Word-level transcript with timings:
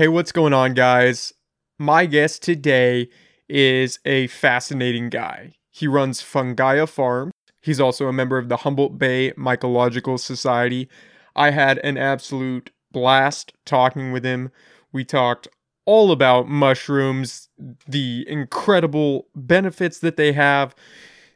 Hey, 0.00 0.08
what's 0.08 0.32
going 0.32 0.54
on, 0.54 0.72
guys? 0.72 1.34
My 1.78 2.06
guest 2.06 2.42
today 2.42 3.10
is 3.50 3.98
a 4.06 4.28
fascinating 4.28 5.10
guy. 5.10 5.56
He 5.68 5.86
runs 5.86 6.22
Fungaia 6.22 6.88
Farm. 6.88 7.30
He's 7.60 7.82
also 7.82 8.06
a 8.06 8.12
member 8.14 8.38
of 8.38 8.48
the 8.48 8.56
Humboldt 8.56 8.96
Bay 8.96 9.32
Mycological 9.32 10.18
Society. 10.18 10.88
I 11.36 11.50
had 11.50 11.76
an 11.80 11.98
absolute 11.98 12.70
blast 12.90 13.52
talking 13.66 14.10
with 14.10 14.24
him. 14.24 14.50
We 14.90 15.04
talked 15.04 15.48
all 15.84 16.12
about 16.12 16.48
mushrooms, 16.48 17.50
the 17.86 18.24
incredible 18.26 19.26
benefits 19.36 19.98
that 19.98 20.16
they 20.16 20.32
have, 20.32 20.74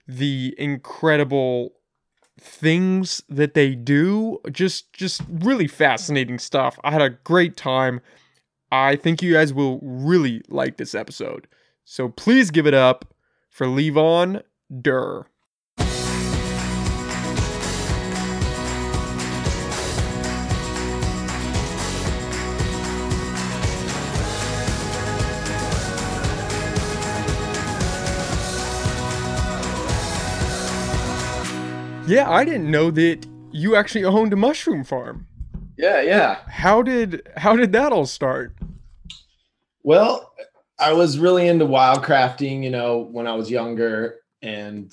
the 0.08 0.54
incredible 0.56 1.74
things 2.40 3.22
that 3.28 3.52
they 3.54 3.74
do 3.74 4.38
just 4.50 4.92
just 4.92 5.22
really 5.28 5.68
fascinating 5.68 6.36
stuff 6.36 6.76
i 6.82 6.90
had 6.90 7.00
a 7.00 7.10
great 7.10 7.56
time 7.56 8.00
i 8.74 8.96
think 8.96 9.22
you 9.22 9.32
guys 9.32 9.52
will 9.52 9.78
really 9.82 10.42
like 10.48 10.76
this 10.76 10.94
episode 10.94 11.46
so 11.84 12.08
please 12.08 12.50
give 12.50 12.66
it 12.66 12.74
up 12.74 13.14
for 13.50 13.66
levon 13.66 14.42
durr 14.80 15.26
Yeah, 32.06 32.28
I 32.28 32.44
didn't 32.44 32.70
know 32.70 32.90
that 32.90 33.26
you 33.50 33.76
actually 33.76 34.04
owned 34.04 34.34
a 34.34 34.36
mushroom 34.36 34.84
farm. 34.84 35.26
Yeah, 35.78 36.02
yeah. 36.02 36.38
How 36.48 36.82
did 36.82 37.26
how 37.38 37.56
did 37.56 37.72
that 37.72 37.92
all 37.92 38.04
start? 38.04 38.54
Well, 39.84 40.32
I 40.78 40.92
was 40.92 41.18
really 41.18 41.46
into 41.46 41.66
wildcrafting, 41.66 42.64
you 42.64 42.70
know, 42.70 42.98
when 42.98 43.26
I 43.26 43.34
was 43.34 43.50
younger 43.50 44.16
and 44.42 44.92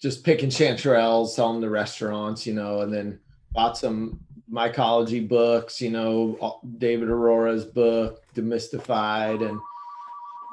just 0.00 0.24
picking 0.24 0.48
chanterelles, 0.48 1.30
selling 1.30 1.60
to 1.60 1.68
restaurants, 1.68 2.46
you 2.46 2.54
know, 2.54 2.80
and 2.80 2.92
then 2.92 3.18
bought 3.52 3.76
some 3.76 4.20
mycology 4.50 5.26
books, 5.26 5.80
you 5.80 5.90
know, 5.90 6.60
David 6.78 7.08
Arora's 7.08 7.64
book, 7.64 8.22
Demystified, 8.34 9.46
and 9.46 9.60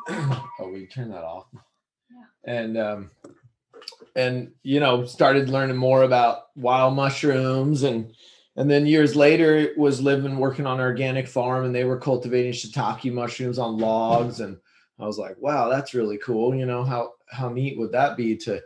oh, 0.60 0.70
we 0.74 0.88
turn 0.88 1.10
that 1.12 1.24
off. 1.24 1.46
Yeah. 1.54 2.54
And 2.54 2.78
um, 2.78 3.12
and 4.16 4.52
you 4.64 4.80
know 4.80 5.06
started 5.06 5.50
learning 5.50 5.78
more 5.78 6.04
about 6.04 6.56
wild 6.56 6.96
mushrooms 6.96 7.84
and 7.84 8.14
and 8.56 8.70
then 8.70 8.86
years 8.86 9.16
later 9.16 9.74
was 9.78 10.02
living 10.02 10.38
working 10.38 10.68
on 10.68 10.80
an 10.80 10.86
organic 10.86 11.28
farm 11.28 11.66
and 11.66 11.74
they 11.74 11.86
were 11.86 11.98
cultivating 11.98 12.52
shiitake 12.52 13.12
mushrooms 13.12 13.58
on 13.58 13.78
logs. 13.78 14.40
And 14.40 14.58
i 15.00 15.06
was 15.06 15.18
like 15.18 15.36
wow 15.40 15.70
that's 15.70 15.94
really 15.94 16.18
cool. 16.20 16.54
You 16.56 16.66
know 16.66 16.84
how 16.84 17.14
how 17.30 17.50
neat 17.50 17.78
would 17.78 17.92
that 17.94 18.16
be 18.16 18.36
to 18.38 18.62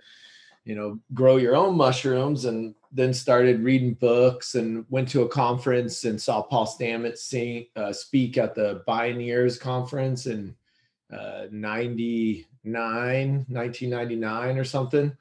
you 0.65 0.75
know 0.75 0.99
grow 1.13 1.37
your 1.37 1.55
own 1.55 1.75
mushrooms? 1.77 2.45
And 2.45 2.75
then 2.91 3.13
started 3.13 3.61
reading 3.61 3.93
books 3.93 4.55
and 4.55 4.85
went 4.89 5.09
to 5.09 5.21
a 5.23 5.29
conference 5.29 6.05
and 6.05 6.21
saw 6.21 6.41
paul 6.41 6.65
stamets 6.65 7.19
sing, 7.19 7.67
uh, 7.75 7.91
speak 7.93 8.37
at 8.37 8.55
the 8.55 8.81
bioneers 8.87 9.59
conference 9.59 10.25
in 10.25 10.55
uh, 11.11 11.47
99 11.51 13.45
1999 13.47 14.57
or 14.57 14.63
something 14.63 15.15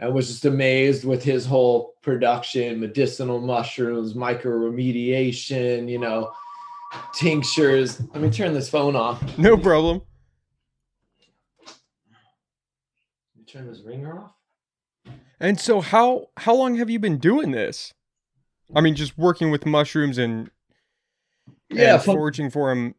I 0.00 0.08
was 0.08 0.28
just 0.28 0.44
amazed 0.44 1.04
with 1.04 1.24
his 1.24 1.44
whole 1.44 1.94
production, 2.02 2.78
medicinal 2.78 3.40
mushrooms, 3.40 4.14
mycoremediation, 4.14 5.90
you 5.90 5.98
know, 5.98 6.32
tinctures. 7.14 8.00
Let 8.12 8.22
me 8.22 8.30
turn 8.30 8.54
this 8.54 8.68
phone 8.70 8.94
off. 8.94 9.38
No 9.38 9.56
problem. 9.56 10.02
You 13.36 13.44
turn 13.44 13.66
this 13.66 13.80
ringer 13.80 14.20
off. 14.20 14.32
And 15.40 15.58
so 15.58 15.80
how 15.80 16.28
how 16.36 16.54
long 16.54 16.76
have 16.76 16.90
you 16.90 16.98
been 16.98 17.18
doing 17.18 17.50
this? 17.50 17.92
I 18.74 18.80
mean, 18.80 18.94
just 18.94 19.16
working 19.16 19.50
with 19.50 19.66
mushrooms 19.66 20.18
and 20.18 20.50
yeah, 21.70 21.94
and 21.94 22.02
foraging 22.02 22.50
for 22.50 22.68
them. 22.68 22.94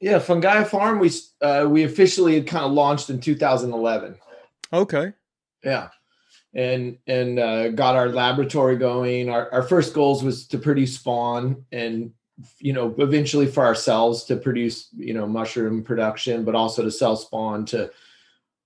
Yeah, 0.00 0.18
Fungaia 0.18 0.66
Farm. 0.66 1.00
We 1.00 1.10
uh, 1.40 1.66
we 1.68 1.84
officially 1.84 2.34
had 2.34 2.46
kind 2.46 2.64
of 2.64 2.72
launched 2.72 3.10
in 3.10 3.20
2011. 3.20 4.16
Okay. 4.72 5.12
Yeah. 5.64 5.88
And 6.54 6.98
and 7.06 7.38
uh, 7.38 7.68
got 7.70 7.96
our 7.96 8.08
laboratory 8.08 8.76
going. 8.76 9.28
Our, 9.28 9.52
our 9.52 9.62
first 9.62 9.94
goals 9.94 10.22
was 10.22 10.46
to 10.48 10.58
produce 10.58 10.94
spawn 10.94 11.64
and 11.72 12.12
you 12.58 12.72
know 12.72 12.94
eventually 12.98 13.46
for 13.46 13.64
ourselves 13.64 14.24
to 14.24 14.36
produce 14.36 14.88
you 14.96 15.14
know 15.14 15.26
mushroom 15.26 15.82
production, 15.82 16.44
but 16.44 16.54
also 16.54 16.82
to 16.82 16.90
sell 16.90 17.16
spawn 17.16 17.66
to 17.66 17.90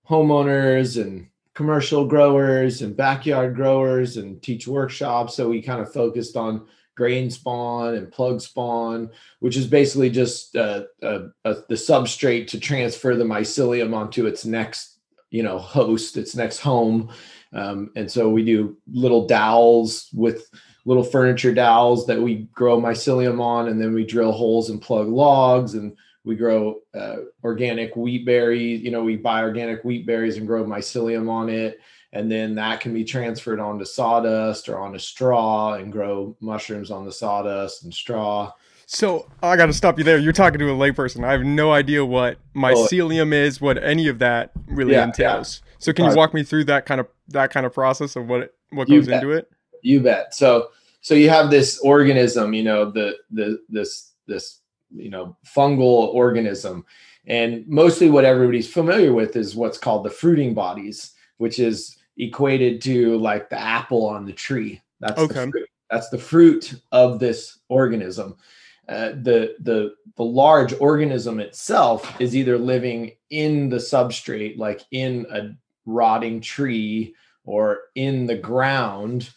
homeowners 0.08 1.00
and 1.00 1.28
commercial 1.54 2.06
growers 2.06 2.82
and 2.82 2.96
backyard 2.96 3.54
growers 3.54 4.16
and 4.16 4.42
teach 4.42 4.66
workshops. 4.66 5.34
So 5.34 5.48
we 5.48 5.60
kind 5.60 5.80
of 5.80 5.92
focused 5.92 6.36
on 6.36 6.66
grain 6.96 7.30
spawn 7.30 7.94
and 7.94 8.12
plug 8.12 8.40
spawn, 8.40 9.10
which 9.40 9.56
is 9.56 9.66
basically 9.66 10.10
just 10.10 10.56
uh, 10.56 10.84
uh, 11.02 11.28
uh, 11.44 11.54
the 11.68 11.74
substrate 11.74 12.46
to 12.48 12.60
transfer 12.60 13.16
the 13.16 13.24
mycelium 13.24 13.94
onto 13.94 14.26
its 14.26 14.44
next 14.44 14.91
you 15.32 15.42
know 15.42 15.58
host 15.58 16.16
its 16.16 16.36
next 16.36 16.58
home. 16.58 17.10
Um, 17.52 17.90
and 17.96 18.10
so 18.10 18.30
we 18.30 18.44
do 18.44 18.76
little 18.92 19.26
dowels 19.26 20.08
with 20.14 20.48
little 20.84 21.02
furniture 21.02 21.52
dowels 21.52 22.06
that 22.06 22.20
we 22.20 22.48
grow 22.54 22.80
mycelium 22.80 23.40
on 23.40 23.68
and 23.68 23.80
then 23.80 23.92
we 23.92 24.06
drill 24.06 24.32
holes 24.32 24.70
and 24.70 24.80
plug 24.80 25.08
logs 25.08 25.74
and 25.74 25.96
we 26.24 26.34
grow 26.36 26.80
uh, 26.94 27.16
organic 27.44 27.96
wheat 27.96 28.24
berries. 28.24 28.82
You 28.82 28.90
know 28.90 29.02
we 29.02 29.16
buy 29.16 29.42
organic 29.42 29.82
wheat 29.84 30.06
berries 30.06 30.36
and 30.36 30.46
grow 30.46 30.64
mycelium 30.64 31.28
on 31.28 31.48
it 31.48 31.80
and 32.12 32.30
then 32.30 32.54
that 32.54 32.80
can 32.80 32.92
be 32.92 33.04
transferred 33.04 33.58
onto 33.58 33.84
sawdust 33.84 34.68
or 34.68 34.78
onto 34.78 34.98
straw 34.98 35.74
and 35.74 35.90
grow 35.90 36.36
mushrooms 36.40 36.90
on 36.90 37.06
the 37.06 37.12
sawdust 37.12 37.84
and 37.84 37.94
straw 37.94 38.52
so 38.94 39.26
I 39.42 39.56
got 39.56 39.66
to 39.66 39.72
stop 39.72 39.96
you 39.96 40.04
there. 40.04 40.18
You're 40.18 40.34
talking 40.34 40.58
to 40.58 40.70
a 40.70 40.74
layperson. 40.74 41.24
I 41.24 41.32
have 41.32 41.42
no 41.42 41.72
idea 41.72 42.04
what 42.04 42.36
oh. 42.54 42.58
mycelium 42.58 43.32
is, 43.32 43.58
what 43.58 43.82
any 43.82 44.06
of 44.06 44.18
that 44.18 44.52
really 44.66 44.92
yeah, 44.92 45.04
entails. 45.04 45.62
Yeah. 45.64 45.76
So 45.78 45.92
can 45.94 46.10
you 46.10 46.14
walk 46.14 46.34
me 46.34 46.42
through 46.42 46.64
that 46.64 46.84
kind 46.84 47.00
of 47.00 47.08
that 47.28 47.50
kind 47.50 47.64
of 47.64 47.72
process 47.72 48.16
of 48.16 48.28
what 48.28 48.54
what 48.70 48.88
goes 48.88 49.08
into 49.08 49.30
it? 49.30 49.50
You 49.80 50.00
bet. 50.00 50.34
So 50.34 50.68
so 51.00 51.14
you 51.14 51.30
have 51.30 51.50
this 51.50 51.80
organism, 51.80 52.52
you 52.52 52.62
know, 52.62 52.90
the 52.90 53.16
the 53.30 53.60
this 53.70 54.12
this 54.26 54.60
you 54.94 55.08
know 55.08 55.36
fungal 55.44 56.12
organism, 56.14 56.84
and 57.26 57.66
mostly 57.66 58.10
what 58.10 58.26
everybody's 58.26 58.70
familiar 58.70 59.14
with 59.14 59.36
is 59.36 59.56
what's 59.56 59.78
called 59.78 60.04
the 60.04 60.10
fruiting 60.10 60.52
bodies, 60.52 61.12
which 61.38 61.58
is 61.58 61.96
equated 62.18 62.82
to 62.82 63.16
like 63.18 63.48
the 63.48 63.58
apple 63.58 64.06
on 64.06 64.26
the 64.26 64.32
tree. 64.32 64.82
That's 65.00 65.18
okay. 65.18 65.46
The 65.46 65.66
That's 65.90 66.10
the 66.10 66.18
fruit 66.18 66.74
of 66.92 67.18
this 67.18 67.58
organism. 67.70 68.36
Uh, 68.88 69.10
the 69.10 69.54
the 69.60 69.94
the 70.16 70.24
large 70.24 70.74
organism 70.80 71.38
itself 71.38 72.20
is 72.20 72.34
either 72.34 72.58
living 72.58 73.12
in 73.30 73.68
the 73.68 73.76
substrate 73.76 74.58
like 74.58 74.82
in 74.90 75.24
a 75.30 75.50
rotting 75.86 76.40
tree 76.40 77.14
or 77.44 77.78
in 77.94 78.26
the 78.26 78.36
ground 78.36 79.30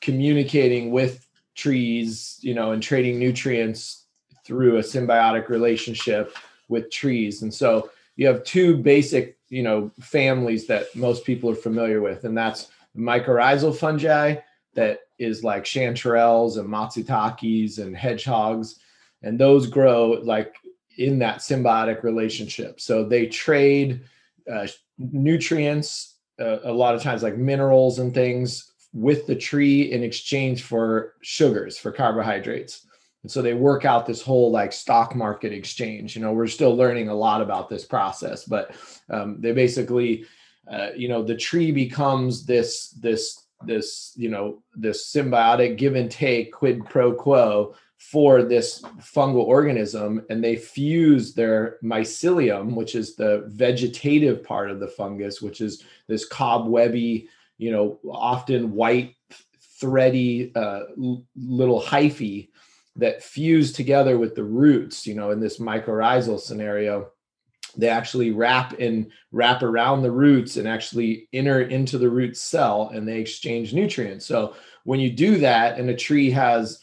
communicating 0.00 0.92
with 0.92 1.26
trees 1.56 2.38
you 2.42 2.54
know 2.54 2.70
and 2.70 2.82
trading 2.82 3.18
nutrients 3.18 4.06
through 4.44 4.76
a 4.76 4.82
symbiotic 4.82 5.48
relationship 5.48 6.36
with 6.68 6.90
trees. 6.90 7.42
And 7.42 7.52
so 7.52 7.90
you 8.14 8.26
have 8.28 8.44
two 8.44 8.76
basic 8.76 9.36
you 9.48 9.62
know 9.62 9.90
families 10.00 10.66
that 10.68 10.94
most 10.94 11.24
people 11.24 11.50
are 11.50 11.56
familiar 11.56 12.00
with 12.00 12.24
and 12.24 12.36
that's 12.36 12.68
mycorrhizal 12.96 13.76
fungi 13.76 14.36
that 14.74 15.00
is 15.18 15.44
like 15.44 15.64
chanterelles 15.64 16.58
and 16.58 16.68
matsutakis 16.68 17.78
and 17.78 17.96
hedgehogs 17.96 18.80
and 19.22 19.38
those 19.38 19.66
grow 19.66 20.20
like 20.22 20.54
in 20.98 21.18
that 21.18 21.38
symbiotic 21.38 22.02
relationship. 22.02 22.80
So 22.80 23.04
they 23.04 23.26
trade 23.26 24.02
uh, 24.50 24.66
nutrients 24.98 26.14
uh, 26.40 26.58
a 26.64 26.72
lot 26.72 26.94
of 26.94 27.02
times 27.02 27.22
like 27.22 27.36
minerals 27.36 27.98
and 27.98 28.14
things 28.14 28.72
with 28.92 29.26
the 29.26 29.34
tree 29.34 29.92
in 29.92 30.02
exchange 30.02 30.62
for 30.62 31.14
sugars 31.22 31.76
for 31.76 31.92
carbohydrates. 31.92 32.86
And 33.22 33.30
so 33.30 33.42
they 33.42 33.54
work 33.54 33.84
out 33.84 34.06
this 34.06 34.22
whole 34.22 34.50
like 34.52 34.72
stock 34.72 35.16
market 35.16 35.52
exchange. 35.52 36.14
You 36.14 36.22
know 36.22 36.32
we're 36.32 36.46
still 36.46 36.76
learning 36.76 37.08
a 37.08 37.14
lot 37.14 37.42
about 37.42 37.68
this 37.68 37.84
process 37.84 38.44
but 38.44 38.74
um, 39.10 39.40
they 39.40 39.52
basically 39.52 40.24
uh, 40.70 40.90
you 40.96 41.08
know 41.08 41.22
the 41.22 41.36
tree 41.36 41.72
becomes 41.72 42.46
this 42.46 42.90
this 42.90 43.45
this 43.64 44.12
you 44.16 44.28
know 44.28 44.62
this 44.74 45.12
symbiotic 45.12 45.78
give 45.78 45.94
and 45.94 46.10
take 46.10 46.52
quid 46.52 46.84
pro 46.86 47.12
quo 47.12 47.74
for 47.96 48.42
this 48.42 48.82
fungal 49.00 49.44
organism 49.44 50.24
and 50.28 50.44
they 50.44 50.56
fuse 50.56 51.32
their 51.32 51.78
mycelium 51.82 52.74
which 52.74 52.94
is 52.94 53.16
the 53.16 53.44
vegetative 53.46 54.44
part 54.44 54.70
of 54.70 54.78
the 54.78 54.86
fungus 54.86 55.40
which 55.40 55.60
is 55.60 55.82
this 56.06 56.26
cobwebby 56.26 57.28
you 57.56 57.70
know 57.70 57.98
often 58.10 58.72
white 58.72 59.14
thready 59.80 60.52
uh, 60.54 60.82
little 61.34 61.80
hyphae 61.80 62.48
that 62.96 63.22
fuse 63.22 63.72
together 63.72 64.18
with 64.18 64.34
the 64.34 64.44
roots, 64.44 65.06
you 65.06 65.14
know, 65.14 65.30
in 65.30 65.40
this 65.40 65.58
mycorrhizal 65.58 66.40
scenario, 66.40 67.10
they 67.76 67.88
actually 67.88 68.30
wrap 68.30 68.78
and 68.78 69.10
wrap 69.32 69.62
around 69.62 70.02
the 70.02 70.10
roots 70.10 70.56
and 70.56 70.66
actually 70.66 71.28
enter 71.32 71.62
into 71.62 71.98
the 71.98 72.08
root 72.08 72.36
cell 72.36 72.90
and 72.94 73.06
they 73.06 73.20
exchange 73.20 73.74
nutrients. 73.74 74.26
So 74.26 74.54
when 74.84 75.00
you 75.00 75.10
do 75.10 75.38
that 75.38 75.78
and 75.78 75.90
a 75.90 75.96
tree 75.96 76.30
has 76.30 76.80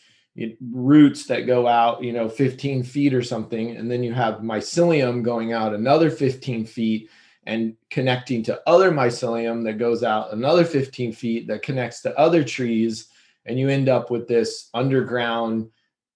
roots 0.72 1.25
that 1.28 1.48
go 1.48 1.68
out, 1.68 2.04
you 2.04 2.12
know, 2.12 2.28
15 2.28 2.84
feet 2.84 3.13
or 3.13 3.22
something, 3.22 3.78
and 3.78 3.90
then 3.90 4.04
you 4.04 4.13
have 4.13 4.40
mycelium 4.40 5.24
going 5.24 5.54
out 5.54 5.74
another 5.74 6.10
15 6.10 6.66
feet 6.66 7.10
and 7.45 7.75
connecting 7.90 8.42
to 8.44 8.62
other 8.68 8.92
mycelium 8.92 9.63
that 9.63 9.78
goes 9.78 10.04
out 10.04 10.34
another 10.34 10.63
15 10.63 11.12
feet 11.13 11.48
that 11.48 11.62
connects 11.62 12.01
to 12.01 12.18
other 12.18 12.44
trees, 12.44 13.10
and 13.45 13.60
you 13.60 13.69
end 13.69 13.90
up 13.90 14.10
with 14.10 14.28
this 14.28 14.69
underground 14.74 15.69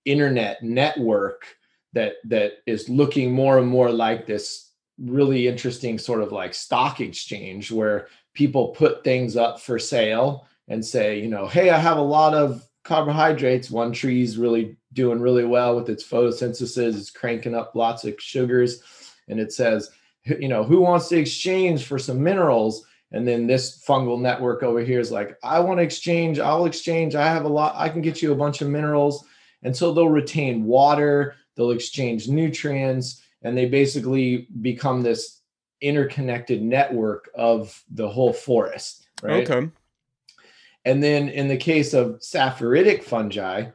internet 0.05 0.63
network 0.63 1.45
that 1.93 2.13
that 2.23 2.53
is 2.65 2.87
looking 2.89 3.31
more 3.31 3.59
and 3.59 3.67
more 3.67 3.91
like 3.91 4.25
this 4.25 4.66
really 4.99 5.47
interesting 5.47 5.97
sort 5.97 6.21
of 6.21 6.31
like 6.31 6.53
stock 6.53 6.99
exchange 6.99 7.71
where 7.71 8.07
people 8.33 8.69
put 8.69 9.03
things 9.03 9.35
up 9.35 9.59
for 9.59 9.77
sale 9.77 10.47
and 10.69 10.83
say 10.83 11.19
you 11.19 11.27
know 11.27 11.47
hey 11.47 11.69
i 11.69 11.77
have 11.77 11.97
a 11.97 12.01
lot 12.01 12.33
of 12.33 12.67
carbohydrates. 12.87 13.69
One 13.69 13.91
tree's 13.91 14.37
really 14.37 14.77
doing 14.93 15.19
really 15.19 15.43
well 15.43 15.75
with 15.75 15.89
its 15.89 16.03
photosynthesis. 16.07 16.97
It's 16.97 17.11
cranking 17.11 17.53
up 17.53 17.75
lots 17.75 18.05
of 18.05 18.15
sugars. 18.17 18.81
And 19.27 19.39
it 19.39 19.51
says 19.51 19.91
you 20.23 20.47
know 20.47 20.63
who 20.63 20.81
wants 20.81 21.09
to 21.09 21.17
exchange 21.17 21.85
for 21.85 21.99
some 21.99 22.23
minerals? 22.23 22.85
And 23.11 23.27
then 23.27 23.47
this 23.47 23.83
fungal 23.85 24.19
network 24.19 24.63
over 24.63 24.81
here 24.81 24.99
is 24.99 25.11
like 25.11 25.37
i 25.43 25.59
want 25.59 25.79
to 25.79 25.83
exchange. 25.83 26.39
I'll 26.39 26.65
exchange. 26.65 27.13
I 27.15 27.27
have 27.27 27.45
a 27.45 27.49
lot. 27.49 27.75
I 27.75 27.89
can 27.89 28.01
get 28.01 28.21
you 28.21 28.31
a 28.31 28.35
bunch 28.35 28.61
of 28.61 28.69
minerals. 28.69 29.25
And 29.63 29.75
so 29.75 29.93
they'll 29.93 30.09
retain 30.09 30.63
water, 30.63 31.35
they'll 31.55 31.71
exchange 31.71 32.29
nutrients, 32.29 33.21
and 33.41 33.57
they 33.57 33.65
basically 33.65 34.47
become 34.61 35.01
this 35.01 35.41
interconnected 35.81 36.61
network 36.61 37.29
of 37.35 37.83
the 37.91 38.07
whole 38.07 38.33
forest. 38.33 39.07
Right. 39.21 39.49
Okay. 39.49 39.69
And 40.85 41.03
then 41.03 41.29
in 41.29 41.47
the 41.47 41.57
case 41.57 41.93
of 41.93 42.19
saprophytic 42.19 43.03
fungi, 43.03 43.65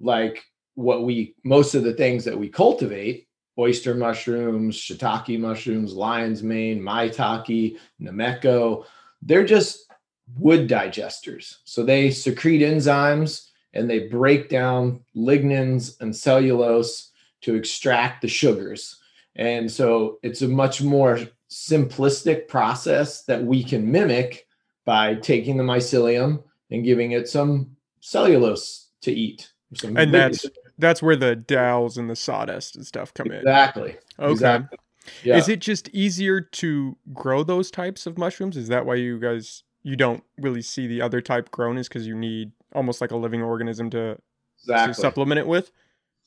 like 0.00 0.44
what 0.74 1.04
we 1.04 1.34
most 1.44 1.74
of 1.74 1.84
the 1.84 1.92
things 1.92 2.24
that 2.24 2.38
we 2.38 2.48
cultivate, 2.48 3.28
oyster 3.58 3.94
mushrooms, 3.94 4.76
shiitake 4.76 5.38
mushrooms, 5.38 5.92
lion's 5.92 6.42
mane, 6.42 6.80
maitake, 6.80 7.78
nameko, 8.00 8.84
they're 9.22 9.44
just 9.44 9.92
wood 10.38 10.68
digesters. 10.68 11.56
So 11.64 11.82
they 11.82 12.10
secrete 12.10 12.62
enzymes 12.62 13.48
and 13.74 13.88
they 13.88 14.08
break 14.08 14.48
down 14.48 15.00
lignins 15.16 16.00
and 16.00 16.14
cellulose 16.14 17.10
to 17.42 17.54
extract 17.54 18.22
the 18.22 18.28
sugars. 18.28 19.00
And 19.36 19.70
so 19.70 20.18
it's 20.22 20.42
a 20.42 20.48
much 20.48 20.82
more 20.82 21.18
simplistic 21.50 22.48
process 22.48 23.24
that 23.24 23.44
we 23.44 23.62
can 23.62 23.90
mimic 23.90 24.46
by 24.84 25.14
taking 25.16 25.56
the 25.56 25.64
mycelium 25.64 26.42
and 26.70 26.84
giving 26.84 27.12
it 27.12 27.28
some 27.28 27.76
cellulose 28.00 28.88
to 29.02 29.12
eat. 29.12 29.52
and 29.84 30.12
that's 30.12 30.46
that's 30.78 31.02
where 31.02 31.16
the 31.16 31.36
dowels 31.36 31.96
and 31.98 32.10
the 32.10 32.16
sawdust 32.16 32.76
and 32.76 32.86
stuff 32.86 33.14
come 33.14 33.28
in. 33.28 33.38
Exactly. 33.38 33.96
Okay. 34.18 34.32
Exactly. 34.32 34.78
Yeah. 35.24 35.36
Is 35.36 35.48
it 35.48 35.60
just 35.60 35.88
easier 35.90 36.40
to 36.40 36.96
grow 37.12 37.42
those 37.42 37.70
types 37.70 38.06
of 38.06 38.18
mushrooms? 38.18 38.56
Is 38.56 38.68
that 38.68 38.86
why 38.86 38.96
you 38.96 39.18
guys 39.18 39.64
you 39.82 39.96
don't 39.96 40.22
really 40.38 40.62
see 40.62 40.86
the 40.86 41.02
other 41.02 41.20
type 41.20 41.50
grown 41.50 41.76
is 41.76 41.88
because 41.88 42.06
you 42.06 42.16
need 42.16 42.52
almost 42.74 43.00
like 43.00 43.10
a 43.10 43.16
living 43.16 43.42
organism 43.42 43.90
to, 43.90 44.16
exactly. 44.60 44.94
to 44.94 45.00
supplement 45.00 45.38
it 45.38 45.46
with. 45.46 45.72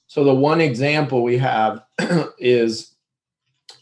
So 0.07 0.23
the 0.23 0.33
one 0.33 0.61
example 0.61 1.23
we 1.23 1.37
have 1.37 1.83
is 2.37 2.94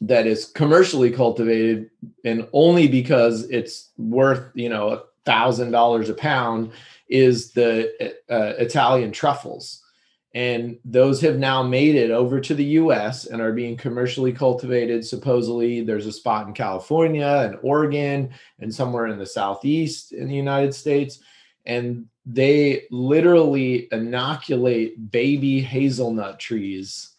that 0.02 0.28
is 0.28 0.46
commercially 0.46 1.12
cultivated 1.12 1.90
and 2.26 2.48
only 2.54 2.88
because 2.88 3.50
it's 3.50 3.92
worth 3.98 4.50
you 4.54 4.70
know 4.70 4.90
a 4.90 5.04
thousand 5.26 5.72
dollars 5.72 6.10
a 6.10 6.14
pound 6.14 6.72
is 7.10 7.52
the 7.52 8.16
uh, 8.30 8.54
Italian 8.58 9.12
truffles. 9.12 9.82
And 10.36 10.80
those 10.84 11.22
have 11.22 11.38
now 11.38 11.62
made 11.62 11.94
it 11.94 12.10
over 12.10 12.40
to 12.42 12.56
the 12.56 12.66
US 12.82 13.26
and 13.28 13.40
are 13.40 13.54
being 13.54 13.78
commercially 13.78 14.34
cultivated. 14.34 15.06
Supposedly, 15.06 15.82
there's 15.82 16.08
a 16.08 16.12
spot 16.12 16.48
in 16.48 16.54
California 16.54 17.44
and 17.46 17.60
Oregon 17.62 18.32
and 18.60 18.74
somewhere 18.74 19.08
in 19.08 19.20
the 19.20 19.28
Southeast 19.28 20.12
in 20.12 20.28
the 20.28 20.36
United 20.36 20.74
States. 20.74 21.20
And 21.66 22.08
they 22.26 22.86
literally 22.90 23.88
inoculate 23.92 25.12
baby 25.12 25.62
hazelnut 25.62 26.40
trees 26.40 27.13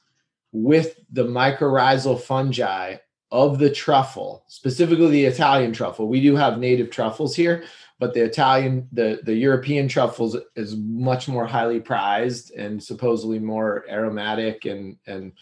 with 0.55 0.99
the 1.13 1.25
mycorrhizal 1.25 2.19
fungi 2.19 2.97
of 3.31 3.59
the 3.59 3.71
truffle, 3.71 4.45
specifically 4.49 5.11
the 5.11 5.25
Italian 5.25 5.73
truffle. 5.73 6.09
We 6.09 6.23
do 6.23 6.37
have 6.37 6.59
native 6.59 6.91
truffles 6.91 7.35
here, 7.35 7.65
but 7.99 8.15
the 8.15 8.23
Italian, 8.23 8.89
the, 8.93 9.21
the 9.25 9.35
European 9.35 9.89
truffles 9.89 10.37
is 10.55 10.77
much 10.77 11.29
more 11.29 11.45
highly 11.45 11.81
prized 11.81 12.53
and 12.53 12.83
supposedly 12.83 13.39
more 13.39 13.85
aromatic 13.91 14.65
and 14.65 14.97
and 15.07 15.33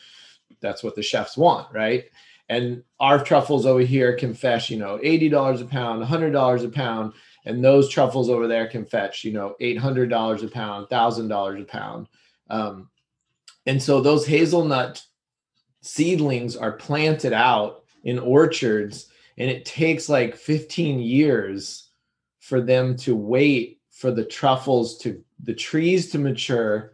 that's 0.60 0.82
what 0.82 0.94
the 0.94 1.02
chefs 1.02 1.36
want, 1.36 1.72
right? 1.72 2.04
And 2.48 2.82
our 2.98 3.22
truffles 3.22 3.66
over 3.66 3.80
here 3.80 4.16
can 4.16 4.32
fetch, 4.32 4.70
you 4.70 4.78
know, 4.78 4.98
$80 4.98 5.60
a 5.60 5.64
pound, 5.64 6.04
$100 6.04 6.64
a 6.64 6.68
pound 6.68 7.12
and 7.44 7.64
those 7.64 7.88
truffles 7.88 8.30
over 8.30 8.46
there 8.46 8.66
can 8.66 8.84
fetch 8.84 9.24
you 9.24 9.32
know 9.32 9.56
$800 9.60 10.42
a 10.42 10.48
pound 10.48 10.86
$1000 10.88 11.60
a 11.60 11.64
pound 11.64 12.08
um, 12.50 12.88
and 13.66 13.82
so 13.82 14.00
those 14.00 14.26
hazelnut 14.26 15.02
seedlings 15.82 16.56
are 16.56 16.72
planted 16.72 17.32
out 17.32 17.84
in 18.04 18.18
orchards 18.18 19.08
and 19.38 19.50
it 19.50 19.64
takes 19.64 20.08
like 20.08 20.36
15 20.36 21.00
years 21.00 21.90
for 22.40 22.60
them 22.60 22.96
to 22.96 23.16
wait 23.16 23.80
for 23.90 24.10
the 24.10 24.24
truffles 24.24 24.98
to 24.98 25.22
the 25.44 25.54
trees 25.54 26.10
to 26.10 26.18
mature 26.18 26.92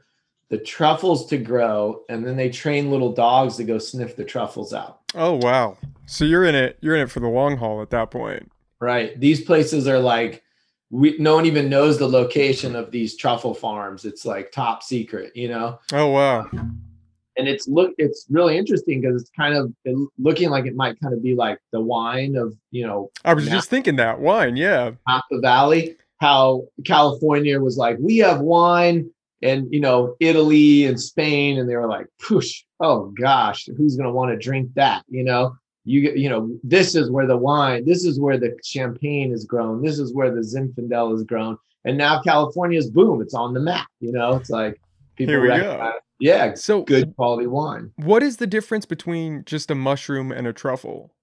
the 0.50 0.58
truffles 0.58 1.26
to 1.26 1.36
grow 1.36 2.02
and 2.08 2.26
then 2.26 2.36
they 2.36 2.48
train 2.48 2.90
little 2.90 3.12
dogs 3.12 3.56
to 3.56 3.64
go 3.64 3.78
sniff 3.78 4.16
the 4.16 4.24
truffles 4.24 4.72
out. 4.72 5.00
Oh 5.14 5.34
wow. 5.34 5.76
So 6.06 6.24
you're 6.24 6.44
in 6.44 6.54
it 6.54 6.78
you're 6.80 6.96
in 6.96 7.02
it 7.02 7.10
for 7.10 7.20
the 7.20 7.28
long 7.28 7.56
haul 7.56 7.82
at 7.82 7.90
that 7.90 8.10
point. 8.10 8.50
Right. 8.80 9.18
These 9.18 9.42
places 9.42 9.86
are 9.88 9.98
like 9.98 10.42
we 10.90 11.16
no 11.18 11.34
one 11.34 11.46
even 11.46 11.68
knows 11.68 11.98
the 11.98 12.08
location 12.08 12.74
of 12.74 12.90
these 12.90 13.16
truffle 13.16 13.54
farms. 13.54 14.04
It's 14.04 14.24
like 14.24 14.52
top 14.52 14.82
secret 14.82 15.36
you 15.36 15.48
know? 15.48 15.78
Oh 15.92 16.08
wow. 16.08 16.48
And 16.52 17.46
it's 17.46 17.68
look 17.68 17.92
it's 17.98 18.26
really 18.30 18.56
interesting 18.56 19.00
because 19.00 19.20
it's 19.20 19.30
kind 19.30 19.54
of 19.54 19.72
looking 20.18 20.50
like 20.50 20.66
it 20.66 20.74
might 20.74 21.00
kind 21.00 21.14
of 21.14 21.22
be 21.22 21.34
like 21.34 21.58
the 21.72 21.80
wine 21.80 22.34
of 22.36 22.54
you 22.72 22.84
know 22.84 23.10
i 23.24 23.32
was 23.32 23.46
just 23.46 23.70
thinking 23.70 23.96
that 23.96 24.18
wine 24.18 24.56
yeah. 24.56 24.90
Napa 25.06 25.40
Valley 25.40 25.96
how 26.18 26.64
California 26.84 27.60
was 27.60 27.76
like 27.76 27.96
we 28.00 28.18
have 28.18 28.40
wine 28.40 29.08
and 29.42 29.72
you 29.72 29.80
know 29.80 30.16
Italy 30.20 30.84
and 30.86 31.00
Spain 31.00 31.58
and 31.58 31.68
they 31.68 31.76
were 31.76 31.88
like 31.88 32.06
push 32.18 32.64
oh 32.80 33.12
gosh 33.20 33.68
who's 33.76 33.96
going 33.96 34.08
to 34.08 34.12
want 34.12 34.30
to 34.30 34.36
drink 34.36 34.70
that? 34.74 35.04
You 35.08 35.24
know 35.24 35.56
you 35.88 36.12
you 36.14 36.28
know 36.28 36.50
this 36.62 36.94
is 36.94 37.10
where 37.10 37.26
the 37.26 37.36
wine 37.36 37.84
this 37.84 38.04
is 38.04 38.20
where 38.20 38.38
the 38.38 38.56
champagne 38.62 39.32
is 39.32 39.44
grown 39.44 39.82
this 39.82 39.98
is 39.98 40.14
where 40.14 40.30
the 40.30 40.40
zinfandel 40.40 41.14
is 41.14 41.24
grown 41.24 41.56
and 41.84 41.96
now 41.96 42.20
california's 42.20 42.90
boom 42.90 43.22
it's 43.22 43.34
on 43.34 43.54
the 43.54 43.60
map 43.60 43.86
you 44.00 44.12
know 44.12 44.36
it's 44.36 44.50
like 44.50 44.78
people 45.16 45.32
Here 45.32 45.42
we 45.42 45.48
go. 45.48 45.92
yeah 46.20 46.54
so 46.54 46.82
good 46.82 47.16
quality 47.16 47.46
wine 47.46 47.90
what 47.96 48.22
is 48.22 48.36
the 48.36 48.46
difference 48.46 48.84
between 48.84 49.44
just 49.46 49.70
a 49.70 49.74
mushroom 49.74 50.30
and 50.30 50.46
a 50.46 50.52
truffle 50.52 51.14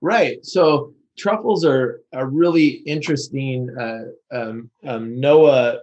right 0.00 0.44
so 0.44 0.94
truffles 1.18 1.64
are 1.64 2.00
a 2.12 2.24
really 2.24 2.68
interesting 2.86 3.68
uh, 3.78 4.04
um, 4.32 4.70
um, 4.86 5.18
noah 5.18 5.80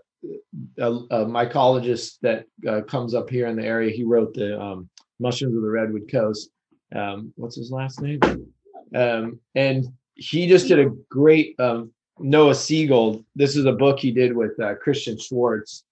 a, 0.78 0.92
a, 0.92 1.26
mycologist 1.26 2.20
that 2.22 2.46
uh, 2.70 2.82
comes 2.82 3.16
up 3.16 3.30
here 3.30 3.48
in 3.48 3.56
the 3.56 3.66
area 3.66 3.92
he 3.92 4.04
wrote 4.04 4.34
the 4.34 4.60
um, 4.60 4.88
mushrooms 5.20 5.56
of 5.56 5.64
the 5.64 5.70
redwood 5.70 6.10
coast 6.10 6.52
um, 6.96 7.34
what's 7.36 7.56
his 7.56 7.72
last 7.72 8.02
name? 8.02 8.20
Um, 8.94 9.40
and 9.56 9.88
he 10.16 10.48
just 10.48 10.68
did 10.68 10.80
a 10.80 10.90
great 11.10 11.60
um, 11.60 11.92
Noah 12.20 12.56
Siegel. 12.56 13.24
This 13.36 13.56
is 13.56 13.66
a 13.66 13.72
book 13.72 14.00
he 14.00 14.12
did 14.12 14.36
with 14.36 14.60
uh, 14.60 14.76
Christian 14.76 15.18
Schwartz. 15.18 15.84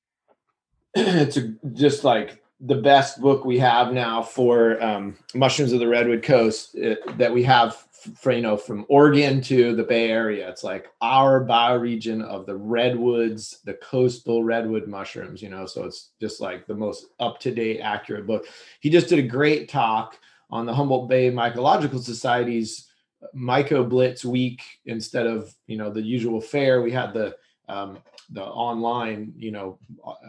it's 0.95 1.37
a, 1.37 1.53
just 1.73 2.03
like 2.03 2.41
the 2.61 2.75
best 2.75 3.21
book 3.21 3.45
we 3.45 3.57
have 3.59 3.93
now 3.93 4.21
for 4.21 4.81
um, 4.83 5.17
mushrooms 5.33 5.71
of 5.71 5.79
the 5.79 5.87
redwood 5.87 6.23
coast 6.23 6.75
uh, 6.77 6.95
that 7.17 7.31
we 7.31 7.43
have 7.43 7.75
for 8.15 8.31
you 8.31 8.41
know 8.41 8.55
from 8.55 8.85
Oregon 8.89 9.41
to 9.41 9.75
the 9.75 9.83
Bay 9.83 10.09
Area. 10.09 10.49
It's 10.49 10.63
like 10.63 10.87
our 11.01 11.45
bioregion 11.45 12.23
of 12.23 12.45
the 12.45 12.55
redwoods, 12.55 13.59
the 13.65 13.75
coastal 13.75 14.43
redwood 14.43 14.87
mushrooms. 14.87 15.41
You 15.41 15.49
know, 15.49 15.65
so 15.65 15.85
it's 15.85 16.09
just 16.19 16.41
like 16.41 16.67
the 16.67 16.75
most 16.75 17.07
up 17.19 17.39
to 17.41 17.51
date, 17.51 17.79
accurate 17.79 18.27
book. 18.27 18.45
He 18.81 18.89
just 18.89 19.07
did 19.07 19.19
a 19.19 19.23
great 19.23 19.69
talk 19.69 20.19
on 20.49 20.65
the 20.65 20.73
Humboldt 20.73 21.09
Bay 21.09 21.31
Mycological 21.31 22.01
Society's 22.01 22.87
Myco 23.35 23.87
Blitz 23.87 24.23
week 24.23 24.61
instead 24.85 25.27
of 25.27 25.53
you 25.67 25.77
know 25.77 25.89
the 25.89 26.01
usual 26.01 26.41
fair. 26.41 26.81
We 26.81 26.91
had 26.91 27.13
the 27.13 27.35
um, 27.67 27.99
the 28.31 28.43
online 28.43 29.33
you 29.37 29.51
know 29.51 29.79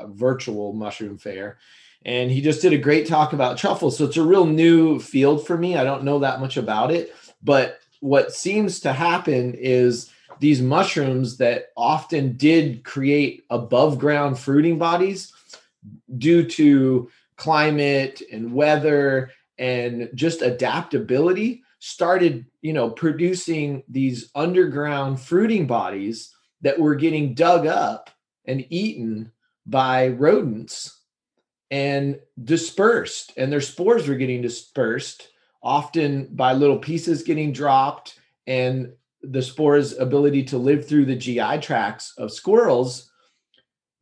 virtual 0.06 0.72
mushroom 0.72 1.18
fair, 1.18 1.58
and 2.04 2.30
he 2.30 2.40
just 2.40 2.62
did 2.62 2.72
a 2.72 2.78
great 2.78 3.06
talk 3.06 3.32
about 3.32 3.58
truffles. 3.58 3.96
So 3.96 4.04
it's 4.04 4.16
a 4.16 4.22
real 4.22 4.46
new 4.46 4.98
field 4.98 5.46
for 5.46 5.56
me. 5.56 5.76
I 5.76 5.84
don't 5.84 6.04
know 6.04 6.18
that 6.18 6.40
much 6.40 6.56
about 6.56 6.90
it, 6.90 7.14
but 7.42 7.78
what 8.00 8.32
seems 8.32 8.80
to 8.80 8.92
happen 8.92 9.54
is 9.54 10.10
these 10.40 10.62
mushrooms 10.62 11.36
that 11.36 11.66
often 11.76 12.36
did 12.36 12.82
create 12.82 13.44
above 13.50 13.98
ground 13.98 14.38
fruiting 14.38 14.78
bodies 14.78 15.32
due 16.16 16.44
to 16.44 17.10
climate 17.36 18.22
and 18.32 18.52
weather 18.52 19.30
and 19.60 20.08
just 20.14 20.40
adaptability 20.40 21.62
started 21.78 22.46
you 22.62 22.72
know 22.72 22.90
producing 22.90 23.84
these 23.88 24.30
underground 24.34 25.20
fruiting 25.20 25.66
bodies 25.66 26.34
that 26.62 26.80
were 26.80 26.94
getting 26.94 27.34
dug 27.34 27.66
up 27.66 28.10
and 28.46 28.66
eaten 28.70 29.30
by 29.66 30.08
rodents 30.08 31.02
and 31.70 32.18
dispersed 32.42 33.32
and 33.36 33.52
their 33.52 33.60
spores 33.60 34.08
were 34.08 34.16
getting 34.16 34.42
dispersed 34.42 35.28
often 35.62 36.26
by 36.32 36.52
little 36.52 36.78
pieces 36.78 37.22
getting 37.22 37.52
dropped 37.52 38.18
and 38.46 38.92
the 39.22 39.42
spores 39.42 39.96
ability 39.98 40.42
to 40.42 40.56
live 40.56 40.88
through 40.88 41.04
the 41.04 41.16
gi 41.16 41.58
tracts 41.60 42.14
of 42.16 42.32
squirrels 42.32 43.10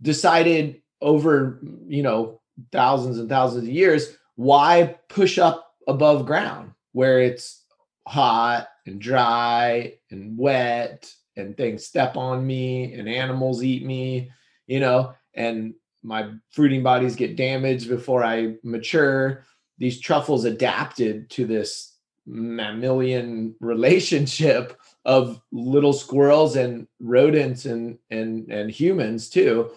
decided 0.01 0.81
over 1.01 1.61
you 1.87 2.03
know 2.03 2.41
thousands 2.73 3.19
and 3.19 3.29
thousands 3.29 3.65
of 3.65 3.75
years 3.75 4.18
why 4.39 4.97
push 5.09 5.37
up 5.37 5.75
above 5.89 6.25
ground 6.25 6.71
where 6.93 7.21
it's 7.21 7.65
hot 8.07 8.69
and 8.87 9.01
dry 9.01 9.93
and 10.13 10.39
wet 10.39 11.13
and 11.37 11.57
things 11.57 11.85
step 11.85 12.17
on 12.17 12.47
me 12.47 12.93
and 12.95 13.09
animals 13.09 13.65
eat 13.65 13.85
me 13.85 14.31
you 14.69 14.79
know 14.79 15.13
and 15.35 15.75
my 16.05 16.31
fruiting 16.53 16.85
bodies 16.85 17.17
get 17.17 17.35
damaged 17.35 17.89
before 17.89 18.23
i 18.23 18.55
mature. 18.63 19.45
These 19.79 20.01
truffles 20.01 20.45
adapted 20.45 21.31
to 21.31 21.45
this 21.45 21.97
mammalian 22.27 23.57
relationship 23.61 24.79
of 25.05 25.41
little 25.51 25.93
squirrels 25.93 26.55
and 26.55 26.87
rodents 27.01 27.65
and 27.65 27.99
and 28.11 28.49
and 28.53 28.71
humans 28.71 29.29
too 29.29 29.71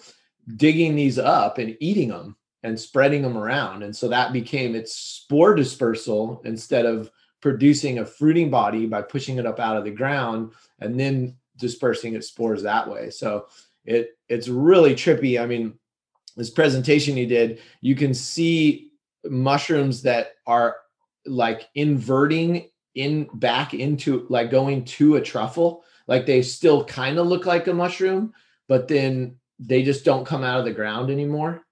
digging 0.55 0.95
these 0.95 1.17
up 1.17 1.57
and 1.57 1.77
eating 1.79 2.09
them 2.09 2.35
and 2.63 2.79
spreading 2.79 3.21
them 3.21 3.37
around. 3.37 3.83
And 3.83 3.95
so 3.95 4.07
that 4.07 4.33
became 4.33 4.75
its 4.75 4.95
spore 4.95 5.55
dispersal 5.55 6.41
instead 6.45 6.85
of 6.85 7.11
producing 7.41 7.99
a 7.99 8.05
fruiting 8.05 8.49
body 8.49 8.85
by 8.85 9.01
pushing 9.01 9.37
it 9.37 9.45
up 9.45 9.59
out 9.59 9.77
of 9.77 9.83
the 9.83 9.91
ground 9.91 10.53
and 10.79 10.99
then 10.99 11.35
dispersing 11.57 12.13
its 12.13 12.27
spores 12.27 12.63
that 12.63 12.89
way. 12.89 13.09
So 13.09 13.47
it 13.83 14.11
it's 14.29 14.47
really 14.47 14.93
trippy. 14.93 15.41
I 15.41 15.45
mean 15.45 15.73
this 16.37 16.51
presentation 16.51 17.15
he 17.15 17.25
did 17.25 17.59
you 17.81 17.95
can 17.95 18.13
see 18.13 18.91
mushrooms 19.25 20.01
that 20.03 20.33
are 20.47 20.77
like 21.25 21.67
inverting 21.75 22.69
in 22.95 23.27
back 23.33 23.73
into 23.73 24.25
like 24.29 24.51
going 24.51 24.85
to 24.85 25.15
a 25.15 25.21
truffle. 25.21 25.83
Like 26.07 26.25
they 26.25 26.41
still 26.41 26.83
kind 26.85 27.17
of 27.17 27.27
look 27.27 27.45
like 27.45 27.67
a 27.67 27.73
mushroom 27.73 28.33
but 28.67 28.87
then 28.87 29.37
they 29.59 29.83
just 29.83 30.05
don't 30.05 30.25
come 30.25 30.43
out 30.43 30.59
of 30.59 30.65
the 30.65 30.73
ground 30.73 31.09
anymore 31.09 31.63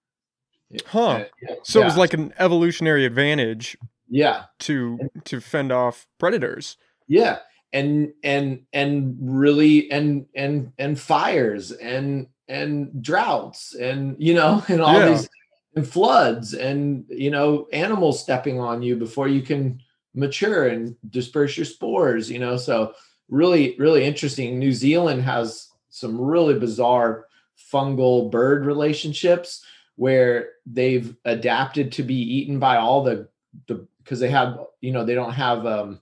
huh 0.86 1.24
yeah. 1.42 1.56
so 1.64 1.80
yeah. 1.80 1.86
it 1.86 1.88
was 1.88 1.98
like 1.98 2.14
an 2.14 2.34
evolutionary 2.38 3.06
advantage 3.06 3.78
yeah 4.10 4.44
to 4.60 5.00
to 5.24 5.40
fend 5.40 5.72
off 5.72 6.08
predators 6.18 6.78
yeah 7.08 7.40
and 7.74 8.12
and 8.24 8.62
and 8.74 9.16
really 9.20 9.90
and 9.92 10.26
and 10.36 10.72
and 10.78 11.00
fires 11.00 11.72
and 11.72 12.28
and 12.48 13.04
droughts 13.04 13.76
and 13.76 14.16
you 14.20 14.34
know 14.34 14.64
and 14.68 14.82
all 14.82 14.94
yeah. 14.94 15.10
these 15.10 15.30
and 15.76 15.88
floods 15.88 16.54
and 16.54 17.06
you 17.10 17.30
know 17.30 17.68
animals 17.72 18.22
stepping 18.22 18.60
on 18.60 18.82
you 18.82 18.96
before 18.96 19.28
you 19.28 19.42
can 19.42 19.80
mature 20.16 20.68
and 20.68 20.96
disperse 21.10 21.56
your 21.56 21.66
spores 21.66 22.30
you 22.30 22.40
know 22.40 22.58
so 22.58 22.94
really 23.30 23.76
really 23.78 24.04
interesting 24.04 24.58
new 24.58 24.74
zealand 24.74 25.22
has 25.22 25.70
some 25.90 26.20
really 26.20 26.58
bizarre 26.58 27.28
fungal 27.72 28.32
bird 28.32 28.66
relationships 28.66 29.64
where 30.00 30.51
they've 30.65 31.13
adapted 31.25 31.91
to 31.91 32.03
be 32.03 32.15
eaten 32.15 32.58
by 32.58 32.77
all 32.77 33.03
the 33.03 33.27
the 33.68 33.86
because 33.98 34.18
they 34.22 34.29
have 34.29 34.58
you 34.79 34.94
know 34.94 35.03
they 35.03 35.13
don't 35.13 35.34
have 35.34 35.65
um 35.65 36.00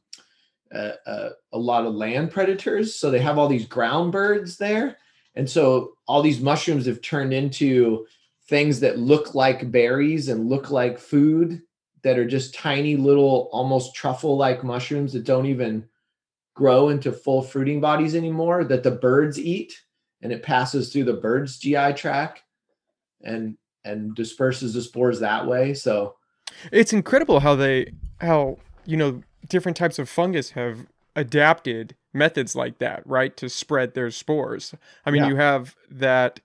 a, 0.71 0.93
a, 1.07 1.29
a 1.53 1.57
lot 1.57 1.83
of 1.83 1.95
land 1.95 2.29
predators 2.29 2.95
so 2.95 3.09
they 3.09 3.19
have 3.19 3.39
all 3.39 3.47
these 3.47 3.65
ground 3.65 4.11
birds 4.11 4.57
there. 4.57 4.97
And 5.33 5.49
so 5.49 5.93
all 6.07 6.21
these 6.21 6.41
mushrooms 6.41 6.85
have 6.85 7.01
turned 7.01 7.33
into 7.33 8.05
things 8.49 8.79
that 8.81 8.99
look 8.99 9.33
like 9.33 9.71
berries 9.71 10.29
and 10.29 10.47
look 10.47 10.69
like 10.69 10.99
food 10.99 11.61
that 12.03 12.19
are 12.19 12.27
just 12.27 12.53
tiny 12.53 12.97
little 12.97 13.49
almost 13.51 13.95
truffle 13.95 14.37
like 14.37 14.63
mushrooms 14.63 15.13
that 15.13 15.23
don't 15.23 15.47
even 15.47 15.87
grow 16.53 16.89
into 16.89 17.11
full 17.11 17.41
fruiting 17.41 17.81
bodies 17.81 18.13
anymore 18.13 18.63
that 18.63 18.83
the 18.83 18.91
birds 18.91 19.39
eat 19.39 19.81
and 20.21 20.31
it 20.31 20.43
passes 20.43 20.91
through 20.91 21.05
the 21.05 21.13
bird's 21.13 21.57
GI 21.57 21.93
tract. 21.93 22.43
And 23.23 23.57
and 23.87 24.15
disperses 24.15 24.73
the 24.73 24.81
spores 24.81 25.19
that 25.19 25.45
way 25.47 25.73
so 25.73 26.15
it's 26.71 26.93
incredible 26.93 27.39
how 27.39 27.55
they 27.55 27.91
how 28.19 28.57
you 28.85 28.97
know 28.97 29.21
different 29.49 29.77
types 29.77 29.99
of 29.99 30.09
fungus 30.09 30.51
have 30.51 30.87
adapted 31.15 31.95
methods 32.13 32.55
like 32.55 32.77
that 32.79 33.01
right 33.05 33.35
to 33.37 33.49
spread 33.49 33.93
their 33.93 34.11
spores 34.11 34.73
i 35.05 35.11
mean 35.11 35.23
yeah. 35.23 35.29
you 35.29 35.35
have 35.35 35.75
that 35.89 36.39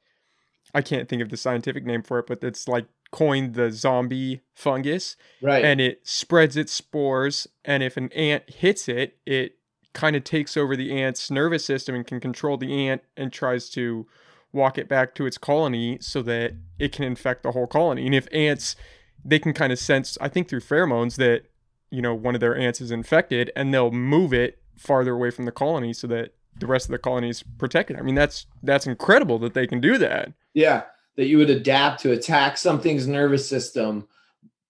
I 0.75 0.83
can't 0.83 1.09
think 1.09 1.23
of 1.23 1.29
the 1.29 1.37
scientific 1.37 1.85
name 1.85 2.03
for 2.03 2.19
it, 2.19 2.27
but 2.27 2.43
it's 2.43 2.67
like 2.67 2.87
coined 3.11 3.55
the 3.55 3.71
zombie 3.71 4.41
fungus. 4.55 5.17
Right. 5.43 5.65
And 5.65 5.81
it 5.81 6.01
spreads 6.05 6.57
its 6.57 6.73
spores. 6.73 7.47
And 7.65 7.83
if 7.83 7.97
an 7.97 8.11
ant 8.13 8.49
hits 8.49 8.89
it, 8.89 9.19
it 9.27 9.57
kind 9.93 10.17
of 10.17 10.25
takes 10.25 10.57
over 10.57 10.75
the 10.75 10.93
ant's 10.93 11.31
nervous 11.31 11.65
system 11.65 11.95
and 11.95 12.07
can 12.07 12.21
control 12.21 12.57
the 12.57 12.89
ant 12.89 13.03
and 13.17 13.31
tries 13.33 13.69
to 13.71 14.07
walk 14.53 14.79
it 14.79 14.89
back 14.89 15.15
to 15.15 15.27
its 15.27 15.39
colony 15.39 15.99
so 16.01 16.23
that 16.23 16.55
it 16.79 16.93
can 16.93 17.05
infect 17.05 17.43
the 17.43 17.53
whole 17.53 17.67
colony. 17.67 18.07
And 18.07 18.15
if 18.15 18.29
ants, 18.33 18.77
they 19.25 19.39
can 19.39 19.53
kind 19.53 19.73
of 19.73 19.79
sense, 19.79 20.19
I 20.21 20.29
think 20.29 20.49
through 20.49 20.61
pheromones, 20.61 21.17
that, 21.17 21.45
you 21.91 22.03
know, 22.03 22.15
one 22.15 22.35
of 22.35 22.41
their 22.41 22.57
ants 22.57 22.81
is 22.81 22.91
infected 22.91 23.51
and 23.57 23.73
they'll 23.73 23.91
move 23.91 24.33
it 24.33 24.59
farther 24.77 25.15
away 25.15 25.31
from 25.31 25.45
the 25.45 25.53
colony 25.53 25.93
so 25.93 26.07
that 26.09 26.35
the 26.59 26.67
rest 26.67 26.87
of 26.87 26.93
the 26.93 26.99
colony 26.99 27.31
is 27.31 27.43
protected. 27.59 27.99
I 27.99 28.03
mean, 28.03 28.15
that's 28.15 28.47
that's 28.63 28.87
incredible 28.87 29.39
that 29.41 29.55
they 29.55 29.67
can 29.67 29.81
do 29.81 29.99
that. 29.99 30.33
Yeah, 30.55 30.83
that 31.17 31.27
you 31.27 31.39
would 31.39 31.51
adapt 31.51 32.03
to 32.03 32.13
attack 32.13 32.57
something's 32.59 33.07
nervous 33.07 33.49
system, 33.49 34.07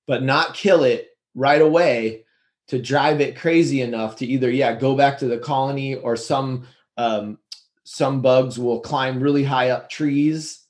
but 0.06 0.22
not 0.22 0.54
kill 0.54 0.84
it 0.84 1.16
right 1.34 1.60
away 1.60 2.24
to 2.68 2.80
drive 2.80 3.20
it 3.20 3.36
crazy 3.36 3.80
enough 3.80 4.16
to 4.16 4.26
either 4.26 4.50
yeah 4.50 4.74
go 4.74 4.94
back 4.94 5.18
to 5.18 5.26
the 5.26 5.38
colony 5.38 5.94
or 5.96 6.16
some 6.16 6.66
um, 6.96 7.38
some 7.84 8.20
bugs 8.20 8.58
will 8.58 8.80
climb 8.80 9.20
really 9.20 9.44
high 9.44 9.70
up 9.70 9.90
trees 9.90 10.66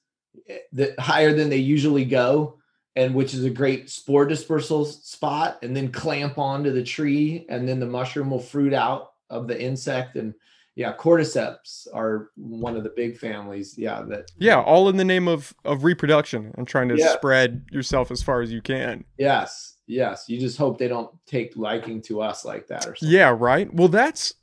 eh, 0.48 0.58
that 0.72 0.98
higher 0.98 1.32
than 1.32 1.48
they 1.48 1.56
usually 1.56 2.04
go 2.04 2.58
and 2.96 3.14
which 3.14 3.34
is 3.34 3.44
a 3.44 3.50
great 3.50 3.88
spore 3.88 4.26
dispersal 4.26 4.84
spot 4.84 5.58
and 5.62 5.76
then 5.76 5.90
clamp 5.90 6.38
onto 6.38 6.72
the 6.72 6.82
tree 6.82 7.46
and 7.48 7.68
then 7.68 7.80
the 7.80 7.86
mushroom 7.86 8.30
will 8.30 8.38
fruit 8.38 8.74
out 8.74 9.12
of 9.30 9.48
the 9.48 9.60
insect 9.60 10.16
and 10.16 10.34
yeah, 10.74 10.94
cordyceps 10.96 11.86
are 11.92 12.30
one 12.36 12.76
of 12.76 12.82
the 12.82 12.90
big 12.90 13.18
families. 13.18 13.76
Yeah, 13.76 14.02
that 14.08 14.30
yeah, 14.38 14.60
all 14.60 14.88
in 14.88 14.96
the 14.96 15.04
name 15.04 15.28
of 15.28 15.54
of 15.64 15.84
reproduction 15.84 16.52
and 16.56 16.66
trying 16.66 16.88
to 16.88 16.96
yeah. 16.96 17.12
spread 17.12 17.66
yourself 17.70 18.10
as 18.10 18.22
far 18.22 18.40
as 18.40 18.50
you 18.50 18.62
can. 18.62 19.04
Yes, 19.18 19.76
yes. 19.86 20.24
You 20.28 20.40
just 20.40 20.56
hope 20.56 20.78
they 20.78 20.88
don't 20.88 21.10
take 21.26 21.56
liking 21.56 22.00
to 22.02 22.22
us 22.22 22.44
like 22.44 22.68
that 22.68 22.86
or 22.86 22.94
something. 22.94 23.14
Yeah, 23.14 23.34
right. 23.38 23.72
Well, 23.72 23.88
that's 23.88 24.34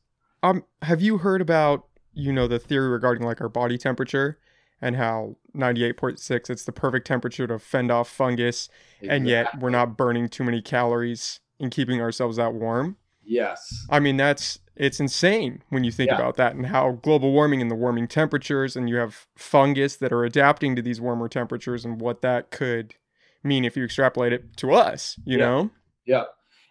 um. 0.44 0.64
Have 0.84 1.02
you 1.02 1.18
heard 1.18 1.42
about 1.42 1.88
you 2.20 2.34
know 2.34 2.48
the 2.48 2.60
theory 2.60 2.90
regarding 2.90 3.24
like 3.24 3.42
our 3.42 3.50
body 3.50 3.78
temperature 3.78 4.38
and 4.82 4.96
how 4.96 5.36
98.6 5.56 6.50
it's 6.50 6.64
the 6.64 6.72
perfect 6.72 7.08
temperature 7.08 7.48
to 7.48 7.60
fend 7.60 7.92
off 7.92 8.10
fungus 8.10 8.70
exactly. 9.02 9.10
and 9.10 9.28
yet 9.28 9.60
we're 9.60 9.70
not 9.70 9.98
burning 9.98 10.28
too 10.28 10.44
many 10.44 10.62
calories 10.62 11.40
in 11.60 11.70
keeping 11.70 12.02
ourselves 12.02 12.38
that 12.38 12.54
warm 12.54 12.98
yes 13.24 13.86
i 13.90 14.00
mean 14.00 14.18
that's 14.18 14.60
it's 14.76 15.00
insane 15.00 15.62
when 15.70 15.84
you 15.84 15.92
think 15.92 16.10
yeah. 16.10 16.16
about 16.16 16.38
that 16.38 16.56
and 16.56 16.68
how 16.68 16.92
global 17.04 17.32
warming 17.32 17.62
and 17.62 17.70
the 17.70 17.76
warming 17.76 18.08
temperatures 18.08 18.76
and 18.76 18.90
you 18.90 18.96
have 18.96 19.28
fungus 19.36 19.98
that 19.98 20.14
are 20.14 20.24
adapting 20.24 20.76
to 20.76 20.82
these 20.82 21.02
warmer 21.02 21.28
temperatures 21.28 21.84
and 21.84 22.00
what 22.00 22.22
that 22.22 22.50
could 22.52 22.96
mean 23.44 23.66
if 23.66 23.76
you 23.78 23.84
extrapolate 23.84 24.34
it 24.34 24.56
to 24.58 24.74
us 24.74 25.18
you 25.26 25.38
yeah. 25.38 25.46
know 25.46 25.70
yeah 26.06 26.24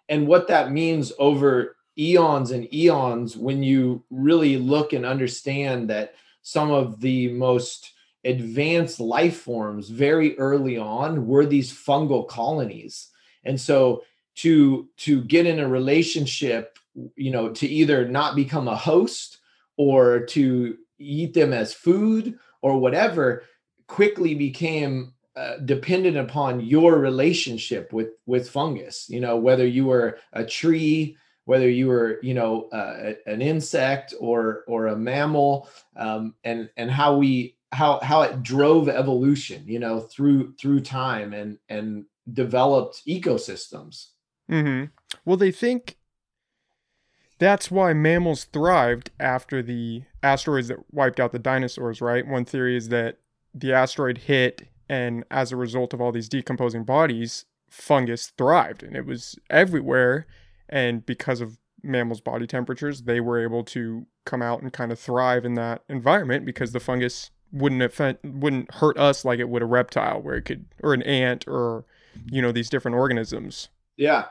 and 0.08 0.26
what 0.26 0.48
that 0.48 0.72
means 0.72 1.12
over 1.18 1.76
eons 1.98 2.50
and 2.50 2.72
eons 2.72 3.36
when 3.36 3.62
you 3.62 4.02
really 4.10 4.56
look 4.56 4.92
and 4.92 5.04
understand 5.04 5.90
that 5.90 6.14
some 6.42 6.70
of 6.70 7.00
the 7.00 7.28
most 7.32 7.92
advanced 8.24 9.00
life 9.00 9.36
forms 9.36 9.88
very 9.88 10.38
early 10.38 10.78
on 10.78 11.26
were 11.26 11.46
these 11.46 11.72
fungal 11.72 12.26
colonies. 12.26 13.10
And 13.44 13.60
so 13.60 14.04
to 14.36 14.88
to 14.98 15.22
get 15.24 15.46
in 15.46 15.58
a 15.58 15.68
relationship 15.68 16.78
you 17.16 17.30
know 17.30 17.50
to 17.50 17.66
either 17.66 18.06
not 18.06 18.36
become 18.36 18.68
a 18.68 18.76
host 18.76 19.38
or 19.76 20.20
to 20.20 20.76
eat 20.98 21.34
them 21.34 21.52
as 21.52 21.74
food 21.74 22.38
or 22.62 22.78
whatever 22.78 23.44
quickly 23.86 24.34
became 24.34 25.12
uh, 25.36 25.56
dependent 25.64 26.16
upon 26.16 26.60
your 26.60 26.98
relationship 26.98 27.92
with 27.92 28.10
with 28.26 28.48
fungus 28.48 29.06
you 29.08 29.20
know 29.20 29.36
whether 29.36 29.66
you 29.66 29.86
were 29.86 30.18
a 30.32 30.44
tree 30.44 31.16
whether 31.48 31.70
you 31.70 31.86
were 31.86 32.18
you 32.22 32.34
know 32.34 32.68
uh, 32.72 33.14
an 33.24 33.40
insect 33.40 34.12
or 34.20 34.64
or 34.68 34.88
a 34.88 34.96
mammal 34.96 35.66
um, 35.96 36.34
and 36.44 36.68
and 36.76 36.90
how 36.90 37.16
we 37.16 37.56
how 37.72 37.98
how 38.00 38.20
it 38.20 38.42
drove 38.42 38.86
evolution 38.86 39.62
you 39.66 39.78
know 39.78 39.98
through 39.98 40.52
through 40.60 40.78
time 40.78 41.32
and 41.32 41.56
and 41.70 42.04
developed 42.30 43.00
ecosystems. 43.08 44.08
Mm-hmm. 44.50 44.90
well 45.24 45.38
they 45.38 45.50
think 45.50 45.96
that's 47.38 47.70
why 47.70 47.94
mammals 47.94 48.44
thrived 48.44 49.10
after 49.18 49.62
the 49.62 50.02
asteroids 50.22 50.68
that 50.68 50.80
wiped 50.92 51.18
out 51.18 51.32
the 51.32 51.38
dinosaurs 51.38 52.02
right? 52.02 52.26
One 52.26 52.44
theory 52.44 52.76
is 52.76 52.90
that 52.90 53.20
the 53.54 53.72
asteroid 53.72 54.18
hit 54.18 54.68
and 54.86 55.24
as 55.30 55.50
a 55.50 55.56
result 55.56 55.94
of 55.94 56.00
all 56.02 56.12
these 56.12 56.28
decomposing 56.28 56.84
bodies 56.84 57.46
fungus 57.70 58.32
thrived 58.36 58.82
and 58.82 58.94
it 58.94 59.06
was 59.06 59.38
everywhere 59.48 60.26
and 60.68 61.04
because 61.06 61.40
of 61.40 61.58
mammals 61.82 62.20
body 62.20 62.46
temperatures 62.46 63.02
they 63.02 63.20
were 63.20 63.40
able 63.40 63.62
to 63.62 64.04
come 64.24 64.42
out 64.42 64.60
and 64.60 64.72
kind 64.72 64.90
of 64.90 64.98
thrive 64.98 65.44
in 65.44 65.54
that 65.54 65.82
environment 65.88 66.44
because 66.44 66.72
the 66.72 66.80
fungus 66.80 67.30
wouldn't 67.52 67.82
affect, 67.82 68.24
wouldn't 68.24 68.72
hurt 68.74 68.98
us 68.98 69.24
like 69.24 69.38
it 69.38 69.48
would 69.48 69.62
a 69.62 69.66
reptile 69.66 70.20
where 70.20 70.36
it 70.36 70.42
could 70.42 70.66
or 70.82 70.92
an 70.92 71.02
ant 71.02 71.46
or 71.48 71.84
you 72.30 72.42
know 72.42 72.52
these 72.52 72.68
different 72.68 72.96
organisms. 72.96 73.68
Yeah. 73.96 74.26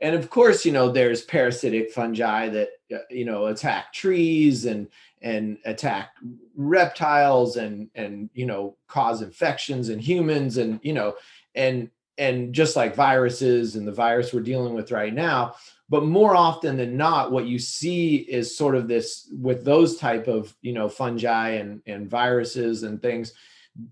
And 0.00 0.14
of 0.14 0.30
course 0.30 0.64
you 0.64 0.72
know 0.72 0.90
there's 0.90 1.22
parasitic 1.22 1.90
fungi 1.90 2.48
that 2.50 2.68
uh, 2.94 2.98
you 3.10 3.24
know 3.24 3.46
attack 3.46 3.92
trees 3.92 4.66
and 4.66 4.88
and 5.22 5.58
attack 5.64 6.10
reptiles 6.54 7.56
and 7.56 7.88
and 7.94 8.30
you 8.34 8.46
know 8.46 8.76
cause 8.86 9.22
infections 9.22 9.88
in 9.88 9.98
humans 9.98 10.58
and 10.58 10.78
you 10.82 10.92
know 10.92 11.14
and 11.54 11.90
and 12.18 12.54
just 12.54 12.76
like 12.76 12.94
viruses 12.94 13.76
and 13.76 13.86
the 13.86 13.92
virus 13.92 14.32
we're 14.32 14.40
dealing 14.40 14.74
with 14.74 14.90
right 14.90 15.14
now 15.14 15.54
but 15.88 16.04
more 16.04 16.34
often 16.34 16.76
than 16.76 16.96
not 16.96 17.30
what 17.30 17.46
you 17.46 17.58
see 17.58 18.16
is 18.16 18.56
sort 18.56 18.74
of 18.74 18.88
this 18.88 19.30
with 19.40 19.64
those 19.64 19.96
type 19.96 20.26
of 20.26 20.54
you 20.62 20.72
know 20.72 20.88
fungi 20.88 21.50
and 21.50 21.82
and 21.86 22.08
viruses 22.08 22.82
and 22.82 23.00
things 23.00 23.32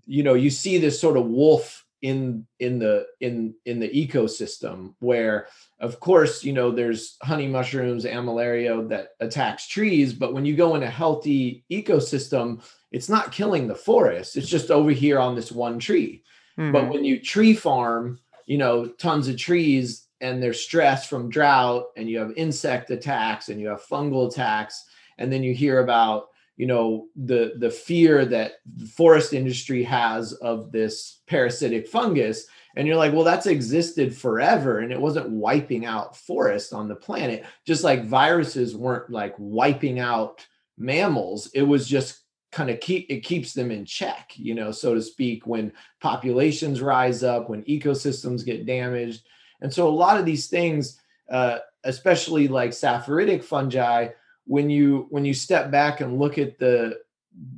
you 0.05 0.23
know 0.23 0.33
you 0.33 0.49
see 0.49 0.77
this 0.77 0.99
sort 0.99 1.17
of 1.17 1.25
wolf 1.25 1.85
in 2.01 2.45
in 2.59 2.77
the 2.77 3.05
in 3.21 3.53
in 3.65 3.79
the 3.79 3.89
ecosystem 3.89 4.93
where 4.99 5.47
of 5.79 5.99
course 5.99 6.43
you 6.43 6.53
know 6.53 6.69
there's 6.69 7.17
honey 7.23 7.47
mushrooms 7.47 8.05
Armillaria 8.05 8.87
that 8.89 9.11
attacks 9.19 9.67
trees 9.67 10.13
but 10.13 10.33
when 10.33 10.45
you 10.45 10.55
go 10.55 10.75
in 10.75 10.83
a 10.83 10.89
healthy 10.89 11.63
ecosystem 11.71 12.61
it's 12.95 13.09
not 13.09 13.33
killing 13.33 13.67
the 13.67 13.75
forest. 13.75 14.37
It's 14.37 14.47
just 14.47 14.71
over 14.71 14.89
here 14.89 15.19
on 15.19 15.35
this 15.35 15.51
one 15.51 15.79
tree 15.79 16.23
mm-hmm. 16.57 16.71
but 16.71 16.89
when 16.89 17.03
you 17.03 17.19
tree 17.19 17.53
farm 17.53 18.19
you 18.45 18.57
know 18.57 18.87
tons 18.87 19.27
of 19.27 19.37
trees 19.37 20.07
and 20.21 20.41
they're 20.41 20.53
stressed 20.53 21.09
from 21.09 21.29
drought 21.29 21.85
and 21.97 22.09
you 22.09 22.17
have 22.17 22.31
insect 22.37 22.89
attacks 22.89 23.49
and 23.49 23.59
you 23.59 23.67
have 23.67 23.85
fungal 23.85 24.31
attacks 24.31 24.85
and 25.17 25.31
then 25.31 25.43
you 25.43 25.53
hear 25.53 25.79
about 25.79 26.27
you 26.57 26.65
know 26.65 27.07
the 27.15 27.53
the 27.57 27.69
fear 27.69 28.25
that 28.25 28.53
the 28.77 28.85
forest 28.85 29.33
industry 29.33 29.83
has 29.83 30.33
of 30.33 30.71
this 30.71 31.21
parasitic 31.27 31.87
fungus 31.87 32.47
and 32.75 32.87
you're 32.87 32.95
like 32.95 33.13
well 33.13 33.23
that's 33.23 33.45
existed 33.45 34.15
forever 34.15 34.79
and 34.79 34.91
it 34.91 34.99
wasn't 34.99 35.29
wiping 35.29 35.85
out 35.85 36.15
forests 36.15 36.71
on 36.71 36.87
the 36.87 36.95
planet 36.95 37.43
just 37.65 37.83
like 37.83 38.05
viruses 38.05 38.75
weren't 38.75 39.09
like 39.09 39.35
wiping 39.37 39.99
out 39.99 40.45
mammals 40.77 41.49
it 41.53 41.63
was 41.63 41.87
just 41.87 42.21
kind 42.55 42.69
of 42.69 42.79
keep 42.79 43.05
it 43.09 43.19
keeps 43.19 43.51
them 43.51 43.69
in 43.69 43.83
check 43.83 44.31
you 44.37 44.55
know 44.55 44.71
so 44.71 44.93
to 44.93 45.01
speak 45.01 45.45
when 45.45 45.73
populations 45.99 46.81
rise 46.81 47.21
up 47.21 47.49
when 47.49 47.63
ecosystems 47.63 48.45
get 48.45 48.65
damaged. 48.65 49.25
And 49.59 49.73
so 49.73 49.87
a 49.87 49.89
lot 49.89 50.17
of 50.17 50.25
these 50.25 50.47
things, 50.47 51.01
uh, 51.29 51.57
especially 51.83 52.47
like 52.47 52.69
saprophytic 52.69 53.43
fungi, 53.43 54.09
when 54.45 54.69
you 54.69 55.07
when 55.09 55.25
you 55.25 55.33
step 55.33 55.69
back 55.69 55.99
and 55.99 56.17
look 56.17 56.37
at 56.37 56.57
the 56.57 56.99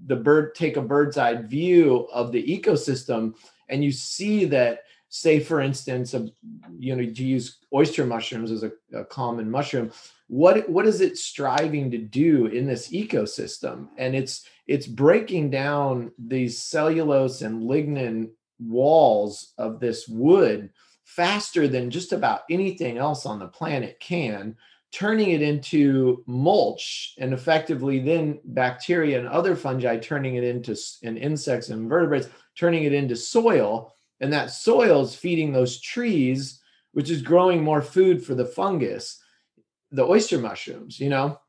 the 0.08 0.16
bird 0.16 0.56
take 0.56 0.78
a 0.78 0.82
bird's 0.82 1.18
eye 1.18 1.36
view 1.36 2.08
of 2.12 2.32
the 2.32 2.44
ecosystem 2.44 3.36
and 3.70 3.84
you 3.84 3.92
see 3.92 4.46
that 4.46 4.80
say 5.10 5.40
for 5.40 5.62
instance 5.62 6.16
a, 6.16 6.28
you 6.80 6.96
know 6.96 7.04
to 7.04 7.24
use 7.24 7.60
oyster 7.72 8.04
mushrooms 8.04 8.50
as 8.50 8.64
a, 8.64 8.72
a, 8.94 9.06
common 9.06 9.52
mushroom 9.52 9.92
what 10.28 10.70
what 10.70 10.86
is 10.86 11.02
it 11.02 11.18
striving 11.18 11.90
to 11.92 11.98
do 11.98 12.48
in 12.48 12.66
this 12.66 12.90
ecosystem? 12.90 13.88
And 13.98 14.16
it's 14.16 14.46
it's 14.68 14.88
breaking 14.88 15.50
down 15.50 16.12
these 16.18 16.62
cellulose 16.62 17.42
and 17.42 17.64
lignin 17.64 18.30
walls 18.60 19.54
of 19.58 19.80
this 19.80 20.08
wood 20.08 20.70
faster 21.06 21.68
than 21.68 21.90
just 21.90 22.12
about 22.12 22.42
anything 22.50 22.98
else 22.98 23.26
on 23.26 23.40
the 23.40 23.48
planet 23.48 23.98
can, 24.00 24.56
turning 24.92 25.32
it 25.32 25.42
into 25.42 26.24
mulch 26.28 27.14
and 27.18 27.34
effectively 27.34 28.00
then 28.00 28.40
bacteria 28.44 29.18
and 29.18 29.28
other 29.28 29.56
fungi 29.56 29.98
turning 29.98 30.36
it 30.36 30.44
into 30.44 30.76
and 31.04 31.18
insects 31.18 31.70
and 31.70 31.90
vertebrates 31.90 32.28
turning 32.58 32.84
it 32.84 32.94
into 32.94 33.16
soil. 33.16 33.94
And 34.20 34.34
that 34.34 34.52
soil 34.52 35.02
is 35.04 35.16
feeding 35.16 35.54
those 35.54 35.80
trees 35.80 36.62
which 36.94 37.12
is 37.12 37.22
growing 37.22 37.64
more 37.64 37.82
food 37.82 38.24
for 38.24 38.34
the 38.34 38.46
fungus 38.46 39.22
the 39.92 40.04
oyster 40.04 40.38
mushrooms 40.38 41.00
you 41.00 41.10
know? 41.10 41.40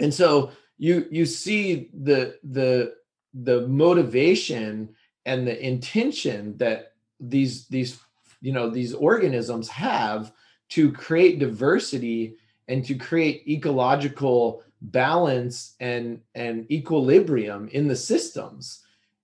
And 0.00 0.12
so 0.12 0.50
you 0.78 1.06
you 1.10 1.26
see 1.26 1.90
the 2.02 2.38
the 2.42 2.94
the 3.34 3.66
motivation 3.66 4.94
and 5.24 5.46
the 5.46 5.66
intention 5.66 6.56
that 6.58 6.92
these 7.20 7.66
these 7.68 7.98
you 8.40 8.52
know 8.52 8.70
these 8.70 8.94
organisms 8.94 9.68
have 9.68 10.32
to 10.68 10.92
create 10.92 11.38
diversity 11.38 12.36
and 12.68 12.84
to 12.84 12.94
create 12.94 13.46
ecological 13.48 14.62
balance 14.80 15.74
and 15.80 16.20
and 16.34 16.70
equilibrium 16.70 17.68
in 17.68 17.88
the 17.88 17.96
systems. 17.96 18.82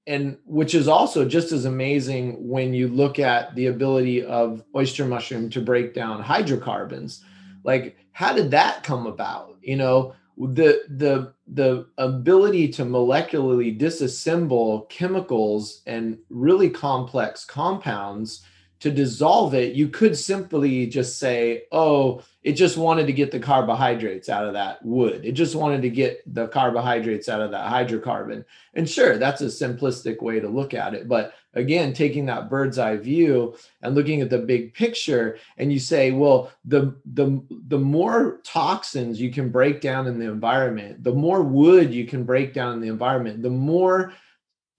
And 0.09 0.37
which 0.47 0.75
is 0.75 0.89
also 0.89 1.25
just 1.25 1.53
as 1.53 1.65
amazing 1.65 2.49
when 2.49 2.75
you 2.75 2.89
look 2.89 3.21
at 3.21 3.55
the 3.55 3.67
ability 3.67 4.25
of 4.25 4.65
oyster 4.75 5.05
mushroom 5.05 5.49
to 5.51 5.61
break 5.61 5.95
down 5.95 6.21
hydrocarbons. 6.21 7.25
Like 7.63 7.97
how 8.11 8.33
did 8.33 8.51
that 8.51 8.83
come 8.83 9.07
about? 9.07 9.59
You 9.63 9.77
know 9.77 10.15
the 10.49 10.83
the 10.89 11.33
the 11.47 11.87
ability 11.99 12.69
to 12.69 12.85
molecularly 12.85 13.79
disassemble 13.79 14.89
chemicals 14.89 15.83
and 15.87 16.19
really 16.31 16.71
complex 16.71 17.45
compounds 17.45 18.45
to 18.83 18.91
dissolve 18.91 19.55
it, 19.55 19.77
you 19.77 19.87
could 19.87 20.19
simply 20.19 20.89
just 20.89 21.21
say, 21.21 21.63
oh, 21.71 22.21
it 22.43 22.55
just 22.55 22.77
wanted 22.77 23.07
to 23.07 23.13
get 23.13 23.31
the 23.31 23.39
carbohydrates 23.39 24.29
out 24.29 24.45
of 24.45 24.55
that 24.55 24.85
wood. 24.85 25.25
It 25.25 25.33
just 25.33 25.55
wanted 25.55 25.83
to 25.83 25.89
get 25.89 26.21
the 26.35 26.49
carbohydrates 26.49 27.29
out 27.29 27.41
of 27.41 27.53
that 27.53 27.71
hydrocarbon. 27.71 28.45
And 28.75 28.89
sure, 28.89 29.19
that's 29.19 29.41
a 29.41 29.45
simplistic 29.47 30.21
way 30.21 30.41
to 30.41 30.49
look 30.49 30.75
at 30.75 30.95
it. 30.95 31.07
But 31.07 31.33
again, 31.55 31.93
taking 31.93 32.27
that 32.27 32.49
bird's 32.49 32.79
eye 32.79 32.97
view 32.97 33.57
and 33.83 33.95
looking 33.95 34.21
at 34.21 34.31
the 34.31 34.39
big 34.39 34.75
picture, 34.75 35.39
and 35.59 35.73
you 35.73 35.79
say, 35.79 36.11
well, 36.11 36.51
the 36.65 36.97
the 37.15 37.43
the 37.69 37.79
more 37.79 38.41
toxins 38.45 39.21
you 39.21 39.31
can 39.31 39.51
break 39.51 39.81
down 39.81 40.07
in 40.07 40.19
the 40.19 40.27
environment, 40.27 41.03
the 41.03 41.13
more 41.13 41.43
wood 41.43 41.93
you 41.93 42.07
can 42.07 42.25
break 42.25 42.55
down 42.55 42.75
in 42.75 42.81
the 42.81 42.89
environment, 42.89 43.43
the 43.43 43.51
more 43.51 44.13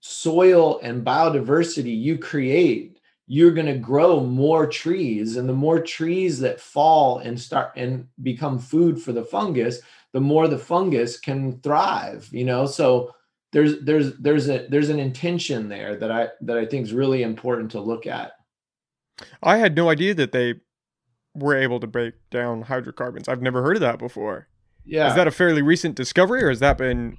soil 0.00 0.80
and 0.82 1.04
biodiversity 1.04 1.98
you 1.98 2.18
create 2.18 2.94
you're 3.26 3.52
going 3.52 3.66
to 3.66 3.78
grow 3.78 4.20
more 4.20 4.66
trees. 4.66 5.36
And 5.36 5.48
the 5.48 5.54
more 5.54 5.80
trees 5.80 6.38
that 6.40 6.60
fall 6.60 7.18
and 7.18 7.40
start 7.40 7.72
and 7.74 8.06
become 8.22 8.58
food 8.58 9.00
for 9.00 9.12
the 9.12 9.24
fungus 9.24 9.80
the 10.12 10.20
more 10.20 10.46
the 10.46 10.58
fungus 10.58 11.18
can 11.18 11.58
thrive 11.60 12.28
you 12.32 12.44
know? 12.44 12.66
So 12.66 13.14
there's 13.54 13.80
there's 13.82 14.16
there's 14.16 14.48
a 14.48 14.66
there's 14.68 14.88
an 14.90 14.98
intention 14.98 15.68
there 15.68 15.96
that 15.96 16.10
i 16.10 16.28
that 16.40 16.58
i 16.58 16.66
think 16.66 16.82
is 16.84 16.92
really 16.92 17.22
important 17.22 17.70
to 17.70 17.80
look 17.80 18.06
at. 18.06 18.32
I 19.42 19.58
had 19.58 19.76
no 19.76 19.88
idea 19.88 20.12
that 20.14 20.32
they 20.32 20.54
were 21.34 21.56
able 21.56 21.78
to 21.78 21.86
break 21.86 22.14
down 22.30 22.62
hydrocarbons. 22.62 23.28
I've 23.28 23.42
never 23.42 23.62
heard 23.62 23.76
of 23.76 23.80
that 23.80 24.00
before. 24.00 24.48
Yeah. 24.84 25.08
is 25.08 25.14
that 25.14 25.28
a 25.28 25.30
fairly 25.30 25.62
recent 25.62 25.94
discovery 25.94 26.42
or 26.42 26.50
has 26.50 26.60
that 26.60 26.76
been 26.76 27.16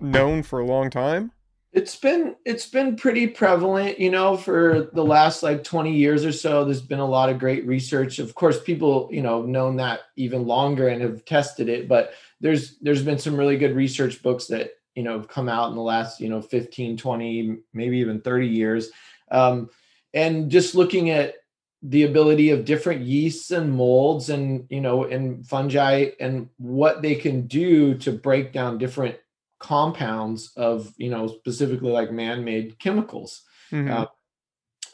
known 0.00 0.42
for 0.42 0.58
a 0.58 0.66
long 0.66 0.88
time? 0.88 1.30
It's 1.72 1.94
been 1.94 2.36
it's 2.46 2.66
been 2.66 2.96
pretty 2.96 3.26
prevalent 3.26 4.00
you 4.00 4.10
know 4.10 4.38
for 4.38 4.88
the 4.94 5.04
last 5.04 5.42
like 5.42 5.62
20 5.62 5.94
years 5.94 6.24
or 6.24 6.32
so. 6.32 6.64
There's 6.64 6.80
been 6.80 7.00
a 7.00 7.06
lot 7.06 7.28
of 7.28 7.38
great 7.38 7.66
research. 7.66 8.18
Of 8.18 8.34
course 8.34 8.62
people 8.62 9.10
you 9.12 9.22
know 9.22 9.42
known 9.42 9.76
that 9.76 10.00
even 10.16 10.46
longer 10.46 10.88
and 10.88 11.02
have 11.02 11.22
tested 11.26 11.68
it 11.68 11.86
but 11.86 12.14
there's 12.40 12.78
there's 12.78 13.02
been 13.02 13.18
some 13.18 13.36
really 13.36 13.58
good 13.58 13.76
research 13.76 14.22
books 14.22 14.46
that 14.46 14.70
you 14.94 15.02
know 15.02 15.18
have 15.18 15.28
come 15.28 15.48
out 15.48 15.70
in 15.70 15.76
the 15.76 15.82
last 15.82 16.20
you 16.20 16.28
know 16.28 16.40
15 16.40 16.96
20 16.96 17.58
maybe 17.72 17.98
even 17.98 18.20
30 18.20 18.46
years 18.46 18.90
um, 19.30 19.70
and 20.14 20.50
just 20.50 20.74
looking 20.74 21.10
at 21.10 21.34
the 21.82 22.02
ability 22.02 22.50
of 22.50 22.64
different 22.64 23.02
yeasts 23.02 23.50
and 23.50 23.72
molds 23.72 24.30
and 24.30 24.66
you 24.68 24.80
know 24.80 25.04
and 25.04 25.46
fungi 25.46 26.10
and 26.20 26.48
what 26.58 27.02
they 27.02 27.14
can 27.14 27.46
do 27.46 27.94
to 27.94 28.12
break 28.12 28.52
down 28.52 28.78
different 28.78 29.16
compounds 29.58 30.52
of 30.56 30.92
you 30.96 31.10
know 31.10 31.26
specifically 31.26 31.90
like 31.90 32.12
man-made 32.12 32.78
chemicals 32.78 33.42
mm-hmm. 33.70 33.90
uh, 33.90 34.06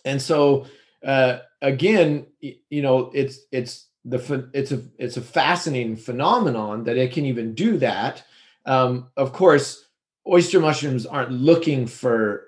and 0.05 0.21
so 0.21 0.67
uh, 1.05 1.39
again, 1.63 2.27
you 2.41 2.83
know, 2.83 3.11
it's 3.15 3.41
it's 3.53 3.87
the 4.05 4.51
it's 4.53 4.73
a 4.73 4.83
it's 4.99 5.17
a 5.17 5.23
fascinating 5.23 5.97
phenomenon 5.97 6.85
that 6.85 6.97
it 6.97 7.13
can 7.13 7.25
even 7.27 7.55
do 7.55 7.79
that. 7.79 8.25
Um, 8.65 9.09
of 9.17 9.33
course, 9.33 9.86
oyster 10.29 10.61
mushrooms 10.61 11.07
aren't 11.07 11.33
looking 11.33 11.87
for 11.87 12.45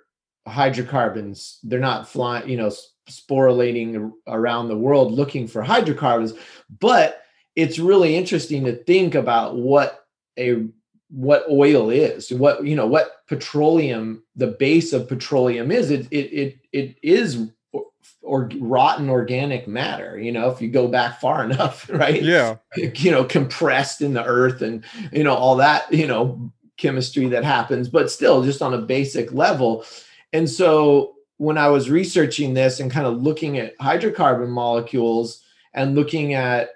hydrocarbons. 0.46 1.58
They're 1.62 1.78
not 1.78 2.08
flying, 2.08 2.48
you 2.48 2.56
know, 2.56 2.72
sporulating 3.08 4.12
around 4.26 4.68
the 4.68 4.76
world 4.76 5.12
looking 5.12 5.46
for 5.46 5.62
hydrocarbons. 5.62 6.34
But 6.80 7.22
it's 7.56 7.78
really 7.78 8.16
interesting 8.16 8.64
to 8.64 8.76
think 8.76 9.14
about 9.14 9.56
what 9.56 10.06
a 10.38 10.66
what 11.10 11.46
oil 11.50 11.90
is, 11.90 12.30
what 12.32 12.64
you 12.64 12.76
know, 12.76 12.86
what 12.86 13.26
petroleum, 13.26 14.22
the 14.36 14.48
base 14.48 14.92
of 14.92 15.08
petroleum 15.08 15.70
is. 15.70 15.90
It 15.90 16.06
it 16.10 16.32
it 16.32 16.58
it 16.72 16.96
is 17.02 17.48
or 18.22 18.50
rotten 18.60 19.08
organic 19.08 19.66
matter 19.66 20.18
you 20.18 20.30
know 20.30 20.50
if 20.50 20.60
you 20.60 20.68
go 20.68 20.86
back 20.86 21.20
far 21.20 21.44
enough 21.50 21.88
right 21.90 22.22
yeah 22.22 22.56
you 22.76 23.10
know 23.10 23.24
compressed 23.24 24.02
in 24.02 24.12
the 24.12 24.24
earth 24.24 24.60
and 24.60 24.84
you 25.12 25.24
know 25.24 25.34
all 25.34 25.56
that 25.56 25.90
you 25.92 26.06
know 26.06 26.52
chemistry 26.78 27.28
that 27.28 27.44
happens 27.44 27.88
but 27.88 28.10
still 28.10 28.42
just 28.42 28.62
on 28.62 28.74
a 28.74 28.78
basic 28.78 29.32
level. 29.32 29.84
And 30.32 30.48
so 30.48 31.14
when 31.38 31.56
i 31.56 31.68
was 31.68 31.88
researching 31.88 32.52
this 32.52 32.80
and 32.80 32.90
kind 32.90 33.06
of 33.06 33.22
looking 33.22 33.58
at 33.58 33.78
hydrocarbon 33.78 34.48
molecules 34.48 35.44
and 35.72 35.94
looking 35.94 36.34
at 36.34 36.70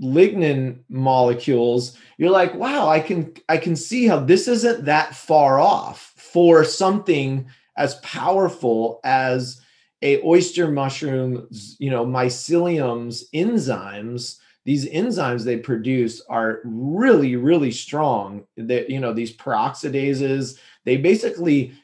lignin 0.00 0.78
molecules 0.88 1.96
you're 2.16 2.30
like 2.30 2.54
wow 2.54 2.88
i 2.88 2.98
can 2.98 3.30
i 3.50 3.58
can 3.58 3.76
see 3.76 4.06
how 4.06 4.18
this 4.18 4.48
isn't 4.48 4.86
that 4.86 5.14
far 5.14 5.60
off 5.60 6.14
for 6.16 6.64
something 6.64 7.46
as 7.76 7.96
powerful 7.96 9.00
as 9.04 9.60
a 10.02 10.22
oyster 10.22 10.70
mushroom, 10.70 11.48
you 11.78 11.90
know, 11.90 12.04
mycelium's 12.04 13.28
enzymes, 13.30 14.38
these 14.64 14.88
enzymes 14.88 15.44
they 15.44 15.58
produce 15.58 16.22
are 16.28 16.60
really, 16.64 17.36
really 17.36 17.70
strong. 17.70 18.44
That 18.56 18.90
you 18.90 19.00
know, 19.00 19.12
these 19.12 19.36
peroxidases, 19.36 20.58
they 20.84 20.96
basically, 20.96 21.74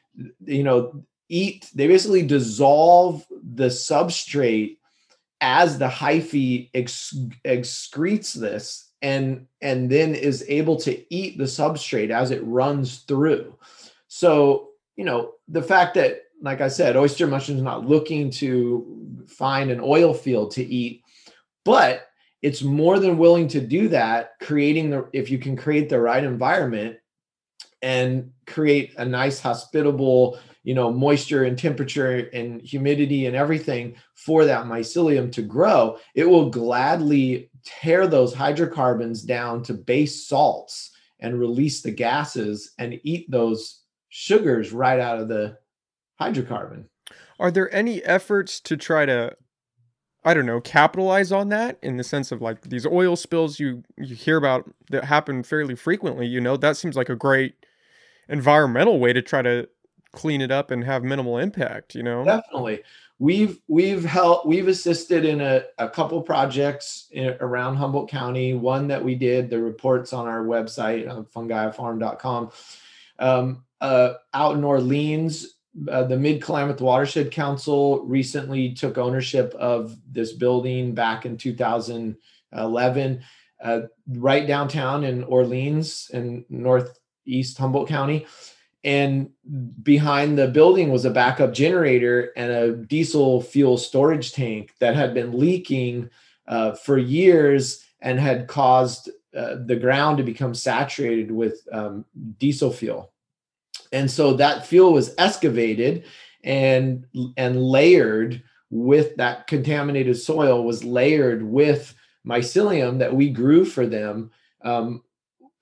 you 0.44 0.64
know, 0.64 1.04
eat, 1.28 1.68
they 1.74 1.86
basically 1.86 2.22
dissolve 2.22 3.26
the 3.54 3.66
substrate 3.66 4.78
as 5.40 5.78
the 5.78 5.88
hyphae 5.88 6.70
excretes 7.44 8.34
this 8.34 8.90
and 9.02 9.46
and 9.62 9.88
then 9.88 10.14
is 10.14 10.44
able 10.48 10.76
to 10.76 11.14
eat 11.14 11.38
the 11.38 11.44
substrate 11.44 12.10
as 12.10 12.30
it 12.30 12.44
runs 12.44 12.98
through 12.98 13.56
so 14.08 14.68
you 14.96 15.04
know 15.06 15.32
the 15.48 15.62
fact 15.62 15.94
that 15.94 16.24
like 16.42 16.60
I 16.60 16.68
said, 16.68 16.96
oyster 16.96 17.26
mushrooms 17.26 17.62
not 17.62 17.86
looking 17.86 18.30
to 18.32 19.24
find 19.28 19.70
an 19.70 19.80
oil 19.82 20.14
field 20.14 20.52
to 20.52 20.64
eat, 20.64 21.02
but 21.64 22.09
it's 22.42 22.62
more 22.62 22.98
than 22.98 23.18
willing 23.18 23.48
to 23.48 23.60
do 23.60 23.88
that, 23.88 24.32
creating 24.40 24.90
the 24.90 25.08
if 25.12 25.30
you 25.30 25.38
can 25.38 25.56
create 25.56 25.88
the 25.88 26.00
right 26.00 26.24
environment 26.24 26.96
and 27.82 28.30
create 28.46 28.94
a 28.98 29.04
nice 29.04 29.40
hospitable, 29.40 30.38
you 30.62 30.74
know, 30.74 30.92
moisture 30.92 31.44
and 31.44 31.58
temperature 31.58 32.28
and 32.32 32.60
humidity 32.60 33.26
and 33.26 33.36
everything 33.36 33.94
for 34.14 34.44
that 34.44 34.66
mycelium 34.66 35.30
to 35.32 35.42
grow, 35.42 35.98
it 36.14 36.24
will 36.28 36.50
gladly 36.50 37.50
tear 37.64 38.06
those 38.06 38.34
hydrocarbons 38.34 39.22
down 39.22 39.62
to 39.62 39.74
base 39.74 40.26
salts 40.26 40.92
and 41.20 41.38
release 41.38 41.82
the 41.82 41.90
gases 41.90 42.72
and 42.78 42.98
eat 43.02 43.30
those 43.30 43.80
sugars 44.08 44.72
right 44.72 45.00
out 45.00 45.18
of 45.18 45.28
the 45.28 45.56
hydrocarbon. 46.20 46.84
Are 47.38 47.50
there 47.50 47.72
any 47.74 48.02
efforts 48.02 48.60
to 48.60 48.76
try 48.76 49.06
to 49.06 49.36
I 50.24 50.34
don't 50.34 50.46
know, 50.46 50.60
capitalize 50.60 51.32
on 51.32 51.48
that 51.48 51.78
in 51.82 51.96
the 51.96 52.04
sense 52.04 52.30
of 52.30 52.42
like 52.42 52.62
these 52.62 52.86
oil 52.86 53.16
spills 53.16 53.58
you 53.58 53.82
you 53.96 54.14
hear 54.14 54.36
about 54.36 54.70
that 54.90 55.04
happen 55.04 55.42
fairly 55.42 55.74
frequently, 55.74 56.26
you 56.26 56.40
know, 56.40 56.56
that 56.58 56.76
seems 56.76 56.96
like 56.96 57.08
a 57.08 57.16
great 57.16 57.54
environmental 58.28 58.98
way 58.98 59.12
to 59.12 59.22
try 59.22 59.42
to 59.42 59.68
clean 60.12 60.40
it 60.40 60.50
up 60.50 60.70
and 60.70 60.84
have 60.84 61.02
minimal 61.02 61.38
impact, 61.38 61.94
you 61.94 62.02
know. 62.02 62.24
Definitely. 62.24 62.82
We've 63.18 63.60
we've 63.68 64.04
helped 64.04 64.46
we've 64.46 64.68
assisted 64.68 65.24
in 65.24 65.40
a, 65.40 65.64
a 65.78 65.88
couple 65.88 66.20
projects 66.22 67.08
in, 67.12 67.36
around 67.40 67.76
Humboldt 67.76 68.10
County. 68.10 68.54
One 68.54 68.88
that 68.88 69.02
we 69.04 69.14
did, 69.14 69.50
the 69.50 69.60
reports 69.60 70.12
on 70.12 70.26
our 70.26 70.42
website, 70.42 71.08
on 71.08 71.24
fungaiafarm.com. 71.26 72.50
Um, 73.18 73.64
uh, 73.80 74.14
out 74.32 74.56
in 74.56 74.64
Orleans, 74.64 75.54
uh, 75.88 76.04
the 76.04 76.16
Mid 76.16 76.42
Klamath 76.42 76.80
Watershed 76.80 77.30
Council 77.30 78.04
recently 78.04 78.72
took 78.72 78.98
ownership 78.98 79.54
of 79.54 79.96
this 80.10 80.32
building 80.32 80.94
back 80.94 81.26
in 81.26 81.36
2011, 81.36 83.22
uh, 83.62 83.80
right 84.08 84.46
downtown 84.46 85.04
in 85.04 85.24
Orleans 85.24 86.10
in 86.12 86.44
northeast 86.48 87.58
Humboldt 87.58 87.88
County. 87.88 88.26
And 88.82 89.30
behind 89.82 90.38
the 90.38 90.48
building 90.48 90.90
was 90.90 91.04
a 91.04 91.10
backup 91.10 91.52
generator 91.52 92.32
and 92.36 92.50
a 92.50 92.72
diesel 92.72 93.42
fuel 93.42 93.76
storage 93.76 94.32
tank 94.32 94.72
that 94.80 94.94
had 94.94 95.12
been 95.12 95.38
leaking 95.38 96.08
uh, 96.48 96.72
for 96.72 96.96
years 96.96 97.84
and 98.00 98.18
had 98.18 98.48
caused 98.48 99.10
uh, 99.36 99.56
the 99.66 99.76
ground 99.76 100.16
to 100.16 100.24
become 100.24 100.54
saturated 100.54 101.30
with 101.30 101.60
um, 101.72 102.06
diesel 102.38 102.72
fuel 102.72 103.09
and 103.92 104.10
so 104.10 104.34
that 104.34 104.66
fuel 104.66 104.92
was 104.92 105.14
excavated 105.18 106.04
and 106.44 107.06
and 107.36 107.62
layered 107.62 108.42
with 108.70 109.16
that 109.16 109.46
contaminated 109.46 110.16
soil 110.16 110.64
was 110.64 110.84
layered 110.84 111.42
with 111.42 111.94
mycelium 112.26 112.98
that 112.98 113.14
we 113.14 113.30
grew 113.30 113.64
for 113.64 113.86
them 113.86 114.30
um, 114.62 115.02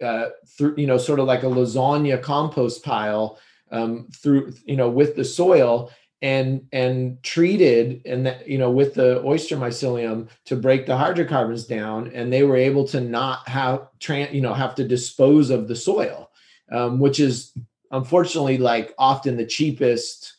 uh, 0.02 0.26
through 0.46 0.74
you 0.76 0.86
know 0.86 0.98
sort 0.98 1.20
of 1.20 1.26
like 1.26 1.42
a 1.42 1.46
lasagna 1.46 2.20
compost 2.20 2.84
pile 2.84 3.38
um, 3.70 4.08
through 4.14 4.52
you 4.64 4.76
know 4.76 4.88
with 4.88 5.16
the 5.16 5.24
soil 5.24 5.90
and 6.20 6.66
and 6.72 7.22
treated 7.22 8.02
and 8.04 8.26
that 8.26 8.46
you 8.48 8.58
know 8.58 8.70
with 8.70 8.94
the 8.94 9.22
oyster 9.24 9.56
mycelium 9.56 10.28
to 10.44 10.56
break 10.56 10.84
the 10.84 10.96
hydrocarbons 10.96 11.64
down. 11.64 12.10
And 12.12 12.32
they 12.32 12.42
were 12.42 12.56
able 12.56 12.86
to 12.88 13.00
not 13.00 13.48
have 13.48 13.88
you 14.08 14.40
know 14.40 14.52
have 14.52 14.74
to 14.76 14.86
dispose 14.86 15.50
of 15.50 15.68
the 15.68 15.76
soil 15.76 16.28
um, 16.70 16.98
which 16.98 17.20
is 17.20 17.52
unfortunately 17.90 18.58
like 18.58 18.94
often 18.98 19.36
the 19.36 19.46
cheapest 19.46 20.36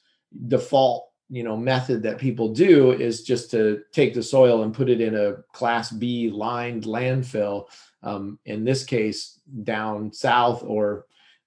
default 0.48 1.10
you 1.30 1.44
know 1.44 1.56
method 1.56 2.04
that 2.04 2.18
people 2.18 2.50
do 2.50 2.92
is 2.92 3.24
just 3.24 3.52
to 3.52 3.82
take 3.92 4.14
the 4.14 4.24
soil 4.24 4.64
and 4.64 4.74
put 4.74 4.90
it 4.90 5.02
in 5.02 5.16
a 5.16 5.36
class 5.54 5.92
b 5.92 6.30
lined 6.30 6.84
landfill 6.84 7.66
um, 8.04 8.40
in 8.46 8.64
this 8.64 8.84
case 8.84 9.40
down 9.64 10.12
south 10.12 10.64
or 10.64 11.06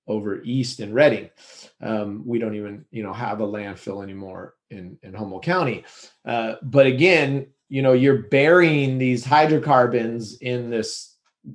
over 0.09 0.43
east 0.43 0.81
in 0.81 0.93
Redding. 0.93 1.31
um, 1.81 2.23
we 2.27 2.38
don't 2.38 2.57
even 2.57 2.85
you 2.91 3.03
know 3.03 3.12
have 3.12 3.41
a 3.41 3.47
landfill 3.47 4.03
anymore 4.03 4.55
in 4.71 4.99
in 5.03 5.15
humboldt 5.15 5.45
county 5.45 5.85
uh, 6.25 6.55
but 6.62 6.87
again 6.87 7.47
you 7.69 7.83
know 7.83 7.93
you're 7.93 8.25
burying 8.25 8.99
these 8.99 9.25
hydrocarbons 9.25 10.38
in 10.38 10.71
this 10.71 11.12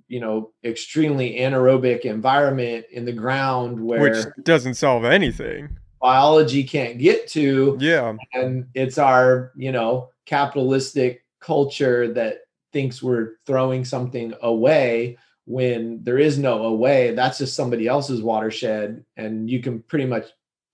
you 0.08 0.20
know 0.20 0.52
extremely 0.64 1.38
anaerobic 1.38 2.02
environment 2.02 2.86
in 2.92 3.06
the 3.06 3.12
ground 3.12 3.80
where 3.80 4.02
which 4.02 4.26
doesn't 4.44 4.76
solve 4.76 5.06
anything. 5.06 5.78
biology 6.02 6.64
can't 6.64 6.98
get 6.98 7.28
to. 7.30 7.78
Yeah. 7.80 8.16
And 8.34 8.68
it's 8.74 8.98
our 8.98 9.52
you 9.56 9.72
know 9.72 10.10
capitalistic 10.26 11.24
culture 11.40 12.14
that 12.14 12.40
thinks 12.74 13.02
we're 13.02 13.36
throwing 13.46 13.86
something 13.86 14.34
away 14.42 15.18
when 15.46 16.04
there 16.04 16.18
is 16.18 16.38
no 16.38 16.64
away. 16.64 17.16
That's 17.16 17.38
just 17.38 17.56
somebody 17.56 17.88
else's 17.88 18.22
watershed. 18.22 19.06
And 19.16 19.50
you 19.50 19.62
can 19.62 19.82
pretty 19.84 20.06
much 20.06 20.26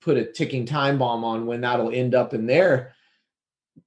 put 0.02 0.18
a 0.18 0.26
ticking 0.26 0.66
time 0.66 0.98
bomb 0.98 1.24
on 1.24 1.46
when 1.46 1.62
that'll 1.62 1.92
end 1.92 2.16
up 2.16 2.34
in 2.34 2.48
their 2.48 2.94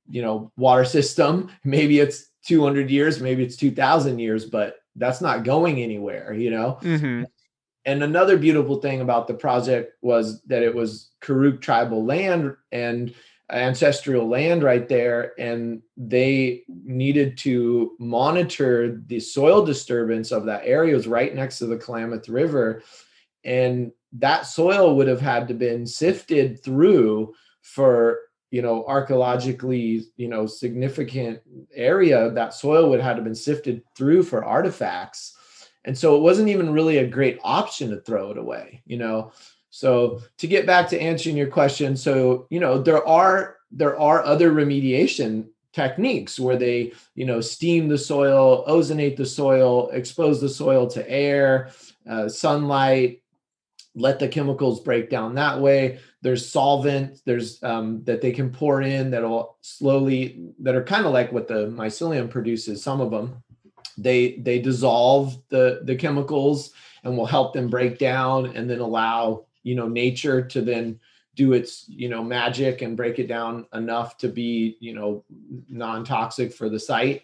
you 0.08 0.22
know 0.22 0.52
water 0.56 0.84
system. 0.84 1.50
Maybe 1.64 1.98
it's 1.98 2.30
200 2.46 2.90
years 2.90 3.20
maybe 3.20 3.42
it's 3.42 3.56
2000 3.56 4.18
years 4.20 4.44
but 4.44 4.76
that's 4.96 5.20
not 5.20 5.44
going 5.44 5.82
anywhere, 5.82 6.32
you 6.32 6.50
know? 6.50 6.78
Mm-hmm. 6.82 7.24
And 7.84 8.02
another 8.02 8.36
beautiful 8.36 8.80
thing 8.80 9.00
about 9.00 9.28
the 9.28 9.34
project 9.34 9.92
was 10.02 10.42
that 10.42 10.62
it 10.62 10.74
was 10.74 11.10
Karuk 11.22 11.60
tribal 11.60 12.04
land 12.04 12.56
and 12.72 13.14
ancestral 13.50 14.28
land 14.28 14.64
right 14.64 14.88
there. 14.88 15.32
And 15.38 15.82
they 15.96 16.64
needed 16.68 17.38
to 17.38 17.92
monitor 18.00 19.00
the 19.06 19.20
soil 19.20 19.64
disturbance 19.64 20.32
of 20.32 20.46
that 20.46 20.62
area. 20.64 20.94
It 20.94 20.96
was 20.96 21.06
right 21.06 21.32
next 21.32 21.58
to 21.58 21.66
the 21.66 21.76
Klamath 21.76 22.28
River. 22.28 22.82
And 23.44 23.92
that 24.14 24.46
soil 24.46 24.96
would 24.96 25.06
have 25.06 25.20
had 25.20 25.46
to 25.48 25.54
been 25.54 25.86
sifted 25.86 26.62
through 26.64 27.34
for 27.62 28.18
you 28.50 28.62
know 28.62 28.84
archaeologically 28.86 30.04
you 30.16 30.28
know 30.28 30.46
significant 30.46 31.40
area 31.74 32.30
that 32.30 32.54
soil 32.54 32.88
would 32.90 33.00
have 33.00 33.16
to 33.16 33.22
been 33.22 33.34
sifted 33.34 33.82
through 33.94 34.22
for 34.22 34.44
artifacts. 34.44 35.34
And 35.84 35.96
so 35.96 36.16
it 36.16 36.22
wasn't 36.22 36.48
even 36.48 36.72
really 36.72 36.98
a 36.98 37.06
great 37.06 37.38
option 37.44 37.90
to 37.90 38.00
throw 38.00 38.30
it 38.30 38.38
away 38.38 38.82
you 38.86 38.96
know? 38.98 39.32
So 39.70 40.20
to 40.38 40.46
get 40.46 40.66
back 40.66 40.88
to 40.88 41.00
answering 41.00 41.36
your 41.36 41.50
question 41.50 41.96
so 41.96 42.46
you 42.50 42.60
know 42.60 42.80
there 42.80 43.06
are 43.06 43.56
there 43.70 43.98
are 43.98 44.24
other 44.24 44.52
remediation 44.52 45.48
techniques 45.76 46.40
where 46.40 46.56
they 46.56 46.92
you 47.14 47.26
know 47.26 47.40
steam 47.40 47.86
the 47.86 47.98
soil 47.98 48.64
ozonate 48.66 49.16
the 49.16 49.26
soil 49.26 49.90
expose 49.90 50.40
the 50.40 50.48
soil 50.48 50.86
to 50.86 51.08
air 51.10 51.70
uh, 52.08 52.26
sunlight 52.26 53.20
let 53.96 54.20
the 54.20 54.28
chemicals 54.28 54.80
break 54.80 55.10
down 55.10 55.34
that 55.34 55.60
way. 55.60 55.98
There's 56.22 56.48
solvent 56.48 57.20
there's 57.24 57.60
um, 57.62 58.04
that 58.04 58.20
they 58.20 58.30
can 58.30 58.50
pour 58.50 58.82
in 58.82 59.10
that'll 59.10 59.56
slowly 59.62 60.52
that 60.60 60.76
are 60.76 60.84
kind 60.84 61.06
of 61.06 61.12
like 61.12 61.32
what 61.32 61.48
the 61.48 61.66
mycelium 61.66 62.30
produces 62.30 62.82
some 62.82 63.00
of 63.00 63.10
them 63.10 63.42
they 63.98 64.36
they 64.36 64.58
dissolve 64.58 65.36
the 65.48 65.80
the 65.84 65.96
chemicals 65.96 66.72
and 67.04 67.16
will 67.16 67.26
help 67.26 67.52
them 67.52 67.68
break 67.68 67.98
down 67.98 68.56
and 68.56 68.68
then 68.68 68.80
allow 68.80 69.46
you 69.62 69.74
know 69.74 69.88
nature 69.88 70.42
to 70.42 70.60
then 70.60 70.98
do 71.34 71.52
its 71.52 71.84
you 71.88 72.08
know 72.08 72.22
magic 72.22 72.82
and 72.82 72.96
break 72.96 73.18
it 73.18 73.26
down 73.26 73.66
enough 73.74 74.16
to 74.18 74.28
be 74.28 74.76
you 74.80 74.94
know 74.94 75.24
non-toxic 75.68 76.52
for 76.52 76.68
the 76.68 76.80
site. 76.80 77.22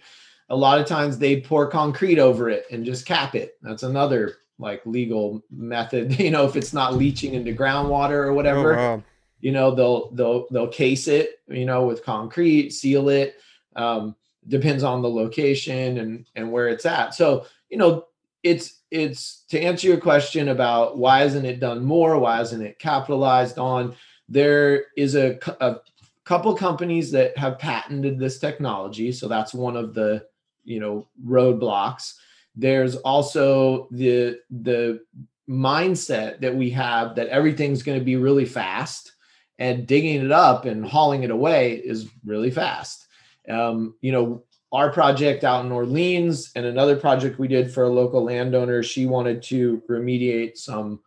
A 0.49 0.57
lot 0.57 0.79
of 0.79 0.87
times 0.87 1.19
they 1.19 1.41
pour 1.41 1.71
concrete 1.71 2.19
over 2.19 2.51
it 2.51 2.67
and 2.71 2.85
just 2.85 3.07
cap 3.07 3.35
it. 3.35 3.57
That's 3.63 3.85
another 3.85 4.37
like 4.59 4.85
legal 4.87 5.43
method 5.51 6.19
you 6.19 6.31
know 6.31 6.45
if 6.45 6.57
it's 6.57 6.73
not 6.73 6.95
leaching 6.95 7.35
into 7.35 7.53
groundwater 7.53 8.25
or 8.25 8.33
whatever 8.33 8.79
oh, 8.79 8.97
wow. 8.97 9.03
you 9.41 9.53
know 9.53 9.75
they'll 9.75 10.11
they'll 10.13 10.47
they'll 10.51 10.69
case 10.69 11.09
it 11.09 11.41
you 11.49 11.65
know 11.65 11.85
with 11.85 12.05
concrete 12.05 12.71
seal 12.71 13.09
it 13.09 13.37
um, 13.77 14.15
depends 14.49 14.83
on 14.83 15.03
the 15.03 15.11
location 15.11 15.99
and 15.99 16.27
and 16.35 16.51
where 16.51 16.69
it's 16.69 16.87
at. 16.87 17.15
So 17.15 17.47
you 17.71 17.79
know 17.79 18.07
it's 18.43 18.81
it's 18.91 19.45
to 19.49 19.61
answer 19.61 19.87
your 19.87 20.01
question 20.01 20.49
about 20.49 20.99
why 20.99 21.23
isn't 21.23 21.45
it 21.45 21.61
done 21.61 21.85
more 21.85 22.19
why 22.19 22.41
isn't 22.41 22.63
it 22.63 22.79
capitalized 22.79 23.59
on 23.59 23.95
there 24.29 24.87
is 24.97 25.15
a, 25.15 25.39
a 25.61 25.77
couple 26.25 26.55
companies 26.55 27.11
that 27.13 27.37
have 27.37 27.59
patented 27.59 28.19
this 28.19 28.39
technology. 28.39 29.13
So 29.13 29.29
that's 29.29 29.55
one 29.55 29.77
of 29.77 29.95
the 29.95 30.27
you 30.65 30.81
know 30.81 31.09
roadblocks 31.25 32.15
there's 32.55 32.97
also 32.97 33.89
the 33.91 34.39
the 34.51 35.01
mindset 35.49 36.41
that 36.41 36.55
we 36.55 36.71
have 36.71 37.15
that 37.17 37.29
everything's 37.29 37.83
going 37.83 37.99
to 37.99 38.05
be 38.05 38.17
really 38.17 38.45
fast 38.45 39.13
and 39.59 39.87
digging 39.87 40.25
it 40.25 40.33
up 40.33 40.65
and 40.65 40.85
hauling 40.87 41.25
it 41.25 41.31
away 41.31 41.75
is 41.75 42.09
really 42.25 42.51
fast 42.51 43.07
um, 43.49 43.95
you 44.01 44.13
know 44.13 44.45
our 44.73 44.91
project 44.91 45.45
out 45.45 45.65
in 45.65 45.71
Orleans 45.71 46.51
and 46.57 46.65
another 46.65 46.97
project 46.97 47.39
we 47.39 47.47
did 47.47 47.71
for 47.71 47.85
a 47.85 47.91
local 47.91 48.25
landowner. 48.25 48.83
She 48.83 49.05
wanted 49.05 49.43
to 49.45 49.83
remediate 49.89 50.57
some 50.57 51.01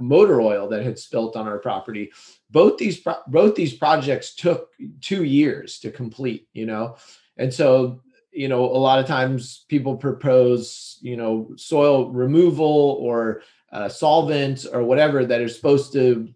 motor 0.00 0.40
oil 0.40 0.66
that 0.68 0.82
had 0.82 0.98
spilt 0.98 1.36
on 1.36 1.46
our 1.46 1.58
property. 1.58 2.10
Both 2.50 2.78
these 2.78 2.98
pro- 2.98 3.22
both 3.26 3.54
these 3.54 3.74
projects 3.74 4.34
took 4.34 4.70
two 5.00 5.24
years 5.24 5.78
to 5.80 5.90
complete. 5.90 6.48
You 6.54 6.66
know, 6.66 6.96
and 7.36 7.52
so 7.52 8.00
you 8.32 8.48
know 8.48 8.64
a 8.64 8.78
lot 8.78 8.98
of 8.98 9.06
times 9.06 9.64
people 9.68 9.96
propose 9.96 10.98
you 11.02 11.16
know 11.16 11.50
soil 11.56 12.10
removal 12.10 12.98
or 13.00 13.42
uh, 13.72 13.88
solvent 13.88 14.66
or 14.72 14.82
whatever 14.82 15.24
that 15.24 15.40
are 15.40 15.48
supposed 15.48 15.92
to 15.92 16.28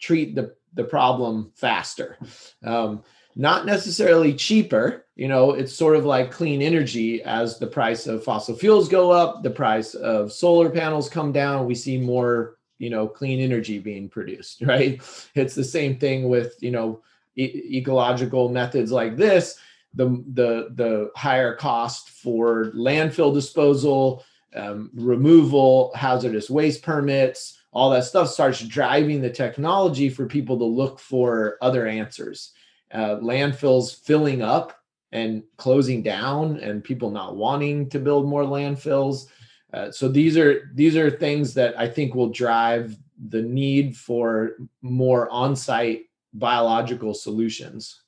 treat 0.00 0.34
the 0.34 0.54
the 0.74 0.84
problem 0.84 1.52
faster. 1.54 2.16
Um, 2.64 3.02
not 3.36 3.66
necessarily 3.66 4.34
cheaper. 4.34 5.06
You 5.16 5.28
know, 5.28 5.52
it's 5.52 5.72
sort 5.72 5.96
of 5.96 6.04
like 6.04 6.30
clean 6.30 6.62
energy 6.62 7.22
as 7.22 7.58
the 7.58 7.66
price 7.66 8.06
of 8.06 8.24
fossil 8.24 8.56
fuels 8.56 8.88
go 8.88 9.10
up, 9.10 9.42
the 9.42 9.50
price 9.50 9.94
of 9.94 10.32
solar 10.32 10.70
panels 10.70 11.08
come 11.08 11.32
down, 11.32 11.66
we 11.66 11.74
see 11.74 11.98
more, 11.98 12.56
you 12.78 12.90
know, 12.90 13.06
clean 13.06 13.40
energy 13.40 13.78
being 13.78 14.08
produced, 14.08 14.62
right? 14.66 15.00
It's 15.34 15.54
the 15.54 15.64
same 15.64 15.98
thing 15.98 16.28
with, 16.28 16.54
you 16.60 16.70
know, 16.70 17.02
e- 17.36 17.78
ecological 17.78 18.48
methods 18.48 18.90
like 18.90 19.16
this, 19.16 19.58
the 19.94 20.06
the 20.32 20.70
the 20.74 21.10
higher 21.16 21.54
cost 21.54 22.10
for 22.10 22.72
landfill 22.76 23.34
disposal, 23.34 24.24
um, 24.54 24.90
removal, 24.94 25.92
hazardous 25.94 26.48
waste 26.48 26.82
permits, 26.82 27.58
all 27.72 27.90
that 27.90 28.04
stuff 28.04 28.28
starts 28.28 28.60
driving 28.60 29.20
the 29.20 29.30
technology 29.30 30.08
for 30.08 30.26
people 30.26 30.58
to 30.58 30.64
look 30.64 30.98
for 30.98 31.58
other 31.60 31.86
answers. 31.86 32.52
Uh, 32.92 33.16
landfills 33.16 34.02
filling 34.04 34.42
up 34.42 34.76
and 35.12 35.42
closing 35.56 36.02
down 36.02 36.58
and 36.58 36.84
people 36.84 37.10
not 37.10 37.36
wanting 37.36 37.88
to 37.88 37.98
build 37.98 38.26
more 38.26 38.44
landfills. 38.44 39.26
Uh, 39.72 39.90
so 39.90 40.08
these 40.08 40.36
are 40.36 40.70
these 40.74 40.96
are 40.96 41.10
things 41.10 41.54
that 41.54 41.78
i 41.78 41.86
think 41.86 42.14
will 42.14 42.30
drive 42.30 42.96
the 43.28 43.40
need 43.40 43.96
for 43.96 44.56
more 44.82 45.30
on-site 45.30 46.06
biological 46.32 47.14
solutions 47.14 47.99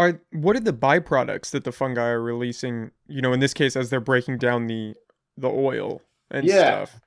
are 0.00 0.20
what 0.32 0.56
are 0.56 0.60
the 0.60 0.72
byproducts 0.72 1.50
that 1.50 1.64
the 1.64 1.72
fungi 1.72 2.08
are 2.08 2.22
releasing 2.22 2.90
you 3.08 3.20
know 3.20 3.32
in 3.32 3.40
this 3.40 3.54
case 3.54 3.76
as 3.76 3.90
they're 3.90 4.00
breaking 4.00 4.38
down 4.38 4.66
the 4.66 4.94
the 5.36 5.48
oil 5.48 6.02
and 6.30 6.46
yeah. 6.46 6.84
stuff 6.84 7.00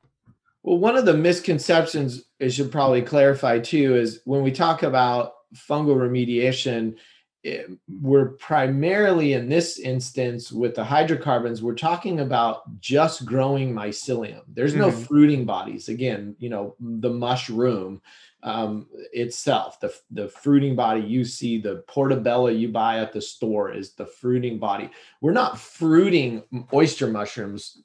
well 0.63 0.77
one 0.77 0.95
of 0.95 1.06
the 1.06 1.13
misconceptions 1.13 2.23
i 2.41 2.47
should 2.47 2.71
probably 2.71 3.01
clarify 3.01 3.60
too 3.60 3.95
is 3.95 4.21
when 4.25 4.41
we 4.41 4.51
talk 4.51 4.84
about 4.84 5.34
fungal 5.56 5.95
remediation, 5.95 6.95
it, 7.43 7.69
we're 8.01 8.29
primarily 8.29 9.34
in 9.34 9.49
this 9.49 9.79
instance 9.79 10.51
with 10.51 10.75
the 10.75 10.84
hydrocarbons, 10.84 11.62
we're 11.62 11.75
talking 11.75 12.21
about 12.21 12.79
just 12.79 13.25
growing 13.25 13.73
mycelium. 13.73 14.41
There's 14.47 14.75
no 14.75 14.89
mm-hmm. 14.89 15.03
fruiting 15.03 15.45
bodies. 15.45 15.89
Again, 15.89 16.36
you 16.39 16.49
know, 16.49 16.75
the 16.79 17.10
mushroom 17.10 18.01
um, 18.43 18.88
itself, 19.13 19.79
the, 19.79 19.93
the 20.12 20.27
fruiting 20.27 20.75
body 20.75 21.01
you 21.01 21.23
see, 21.23 21.60
the 21.60 21.84
portabella 21.88 22.58
you 22.58 22.67
buy 22.67 22.99
at 22.99 23.13
the 23.13 23.21
store 23.21 23.71
is 23.71 23.93
the 23.93 24.06
fruiting 24.06 24.60
body. 24.60 24.89
We're 25.21 25.32
not 25.32 25.58
fruiting 25.58 26.43
oyster 26.73 27.08
mushrooms 27.08 27.82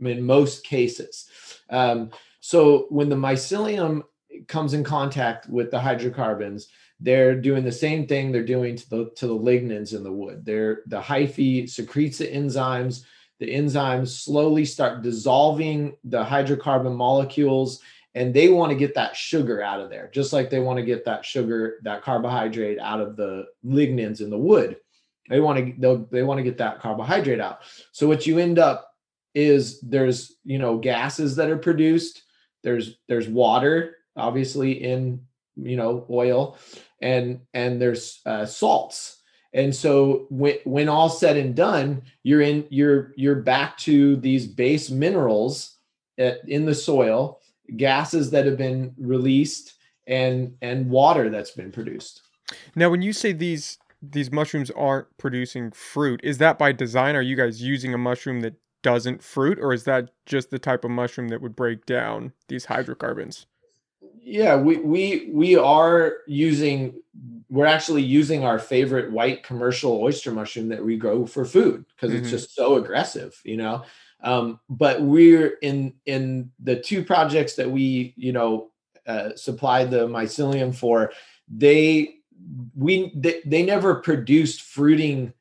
in 0.00 0.22
most 0.22 0.64
cases. 0.64 1.28
Um, 1.70 2.10
so 2.40 2.86
when 2.90 3.08
the 3.08 3.16
mycelium 3.16 4.02
comes 4.46 4.74
in 4.74 4.84
contact 4.84 5.48
with 5.48 5.70
the 5.70 5.80
hydrocarbons, 5.80 6.68
they're 7.00 7.40
doing 7.40 7.64
the 7.64 7.72
same 7.72 8.06
thing 8.06 8.30
they're 8.30 8.44
doing 8.44 8.76
to 8.76 8.90
the 8.90 9.10
to 9.16 9.26
the 9.26 9.38
lignins 9.38 9.94
in 9.94 10.02
the 10.02 10.12
wood. 10.12 10.44
They're 10.44 10.82
the 10.86 11.00
hyphae 11.00 11.68
secretes 11.68 12.18
the 12.18 12.26
enzymes. 12.26 13.04
The 13.38 13.54
enzymes 13.54 14.08
slowly 14.08 14.64
start 14.64 15.02
dissolving 15.02 15.96
the 16.02 16.24
hydrocarbon 16.24 16.96
molecules 16.96 17.80
and 18.18 18.34
they 18.34 18.48
want 18.48 18.70
to 18.70 18.76
get 18.76 18.94
that 18.94 19.16
sugar 19.16 19.62
out 19.62 19.80
of 19.80 19.90
there, 19.90 20.10
just 20.12 20.32
like 20.32 20.50
they 20.50 20.58
want 20.58 20.78
to 20.78 20.84
get 20.84 21.04
that 21.04 21.24
sugar, 21.24 21.78
that 21.84 22.02
carbohydrate 22.02 22.78
out 22.80 23.00
of 23.00 23.16
the 23.16 23.46
lignins 23.64 24.20
in 24.20 24.28
the 24.28 24.38
wood. 24.38 24.76
They 25.28 25.40
want 25.40 25.80
to 25.80 26.06
they 26.10 26.22
want 26.22 26.38
to 26.38 26.44
get 26.44 26.58
that 26.58 26.80
carbohydrate 26.80 27.40
out. 27.40 27.60
So 27.92 28.08
what 28.08 28.26
you 28.26 28.38
end 28.38 28.58
up 28.58 28.90
is 29.34 29.80
there's 29.82 30.36
you 30.44 30.58
know 30.58 30.78
gases 30.78 31.36
that 31.36 31.50
are 31.50 31.58
produced. 31.58 32.22
There's 32.62 32.98
there's 33.08 33.28
water 33.28 33.94
obviously 34.18 34.72
in 34.72 35.22
you 35.56 35.76
know 35.76 36.04
oil 36.10 36.58
and 37.00 37.40
and 37.54 37.80
there's 37.80 38.20
uh, 38.26 38.44
salts 38.44 39.18
and 39.54 39.74
so 39.74 40.26
when, 40.28 40.56
when 40.64 40.88
all 40.88 41.08
said 41.08 41.36
and 41.36 41.54
done 41.54 42.02
you're 42.22 42.42
in 42.42 42.66
you're 42.70 43.12
you're 43.16 43.36
back 43.36 43.78
to 43.78 44.16
these 44.16 44.46
base 44.46 44.90
minerals 44.90 45.76
at, 46.18 46.46
in 46.48 46.66
the 46.66 46.74
soil 46.74 47.40
gases 47.76 48.30
that 48.30 48.46
have 48.46 48.56
been 48.56 48.94
released 48.98 49.74
and 50.06 50.54
and 50.62 50.88
water 50.88 51.28
that's 51.30 51.50
been 51.50 51.70
produced. 51.70 52.22
Now 52.74 52.90
when 52.90 53.02
you 53.02 53.12
say 53.12 53.32
these 53.32 53.78
these 54.00 54.30
mushrooms 54.30 54.70
aren't 54.70 55.06
producing 55.18 55.70
fruit 55.70 56.20
is 56.22 56.38
that 56.38 56.58
by 56.58 56.72
design? 56.72 57.16
Are 57.16 57.22
you 57.22 57.36
guys 57.36 57.62
using 57.62 57.92
a 57.94 57.98
mushroom 57.98 58.40
that 58.40 58.54
doesn't 58.82 59.22
fruit 59.22 59.58
or 59.60 59.72
is 59.72 59.84
that 59.84 60.10
just 60.24 60.50
the 60.50 60.58
type 60.58 60.84
of 60.84 60.90
mushroom 60.90 61.28
that 61.28 61.42
would 61.42 61.56
break 61.56 61.84
down 61.84 62.32
these 62.48 62.64
hydrocarbons? 62.64 63.46
Yeah 64.20 64.56
we 64.56 64.78
we 64.78 65.30
we 65.32 65.56
are 65.56 66.18
using 66.26 66.94
we're 67.50 67.66
actually 67.66 68.02
using 68.02 68.44
our 68.44 68.58
favorite 68.58 69.10
white 69.10 69.42
commercial 69.42 70.00
oyster 70.00 70.30
mushroom 70.30 70.68
that 70.68 70.84
we 70.84 70.96
grow 70.96 71.26
for 71.26 71.44
food 71.44 71.84
because 71.94 72.10
mm-hmm. 72.10 72.22
it's 72.22 72.30
just 72.30 72.54
so 72.54 72.76
aggressive 72.76 73.38
you 73.44 73.56
know 73.56 73.84
um, 74.22 74.60
but 74.68 75.00
we're 75.02 75.58
in 75.62 75.94
in 76.06 76.50
the 76.60 76.76
two 76.76 77.04
projects 77.04 77.54
that 77.54 77.70
we 77.70 78.14
you 78.16 78.32
know 78.32 78.70
uh, 79.06 79.34
supply 79.36 79.84
the 79.84 80.06
mycelium 80.06 80.74
for 80.74 81.12
they 81.48 82.16
we 82.76 83.12
they, 83.14 83.40
they 83.44 83.62
never 83.62 83.96
produced 83.96 84.62
fruiting 84.62 85.32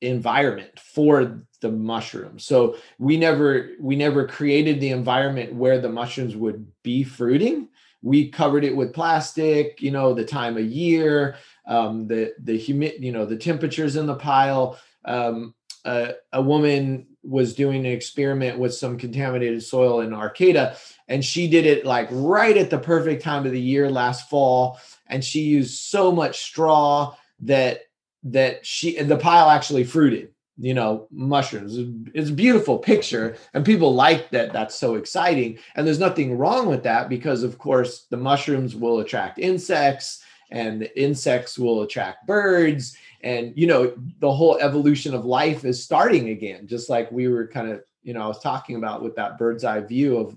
environment 0.00 0.78
for 0.78 1.44
the 1.60 1.70
mushrooms. 1.70 2.44
So 2.44 2.76
we 2.98 3.16
never 3.16 3.70
we 3.80 3.96
never 3.96 4.26
created 4.26 4.80
the 4.80 4.90
environment 4.90 5.54
where 5.54 5.80
the 5.80 5.88
mushrooms 5.88 6.36
would 6.36 6.66
be 6.82 7.04
fruiting. 7.04 7.68
We 8.02 8.30
covered 8.30 8.64
it 8.64 8.74
with 8.74 8.94
plastic, 8.94 9.82
you 9.82 9.90
know, 9.90 10.14
the 10.14 10.24
time 10.24 10.56
of 10.56 10.64
year, 10.64 11.36
um, 11.66 12.06
the 12.06 12.34
the 12.40 12.56
humid, 12.56 12.94
you 12.98 13.12
know, 13.12 13.26
the 13.26 13.36
temperatures 13.36 13.96
in 13.96 14.06
the 14.06 14.14
pile. 14.14 14.78
Um, 15.04 15.54
uh, 15.84 16.12
a 16.32 16.42
woman 16.42 17.06
was 17.22 17.54
doing 17.54 17.86
an 17.86 17.92
experiment 17.92 18.58
with 18.58 18.74
some 18.74 18.96
contaminated 18.96 19.62
soil 19.62 20.00
in 20.00 20.14
Arcata, 20.14 20.76
and 21.08 21.24
she 21.24 21.48
did 21.48 21.66
it 21.66 21.84
like 21.84 22.08
right 22.10 22.56
at 22.56 22.70
the 22.70 22.78
perfect 22.78 23.22
time 23.22 23.44
of 23.44 23.52
the 23.52 23.60
year 23.60 23.90
last 23.90 24.30
fall 24.30 24.78
and 25.10 25.22
she 25.24 25.40
used 25.40 25.78
so 25.78 26.10
much 26.10 26.40
straw 26.40 27.14
that 27.40 27.82
that 28.22 28.64
she 28.64 29.00
the 29.02 29.16
pile 29.16 29.50
actually 29.50 29.84
fruited 29.84 30.30
you 30.56 30.74
know 30.74 31.06
mushrooms. 31.10 31.78
It's 32.14 32.30
a 32.30 32.34
beautiful 32.34 32.78
picture 32.78 33.36
and 33.54 33.64
people 33.64 33.94
like 33.94 34.30
that 34.30 34.52
that's 34.52 34.74
so 34.74 34.94
exciting 34.94 35.58
and 35.74 35.86
there's 35.86 35.98
nothing 35.98 36.38
wrong 36.38 36.66
with 36.68 36.82
that 36.84 37.08
because 37.08 37.42
of 37.42 37.58
course 37.58 38.06
the 38.10 38.16
mushrooms 38.16 38.76
will 38.76 39.00
attract 39.00 39.38
insects 39.38 40.22
and 40.50 40.80
the 40.80 41.00
insects 41.00 41.58
will 41.58 41.82
attract 41.82 42.26
birds. 42.26 42.96
And 43.22 43.52
you 43.56 43.66
know 43.66 43.94
the 44.18 44.32
whole 44.32 44.58
evolution 44.58 45.14
of 45.14 45.24
life 45.24 45.64
is 45.64 45.82
starting 45.82 46.30
again 46.30 46.66
just 46.66 46.88
like 46.88 47.12
we 47.12 47.28
were 47.28 47.46
kind 47.46 47.70
of 47.70 47.82
you 48.02 48.14
know 48.14 48.22
i 48.22 48.26
was 48.26 48.40
talking 48.40 48.76
about 48.76 49.02
with 49.02 49.14
that 49.16 49.36
bird's 49.36 49.62
eye 49.62 49.80
view 49.80 50.16
of 50.16 50.36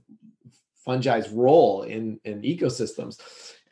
fungi's 0.86 1.30
role 1.30 1.84
in 1.84 2.20
in 2.26 2.42
ecosystems. 2.42 3.20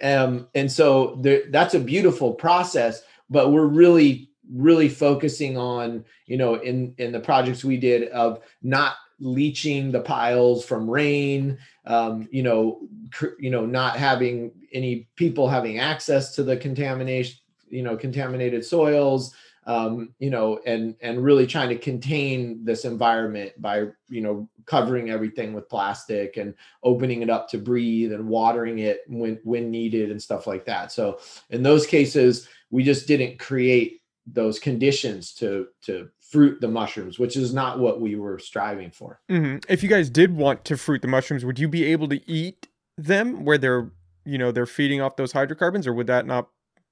Um, 0.01 0.47
and 0.55 0.71
so 0.71 1.17
there, 1.19 1.43
that's 1.49 1.73
a 1.73 1.79
beautiful 1.79 2.33
process 2.33 3.03
but 3.29 3.51
we're 3.51 3.67
really 3.67 4.29
really 4.51 4.89
focusing 4.89 5.57
on 5.57 6.05
you 6.25 6.37
know 6.37 6.55
in 6.55 6.93
in 6.97 7.11
the 7.11 7.19
projects 7.19 7.63
we 7.63 7.77
did 7.77 8.07
of 8.09 8.39
not 8.61 8.95
leaching 9.21 9.91
the 9.91 10.01
piles 10.01 10.65
from 10.65 10.89
rain 10.89 11.57
um, 11.85 12.27
you 12.31 12.43
know 12.43 12.81
cr- 13.11 13.37
you 13.39 13.49
know 13.49 13.65
not 13.65 13.95
having 13.95 14.51
any 14.73 15.07
people 15.15 15.47
having 15.47 15.79
access 15.79 16.35
to 16.35 16.43
the 16.43 16.57
contamination 16.57 17.37
you 17.69 17.83
know 17.83 17.95
contaminated 17.95 18.65
soils 18.65 19.33
um, 19.67 20.13
you 20.19 20.29
know 20.29 20.59
and 20.65 20.95
and 21.01 21.23
really 21.23 21.45
trying 21.45 21.69
to 21.69 21.77
contain 21.77 22.63
this 22.65 22.83
environment 22.83 23.53
by 23.61 23.85
you 24.09 24.21
know 24.21 24.49
covering 24.65 25.09
everything 25.09 25.53
with 25.53 25.69
plastic 25.69 26.37
and 26.37 26.55
opening 26.83 27.21
it 27.21 27.29
up 27.29 27.47
to 27.49 27.57
breathe 27.57 28.11
and 28.11 28.27
watering 28.27 28.79
it 28.79 29.01
when 29.07 29.39
when 29.43 29.69
needed 29.69 30.09
and 30.11 30.21
stuff 30.21 30.47
like 30.47 30.65
that. 30.65 30.91
So 30.91 31.19
in 31.49 31.61
those 31.61 31.85
cases 31.85 32.47
we 32.71 32.83
just 32.83 33.07
didn't 33.07 33.37
create 33.37 34.01
those 34.25 34.59
conditions 34.59 35.33
to 35.35 35.67
to 35.83 36.09
fruit 36.31 36.61
the 36.61 36.67
mushrooms, 36.67 37.19
which 37.19 37.35
is 37.35 37.53
not 37.53 37.79
what 37.79 37.99
we 37.99 38.15
were 38.15 38.39
striving 38.39 38.89
for. 38.89 39.19
Mm-hmm. 39.29 39.57
If 39.67 39.83
you 39.83 39.89
guys 39.89 40.09
did 40.09 40.35
want 40.35 40.63
to 40.65 40.77
fruit 40.77 41.01
the 41.01 41.07
mushrooms, 41.07 41.43
would 41.43 41.59
you 41.59 41.67
be 41.67 41.85
able 41.85 42.07
to 42.09 42.29
eat 42.29 42.67
them 42.97 43.43
where 43.43 43.57
they're 43.57 43.91
you 44.25 44.37
know 44.37 44.51
they're 44.51 44.65
feeding 44.65 45.01
off 45.01 45.15
those 45.15 45.31
hydrocarbons, 45.31 45.87
or 45.87 45.93
would 45.93 46.07
that 46.07 46.25
not 46.25 46.47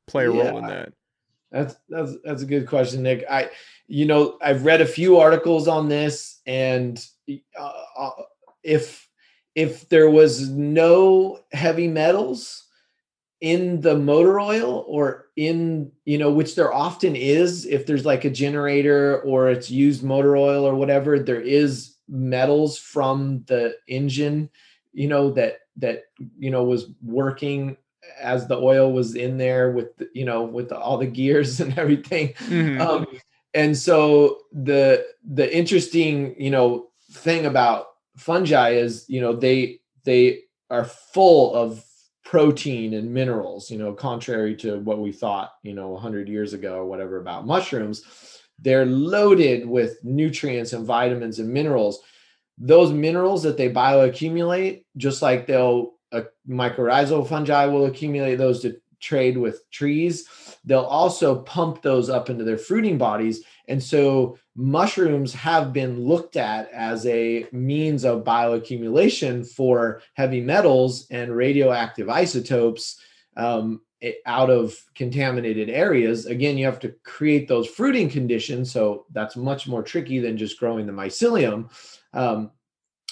play 0.07 0.25
a 0.25 0.33
yeah, 0.33 0.49
role 0.49 0.57
in 0.59 0.67
that? 0.67 0.93
That's 1.51 1.75
that's 1.87 2.13
that's 2.23 2.41
a 2.41 2.45
good 2.45 2.67
question, 2.67 3.03
Nick. 3.03 3.25
I 3.29 3.49
you 3.87 4.05
know 4.05 4.37
I've 4.41 4.65
read 4.65 4.81
a 4.81 4.85
few 4.85 5.17
articles 5.17 5.67
on 5.67 5.87
this, 5.87 6.41
and 6.45 7.03
uh, 7.57 7.71
uh 7.97 8.09
if 8.63 9.07
if 9.55 9.87
there 9.89 10.09
was 10.09 10.49
no 10.49 11.39
heavy 11.53 11.87
metals 11.87 12.65
in 13.41 13.79
the 13.81 13.95
motor 13.95 14.39
oil 14.39 14.83
or 14.87 15.27
in 15.37 15.91
you 16.05 16.17
know 16.17 16.31
which 16.31 16.55
there 16.55 16.73
often 16.73 17.15
is 17.15 17.65
if 17.65 17.85
there's 17.85 18.05
like 18.05 18.25
a 18.25 18.29
generator 18.29 19.21
or 19.21 19.49
it's 19.49 19.71
used 19.71 20.03
motor 20.03 20.35
oil 20.35 20.65
or 20.65 20.75
whatever 20.75 21.19
there 21.19 21.39
is 21.39 21.95
metals 22.09 22.77
from 22.77 23.43
the 23.47 23.73
engine 23.87 24.49
you 24.91 25.07
know 25.07 25.31
that 25.31 25.59
that 25.77 26.03
you 26.37 26.51
know 26.51 26.63
was 26.63 26.87
working 27.01 27.77
as 28.19 28.47
the 28.47 28.57
oil 28.57 28.91
was 28.91 29.15
in 29.15 29.37
there 29.37 29.71
with 29.71 29.87
you 30.13 30.25
know 30.25 30.43
with 30.43 30.69
the, 30.69 30.77
all 30.77 30.97
the 30.97 31.05
gears 31.05 31.59
and 31.61 31.77
everything 31.77 32.33
mm-hmm. 32.33 32.81
um, 32.81 33.07
and 33.53 33.77
so 33.77 34.39
the 34.51 35.05
the 35.23 35.55
interesting 35.55 36.35
you 36.37 36.51
know 36.51 36.87
thing 37.11 37.45
about 37.45 37.87
fungi 38.17 38.71
is 38.71 39.05
you 39.07 39.21
know 39.21 39.33
they 39.33 39.79
they 40.03 40.41
are 40.69 40.83
full 40.83 41.53
of 41.55 41.83
protein 42.29 42.93
and 42.93 43.11
minerals, 43.11 43.71
you 43.71 43.77
know, 43.79 43.91
contrary 43.91 44.55
to 44.55 44.77
what 44.81 44.99
we 44.99 45.11
thought, 45.11 45.53
you 45.63 45.73
know, 45.73 45.87
100 45.87 46.29
years 46.29 46.53
ago 46.53 46.75
or 46.75 46.85
whatever 46.85 47.19
about 47.19 47.47
mushrooms. 47.47 48.03
They're 48.59 48.85
loaded 48.85 49.67
with 49.67 49.97
nutrients 50.03 50.73
and 50.73 50.85
vitamins 50.85 51.39
and 51.39 51.49
minerals. 51.49 52.01
Those 52.59 52.93
minerals 52.93 53.41
that 53.41 53.57
they 53.57 53.71
bioaccumulate, 53.71 54.83
just 54.95 55.23
like 55.23 55.47
they'll 55.47 55.93
uh, 56.11 56.21
mycorrhizal 56.47 57.27
fungi 57.27 57.65
will 57.65 57.87
accumulate 57.87 58.35
those 58.35 58.61
to 58.61 58.79
trade 58.99 59.35
with 59.35 59.67
trees, 59.71 60.27
they'll 60.65 60.81
also 60.81 61.41
pump 61.41 61.81
those 61.81 62.11
up 62.11 62.29
into 62.29 62.43
their 62.43 62.59
fruiting 62.59 62.99
bodies. 62.99 63.43
And 63.67 63.81
so 63.81 64.37
mushrooms 64.59 65.33
have 65.33 65.71
been 65.71 66.01
looked 66.05 66.35
at 66.35 66.69
as 66.73 67.05
a 67.05 67.47
means 67.53 68.03
of 68.03 68.25
bioaccumulation 68.25 69.47
for 69.49 70.01
heavy 70.15 70.41
metals 70.41 71.07
and 71.11 71.33
radioactive 71.33 72.09
isotopes 72.09 72.99
um, 73.37 73.79
out 74.25 74.49
of 74.49 74.75
contaminated 74.95 75.69
areas. 75.69 76.25
Again, 76.25 76.57
you 76.57 76.65
have 76.65 76.79
to 76.81 76.93
create 77.05 77.47
those 77.47 77.67
fruiting 77.67 78.09
conditions. 78.09 78.69
So 78.69 79.05
that's 79.13 79.37
much 79.37 79.65
more 79.65 79.81
tricky 79.81 80.19
than 80.19 80.35
just 80.35 80.59
growing 80.59 80.85
the 80.85 80.91
mycelium. 80.91 81.71
Um, 82.13 82.51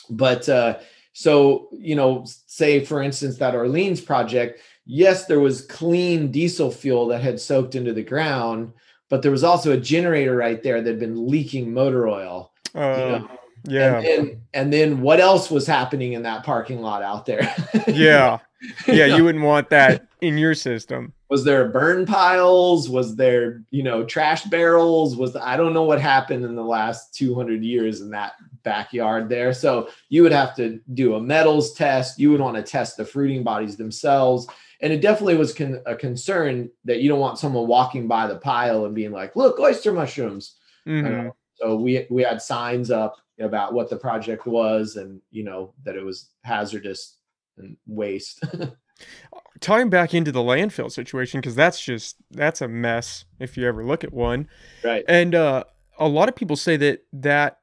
but 0.10 0.50
uh, 0.50 0.80
so, 1.14 1.70
you 1.72 1.96
know, 1.96 2.26
say 2.26 2.84
for 2.84 3.02
instance, 3.02 3.38
that 3.38 3.56
Orleans 3.56 4.02
project, 4.02 4.60
yes, 4.86 5.28
there 5.28 5.40
was 5.40 5.66
clean 5.66 6.30
diesel 6.30 6.72
fuel 6.72 7.08
that 7.08 7.22
had 7.22 7.40
soaked 7.40 7.76
into 7.76 7.94
the 7.94 8.04
ground 8.04 8.74
but 9.10 9.22
there 9.22 9.32
was 9.32 9.44
also 9.44 9.72
a 9.72 9.78
generator 9.78 10.36
right 10.36 10.62
there 10.62 10.82
that 10.82 10.90
had 10.90 11.00
been 11.00 11.28
leaking 11.28 11.74
motor 11.74 12.08
oil. 12.08 12.52
Uh, 12.76 12.80
you 12.80 12.84
know? 12.84 13.30
Yeah. 13.64 13.98
And 13.98 14.06
then, 14.06 14.42
and 14.54 14.74
then 14.74 15.02
what 15.02 15.20
else 15.20 15.52
was 15.52 15.68
happening 15.68 16.14
in 16.14 16.24
that 16.24 16.44
parking 16.44 16.82
lot 16.82 17.04
out 17.04 17.26
there? 17.26 17.54
yeah. 17.88 18.40
Yeah, 18.88 19.06
you 19.06 19.24
wouldn't 19.24 19.44
want 19.44 19.70
that 19.70 20.08
in 20.22 20.38
your 20.38 20.56
system. 20.56 21.14
Was 21.30 21.44
there 21.44 21.68
burn 21.70 22.06
piles? 22.06 22.90
Was 22.90 23.16
there, 23.16 23.62
you 23.70 23.84
know, 23.84 24.04
trash 24.04 24.44
barrels? 24.46 25.16
Was 25.16 25.34
the, 25.34 25.46
I 25.46 25.58
don't 25.58 25.74
know 25.74 25.84
what 25.84 26.02
happened 26.02 26.44
in 26.44 26.56
the 26.56 26.64
last 26.64 27.14
200 27.14 27.64
years 27.64 28.02
in 28.02 28.10
that 28.12 28.34
backyard 28.64 29.30
there. 29.30 29.54
So 29.54 29.90
you 30.10 30.24
would 30.24 30.32
have 30.32 30.56
to 30.56 30.80
do 30.94 31.16
a 31.16 31.22
metals 31.22 31.74
test. 31.74 32.20
You 32.20 32.32
would 32.32 32.42
want 32.42 32.56
to 32.56 32.64
test 32.64 32.98
the 32.98 33.06
fruiting 33.06 33.44
bodies 33.44 33.78
themselves 33.78 34.48
and 34.82 34.94
it 34.94 35.02
definitely 35.02 35.38
was 35.38 35.54
con- 35.54 35.82
a 35.86 35.96
concern 35.96 36.70
that 36.86 37.00
you 37.00 37.10
don't 37.10 37.20
want 37.20 37.40
someone 37.40 37.68
walking 37.68 38.08
by 38.08 38.28
the 38.28 38.38
pile 38.38 38.86
and 38.86 38.96
being 38.96 39.12
like, 39.12 39.36
"Look, 39.36 39.60
oyster 39.60 39.92
mushrooms." 39.92 40.56
Mm-hmm. 40.88 41.30
So 41.56 41.76
we 41.76 42.06
we 42.10 42.24
had 42.24 42.42
signs 42.42 42.92
up 42.92 43.18
about 43.40 43.74
what 43.74 43.90
the 43.90 43.98
project 43.98 44.46
was, 44.46 44.96
and 44.96 45.22
you 45.32 45.44
know 45.44 45.74
that 45.84 45.96
it 45.96 46.04
was 46.04 46.30
hazardous 46.44 47.18
and 47.58 47.78
waste. 47.88 48.44
Tying 49.60 49.90
back 49.90 50.14
into 50.14 50.32
the 50.32 50.40
landfill 50.40 50.92
situation 50.92 51.40
because 51.40 51.56
that's 51.56 51.80
just 51.80 52.18
that's 52.32 52.62
a 52.62 52.68
mess 52.68 53.26
if 53.40 53.58
you 53.58 53.68
ever 53.68 53.84
look 53.84 54.04
at 54.04 54.14
one. 54.14 54.48
Right. 54.84 55.06
And 55.08 55.36
uh, 55.36 55.64
a 56.00 56.08
lot 56.08 56.30
of 56.30 56.36
people 56.36 56.56
say 56.56 56.78
that 56.78 57.06
that 57.14 57.60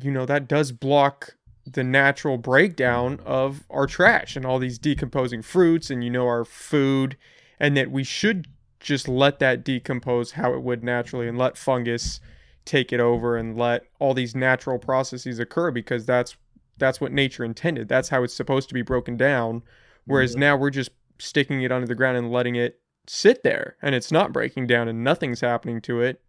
you 0.00 0.10
know 0.10 0.26
that 0.26 0.48
does 0.48 0.72
block 0.72 1.36
the 1.66 1.84
natural 1.84 2.38
breakdown 2.38 3.20
of 3.24 3.64
our 3.70 3.86
trash 3.86 4.36
and 4.36 4.44
all 4.44 4.58
these 4.58 4.78
decomposing 4.78 5.42
fruits 5.42 5.90
and 5.90 6.02
you 6.02 6.10
know 6.10 6.26
our 6.26 6.44
food 6.44 7.16
and 7.60 7.76
that 7.76 7.90
we 7.90 8.02
should 8.02 8.48
just 8.80 9.06
let 9.06 9.38
that 9.38 9.64
decompose 9.64 10.32
how 10.32 10.52
it 10.52 10.62
would 10.62 10.82
naturally 10.82 11.28
and 11.28 11.38
let 11.38 11.56
fungus 11.56 12.20
take 12.64 12.92
it 12.92 13.00
over 13.00 13.36
and 13.36 13.56
let 13.56 13.84
all 13.98 14.14
these 14.14 14.34
natural 14.34 14.78
processes 14.78 15.38
occur 15.38 15.70
because 15.70 16.04
that's 16.04 16.36
that's 16.78 17.00
what 17.00 17.12
nature 17.12 17.44
intended. 17.44 17.88
That's 17.88 18.08
how 18.08 18.24
it's 18.24 18.34
supposed 18.34 18.68
to 18.68 18.74
be 18.74 18.82
broken 18.82 19.16
down. 19.16 19.62
Whereas 20.04 20.32
mm-hmm. 20.32 20.40
now 20.40 20.56
we're 20.56 20.70
just 20.70 20.90
sticking 21.18 21.62
it 21.62 21.70
under 21.70 21.86
the 21.86 21.94
ground 21.94 22.16
and 22.16 22.32
letting 22.32 22.56
it 22.56 22.80
sit 23.06 23.42
there 23.42 23.76
and 23.82 23.94
it's 23.94 24.12
not 24.12 24.32
breaking 24.32 24.66
down 24.66 24.88
and 24.88 25.04
nothing's 25.04 25.40
happening 25.40 25.80
to 25.82 26.00
it 26.00 26.20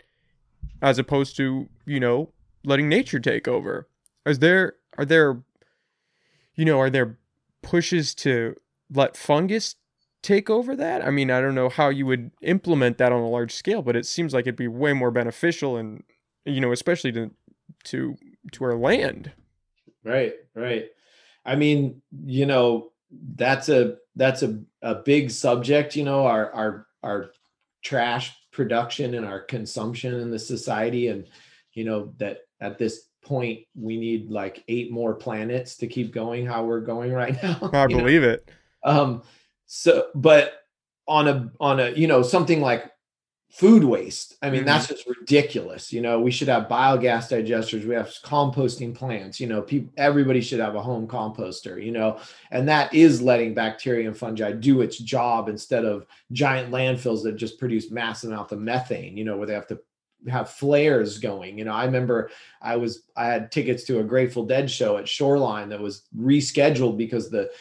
as 0.81 0.97
opposed 0.97 1.35
to 1.37 1.69
you 1.85 1.99
know 1.99 2.31
letting 2.63 2.89
nature 2.89 3.19
take 3.19 3.47
over. 3.47 3.87
Is 4.25 4.39
there 4.39 4.75
are 4.97 5.05
there 5.05 5.41
you 6.55 6.65
know 6.65 6.79
are 6.79 6.89
there 6.89 7.17
pushes 7.61 8.13
to 8.15 8.55
let 8.93 9.17
fungus 9.17 9.75
take 10.21 10.49
over 10.49 10.75
that? 10.75 11.05
I 11.05 11.09
mean 11.09 11.31
i 11.31 11.41
don't 11.41 11.55
know 11.55 11.69
how 11.69 11.89
you 11.89 12.05
would 12.05 12.31
implement 12.41 12.97
that 12.97 13.11
on 13.11 13.21
a 13.21 13.29
large 13.29 13.53
scale 13.53 13.81
but 13.81 13.95
it 13.95 14.05
seems 14.05 14.33
like 14.33 14.43
it'd 14.43 14.55
be 14.55 14.67
way 14.67 14.93
more 14.93 15.11
beneficial 15.11 15.77
and 15.77 16.03
you 16.45 16.61
know 16.61 16.71
especially 16.71 17.11
to 17.13 17.31
to 17.85 18.15
to 18.51 18.63
our 18.63 18.75
land. 18.77 19.31
Right 20.03 20.33
right. 20.55 20.85
I 21.45 21.55
mean 21.55 22.01
you 22.25 22.45
know 22.45 22.91
that's 23.35 23.69
a 23.69 23.97
that's 24.15 24.43
a, 24.43 24.59
a 24.81 24.95
big 24.95 25.31
subject 25.31 25.95
you 25.95 26.03
know 26.03 26.25
our 26.25 26.51
our 26.51 26.87
our 27.03 27.31
trash 27.83 28.35
production 28.51 29.13
and 29.15 29.25
our 29.25 29.41
consumption 29.41 30.13
in 30.15 30.31
the 30.31 30.39
society 30.39 31.07
and 31.07 31.25
you 31.73 31.83
know 31.83 32.13
that 32.17 32.39
at 32.61 32.77
this 32.77 33.07
point 33.23 33.59
we 33.75 33.97
need 33.97 34.29
like 34.29 34.63
eight 34.67 34.91
more 34.91 35.13
planets 35.13 35.75
to 35.77 35.87
keep 35.87 36.13
going 36.13 36.45
how 36.45 36.63
we're 36.63 36.81
going 36.81 37.11
right 37.11 37.41
now 37.43 37.69
i 37.73 37.87
believe 37.87 38.21
know? 38.21 38.29
it 38.29 38.49
um 38.83 39.23
so 39.65 40.07
but 40.15 40.53
on 41.07 41.27
a 41.27 41.51
on 41.59 41.79
a 41.79 41.89
you 41.91 42.07
know 42.07 42.21
something 42.21 42.61
like 42.61 42.93
food 43.53 43.83
waste. 43.83 44.35
I 44.41 44.49
mean, 44.49 44.63
Mhm. 44.63 44.65
that's 44.65 44.87
just 44.87 45.07
ridiculous. 45.07 45.93
You 45.93 46.01
know, 46.01 46.19
we 46.19 46.31
should 46.31 46.47
have 46.47 46.67
biogas 46.67 47.29
digesters. 47.29 47.85
We 47.85 47.93
have 47.93 48.07
composting 48.23 48.95
plants. 48.95 49.39
You 49.39 49.45
know, 49.45 49.61
people, 49.61 49.93
everybody 49.95 50.41
should 50.41 50.59
have 50.59 50.73
a 50.73 50.81
home 50.81 51.07
composter. 51.07 51.83
You 51.83 51.91
know, 51.91 52.17
and 52.49 52.67
that 52.67 52.91
is 52.95 53.21
letting 53.21 53.53
bacteria 53.53 54.07
and 54.07 54.17
fungi 54.17 54.53
do 54.53 54.81
its 54.81 54.97
job 54.97 55.49
instead 55.49 55.85
of 55.85 56.07
giant 56.31 56.71
landfills 56.71 57.21
that 57.23 57.35
just 57.35 57.59
produce 57.59 57.91
massive 57.91 58.31
amounts 58.31 58.53
of 58.53 58.59
methane. 58.59 59.15
You 59.15 59.23
know, 59.23 59.37
where 59.37 59.45
they 59.45 59.53
have 59.53 59.67
to 59.67 59.79
have 60.29 60.49
flares 60.49 61.17
going. 61.19 61.57
You 61.57 61.65
know, 61.65 61.73
I 61.73 61.85
remember 61.85 62.29
I 62.61 62.75
was 62.75 63.03
I 63.15 63.25
had 63.25 63.51
tickets 63.51 63.83
to 63.85 63.99
a 63.99 64.03
Grateful 64.03 64.45
Dead 64.45 64.69
show 64.69 64.97
at 64.97 65.07
Shoreline 65.07 65.69
that 65.69 65.79
was 65.79 66.03
rescheduled 66.17 66.97
because 66.97 67.29
the 67.29 67.51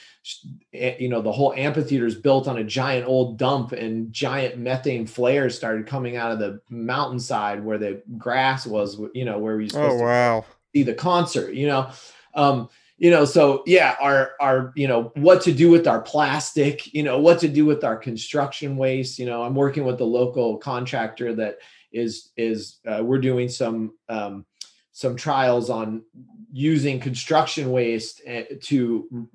you 0.72 1.08
know 1.08 1.20
the 1.20 1.32
whole 1.32 1.52
amphitheater 1.54 2.06
is 2.06 2.14
built 2.14 2.46
on 2.46 2.58
a 2.58 2.64
giant 2.64 3.06
old 3.06 3.38
dump 3.38 3.72
and 3.72 4.12
giant 4.12 4.56
methane 4.56 5.06
flares 5.06 5.56
started 5.56 5.86
coming 5.86 6.16
out 6.16 6.30
of 6.30 6.38
the 6.38 6.60
mountainside 6.70 7.62
where 7.62 7.78
the 7.78 8.00
grass 8.18 8.64
was 8.64 9.00
you 9.14 9.24
know 9.24 9.38
where 9.38 9.56
we 9.56 9.68
supposed 9.68 9.94
Oh 9.94 9.98
to 9.98 10.04
wow. 10.04 10.44
see 10.72 10.84
the 10.84 10.94
concert 10.94 11.54
you 11.54 11.66
know 11.66 11.90
um 12.34 12.68
you 12.98 13.10
know 13.10 13.24
so 13.24 13.64
yeah 13.66 13.96
our 14.00 14.32
our 14.40 14.72
you 14.76 14.86
know 14.86 15.10
what 15.16 15.42
to 15.42 15.52
do 15.52 15.68
with 15.68 15.88
our 15.88 16.00
plastic 16.00 16.94
you 16.94 17.02
know 17.02 17.18
what 17.18 17.40
to 17.40 17.48
do 17.48 17.66
with 17.66 17.82
our 17.82 17.96
construction 17.96 18.76
waste 18.76 19.18
you 19.18 19.26
know 19.26 19.42
i'm 19.42 19.56
working 19.56 19.84
with 19.84 19.98
the 19.98 20.06
local 20.06 20.56
contractor 20.56 21.34
that 21.34 21.58
is 21.92 22.30
is 22.36 22.78
uh, 22.86 23.02
we're 23.02 23.18
doing 23.18 23.48
some 23.48 23.92
um 24.08 24.44
some 24.92 25.16
trials 25.16 25.70
on 25.70 26.02
using 26.52 27.00
construction 27.00 27.70
waste 27.70 28.20
eh, 28.26 28.44
to 28.60 29.28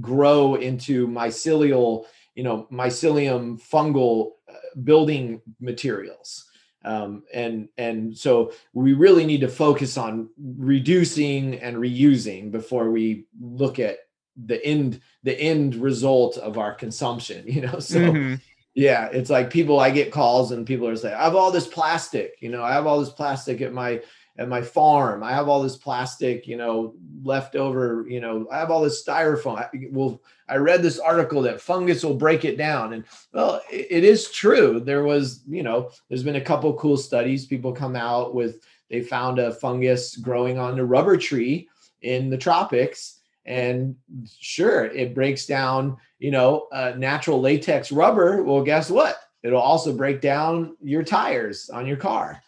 grow 0.00 0.54
into 0.54 1.06
mycelial 1.06 2.06
you 2.34 2.42
know 2.42 2.66
mycelium 2.72 3.60
fungal 3.60 4.32
uh, 4.50 4.54
building 4.84 5.40
materials 5.60 6.46
um, 6.84 7.22
and 7.32 7.68
and 7.76 8.16
so 8.16 8.52
we 8.72 8.92
really 8.94 9.26
need 9.26 9.42
to 9.42 9.48
focus 9.48 9.96
on 9.96 10.30
reducing 10.38 11.54
and 11.60 11.76
reusing 11.76 12.50
before 12.50 12.90
we 12.90 13.26
look 13.40 13.78
at 13.78 13.98
the 14.46 14.64
end 14.64 15.00
the 15.22 15.38
end 15.38 15.74
result 15.74 16.38
of 16.38 16.56
our 16.56 16.74
consumption 16.74 17.44
you 17.46 17.60
know 17.60 17.78
so 17.78 17.98
Mhm. 17.98 18.40
Yeah 18.74 19.06
it's 19.12 19.30
like 19.30 19.50
people 19.50 19.80
i 19.80 19.90
get 19.90 20.12
calls 20.12 20.52
and 20.52 20.66
people 20.66 20.88
are 20.88 20.96
saying 20.96 21.14
i 21.14 21.24
have 21.24 21.34
all 21.34 21.50
this 21.50 21.66
plastic 21.66 22.36
you 22.40 22.48
know 22.48 22.62
i 22.62 22.72
have 22.72 22.86
all 22.86 23.00
this 23.00 23.10
plastic 23.10 23.60
at 23.60 23.72
my 23.72 24.00
at 24.38 24.48
my 24.48 24.62
farm. 24.62 25.22
I 25.22 25.32
have 25.32 25.48
all 25.48 25.62
this 25.62 25.76
plastic 25.76 26.46
you 26.46 26.56
know 26.56 26.94
left 27.22 27.54
over 27.54 28.04
you 28.08 28.20
know 28.20 28.48
i 28.50 28.58
have 28.58 28.70
all 28.70 28.82
this 28.82 29.04
styrofoam. 29.04 29.58
I, 29.58 29.68
well 29.90 30.20
i 30.48 30.56
read 30.56 30.82
this 30.82 30.98
article 30.98 31.42
that 31.42 31.60
fungus 31.60 32.04
will 32.04 32.14
break 32.14 32.44
it 32.44 32.56
down. 32.56 32.94
And 32.94 33.04
well 33.32 33.60
it, 33.70 33.86
it 33.90 34.04
is 34.04 34.30
true. 34.30 34.80
There 34.80 35.04
was 35.04 35.42
you 35.48 35.62
know 35.62 35.90
there's 36.08 36.24
been 36.24 36.36
a 36.36 36.40
couple 36.40 36.72
cool 36.74 36.96
studies. 36.96 37.46
People 37.46 37.72
come 37.72 37.96
out 37.96 38.34
with 38.34 38.64
they 38.88 39.00
found 39.00 39.38
a 39.38 39.52
fungus 39.52 40.16
growing 40.16 40.58
on 40.58 40.78
a 40.78 40.84
rubber 40.84 41.16
tree 41.16 41.68
in 42.02 42.30
the 42.30 42.38
tropics. 42.38 43.18
And 43.44 43.96
sure 44.38 44.84
it 44.84 45.14
breaks 45.14 45.46
down 45.46 45.96
you 46.22 46.30
know 46.30 46.68
uh, 46.72 46.92
natural 46.96 47.40
latex 47.40 47.90
rubber 47.92 48.42
well 48.42 48.62
guess 48.62 48.90
what? 48.90 49.18
It'll 49.42 49.60
also 49.60 49.92
break 49.92 50.20
down 50.20 50.76
your 50.80 51.02
tires 51.02 51.68
on 51.68 51.86
your 51.86 51.96
car 51.96 52.40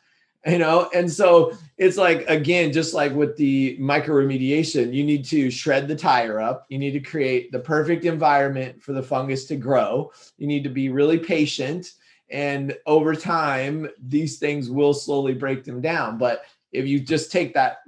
you 0.46 0.58
know? 0.58 0.90
And 0.94 1.10
so 1.10 1.56
it's 1.78 1.96
like 1.96 2.28
again 2.28 2.72
just 2.72 2.94
like 2.94 3.12
with 3.12 3.36
the 3.36 3.78
mycoremediation 3.78 4.92
you 4.92 5.02
need 5.04 5.24
to 5.26 5.50
shred 5.50 5.88
the 5.88 5.96
tire 5.96 6.40
up. 6.40 6.66
You 6.68 6.78
need 6.78 6.92
to 6.92 7.00
create 7.00 7.50
the 7.50 7.58
perfect 7.58 8.04
environment 8.04 8.82
for 8.82 8.92
the 8.92 9.02
fungus 9.02 9.46
to 9.46 9.56
grow. 9.56 10.12
You 10.38 10.46
need 10.46 10.64
to 10.64 10.70
be 10.70 10.88
really 10.90 11.18
patient 11.18 11.92
and 12.30 12.76
over 12.86 13.14
time 13.14 13.88
these 14.06 14.38
things 14.38 14.70
will 14.70 14.94
slowly 14.94 15.34
break 15.34 15.64
them 15.64 15.80
down. 15.80 16.18
But 16.18 16.44
if 16.72 16.86
you 16.86 17.00
just 17.00 17.32
take 17.32 17.54
that 17.54 17.78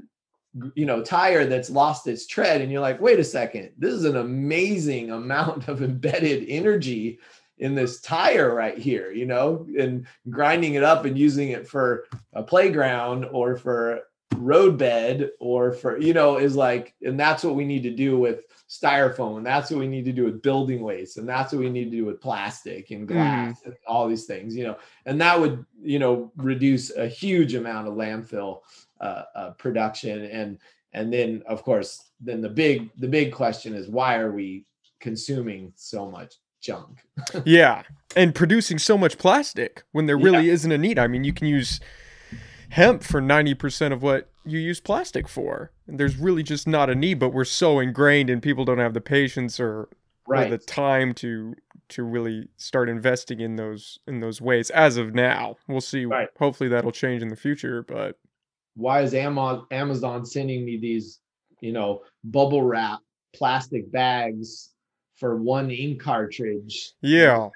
you 0.75 0.87
know 0.87 1.03
tire 1.03 1.45
that's 1.45 1.71
lost 1.71 2.07
its 2.07 2.27
tread 2.27 2.61
and 2.61 2.71
you're 2.71 2.81
like 2.81 3.01
wait 3.01 3.19
a 3.19 3.25
second 3.25 3.71
this 3.79 3.93
is 3.93 4.05
an 4.05 4.17
amazing 4.17 5.11
amount 5.11 5.69
of 5.69 5.83
embedded 5.83 6.45
energy 6.49 7.19
in 7.59 7.75
this 7.75 8.01
tire 8.01 8.55
right 8.55 8.79
here 8.79 9.11
you 9.11 9.27
know 9.27 9.67
and 9.79 10.07
grinding 10.31 10.75
it 10.75 10.83
up 10.83 11.05
and 11.05 11.19
using 11.19 11.51
it 11.51 11.67
for 11.67 12.05
a 12.35 12.43
playground 12.43 13.25
or 13.33 13.57
for 13.57 14.03
roadbed 14.37 15.31
or 15.41 15.73
for 15.73 15.99
you 15.99 16.13
know 16.13 16.37
is 16.37 16.57
like 16.57 16.95
and 17.03 17.19
that's 17.19 17.43
what 17.43 17.55
we 17.55 17.65
need 17.65 17.83
to 17.83 17.91
do 17.91 18.19
with 18.19 18.43
styrofoam 18.69 19.39
and 19.39 19.47
that's 19.47 19.71
what 19.71 19.79
we 19.79 19.87
need 19.87 20.05
to 20.05 20.13
do 20.13 20.25
with 20.25 20.43
building 20.43 20.83
waste 20.83 21.17
and 21.17 21.29
that's 21.29 21.53
what 21.53 21.61
we 21.61 21.71
need 21.71 21.85
to 21.85 21.97
do 21.97 22.05
with 22.05 22.21
plastic 22.21 22.91
and 22.91 23.09
mm-hmm. 23.09 23.15
glass 23.17 23.63
and 23.65 23.75
all 23.87 24.09
these 24.09 24.25
things 24.25 24.55
you 24.55 24.65
know 24.65 24.77
and 25.07 25.21
that 25.21 25.41
would 25.41 25.65
you 25.81 25.99
know 25.99 26.31
reduce 26.37 26.95
a 26.97 27.07
huge 27.07 27.55
amount 27.55 27.89
of 27.89 27.95
landfill 27.95 28.61
uh, 29.01 29.23
uh, 29.35 29.51
production 29.53 30.25
and 30.27 30.59
and 30.93 31.13
then 31.13 31.43
of 31.47 31.63
course 31.63 32.11
then 32.21 32.41
the 32.41 32.49
big 32.49 32.91
the 32.99 33.09
big 33.09 33.33
question 33.33 33.75
is 33.75 33.89
why 33.89 34.17
are 34.17 34.33
we 34.33 34.65
consuming 35.01 35.73
so 35.77 36.11
much 36.11 36.35
junk 36.61 36.99
Yeah, 37.45 37.83
and 38.17 38.35
producing 38.35 38.79
so 38.79 38.97
much 38.99 39.19
plastic 39.19 39.85
when 39.93 40.07
there 40.07 40.19
Yeah. 40.19 40.25
really 40.25 40.49
isn't 40.51 40.73
a 40.73 40.79
need. 40.79 40.99
I 40.99 41.07
mean, 41.07 41.23
you 41.25 41.33
can 41.33 41.47
use 41.47 41.81
hemp 42.71 43.03
for 43.03 43.21
90% 43.21 43.93
of 43.93 44.03
what 44.03 44.29
you 44.45 44.59
use 44.59 44.81
plastic 44.81 45.29
for. 45.29 45.71
And 45.87 46.01
there's 46.01 46.17
really 46.17 46.43
just 46.43 46.67
not 46.67 46.91
a 46.91 46.95
need, 46.95 47.19
but 47.19 47.31
we're 47.31 47.45
so 47.45 47.79
ingrained 47.79 48.31
and 48.31 48.43
people 48.43 48.65
don't 48.65 48.79
have 48.79 48.95
the 48.95 49.01
patience 49.01 49.61
or, 49.61 49.89
or 50.27 50.45
the 50.47 50.59
time 50.59 51.15
to 51.15 51.55
to 51.89 52.03
really 52.03 52.49
start 52.57 52.89
investing 52.89 53.39
in 53.41 53.55
those 53.55 54.01
in 54.09 54.19
those 54.21 54.41
ways 54.41 54.71
as 54.71 54.97
of 54.97 55.15
now. 55.15 55.57
We'll 55.69 55.81
see. 55.81 56.05
Right. 56.05 56.29
Hopefully 56.39 56.69
that'll 56.69 56.91
change 56.91 57.23
in 57.23 57.29
the 57.29 57.37
future, 57.37 57.83
but 57.83 58.19
why 58.77 59.01
is 59.03 59.15
Amazon 59.15 60.25
sending 60.27 60.65
me 60.65 60.77
these, 60.77 61.21
you 61.61 61.73
know, 61.73 62.03
bubble 62.25 62.63
wrap 62.63 63.01
plastic 63.35 63.91
bags 63.91 64.71
for 65.17 65.37
one 65.37 65.71
ink 65.71 66.01
cartridge? 66.01 66.93
yeah. 67.01 67.49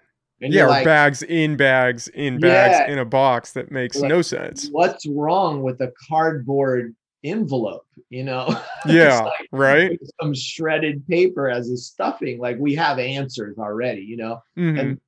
And 0.42 0.54
yeah, 0.54 0.64
or 0.64 0.68
like, 0.68 0.86
bags 0.86 1.22
in 1.22 1.54
bags 1.58 2.08
in 2.08 2.40
bags 2.40 2.78
Yeah. 2.78 2.92
in 2.94 2.98
a 2.98 3.04
box 3.04 3.52
that 3.52 3.70
makes 3.70 4.00
Like- 4.00 4.08
no 4.08 4.22
sense. 4.22 4.70
what's 4.72 5.06
wrong 5.06 5.62
with 5.62 5.82
a 5.82 5.92
cardboard 6.08 6.96
envelope? 7.22 7.84
You 8.08 8.24
know? 8.24 8.46
Yeah, 8.86 9.20
like, 9.20 9.48
right? 9.52 10.00
some 10.22 10.32
shredded 10.34 11.06
paper 11.06 11.50
as 11.50 11.68
a 11.68 11.76
stuffing. 11.76 12.38
Like 12.38 12.56
we 12.58 12.74
have 12.76 12.98
answers 12.98 13.58
already, 13.58 14.00
you 14.00 14.16
know? 14.16 14.42
Mhm. 14.58 14.80
and 14.80 15.00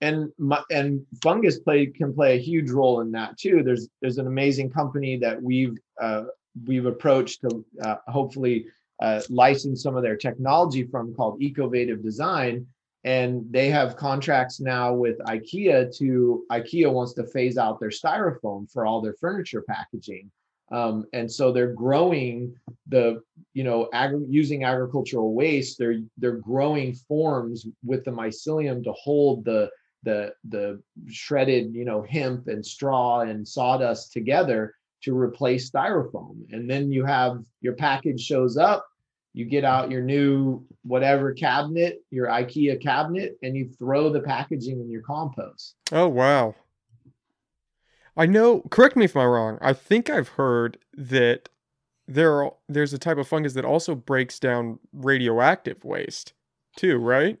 and 0.00 0.30
and 0.70 1.04
fungus 1.22 1.58
play 1.58 1.86
can 1.86 2.14
play 2.14 2.36
a 2.36 2.40
huge 2.40 2.70
role 2.70 3.00
in 3.00 3.10
that 3.12 3.36
too. 3.36 3.62
There's 3.62 3.88
there's 4.00 4.18
an 4.18 4.26
amazing 4.26 4.70
company 4.70 5.16
that 5.18 5.42
we've 5.42 5.76
uh, 6.00 6.24
we've 6.66 6.86
approached 6.86 7.40
to 7.42 7.64
uh, 7.82 7.96
hopefully 8.06 8.66
uh, 9.00 9.20
license 9.28 9.82
some 9.82 9.96
of 9.96 10.02
their 10.02 10.16
technology 10.16 10.84
from 10.84 11.14
called 11.14 11.42
Ecovative 11.42 12.02
Design, 12.02 12.66
and 13.04 13.44
they 13.50 13.68
have 13.70 13.96
contracts 13.96 14.60
now 14.60 14.94
with 14.94 15.18
IKEA 15.20 15.96
to 15.98 16.44
IKEA 16.50 16.92
wants 16.92 17.14
to 17.14 17.24
phase 17.24 17.58
out 17.58 17.80
their 17.80 17.90
styrofoam 17.90 18.70
for 18.70 18.86
all 18.86 19.00
their 19.00 19.14
furniture 19.14 19.62
packaging. 19.62 20.30
Um, 20.70 21.06
and 21.14 21.30
so 21.30 21.50
they're 21.50 21.72
growing 21.72 22.54
the 22.88 23.22
you 23.54 23.64
know 23.64 23.88
using 24.28 24.64
agricultural 24.64 25.34
waste 25.34 25.78
they're 25.78 26.00
they're 26.18 26.36
growing 26.36 26.94
forms 26.94 27.66
with 27.84 28.04
the 28.04 28.10
mycelium 28.10 28.84
to 28.84 28.92
hold 28.92 29.44
the 29.44 29.70
the 30.02 30.32
the 30.48 30.80
shredded 31.08 31.74
you 31.74 31.84
know 31.84 32.02
hemp 32.02 32.48
and 32.48 32.64
straw 32.64 33.20
and 33.20 33.46
sawdust 33.46 34.12
together 34.12 34.74
to 35.02 35.16
replace 35.16 35.70
styrofoam 35.70 36.36
and 36.50 36.70
then 36.70 36.90
you 36.90 37.04
have 37.04 37.42
your 37.60 37.74
package 37.74 38.20
shows 38.20 38.56
up 38.56 38.86
you 39.32 39.44
get 39.44 39.64
out 39.64 39.90
your 39.90 40.02
new 40.02 40.64
whatever 40.82 41.32
cabinet 41.32 42.00
your 42.10 42.26
ikea 42.26 42.80
cabinet 42.80 43.36
and 43.42 43.56
you 43.56 43.68
throw 43.78 44.10
the 44.10 44.20
packaging 44.20 44.80
in 44.80 44.90
your 44.90 45.02
compost 45.02 45.74
Oh 45.92 46.08
wow. 46.08 46.54
I 48.16 48.26
know, 48.26 48.62
correct 48.62 48.96
me 48.96 49.04
if 49.04 49.16
I'm 49.16 49.28
wrong. 49.28 49.58
I 49.60 49.72
think 49.72 50.10
I've 50.10 50.30
heard 50.30 50.76
that 50.94 51.48
there 52.08 52.42
are, 52.42 52.52
there's 52.68 52.92
a 52.92 52.98
type 52.98 53.16
of 53.16 53.28
fungus 53.28 53.52
that 53.52 53.64
also 53.64 53.94
breaks 53.94 54.40
down 54.40 54.80
radioactive 54.92 55.84
waste 55.84 56.32
too, 56.76 56.98
right? 56.98 57.38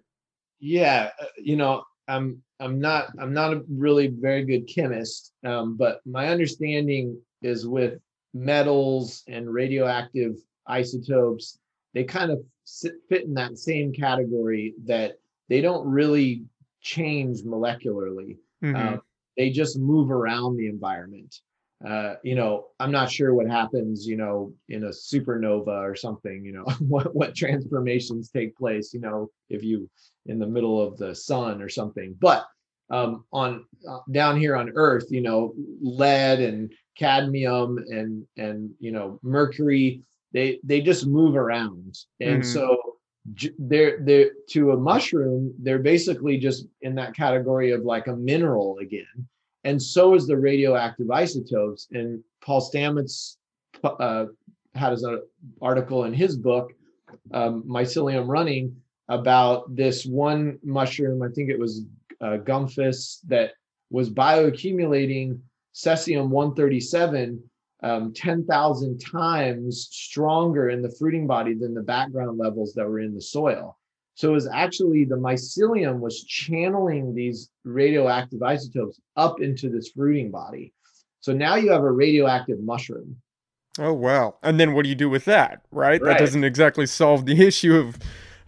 yeah 0.60 1.10
uh, 1.20 1.26
you 1.36 1.54
know 1.54 1.84
i'm 2.08 2.42
i'm 2.60 2.80
not 2.80 3.08
i'm 3.20 3.32
not 3.32 3.52
a 3.52 3.62
really 3.68 4.08
very 4.08 4.44
good 4.44 4.66
chemist 4.66 5.32
um, 5.44 5.76
but 5.76 6.00
my 6.06 6.28
understanding 6.28 7.16
is 7.42 7.66
with 7.66 8.00
metals 8.34 9.22
and 9.28 9.48
radioactive 9.52 10.34
isotopes 10.66 11.58
they 11.94 12.04
kind 12.04 12.30
of 12.30 12.40
sit, 12.64 12.94
fit 13.08 13.24
in 13.24 13.34
that 13.34 13.58
same 13.58 13.92
category 13.92 14.74
that 14.84 15.18
they 15.48 15.60
don't 15.60 15.86
really 15.86 16.42
change 16.80 17.42
molecularly 17.42 18.36
Mhm. 18.62 18.96
uh, 18.96 19.00
they 19.36 19.50
just 19.50 19.78
move 19.78 20.10
around 20.10 20.56
the 20.56 20.66
environment 20.66 21.40
uh, 21.86 22.14
you 22.24 22.34
know 22.34 22.66
i'm 22.80 22.90
not 22.90 23.10
sure 23.10 23.34
what 23.34 23.46
happens 23.48 24.06
you 24.06 24.16
know 24.16 24.52
in 24.68 24.84
a 24.84 24.88
supernova 24.88 25.68
or 25.68 25.94
something 25.94 26.44
you 26.44 26.52
know 26.52 26.64
what, 26.88 27.14
what 27.14 27.34
transformations 27.34 28.30
take 28.30 28.56
place 28.56 28.92
you 28.92 29.00
know 29.00 29.30
if 29.48 29.62
you 29.62 29.88
in 30.26 30.38
the 30.38 30.46
middle 30.46 30.80
of 30.80 30.96
the 30.98 31.14
sun 31.14 31.60
or 31.62 31.68
something. 31.68 32.14
But 32.20 32.46
um, 32.90 33.24
on 33.32 33.64
uh, 33.88 33.98
down 34.12 34.38
here 34.38 34.56
on 34.56 34.72
Earth, 34.74 35.06
you 35.10 35.20
know, 35.20 35.54
lead 35.80 36.40
and 36.40 36.72
cadmium 36.96 37.78
and 37.88 38.24
and 38.36 38.70
you 38.78 38.92
know 38.92 39.18
mercury, 39.22 40.02
they 40.32 40.60
they 40.62 40.80
just 40.80 41.06
move 41.06 41.36
around, 41.36 41.98
and 42.20 42.42
Mhm. 42.42 42.44
so 42.44 42.76
they're 43.58 43.98
they're 44.00 44.30
to 44.50 44.72
a 44.72 44.76
mushroom, 44.76 45.54
they're 45.58 45.78
basically 45.80 46.38
just 46.38 46.66
in 46.82 46.94
that 46.94 47.14
category 47.14 47.72
of 47.72 47.82
like 47.82 48.06
a 48.06 48.16
mineral 48.16 48.78
again, 48.78 49.28
and 49.68 49.80
so 49.80 50.14
is 50.14 50.26
the 50.26 50.36
radioactive 50.36 51.10
isotopes. 51.10 51.88
And 51.92 52.24
Paul 52.40 52.62
Stamets 52.62 53.36
uh, 53.84 54.24
had 54.74 54.92
his 54.92 55.04
uh, 55.04 55.18
article 55.60 56.04
in 56.04 56.14
his 56.14 56.36
book, 56.36 56.72
um, 57.34 57.64
Mycelium 57.64 58.26
Running, 58.28 58.74
about 59.08 59.76
this 59.76 60.06
one 60.06 60.58
mushroom. 60.62 61.22
I 61.22 61.28
think 61.28 61.50
it 61.50 61.58
was 61.58 61.82
uh, 62.22 62.38
Gumphus 62.38 63.20
that 63.28 63.52
was 63.90 64.08
bioaccumulating 64.10 65.38
cesium 65.74 66.28
137 66.28 67.42
um, 67.82 68.12
10,000 68.12 68.98
times 68.98 69.88
stronger 69.92 70.70
in 70.70 70.82
the 70.82 70.94
fruiting 70.98 71.26
body 71.26 71.54
than 71.54 71.74
the 71.74 71.82
background 71.82 72.38
levels 72.38 72.74
that 72.74 72.88
were 72.88 73.00
in 73.00 73.14
the 73.14 73.20
soil. 73.20 73.77
So 74.18 74.30
it 74.30 74.32
was 74.32 74.48
actually 74.48 75.04
the 75.04 75.14
mycelium 75.14 76.00
was 76.00 76.24
channeling 76.24 77.14
these 77.14 77.50
radioactive 77.62 78.42
isotopes 78.42 79.00
up 79.14 79.40
into 79.40 79.70
this 79.70 79.92
fruiting 79.94 80.32
body. 80.32 80.72
So 81.20 81.32
now 81.32 81.54
you 81.54 81.70
have 81.70 81.84
a 81.84 81.92
radioactive 81.92 82.58
mushroom. 82.58 83.16
Oh 83.78 83.92
wow. 83.92 84.34
And 84.42 84.58
then 84.58 84.72
what 84.72 84.82
do 84.82 84.88
you 84.88 84.96
do 84.96 85.08
with 85.08 85.24
that, 85.26 85.62
right? 85.70 86.02
Right. 86.02 86.14
That 86.14 86.18
doesn't 86.18 86.42
exactly 86.42 86.84
solve 86.84 87.26
the 87.26 87.40
issue 87.46 87.76
of 87.76 87.96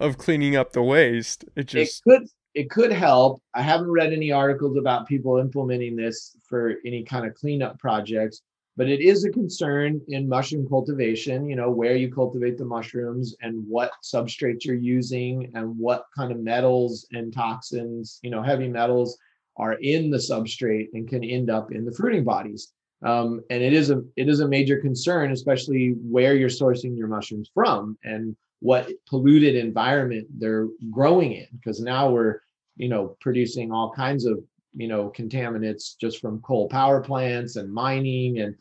of 0.00 0.18
cleaning 0.18 0.56
up 0.56 0.72
the 0.72 0.82
waste. 0.82 1.44
It 1.54 1.66
just 1.66 2.02
it 2.04 2.10
could 2.10 2.28
it 2.54 2.68
could 2.68 2.90
help. 2.90 3.40
I 3.54 3.62
haven't 3.62 3.92
read 3.92 4.12
any 4.12 4.32
articles 4.32 4.76
about 4.76 5.06
people 5.06 5.38
implementing 5.38 5.94
this 5.94 6.36
for 6.48 6.78
any 6.84 7.04
kind 7.04 7.24
of 7.24 7.34
cleanup 7.36 7.78
projects, 7.78 8.42
but 8.76 8.88
it 8.88 9.00
is 9.00 9.24
a 9.24 9.30
concern 9.30 10.00
in 10.08 10.28
mushroom 10.28 10.66
cultivation, 10.68 11.48
you 11.48 11.56
know, 11.56 11.70
where 11.70 11.96
you 11.96 12.12
cultivate 12.12 12.56
the 12.56 12.64
mushrooms 12.64 13.34
and 13.42 13.64
what 13.66 13.92
substrates 14.02 14.64
you're 14.64 14.74
using 14.74 15.50
and 15.54 15.76
what 15.76 16.04
kind 16.16 16.32
of 16.32 16.38
metals 16.38 17.06
and 17.12 17.32
toxins, 17.32 18.20
you 18.22 18.30
know, 18.30 18.42
heavy 18.42 18.68
metals 18.68 19.18
are 19.56 19.74
in 19.74 20.10
the 20.10 20.16
substrate 20.16 20.88
and 20.94 21.08
can 21.08 21.22
end 21.22 21.50
up 21.50 21.72
in 21.72 21.84
the 21.84 21.92
fruiting 21.92 22.24
bodies. 22.24 22.72
Um, 23.02 23.42
and 23.50 23.62
it 23.62 23.72
is 23.72 23.90
a 23.90 24.02
it 24.16 24.28
is 24.28 24.40
a 24.40 24.48
major 24.48 24.78
concern, 24.78 25.32
especially 25.32 25.94
where 26.02 26.34
you're 26.34 26.50
sourcing 26.50 26.96
your 26.96 27.08
mushrooms 27.08 27.50
from 27.54 27.98
and 28.04 28.36
what 28.60 28.90
polluted 29.08 29.56
environment 29.56 30.26
they're 30.38 30.68
growing 30.90 31.32
in 31.32 31.46
because 31.52 31.80
now 31.80 32.10
we're 32.10 32.40
you 32.76 32.88
know 32.88 33.16
producing 33.20 33.72
all 33.72 33.90
kinds 33.90 34.26
of 34.26 34.38
you 34.74 34.88
know 34.88 35.12
contaminants 35.16 35.96
just 36.00 36.20
from 36.20 36.40
coal 36.40 36.68
power 36.68 37.00
plants 37.00 37.56
and 37.56 37.72
mining 37.72 38.38
and 38.38 38.54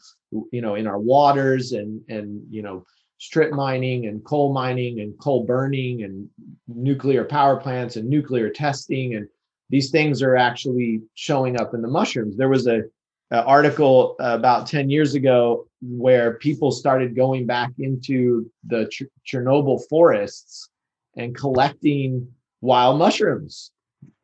you 0.52 0.62
know 0.62 0.76
in 0.76 0.88
our 0.88 1.00
waters 1.00 1.72
and 1.72 2.02
and 2.10 2.42
you 2.50 2.62
know 2.62 2.84
strip 3.20 3.52
mining 3.52 4.08
and 4.08 4.24
coal 4.24 4.54
mining 4.54 5.02
and 5.02 5.18
coal 5.20 5.44
burning 5.44 6.04
and 6.04 6.28
nuclear 6.68 7.26
power 7.26 7.58
plants 7.58 7.98
and 7.98 8.10
nuclear 8.10 8.50
testing. 8.50 9.16
And 9.16 9.28
these 9.70 9.92
things 9.92 10.22
are 10.22 10.38
actually 10.38 11.02
showing 11.16 11.60
up 11.60 11.74
in 11.74 11.82
the 11.82 11.88
mushrooms. 11.88 12.38
There 12.38 12.50
was 12.50 12.66
a, 12.66 12.84
a 13.32 13.44
article 13.44 14.16
about 14.20 14.68
10 14.68 14.90
years 14.90 15.16
ago 15.16 15.68
where 15.82 16.36
people 16.36 16.72
started 16.72 17.16
going 17.16 17.46
back 17.46 17.72
into 17.78 18.50
the 18.66 18.88
Ch- 18.88 19.04
Chernobyl 19.28 19.82
forests 19.90 20.70
and 21.18 21.36
collecting 21.36 22.26
wild 22.62 22.98
mushrooms, 22.98 23.72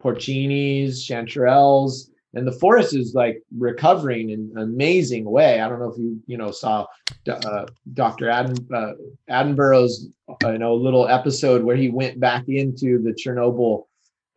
porcinis, 0.05 0.99
chanterelles, 0.99 2.09
and 2.35 2.45
the 2.45 2.51
forest 2.51 2.95
is 2.95 3.15
like 3.15 3.41
recovering 3.57 4.29
in 4.29 4.51
an 4.55 4.61
amazing 4.61 5.25
way. 5.25 5.61
I 5.61 5.67
don't 5.67 5.79
know 5.79 5.91
if 5.91 5.97
you 5.97 6.21
you 6.27 6.37
know 6.37 6.51
saw 6.51 6.85
uh, 7.27 7.65
Dr. 7.93 8.29
Adam 8.29 8.55
uh, 8.73 8.91
Attenborough's 9.29 10.09
uh, 10.29 10.51
you 10.51 10.59
know 10.59 10.75
little 10.75 11.07
episode 11.07 11.63
where 11.63 11.77
he 11.77 11.89
went 11.89 12.19
back 12.19 12.43
into 12.47 13.01
the 13.01 13.11
Chernobyl 13.11 13.85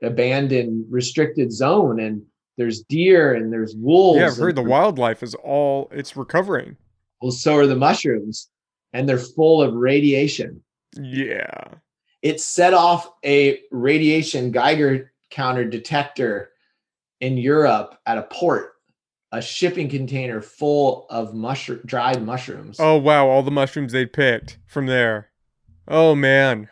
abandoned 0.02 0.86
restricted 0.88 1.52
zone 1.52 1.98
and 1.98 2.22
there's 2.56 2.82
deer 2.82 3.34
and 3.34 3.52
there's 3.52 3.74
wolves. 3.76 4.18
Yeah, 4.18 4.28
I've 4.28 4.36
heard 4.36 4.56
the 4.56 4.62
wildlife 4.62 5.22
is 5.22 5.34
all 5.36 5.88
it's 5.92 6.16
recovering. 6.16 6.76
well, 7.20 7.32
so 7.32 7.56
are 7.56 7.66
the 7.66 7.76
mushrooms, 7.76 8.48
and 8.92 9.08
they're 9.08 9.18
full 9.18 9.62
of 9.62 9.74
radiation. 9.74 10.62
Yeah. 11.00 11.74
It 12.22 12.40
set 12.40 12.74
off 12.74 13.10
a 13.24 13.60
radiation 13.70 14.50
Geiger 14.50 15.12
counter 15.31 15.64
detector 15.64 16.51
in 17.20 17.37
Europe 17.37 17.99
at 18.07 18.18
a 18.18 18.22
port, 18.22 18.72
a 19.33 19.43
shipping 19.43 19.89
container 19.89 20.41
full 20.41 21.07
of 21.11 21.35
mushroom 21.35 21.81
dried 21.85 22.22
mushrooms. 22.22 22.79
Oh 22.79 22.97
wow, 22.97 23.26
all 23.29 23.43
the 23.43 23.51
mushrooms 23.51 23.93
they 23.93 24.07
picked 24.07 24.59
from 24.66 24.87
there. 24.87 25.31
Oh 25.87 26.14
man. 26.14 26.68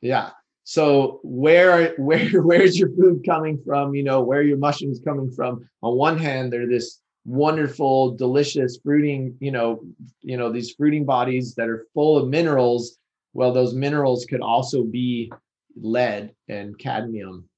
Yeah. 0.00 0.30
So 0.64 1.20
where 1.22 1.94
where 1.98 2.42
where's 2.42 2.78
your 2.78 2.90
food 2.90 3.22
coming 3.26 3.60
from? 3.64 3.94
You 3.94 4.04
know, 4.04 4.22
where 4.22 4.40
are 4.40 4.42
your 4.42 4.58
mushrooms 4.58 5.00
coming 5.04 5.30
from? 5.30 5.68
On 5.82 5.96
one 5.96 6.18
hand, 6.18 6.52
they're 6.52 6.68
this 6.68 7.00
wonderful, 7.24 8.16
delicious 8.16 8.78
fruiting, 8.82 9.36
you 9.40 9.52
know, 9.52 9.80
you 10.22 10.36
know, 10.36 10.50
these 10.50 10.72
fruiting 10.72 11.04
bodies 11.04 11.54
that 11.54 11.68
are 11.68 11.86
full 11.94 12.16
of 12.18 12.28
minerals. 12.28 12.98
Well, 13.32 13.52
those 13.52 13.74
minerals 13.74 14.26
could 14.26 14.40
also 14.42 14.84
be 14.84 15.32
lead 15.76 16.34
and 16.48 16.78
cadmium 16.78 17.48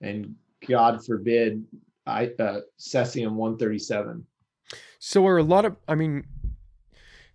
and 0.00 0.34
God 0.68 1.04
forbid 1.04 1.64
I 2.06 2.26
uh, 2.38 2.60
cesium 2.78 3.32
137. 3.32 4.24
So 4.98 5.26
are 5.26 5.38
a 5.38 5.42
lot 5.42 5.64
of 5.64 5.76
I 5.88 5.94
mean 5.94 6.24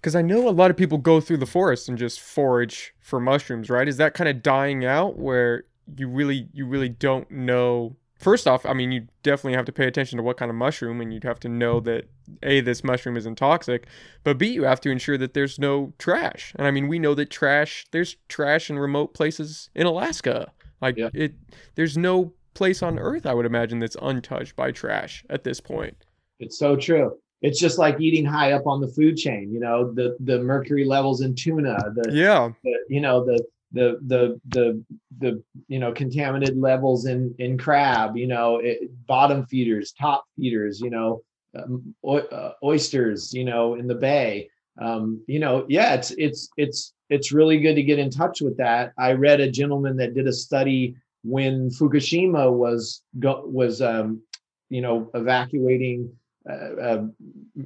because 0.01 0.15
I 0.15 0.21
know 0.21 0.47
a 0.47 0.51
lot 0.51 0.69
of 0.69 0.77
people 0.77 0.97
go 0.97 1.19
through 1.19 1.37
the 1.37 1.45
forest 1.45 1.89
and 1.89 1.97
just 1.97 2.19
forage 2.19 2.93
for 2.99 3.19
mushrooms, 3.19 3.69
right? 3.69 3.87
Is 3.87 3.97
that 3.97 4.13
kind 4.13 4.29
of 4.29 4.43
dying 4.43 4.85
out 4.85 5.17
where 5.17 5.63
you 5.97 6.07
really 6.07 6.49
you 6.53 6.65
really 6.65 6.89
don't 6.89 7.29
know 7.31 7.95
First 8.17 8.47
off, 8.47 8.65
I 8.65 8.73
mean 8.73 8.91
you 8.91 9.07
definitely 9.23 9.55
have 9.57 9.65
to 9.65 9.71
pay 9.73 9.87
attention 9.87 10.17
to 10.17 10.23
what 10.23 10.37
kind 10.37 10.49
of 10.49 10.55
mushroom 10.55 11.01
and 11.01 11.13
you'd 11.13 11.25
have 11.25 11.39
to 11.41 11.49
know 11.49 11.79
that 11.81 12.05
A 12.43 12.61
this 12.61 12.83
mushroom 12.83 13.17
isn't 13.17 13.35
toxic, 13.35 13.87
but 14.23 14.37
B 14.37 14.47
you 14.47 14.63
have 14.63 14.79
to 14.81 14.89
ensure 14.89 15.17
that 15.17 15.33
there's 15.33 15.59
no 15.59 15.93
trash. 15.99 16.53
And 16.55 16.65
I 16.65 16.71
mean 16.71 16.87
we 16.87 16.97
know 16.97 17.13
that 17.15 17.29
trash 17.29 17.85
there's 17.91 18.15
trash 18.29 18.69
in 18.69 18.79
remote 18.79 19.13
places 19.13 19.69
in 19.75 19.85
Alaska. 19.85 20.53
Like 20.81 20.97
Yeah. 20.97 21.09
it 21.13 21.33
there's 21.75 21.97
no 21.97 22.33
place 22.55 22.81
on 22.81 22.97
earth 22.97 23.25
I 23.25 23.33
would 23.33 23.45
imagine 23.45 23.79
that's 23.79 23.97
untouched 24.01 24.55
by 24.55 24.71
trash 24.71 25.23
at 25.29 25.43
this 25.43 25.61
point. 25.61 25.95
It's 26.39 26.57
so 26.57 26.75
true. 26.75 27.17
It's 27.41 27.59
just 27.59 27.77
like 27.77 28.01
eating 28.01 28.25
high 28.25 28.53
up 28.53 28.65
on 28.65 28.81
the 28.81 28.87
food 28.87 29.17
chain, 29.17 29.51
you 29.51 29.59
know, 29.59 29.93
the 29.93 30.17
the 30.21 30.39
mercury 30.39 30.85
levels 30.85 31.21
in 31.21 31.35
tuna, 31.35 31.77
the 31.93 32.11
Yeah. 32.13 32.51
the 32.63 32.73
you 32.89 33.01
know 33.01 33.23
the 33.23 33.43
the 33.71 33.99
the 34.07 34.39
the 34.49 34.83
the 35.19 35.43
you 35.67 35.79
know 35.79 35.91
contaminated 35.91 36.57
levels 36.57 37.05
in 37.07 37.35
in 37.39 37.57
crab 37.57 38.15
you 38.15 38.27
know 38.27 38.57
it, 38.57 38.79
bottom 39.05 39.45
feeders 39.47 39.91
top 39.91 40.23
feeders 40.37 40.79
you 40.79 40.89
know 40.89 41.21
um, 41.57 41.93
oy- 42.05 42.19
uh, 42.31 42.53
oysters 42.63 43.33
you 43.33 43.43
know 43.43 43.73
in 43.75 43.87
the 43.87 43.95
bay 43.95 44.47
um 44.79 45.21
you 45.27 45.39
know 45.39 45.65
yeah 45.67 45.93
it's 45.95 46.11
it's 46.11 46.47
it's 46.57 46.93
it's 47.09 47.31
really 47.31 47.59
good 47.59 47.75
to 47.75 47.83
get 47.83 47.99
in 47.99 48.09
touch 48.09 48.39
with 48.39 48.55
that 48.57 48.93
i 48.97 49.11
read 49.13 49.39
a 49.41 49.49
gentleman 49.51 49.97
that 49.97 50.13
did 50.13 50.27
a 50.27 50.33
study 50.33 50.95
when 51.25 51.69
fukushima 51.69 52.51
was 52.51 53.01
was 53.15 53.81
um 53.81 54.21
you 54.69 54.81
know 54.81 55.09
evacuating 55.15 56.11
uh, 56.47 56.53
uh, 56.53 57.03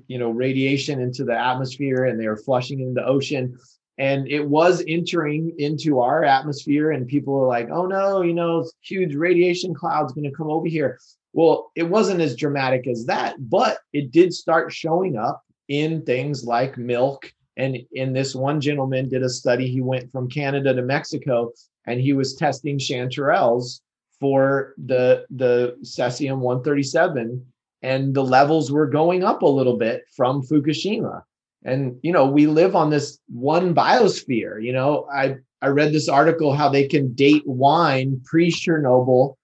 you 0.07 0.17
know 0.17 0.29
radiation 0.29 1.01
into 1.01 1.25
the 1.25 1.37
atmosphere 1.37 2.05
and 2.05 2.19
they 2.19 2.27
were 2.27 2.37
flushing 2.37 2.79
into 2.79 2.93
the 2.93 3.05
ocean. 3.05 3.57
And 3.97 4.29
it 4.29 4.47
was 4.47 4.81
entering 4.87 5.53
into 5.57 5.99
our 5.99 6.23
atmosphere 6.23 6.91
and 6.91 7.05
people 7.05 7.33
were 7.33 7.47
like 7.47 7.69
oh 7.69 7.85
no 7.85 8.21
you 8.21 8.33
know 8.33 8.65
huge 8.81 9.13
radiation 9.13 9.73
clouds 9.73 10.13
going 10.13 10.29
to 10.29 10.35
come 10.35 10.49
over 10.49 10.67
here. 10.67 10.97
Well 11.33 11.71
it 11.75 11.83
wasn't 11.83 12.21
as 12.21 12.37
dramatic 12.37 12.87
as 12.87 13.05
that 13.07 13.35
but 13.49 13.79
it 13.91 14.11
did 14.11 14.33
start 14.33 14.71
showing 14.71 15.17
up 15.17 15.43
in 15.67 16.03
things 16.03 16.45
like 16.45 16.77
milk. 16.77 17.33
And 17.57 17.77
in 17.91 18.13
this 18.13 18.33
one 18.33 18.61
gentleman 18.61 19.09
did 19.09 19.21
a 19.21 19.29
study. 19.29 19.69
He 19.69 19.81
went 19.81 20.09
from 20.13 20.29
canada 20.29 20.73
to 20.73 20.81
mexico 20.81 21.51
and 21.89 21.99
he 21.99 22.13
was 22.13 22.35
testing 22.35 22.77
chanterelles 22.77 23.81
for 24.19 24.73
the 24.85 25.25
the 25.29 25.75
cesium 25.83 26.39
137 26.39 27.45
and 27.81 28.13
the 28.13 28.23
levels 28.23 28.71
were 28.71 28.87
going 28.87 29.23
up 29.23 29.41
a 29.41 29.47
little 29.47 29.77
bit 29.77 30.03
from 30.15 30.41
fukushima. 30.41 31.23
And 31.63 31.97
you 32.03 32.11
know 32.13 32.25
we 32.25 32.47
live 32.47 32.75
on 32.75 32.89
this 32.89 33.19
one 33.27 33.73
biosphere 33.73 34.63
you 34.63 34.73
know. 34.73 35.07
I 35.13 35.35
i 35.61 35.67
read 35.67 35.91
this 35.93 36.07
article 36.07 36.53
how 36.53 36.69
they 36.69 36.87
can 36.87 37.13
date 37.13 37.43
wine 37.45 38.21
pre 38.25 38.51
chernobyl 38.51 39.35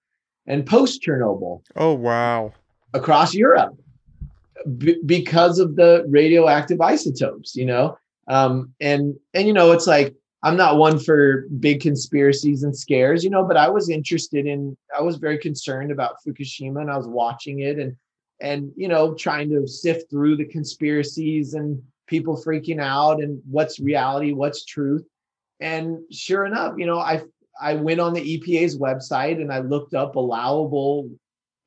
and 0.46 0.64
post 0.64 1.02
chernobyl 1.02 1.62
Oh 1.74 1.94
wow. 1.94 2.52
across 2.94 3.34
europe 3.34 3.74
b- 4.78 5.00
because 5.04 5.58
of 5.58 5.76
the 5.76 6.04
radioactive 6.08 6.80
isotopes 6.80 7.54
you 7.56 7.66
know? 7.66 7.98
Um 8.28 8.72
and 8.80 9.14
and 9.34 9.46
you 9.48 9.52
know 9.52 9.72
it's 9.72 9.86
like 9.86 10.14
I'm 10.46 10.56
not 10.56 10.78
one 10.78 11.00
for 11.00 11.48
big 11.58 11.80
conspiracies 11.80 12.62
and 12.62 12.76
scares, 12.76 13.24
you 13.24 13.30
know, 13.30 13.42
but 13.42 13.56
I 13.56 13.68
was 13.68 13.90
interested 13.90 14.46
in 14.46 14.76
I 14.96 15.02
was 15.02 15.16
very 15.16 15.38
concerned 15.38 15.90
about 15.90 16.18
Fukushima 16.24 16.80
and 16.82 16.88
I 16.88 16.96
was 16.96 17.08
watching 17.08 17.60
it 17.60 17.80
and 17.80 17.96
and 18.40 18.70
you 18.76 18.86
know 18.86 19.14
trying 19.14 19.50
to 19.50 19.66
sift 19.66 20.08
through 20.08 20.36
the 20.36 20.44
conspiracies 20.44 21.54
and 21.54 21.82
people 22.06 22.40
freaking 22.40 22.80
out 22.80 23.20
and 23.20 23.42
what's 23.50 23.80
reality, 23.80 24.30
what's 24.30 24.64
truth. 24.64 25.04
And 25.58 25.98
sure 26.12 26.46
enough, 26.46 26.74
you 26.78 26.86
know, 26.86 27.00
I 27.00 27.22
I 27.60 27.74
went 27.74 27.98
on 27.98 28.14
the 28.14 28.38
EPA's 28.38 28.78
website 28.78 29.40
and 29.40 29.52
I 29.52 29.58
looked 29.58 29.94
up 29.94 30.14
allowable 30.14 31.10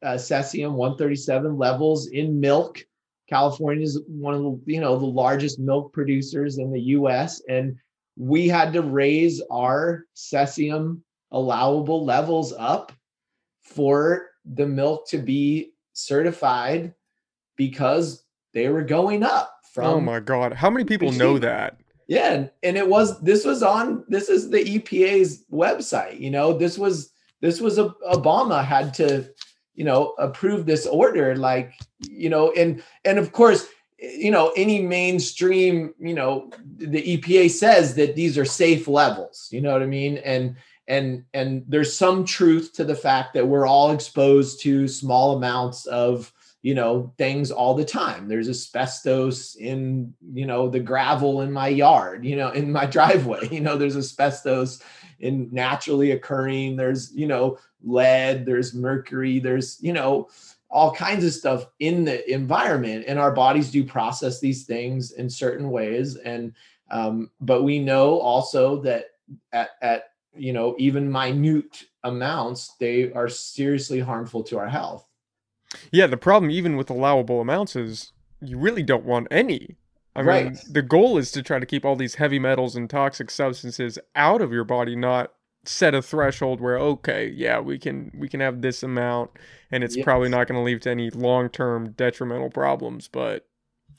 uh, 0.02 0.14
cesium 0.14 0.76
137 0.76 1.58
levels 1.58 2.08
in 2.08 2.40
milk. 2.40 2.80
California 3.28 3.84
is 3.84 4.02
one 4.08 4.36
of 4.36 4.42
the 4.42 4.62
you 4.68 4.80
know 4.80 4.98
the 4.98 5.06
largest 5.06 5.60
milk 5.60 5.92
producers 5.92 6.60
in 6.60 6.72
the 6.72 6.82
U.S. 6.96 7.42
and 7.50 7.78
we 8.20 8.50
had 8.50 8.74
to 8.74 8.82
raise 8.82 9.42
our 9.50 10.04
cesium 10.14 11.00
allowable 11.32 12.04
levels 12.04 12.54
up 12.58 12.92
for 13.62 14.28
the 14.44 14.68
milk 14.68 15.08
to 15.08 15.18
be 15.18 15.72
certified 15.94 16.94
because 17.56 18.24
they 18.54 18.68
were 18.68 18.84
going 18.84 19.24
up 19.24 19.54
oh 19.54 19.68
from 19.74 19.86
oh 19.86 20.02
my 20.02 20.20
god, 20.20 20.54
how 20.54 20.70
many 20.70 20.84
people 20.84 21.12
know 21.14 21.40
that? 21.40 21.80
yeah 22.08 22.34
and, 22.34 22.52
and 22.64 22.76
it 22.76 22.88
was 22.88 23.22
this 23.22 23.46
was 23.46 23.64
on 23.64 24.04
this 24.10 24.28
is 24.28 24.50
the 24.50 24.64
epa's 24.64 25.46
website 25.52 26.20
you 26.20 26.30
know? 26.30 26.52
This 26.52 26.78
was 26.78 27.12
this 27.42 27.62
was 27.62 27.78
a, 27.78 27.90
obama 28.12 28.66
had 28.66 28.94
to 28.96 29.30
you 29.76 29.86
know 29.86 30.14
approve 30.20 30.66
this 30.66 30.86
order 30.86 31.38
like 31.38 31.74
you 32.02 32.30
know 32.30 32.52
and 32.52 32.84
and 33.06 33.18
of 33.18 33.32
course 33.32 33.68
you 34.02 34.32
know 34.32 34.52
any 34.56 34.82
mainstream 34.82 35.94
you 36.00 36.14
know 36.14 36.50
the 36.78 37.18
epa 37.18 37.50
says 37.50 37.96
that 37.96 38.16
these 38.16 38.38
are 38.38 38.46
safe 38.46 38.88
levels 38.88 39.50
you 39.52 39.62
know 39.62 39.74
what 39.74 39.84
i 39.84 39.86
mean? 39.86 40.18
And 40.20 40.56
and 40.90 41.24
and 41.36 41.64
there's 41.68 41.96
some 41.96 42.26
truth 42.26 42.74
to 42.74 42.84
the 42.84 42.96
fact 42.96 43.34
that 43.36 43.48
we're 43.48 43.68
all 43.68 43.92
exposed 43.92 44.62
to 44.62 44.88
small 44.88 45.38
amounts 45.38 45.86
of 45.86 46.34
you 46.64 46.74
know 46.74 47.14
things 47.18 47.52
all 47.52 47.76
the 47.76 47.86
time. 47.86 48.28
There's 48.28 48.50
asbestos 48.50 49.56
in 49.56 50.14
you 50.34 50.48
know 50.48 50.68
the 50.68 50.80
gravel 50.80 51.42
in 51.42 51.52
my 51.52 51.68
yard 51.68 52.26
you 52.26 52.36
know 52.36 52.50
in 52.50 52.72
my 52.72 52.86
driveway 52.98 53.48
you 53.50 53.62
know 53.62 53.78
there's 53.78 53.96
asbestos 53.96 54.82
in 55.20 55.50
naturally 55.52 56.12
occurring 56.12 56.76
there's 56.76 57.14
you 57.14 57.28
know 57.28 57.58
lead 57.84 58.46
there's 58.46 58.74
mercury 58.74 59.40
there's 59.40 59.78
you 59.82 59.94
know 59.94 60.28
all 60.70 60.94
kinds 60.94 61.24
of 61.26 61.34
stuff 61.34 61.66
in 61.80 62.06
the 62.06 62.32
environment 62.32 63.06
and 63.08 63.18
our 63.18 63.32
bodies 63.32 63.72
do 63.72 63.84
process 63.84 64.40
these 64.40 64.66
things 64.66 65.12
in 65.14 65.30
certain 65.30 65.70
ways 65.70 66.16
and 66.18 66.54
um, 66.92 67.30
but 67.42 67.64
we 67.64 67.80
know 67.80 68.20
also 68.20 68.82
that 68.82 69.06
at, 69.52 69.70
at 69.82 70.04
you 70.36 70.54
know 70.54 70.76
even 70.78 71.12
minute 71.12 71.86
amounts 72.04 72.76
they 72.80 73.12
are 73.14 73.30
seriously 73.30 74.00
harmful 74.00 74.44
to 74.44 74.58
our 74.58 74.70
health 74.70 75.08
Yeah, 75.92 76.08
the 76.08 76.18
problem 76.18 76.52
even 76.52 76.78
with 76.78 76.90
allowable 76.90 77.42
amounts 77.42 77.76
is 77.76 78.14
you 78.42 78.58
really 78.58 78.84
don't 78.84 79.06
want 79.06 79.28
any. 79.32 79.76
I 80.16 80.22
mean, 80.22 80.28
Right. 80.28 80.58
the 80.70 80.82
goal 80.82 81.18
is 81.18 81.32
to 81.32 81.44
try 81.44 81.60
to 81.60 81.66
keep 81.66 81.86
all 81.86 81.96
these 81.96 82.16
heavy 82.16 82.40
metals 82.40 82.76
and 82.76 82.90
toxic 82.90 83.30
substances 83.30 84.00
out 84.16 84.42
of 84.42 84.52
your 84.52 84.64
body, 84.64 84.96
not 84.96 85.32
set 85.66 85.94
a 85.94 86.02
threshold 86.02 86.62
where 86.62 86.78
okay, 86.78 87.28
yeah, 87.30 87.60
we 87.60 87.78
can 87.78 88.12
we 88.18 88.30
can 88.30 88.40
have 88.40 88.62
this 88.62 88.84
amount 88.84 89.32
and 89.72 89.84
it's 89.84 89.98
probably 89.98 90.30
not 90.30 90.48
going 90.48 90.58
to 90.58 90.64
lead 90.64 90.82
to 90.84 90.90
any 90.90 91.10
long-term 91.12 91.92
detrimental 91.92 92.50
problems, 92.50 93.08
but 93.08 93.48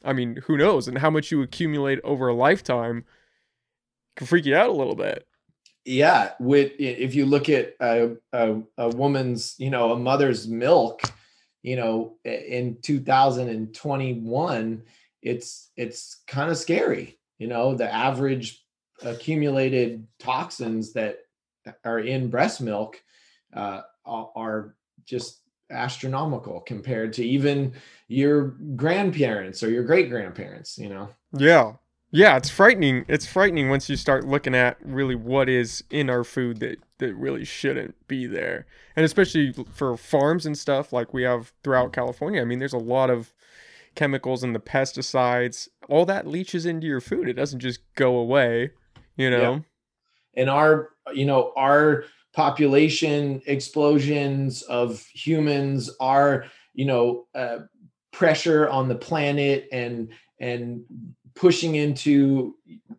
I 0.05 0.13
mean, 0.13 0.37
who 0.47 0.57
knows? 0.57 0.89
And 0.89 0.99
how 0.99 1.11
much 1.11 1.31
you 1.31 1.43
accumulate 1.43 2.01
over 2.03 2.29
a 2.29 2.35
lifetime 2.35 3.05
can 4.17 4.27
freak 4.27 4.47
you 4.47 4.57
out 4.57 4.71
a 4.71 4.73
little 4.73 4.95
bit. 4.95 5.27
yeah 5.85 6.33
with 6.39 6.73
if 6.79 7.15
you 7.15 7.27
look 7.27 7.49
at 7.49 7.75
a, 7.81 8.17
a, 8.33 8.61
a 8.77 8.89
woman's 8.91 9.55
you 9.59 9.71
know 9.71 9.93
a 9.93 9.99
mother's 9.99 10.47
milk 10.47 11.03
you 11.63 11.77
know 11.77 12.17
in 12.25 12.77
2021 12.83 14.83
it's 15.23 15.71
it's 15.77 16.23
kind 16.27 16.51
of 16.51 16.59
scary 16.59 17.19
you 17.39 17.47
know 17.47 17.75
the 17.75 17.93
average 17.93 18.63
accumulated 19.03 20.07
toxins 20.19 20.93
that 20.93 21.21
are 21.85 22.01
in 22.01 22.29
breast 22.29 22.61
milk 22.61 23.03
uh, 23.55 23.83
are 24.05 24.31
are 24.37 24.75
just 25.05 25.41
astronomical 25.71 26.61
compared 26.61 27.13
to 27.13 27.25
even 27.25 27.73
your 28.09 28.57
grandparents 28.75 29.63
or 29.63 29.71
your 29.71 29.85
great 29.85 30.11
grandparents 30.11 30.79
you 30.79 30.89
know 30.89 31.09
Yeah. 31.33 31.75
Yeah, 32.13 32.37
it's 32.37 32.51
frightening. 32.51 33.05
It's 33.07 33.27
frightening 33.27 33.69
once 33.69 33.89
you 33.89 33.97
start 33.97 34.27
looking 34.27 34.55
at 34.55 34.77
really 34.85 35.15
what 35.15 35.49
is 35.49 35.85
in 35.91 36.11
our 36.11 36.25
food 36.25 36.59
that 36.61 36.79
that 36.99 37.15
really 37.15 37.45
shouldn't 37.45 37.95
be 38.09 38.27
there. 38.27 38.67
And 38.97 39.05
especially 39.05 39.55
for 39.73 39.97
farms 39.97 40.45
and 40.45 40.59
stuff 40.59 40.93
like 40.93 41.15
we 41.15 41.23
have 41.23 41.53
throughout 41.63 41.93
California. 41.93 42.41
I 42.41 42.45
mean, 42.45 42.59
there's 42.59 42.73
a 42.73 42.79
lot 42.79 43.11
of 43.11 43.33
chemicals 43.95 44.43
and 44.43 44.55
the 44.55 44.61
pesticides. 44.61 45.69
All 45.89 46.05
that 46.07 46.27
leaches 46.27 46.67
into 46.67 46.87
your 46.87 47.01
food. 47.01 47.29
It 47.29 47.35
doesn't 47.35 47.61
just 47.61 47.81
go 47.95 48.17
away, 48.17 48.73
you 49.17 49.31
know. 49.31 49.65
And 50.35 50.49
our 50.51 50.91
you 51.13 51.25
know 51.25 51.53
our 51.57 52.05
population 52.33 53.43
explosions 53.47 54.63
of 54.63 55.05
humans 55.15 55.91
our 56.01 56.47
you 56.75 56.85
know 56.85 57.27
uh, 57.35 57.59
pressure 58.13 58.69
on 58.69 58.89
the 58.89 58.95
planet 58.95 59.69
and 59.73 60.13
and 60.39 60.83
pushing 61.35 61.75
into 61.75 62.55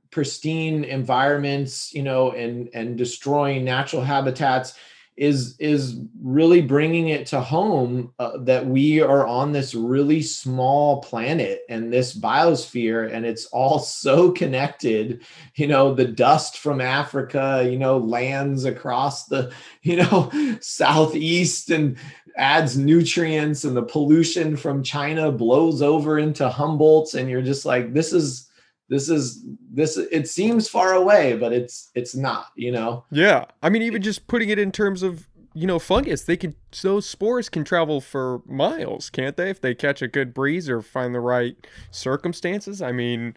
pristine 0.09 0.83
environments 0.83 1.93
you 1.93 2.03
know 2.03 2.31
and 2.31 2.69
and 2.73 2.97
destroying 2.97 3.63
natural 3.63 4.01
habitats 4.01 4.73
is 5.21 5.55
is 5.59 5.99
really 6.19 6.61
bringing 6.61 7.09
it 7.09 7.27
to 7.27 7.39
home 7.39 8.11
uh, 8.17 8.37
that 8.39 8.65
we 8.65 8.99
are 8.99 9.27
on 9.27 9.51
this 9.51 9.75
really 9.75 10.19
small 10.19 10.99
planet 11.03 11.61
and 11.69 11.93
this 11.93 12.17
biosphere 12.17 13.13
and 13.13 13.23
it's 13.23 13.45
all 13.47 13.77
so 14.01 14.31
connected 14.31 15.23
you 15.55 15.67
know 15.67 15.93
the 15.93 16.05
dust 16.05 16.57
from 16.57 16.81
africa 16.81 17.69
you 17.69 17.77
know 17.77 17.99
lands 17.99 18.65
across 18.65 19.27
the 19.27 19.53
you 19.83 19.95
know 19.95 20.31
southeast 20.59 21.69
and 21.69 21.97
adds 22.35 22.75
nutrients 22.75 23.63
and 23.63 23.77
the 23.77 23.83
pollution 23.83 24.57
from 24.57 24.81
china 24.81 25.31
blows 25.31 25.83
over 25.83 26.17
into 26.17 26.49
humboldt 26.49 27.13
and 27.13 27.29
you're 27.29 27.43
just 27.43 27.63
like 27.63 27.93
this 27.93 28.11
is 28.11 28.49
this 28.91 29.09
is 29.09 29.43
this 29.73 29.97
it 29.97 30.27
seems 30.27 30.67
far 30.67 30.93
away 30.93 31.35
but 31.37 31.53
it's 31.53 31.89
it's 31.95 32.13
not 32.13 32.47
you 32.55 32.71
know 32.71 33.03
Yeah. 33.09 33.45
I 33.63 33.69
mean, 33.69 33.81
even 33.81 34.01
just 34.01 34.27
putting 34.27 34.49
it 34.49 34.59
in 34.59 34.71
terms 34.71 35.01
of, 35.01 35.27
you 35.53 35.65
know, 35.65 35.79
fungus, 35.79 36.23
they 36.23 36.37
can, 36.37 36.55
those 36.81 37.07
spores 37.07 37.49
can 37.49 37.63
travel 37.63 38.01
for 38.01 38.41
miles, 38.45 39.09
can't 39.09 39.35
they? 39.37 39.49
If 39.49 39.61
they 39.61 39.73
catch 39.73 40.01
a 40.01 40.07
good 40.07 40.33
breeze 40.33 40.69
or 40.69 40.81
find 40.81 41.15
the 41.15 41.19
right 41.19 41.55
circumstances. 41.89 42.81
I 42.81 42.91
mean, 42.91 43.35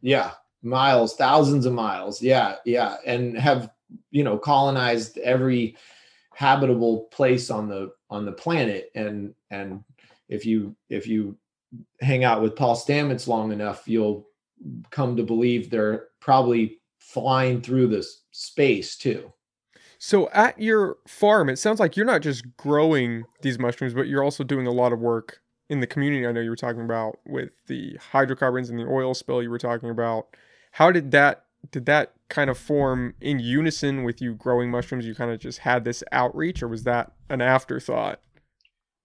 yeah 0.00 0.32
miles 0.62 1.14
thousands 1.14 1.66
of 1.66 1.72
miles 1.72 2.22
yeah 2.22 2.56
yeah 2.64 2.96
and 3.04 3.36
have 3.36 3.70
you 4.10 4.24
know 4.24 4.38
colonized 4.38 5.18
every 5.18 5.76
habitable 6.34 7.04
place 7.12 7.50
on 7.50 7.68
the 7.68 7.92
on 8.10 8.24
the 8.24 8.32
planet 8.32 8.90
and 8.94 9.34
and 9.50 9.84
if 10.28 10.46
you 10.46 10.74
if 10.88 11.06
you 11.06 11.36
hang 12.00 12.24
out 12.24 12.40
with 12.40 12.56
paul 12.56 12.74
stamets 12.74 13.28
long 13.28 13.52
enough 13.52 13.82
you'll 13.86 14.26
come 14.90 15.16
to 15.16 15.22
believe 15.22 15.70
they're 15.70 16.08
probably 16.20 16.78
flying 16.98 17.60
through 17.60 17.86
this 17.86 18.22
space 18.32 18.96
too 18.96 19.32
So 19.98 20.28
at 20.30 20.60
your 20.60 20.96
farm, 21.06 21.48
it 21.48 21.58
sounds 21.58 21.80
like 21.80 21.96
you're 21.96 22.06
not 22.06 22.22
just 22.22 22.44
growing 22.56 23.24
these 23.42 23.58
mushrooms, 23.58 23.94
but 23.94 24.08
you're 24.08 24.22
also 24.24 24.44
doing 24.44 24.66
a 24.66 24.72
lot 24.72 24.92
of 24.92 25.00
work 25.00 25.40
in 25.70 25.80
the 25.80 25.86
community. 25.86 26.26
I 26.26 26.32
know 26.32 26.40
you 26.40 26.50
were 26.50 26.56
talking 26.56 26.82
about 26.82 27.18
with 27.26 27.50
the 27.66 27.96
hydrocarbons 28.12 28.68
and 28.70 28.78
the 28.78 28.84
oil 28.86 29.14
spill 29.14 29.42
you 29.42 29.50
were 29.50 29.58
talking 29.58 29.90
about. 29.90 30.28
How 30.72 30.92
did 30.92 31.10
that 31.12 31.44
did 31.70 31.86
that 31.86 32.12
kind 32.28 32.50
of 32.50 32.58
form 32.58 33.14
in 33.20 33.38
unison 33.38 34.04
with 34.04 34.20
you 34.20 34.34
growing 34.34 34.70
mushrooms? 34.70 35.06
You 35.06 35.14
kind 35.14 35.30
of 35.30 35.38
just 35.40 35.60
had 35.60 35.84
this 35.84 36.04
outreach, 36.12 36.62
or 36.62 36.68
was 36.68 36.84
that 36.84 37.12
an 37.30 37.40
afterthought? 37.40 38.20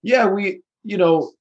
yeah 0.02 0.26
we 0.26 0.62
you 0.82 0.96
know 0.96 1.32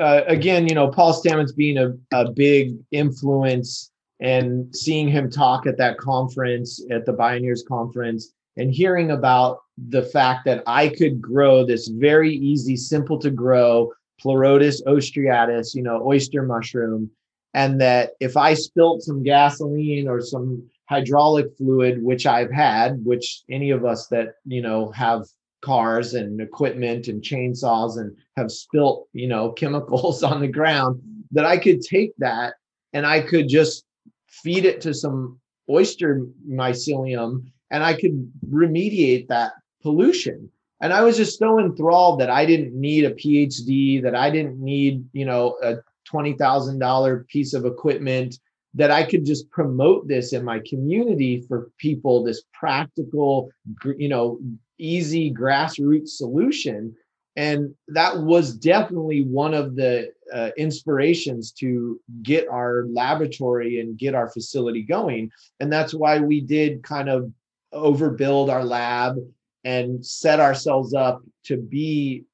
uh, 0.00 0.22
again 0.26 0.66
you 0.68 0.74
know 0.74 0.88
paul 0.88 1.12
stamets 1.12 1.54
being 1.54 1.78
a, 1.78 1.92
a 2.12 2.30
big 2.30 2.76
influence 2.92 3.90
and 4.20 4.74
seeing 4.74 5.08
him 5.08 5.30
talk 5.30 5.66
at 5.66 5.76
that 5.76 5.98
conference 5.98 6.84
at 6.90 7.04
the 7.04 7.12
pioneers 7.12 7.64
conference 7.68 8.32
and 8.56 8.72
hearing 8.72 9.10
about 9.10 9.58
the 9.88 10.02
fact 10.02 10.44
that 10.44 10.62
i 10.66 10.88
could 10.88 11.20
grow 11.20 11.64
this 11.64 11.88
very 11.88 12.32
easy 12.32 12.76
simple 12.76 13.18
to 13.18 13.30
grow 13.30 13.90
pleurotus 14.22 14.82
ostreatus 14.86 15.74
you 15.74 15.82
know 15.82 16.00
oyster 16.06 16.42
mushroom 16.42 17.10
and 17.54 17.80
that 17.80 18.12
if 18.20 18.36
i 18.36 18.54
spilt 18.54 19.02
some 19.02 19.22
gasoline 19.22 20.06
or 20.06 20.20
some 20.20 20.62
hydraulic 20.88 21.46
fluid 21.58 22.00
which 22.02 22.24
i've 22.24 22.52
had 22.52 23.04
which 23.04 23.42
any 23.50 23.70
of 23.70 23.84
us 23.84 24.06
that 24.06 24.34
you 24.44 24.62
know 24.62 24.90
have 24.92 25.24
cars 25.62 26.14
and 26.14 26.40
equipment 26.40 27.08
and 27.08 27.22
chainsaws 27.22 27.98
and 27.98 28.14
have 28.36 28.50
spilt 28.50 29.08
you 29.12 29.28
know 29.28 29.52
chemicals 29.60 30.22
on 30.22 30.40
the 30.40 30.48
ground 30.48 31.00
that 31.30 31.44
i 31.44 31.56
could 31.56 31.80
take 31.80 32.12
that 32.18 32.54
and 32.92 33.06
i 33.06 33.20
could 33.20 33.48
just 33.48 33.84
feed 34.28 34.64
it 34.64 34.80
to 34.80 34.92
some 34.92 35.38
oyster 35.68 36.26
mycelium 36.48 37.42
and 37.70 37.82
I 37.82 37.94
could 37.94 38.30
remediate 38.48 39.28
that 39.28 39.52
pollution. 39.82 40.50
And 40.80 40.92
I 40.92 41.02
was 41.02 41.16
just 41.16 41.38
so 41.38 41.58
enthralled 41.58 42.20
that 42.20 42.30
I 42.30 42.44
didn't 42.44 42.78
need 42.78 43.04
a 43.04 43.14
PhD, 43.14 44.02
that 44.02 44.14
I 44.14 44.30
didn't 44.30 44.62
need, 44.62 45.04
you 45.12 45.24
know, 45.24 45.56
a 45.62 45.76
$20,000 46.12 47.26
piece 47.28 47.54
of 47.54 47.64
equipment, 47.64 48.38
that 48.74 48.90
I 48.90 49.04
could 49.04 49.24
just 49.24 49.50
promote 49.50 50.06
this 50.06 50.34
in 50.34 50.44
my 50.44 50.60
community 50.68 51.42
for 51.48 51.70
people, 51.78 52.22
this 52.22 52.42
practical, 52.52 53.50
you 53.96 54.08
know, 54.08 54.38
easy 54.78 55.32
grassroots 55.32 56.10
solution. 56.10 56.94
And 57.36 57.74
that 57.88 58.18
was 58.18 58.54
definitely 58.54 59.22
one 59.22 59.52
of 59.52 59.76
the 59.76 60.12
uh, 60.32 60.50
inspirations 60.56 61.52
to 61.52 62.00
get 62.22 62.48
our 62.48 62.86
laboratory 62.88 63.80
and 63.80 63.98
get 63.98 64.14
our 64.14 64.28
facility 64.30 64.82
going. 64.82 65.30
And 65.60 65.70
that's 65.72 65.92
why 65.92 66.18
we 66.18 66.40
did 66.40 66.82
kind 66.82 67.08
of 67.08 67.30
overbuild 67.74 68.50
our 68.50 68.64
lab 68.64 69.16
and 69.64 70.04
set 70.04 70.40
ourselves 70.40 70.94
up 70.94 71.22
to 71.44 71.56
be 71.56 72.24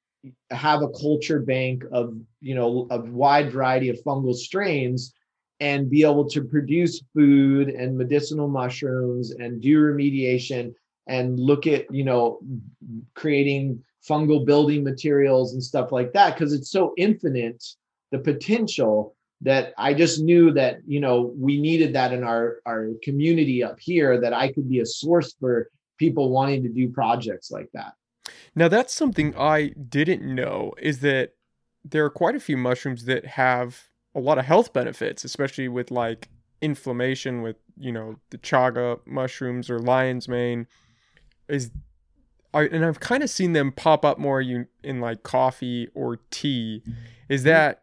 have 0.51 0.83
a 0.83 0.89
culture 0.89 1.41
bank 1.41 1.83
of 1.91 2.15
you 2.41 2.55
know 2.55 2.87
a 2.91 3.01
wide 3.01 3.51
variety 3.51 3.89
of 3.89 3.99
fungal 4.05 4.35
strains 4.35 5.13
and 5.59 5.91
be 5.91 6.03
able 6.03 6.29
to 6.29 6.45
produce 6.45 7.03
food 7.15 7.69
and 7.69 7.97
medicinal 7.97 8.49
mushrooms 8.49 9.33
and 9.33 9.61
do 9.61 9.81
remediation 9.81 10.73
and 11.07 11.39
look 11.39 11.67
at 11.67 11.93
you 11.95 12.05
know 12.05 12.41
creating 13.15 13.83
fungal 14.09 14.45
building 14.45 14.83
materials 14.83 15.53
and 15.53 15.63
stuff 15.63 15.93
like 15.93 16.13
that 16.13 16.35
because 16.35 16.53
it's 16.53 16.71
so 16.71 16.93
infinite 16.97 17.65
the 18.11 18.19
potential 18.19 19.15
that 19.41 19.75
I 19.77 19.95
just 19.95 20.21
knew 20.21 20.53
that 20.53 20.79
you 20.87 21.01
know 21.01 21.33
we 21.37 21.61
needed 21.61 21.95
that 21.95 22.13
in 22.13 22.23
our 22.23 22.61
our 22.67 22.91
community 23.03 23.63
up 23.63 23.79
here 23.81 24.21
that 24.21 24.33
I 24.33 24.53
could 24.53 24.69
be 24.69 24.81
a 24.81 24.87
source 24.87 25.35
for 25.39 25.69
people 25.99 26.31
wanting 26.31 26.63
to 26.63 26.69
do 26.69 26.89
projects 26.89 27.51
like 27.51 27.69
that. 27.75 27.95
Now 28.55 28.69
that's 28.69 28.93
something 28.93 29.35
I 29.37 29.69
didn't 29.69 30.23
know 30.23 30.73
is 30.81 31.01
that 31.01 31.33
there 31.85 32.05
are 32.05 32.11
quite 32.11 32.37
a 32.37 32.41
few 32.41 32.57
mushrooms 32.57 33.05
that 33.07 33.25
have 33.27 33.89
a 34.15 34.21
lot 34.21 34.39
of 34.39 34.45
health 34.45 34.73
benefits, 34.73 35.25
especially 35.25 35.69
with 35.69 35.91
like 35.91 36.29
inflammation 36.61 37.43
with, 37.43 37.57
you 37.77 37.93
know, 37.93 38.17
the 38.31 38.39
chaga 38.39 39.01
mushrooms 39.07 39.69
or 39.69 39.79
lion's 39.79 40.29
mane 40.29 40.67
is 41.53 41.71
I, 42.55 42.65
and 42.65 42.85
I've 42.85 43.01
kind 43.01 43.23
of 43.23 43.31
seen 43.31 43.53
them 43.53 43.73
pop 43.73 44.05
up 44.05 44.19
more 44.19 44.41
you 44.41 44.67
in 44.83 45.01
like 45.01 45.23
coffee 45.23 45.89
or 45.95 46.19
tea. 46.31 46.83
Is 47.29 47.43
mm-hmm. 47.43 47.49
that 47.49 47.83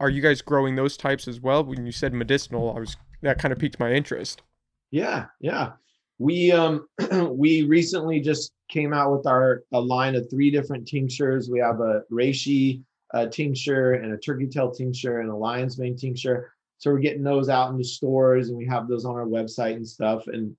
are 0.00 0.10
you 0.10 0.20
guys 0.20 0.42
growing 0.42 0.74
those 0.74 0.96
types 0.96 1.28
as 1.28 1.40
well? 1.40 1.64
When 1.64 1.86
you 1.86 1.92
said 1.92 2.12
medicinal, 2.12 2.74
I 2.76 2.80
was 2.80 2.96
that 3.22 3.38
kind 3.38 3.52
of 3.52 3.58
piqued 3.58 3.78
my 3.78 3.92
interest. 3.92 4.42
Yeah, 4.90 5.26
yeah. 5.40 5.72
We 6.18 6.52
um 6.52 6.86
we 7.30 7.62
recently 7.62 8.20
just 8.20 8.52
came 8.68 8.92
out 8.92 9.12
with 9.12 9.26
our 9.26 9.64
a 9.72 9.80
line 9.80 10.16
of 10.16 10.28
three 10.30 10.50
different 10.50 10.86
tinctures. 10.86 11.48
We 11.48 11.60
have 11.60 11.80
a 11.80 12.02
reishi 12.10 12.82
uh, 13.12 13.26
tincture 13.26 13.92
and 13.94 14.12
a 14.12 14.18
turkey 14.18 14.48
tail 14.48 14.72
tincture 14.72 15.20
and 15.20 15.30
a 15.30 15.36
lion's 15.36 15.78
mane 15.78 15.96
tincture. 15.96 16.52
So 16.78 16.90
we're 16.90 16.98
getting 16.98 17.22
those 17.22 17.48
out 17.48 17.70
in 17.70 17.78
the 17.78 17.84
stores 17.84 18.48
and 18.48 18.58
we 18.58 18.66
have 18.66 18.88
those 18.88 19.04
on 19.04 19.14
our 19.14 19.26
website 19.26 19.76
and 19.76 19.86
stuff. 19.86 20.26
And 20.26 20.56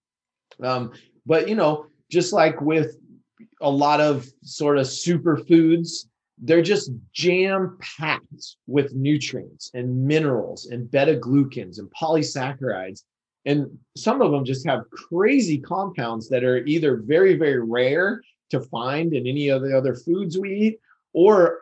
um, 0.64 0.94
but 1.26 1.50
you 1.50 1.56
know, 1.56 1.88
just 2.12 2.34
like 2.34 2.60
with 2.62 2.98
a 3.62 3.70
lot 3.70 4.02
of 4.02 4.28
sort 4.44 4.78
of 4.78 4.86
superfoods, 4.86 6.06
they're 6.38 6.62
just 6.62 6.92
jam 7.14 7.78
packed 7.80 8.58
with 8.68 8.94
nutrients 8.94 9.72
and 9.74 10.06
minerals 10.06 10.66
and 10.68 10.92
beta 10.92 11.16
glucans 11.16 11.80
and 11.80 11.90
polysaccharides. 12.00 13.04
And 13.46 13.78
some 13.96 14.22
of 14.22 14.32
them 14.32 14.44
just 14.44 14.66
have 14.68 14.90
crazy 14.90 15.58
compounds 15.58 16.28
that 16.30 16.44
are 16.44 16.66
either 16.66 16.98
very, 16.98 17.36
very 17.36 17.62
rare 17.62 18.22
to 18.50 18.60
find 18.60 19.14
in 19.14 19.28
any 19.28 19.50
of 19.50 19.62
the 19.62 19.76
other 19.76 19.96
foods 19.96 20.38
we 20.38 20.56
eat, 20.56 20.80
or 21.14 21.62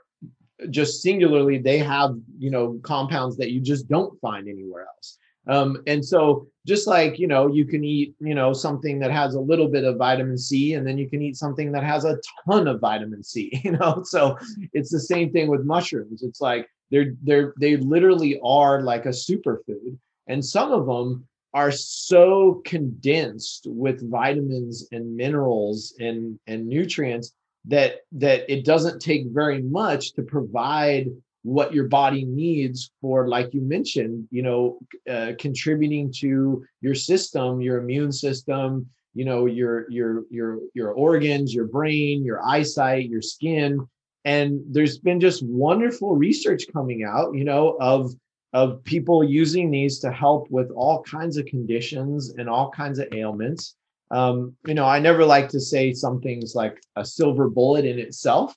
just 0.70 1.02
singularly, 1.02 1.58
they 1.58 1.78
have, 1.80 2.16
you 2.38 2.50
know, 2.50 2.80
compounds 2.84 3.38
that 3.38 3.52
you 3.52 3.60
just 3.60 3.88
don't 3.88 4.20
find 4.22 4.48
anywhere 4.48 4.86
else. 4.86 5.18
Um, 5.48 5.84
and 5.88 6.04
so 6.04 6.48
just 6.66 6.88
like, 6.88 7.20
you 7.20 7.28
know, 7.28 7.48
you 7.48 7.66
can 7.66 7.84
eat, 7.84 8.16
you 8.20 8.34
know, 8.34 8.54
something 8.54 9.00
that 9.00 9.12
has 9.12 9.36
a 9.36 9.40
little 9.40 9.68
bit 9.68 9.84
of 9.84 9.98
vitamin 9.98 10.38
C 10.38 10.74
and 10.74 10.88
then 10.88 10.98
you 10.98 11.10
can 11.10 11.22
eat 11.22 11.36
something 11.36 11.72
that 11.74 11.84
has 11.84 12.06
a 12.06 12.18
ton 12.48 12.68
of 12.68 12.80
vitamin 12.80 13.24
C, 13.24 13.52
you 13.64 13.72
know? 13.72 14.04
So 14.06 14.38
it's 14.72 14.92
the 14.92 15.00
same 15.00 15.32
thing 15.32 15.50
with 15.50 15.66
mushrooms. 15.66 16.24
It's 16.24 16.40
like 16.40 16.68
they're, 16.92 17.14
they're, 17.22 17.54
they 17.60 17.76
literally 17.78 18.40
are 18.44 18.82
like 18.82 19.06
a 19.06 19.10
superfood. 19.10 19.98
And 20.28 20.44
some 20.44 20.72
of 20.72 20.86
them 20.86 21.28
are 21.54 21.72
so 21.72 22.62
condensed 22.66 23.68
with 23.68 24.10
vitamins 24.10 24.88
and 24.92 25.16
minerals 25.16 25.94
and, 26.00 26.40
and 26.48 26.68
nutrients 26.68 27.34
that, 27.66 27.98
that 28.14 28.50
it 28.52 28.66
doesn't 28.66 29.02
take 29.02 29.28
very 29.28 29.62
much 29.62 30.14
to 30.14 30.22
provide 30.22 31.08
what 31.44 31.74
your 31.74 31.88
body 31.90 32.24
needs 32.24 32.92
for 33.02 33.28
like 33.28 33.54
you 33.54 33.62
mentioned 33.62 34.28
you 34.32 34.42
know 34.42 34.80
uh, 35.10 35.34
contributing 35.38 36.12
to 36.12 36.64
your 36.82 36.96
system 36.96 37.62
your 37.62 37.78
immune 37.78 38.12
system 38.12 38.90
you 39.14 39.26
know 39.26 39.46
your 39.46 39.90
your 39.92 40.24
your 40.30 40.60
your 40.74 40.92
organs 40.92 41.54
your 41.54 41.66
brain 41.66 42.24
your 42.24 42.44
eyesight 42.46 43.10
your 43.10 43.22
skin. 43.22 43.86
And 44.26 44.62
there's 44.70 45.00
been 45.00 45.20
just 45.20 45.44
wonderful 45.44 46.16
research 46.16 46.64
coming 46.72 47.04
out 47.04 47.36
you 47.36 47.44
know 47.44 47.78
of 47.80 48.14
of 48.54 48.84
people 48.84 49.24
using 49.24 49.70
these 49.70 50.00
to 50.00 50.12
help 50.12 50.50
with 50.50 50.72
all 50.72 51.04
kinds 51.04 51.38
of 51.38 51.46
conditions 51.46 52.34
and 52.38 52.48
all 52.48 52.70
kinds 52.70 53.00
of 53.00 53.12
ailments. 53.14 53.76
Um, 54.12 54.56
you 54.68 54.76
know 54.76 54.86
i 54.86 55.00
never 55.00 55.26
like 55.26 55.50
to 55.50 55.60
say 55.60 55.92
something's 55.92 56.54
like 56.54 56.80
a 56.96 57.04
silver 57.04 57.50
bullet 57.50 57.84
in 57.84 57.98
itself 57.98 58.56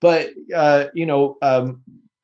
but 0.00 0.30
uh, 0.54 0.86
you 0.94 1.06
know 1.06 1.38
um, 1.42 1.80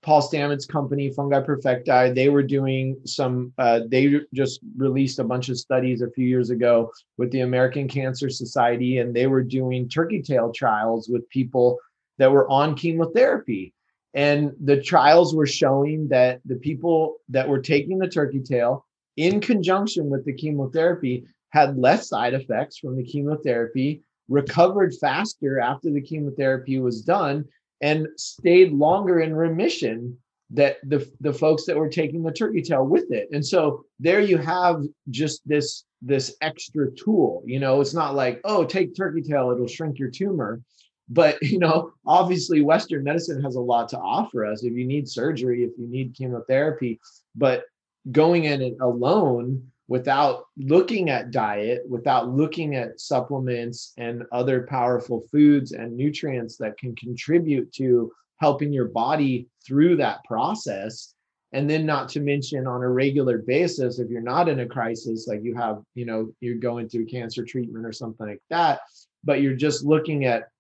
Paul 0.09 0.23
Stamets 0.23 0.67
company, 0.67 1.11
Fungi 1.11 1.39
Perfecti, 1.43 2.15
they 2.15 2.31
were 2.31 2.43
doing 2.43 2.99
some, 3.05 3.53
uh, 3.59 3.81
they 3.89 4.21
just 4.33 4.61
released 4.75 5.19
a 5.19 5.25
bunch 5.25 5.51
of 5.51 5.59
studies 5.59 6.01
a 6.01 6.11
few 6.13 6.27
years 6.27 6.49
ago 6.49 6.91
with 7.19 7.31
the 7.31 7.41
American 7.41 7.87
Cancer 7.87 8.31
Society, 8.31 9.01
and 9.01 9.15
they 9.15 9.27
were 9.27 9.43
doing 9.43 9.87
turkey 9.87 10.23
tail 10.23 10.51
trials 10.51 11.11
with 11.11 11.29
people 11.29 11.77
that 12.17 12.33
were 12.33 12.49
on 12.49 12.75
chemotherapy. 12.75 13.75
And 14.15 14.53
the 14.65 14.81
trials 14.81 15.35
were 15.35 15.47
showing 15.47 16.09
that 16.09 16.41
the 16.47 16.57
people 16.57 17.17
that 17.29 17.47
were 17.47 17.61
taking 17.61 17.99
the 17.99 18.09
turkey 18.09 18.41
tail 18.41 18.87
in 19.19 19.43
conjunction 19.43 20.09
with 20.09 20.25
the 20.25 20.33
chemotherapy 20.33 21.27
had 21.51 21.77
less 21.77 22.09
side 22.09 22.33
effects 22.33 22.79
from 22.79 22.97
the 22.97 23.05
chemotherapy, 23.05 24.01
recovered 24.31 24.95
faster 25.03 25.61
after 25.61 25.91
the 25.93 26.01
chemotherapy 26.01 26.79
was 26.79 27.03
done, 27.03 27.45
and 27.81 28.09
stayed 28.17 28.73
longer 28.73 29.21
in 29.21 29.35
remission 29.35 30.19
that 30.51 30.79
the 30.89 31.11
the 31.21 31.33
folks 31.33 31.65
that 31.67 31.77
were 31.77 31.89
taking 31.89 32.23
the 32.23 32.33
turkey 32.33 32.63
tail 32.63 32.85
with 32.85 33.11
it. 33.11 33.29
And 33.33 33.45
so 33.45 33.85
there 34.01 34.21
you 34.21 34.39
have 34.39 34.83
just 35.11 35.47
this 35.47 35.85
this 36.01 36.37
extra 36.41 36.91
tool 36.93 37.43
you 37.45 37.59
know 37.59 37.81
it's 37.81 37.93
not 37.93 38.15
like 38.15 38.41
oh 38.45 38.65
take 38.65 38.95
turkey 38.95 39.21
tail 39.21 39.51
it'll 39.51 39.67
shrink 39.67 39.99
your 39.99 40.11
tumor. 40.11 40.63
But 41.09 41.39
you 41.43 41.59
know 41.59 41.93
obviously 42.07 42.63
western 42.63 43.05
medicine 43.05 43.43
has 43.43 43.57
a 43.57 43.61
lot 43.61 43.89
to 43.91 43.99
offer 43.99 44.47
us. 44.47 44.65
If 44.65 44.73
you 44.73 44.87
need 44.87 45.09
surgery 45.09 45.65
if 45.65 45.73
you 45.79 45.87
need 45.87 46.15
chemotherapy 46.15 47.01
but 47.37 47.65
going 48.11 48.45
in 48.45 48.63
it 48.63 48.77
alone 48.81 49.71
without 49.89 50.45
looking 50.59 51.09
at 51.09 51.31
diet, 51.31 51.83
without 51.89 52.29
looking 52.29 52.77
at 52.77 53.01
supplements 53.01 53.95
and 53.97 54.23
other 54.33 54.67
powerful 54.69 55.25
foods 55.33 55.73
and 55.73 55.97
nutrients 55.97 56.59
that 56.59 56.77
can 56.77 56.95
contribute 56.95 57.73
to 57.73 58.13
helping 58.37 58.73
your 58.73 58.89
body 58.89 59.49
through 59.67 59.97
that 59.97 60.23
process. 60.25 61.15
And 61.53 61.69
then, 61.69 61.87
not 61.87 62.11
to 62.11 62.21
mention 62.21 62.67
on 62.67 62.83
a 62.83 62.89
regular 62.89 63.39
basis, 63.39 63.99
if 63.99 64.11
you're 64.11 64.21
not 64.21 64.51
in 64.51 64.61
a 64.61 64.67
crisis, 64.67 65.27
like 65.27 65.43
you 65.43 65.55
have, 65.57 65.83
you 65.95 66.05
know, 66.05 66.31
you're 66.41 66.59
going 66.59 66.91
through 66.91 67.07
cancer 67.07 67.43
treatment 67.43 67.87
or 67.87 67.93
something 67.93 68.27
like 68.27 68.43
that, 68.51 68.81
but 69.25 69.41
you're 69.41 69.57
just 69.57 69.83
looking 69.83 70.27
at 70.27 70.51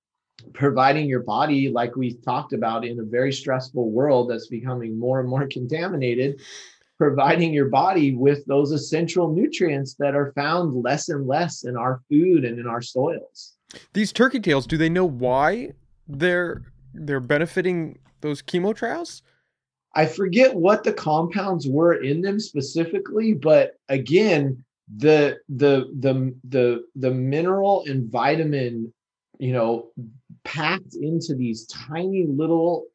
providing 0.55 1.07
your 1.07 1.23
body, 1.23 1.69
like 1.69 1.95
we 1.95 2.15
talked 2.15 2.55
about, 2.55 2.87
in 2.87 3.01
a 3.01 3.05
very 3.05 3.33
stressful 3.33 3.91
world 3.91 4.31
that's 4.31 4.47
becoming 4.47 4.99
more 4.99 5.21
and 5.21 5.29
more 5.29 5.47
contaminated 5.51 6.41
providing 6.99 7.55
your 7.55 7.69
body 7.69 8.15
with 8.15 8.45
those 8.47 8.73
essential 8.73 9.33
nutrients 9.33 9.95
that 9.95 10.15
are 10.15 10.33
found 10.33 10.83
less 10.83 11.09
and 11.09 11.27
less 11.27 11.65
in 11.65 11.77
our 11.77 12.01
food 12.11 12.45
and 12.45 12.59
in 12.59 12.67
our 12.67 12.83
soils. 12.83 13.55
These 13.93 14.13
turkey 14.13 14.41
tails, 14.41 14.67
do 14.67 14.77
they 14.77 14.89
know 14.89 15.05
why 15.05 15.73
they're 16.09 16.63
they're 16.93 17.21
benefiting 17.21 17.99
those 18.21 18.43
chemo 18.43 18.75
trials? 18.75 19.23
I 19.95 20.07
forget 20.07 20.55
what 20.55 20.85
the 20.85 20.93
compounds 20.93 21.69
were 21.69 21.95
in 22.03 22.21
them 22.21 22.41
specifically, 22.41 23.35
but 23.35 23.75
again, 23.89 24.65
the 24.97 25.39
the 25.49 25.93
the 26.01 26.35
the 26.49 26.85
the 26.97 27.11
mineral 27.11 27.85
and 27.87 28.11
vitamin, 28.11 28.93
you 29.39 29.53
know, 29.53 29.91
packed 30.45 30.95
into 30.95 31.35
these 31.35 31.67
tiny 31.67 32.27
little, 32.27 32.87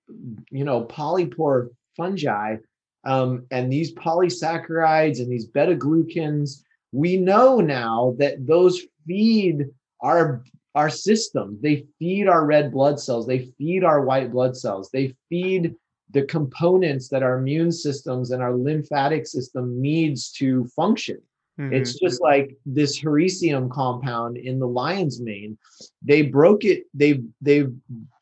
you 0.50 0.66
know, 0.66 0.84
polypore 0.86 1.70
fungi 1.96 2.58
um, 3.06 3.46
and 3.52 3.72
these 3.72 3.94
polysaccharides 3.96 5.20
and 5.20 5.32
these 5.32 5.46
beta 5.46 5.76
glucans 5.76 6.64
we 6.94 7.18
know 7.18 7.60
now 7.60 8.16
that 8.20 8.46
those 8.46 8.82
feed 9.06 9.66
our 10.02 10.44
our 10.76 10.90
system. 10.90 11.60
They 11.62 11.86
feed 12.00 12.28
our 12.28 12.46
red 12.46 12.72
blood 12.72 13.00
cells. 13.00 13.28
They 13.28 13.52
feed 13.58 13.84
our 13.84 14.02
white 14.02 14.32
blood 14.32 14.58
cells. 14.58 14.90
They 14.92 15.16
feed 15.30 15.76
the 16.12 16.24
components 16.24 17.10
that 17.10 17.24
our 17.24 17.38
immune 17.38 17.72
systems 17.72 18.32
and 18.32 18.42
our 18.42 18.56
lymphatic 18.56 19.28
system 19.28 19.82
needs 19.82 20.32
to 20.34 20.66
function. 20.76 21.22
Mm-hmm. 21.60 21.74
it's 21.74 22.00
just 22.00 22.20
like 22.20 22.58
this 22.66 22.98
hericium 22.98 23.70
compound 23.70 24.38
in 24.38 24.58
the 24.58 24.68
lion's 24.68 25.22
mane. 25.22 25.56
They 26.02 26.24
broke 26.24 26.64
it. 26.64 26.86
They've 26.96 27.24
they've 27.42 27.72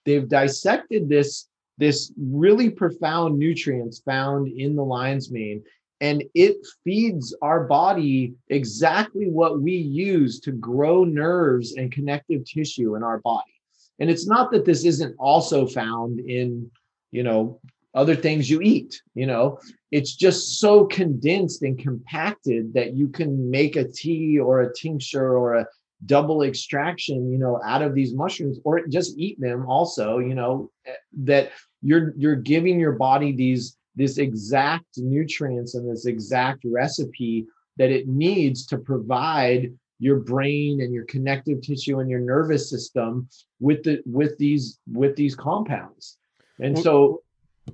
they've 0.05 0.27
dissected 0.27 1.07
this 1.07 1.47
this 1.82 2.13
really 2.15 2.69
profound 2.69 3.39
nutrients 3.39 4.01
found 4.05 4.47
in 4.47 4.75
the 4.75 4.84
lion's 4.84 5.32
mane 5.32 5.63
and 5.99 6.23
it 6.36 6.57
feeds 6.84 7.36
our 7.41 7.63
body 7.65 8.36
exactly 8.49 9.27
what 9.29 9.61
we 9.61 9.73
use 9.73 10.39
to 10.41 10.51
grow 10.51 11.03
nerves 11.03 11.73
and 11.73 11.91
connective 11.91 12.45
tissue 12.45 12.95
in 12.95 13.01
our 13.01 13.19
body. 13.19 13.53
And 13.99 14.11
it's 14.11 14.27
not 14.27 14.51
that 14.51 14.63
this 14.63 14.86
isn't 14.86 15.15
also 15.17 15.65
found 15.65 16.19
in 16.19 16.69
you 17.09 17.23
know 17.23 17.59
other 17.95 18.15
things 18.15 18.47
you 18.47 18.61
eat 18.61 19.01
you 19.15 19.25
know? 19.25 19.57
It's 19.89 20.15
just 20.15 20.59
so 20.59 20.86
condensed 20.86 21.63
and 21.63 21.79
compacted 21.79 22.75
that 22.75 22.93
you 22.93 23.07
can 23.09 23.49
make 23.49 23.75
a 23.75 23.88
tea 23.88 24.38
or 24.38 24.61
a 24.61 24.73
tincture 24.73 25.36
or 25.36 25.55
a 25.55 25.67
double 26.05 26.43
extraction 26.43 27.32
you 27.32 27.39
know 27.39 27.59
out 27.63 27.82
of 27.82 27.95
these 27.95 28.13
mushrooms 28.13 28.59
or 28.63 28.88
just 28.88 29.17
eat 29.17 29.39
them 29.39 29.65
also 29.67 30.19
you 30.19 30.36
know 30.36 30.71
eh, 30.86 30.93
that 31.15 31.51
you're 31.82 32.13
you're 32.17 32.36
giving 32.36 32.79
your 32.79 32.93
body 32.93 33.32
these 33.32 33.77
this 33.95 34.17
exact 34.17 34.97
nutrients 34.97 35.75
and 35.75 35.89
this 35.89 36.05
exact 36.05 36.63
recipe 36.65 37.45
that 37.77 37.89
it 37.89 38.07
needs 38.07 38.65
to 38.67 38.77
provide 38.77 39.73
your 39.99 40.17
brain 40.17 40.82
and 40.82 40.93
your 40.93 41.05
connective 41.05 41.61
tissue 41.61 41.99
and 41.99 42.09
your 42.09 42.19
nervous 42.19 42.69
system 42.69 43.27
with 43.59 43.84
the 43.84 44.01
with 44.05 44.38
these 44.38 44.79
with 44.91 45.15
these 45.15 45.36
compounds. 45.36 46.17
And 46.59 46.77
so 46.77 47.21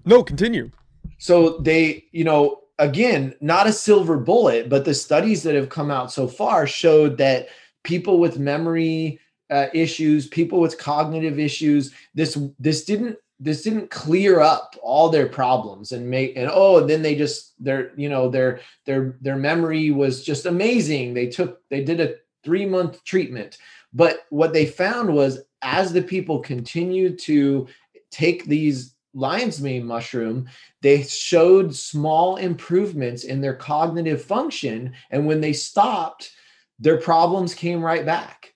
no 0.06 0.24
continue. 0.24 0.72
So 1.20 1.58
they 1.60 2.06
you 2.12 2.24
know 2.24 2.62
again 2.80 3.34
not 3.42 3.66
a 3.66 3.74
silver 3.74 4.18
bullet 4.18 4.70
but 4.70 4.86
the 4.86 4.94
studies 4.94 5.42
that 5.44 5.56
have 5.56 5.70
come 5.70 5.90
out 5.90 6.12
so 6.12 6.28
far 6.28 6.68
showed 6.68 7.18
that 7.18 7.48
people 7.84 8.20
with 8.20 8.38
memory 8.38 9.20
uh, 9.50 9.68
issues 9.74 10.28
people 10.28 10.60
with 10.60 10.78
cognitive 10.78 11.40
issues 11.40 11.94
this 12.14 12.38
this 12.60 12.84
didn't 12.84 13.18
this 13.40 13.62
didn't 13.62 13.92
clear 13.92 14.40
up 14.40 14.76
all 14.82 15.10
their 15.10 15.28
problems 15.28 15.92
and 15.92 16.10
make 16.10 16.36
and 16.36 16.50
oh 16.52 16.86
then 16.86 17.02
they 17.02 17.16
just 17.16 17.54
their 17.64 17.92
you 17.96 18.10
know 18.10 18.30
their 18.30 18.62
their 18.86 19.16
their 19.22 19.36
memory 19.36 19.92
was 19.92 20.24
just 20.24 20.46
amazing. 20.46 21.14
They 21.14 21.28
took 21.28 21.62
they 21.70 21.84
did 21.84 22.00
a 22.00 22.16
three 22.44 22.66
month 22.66 23.04
treatment. 23.04 23.58
But 23.94 24.26
what 24.30 24.54
they 24.54 24.66
found 24.66 25.14
was 25.14 25.40
as 25.62 25.94
the 25.94 26.02
people 26.02 26.40
continued 26.40 27.20
to 27.20 27.68
take 28.12 28.46
these 28.46 28.96
lion's 29.14 29.60
mane 29.60 29.86
mushroom 29.86 30.48
they 30.82 31.02
showed 31.04 31.76
small 31.76 32.36
improvements 32.38 33.24
in 33.24 33.42
their 33.42 33.56
cognitive 33.56 34.22
function. 34.22 34.94
And 35.10 35.26
when 35.26 35.42
they 35.42 35.54
stopped 35.54 36.32
their 36.80 36.98
problems 36.98 37.54
came 37.54 37.82
right 37.82 38.06
back. 38.06 38.54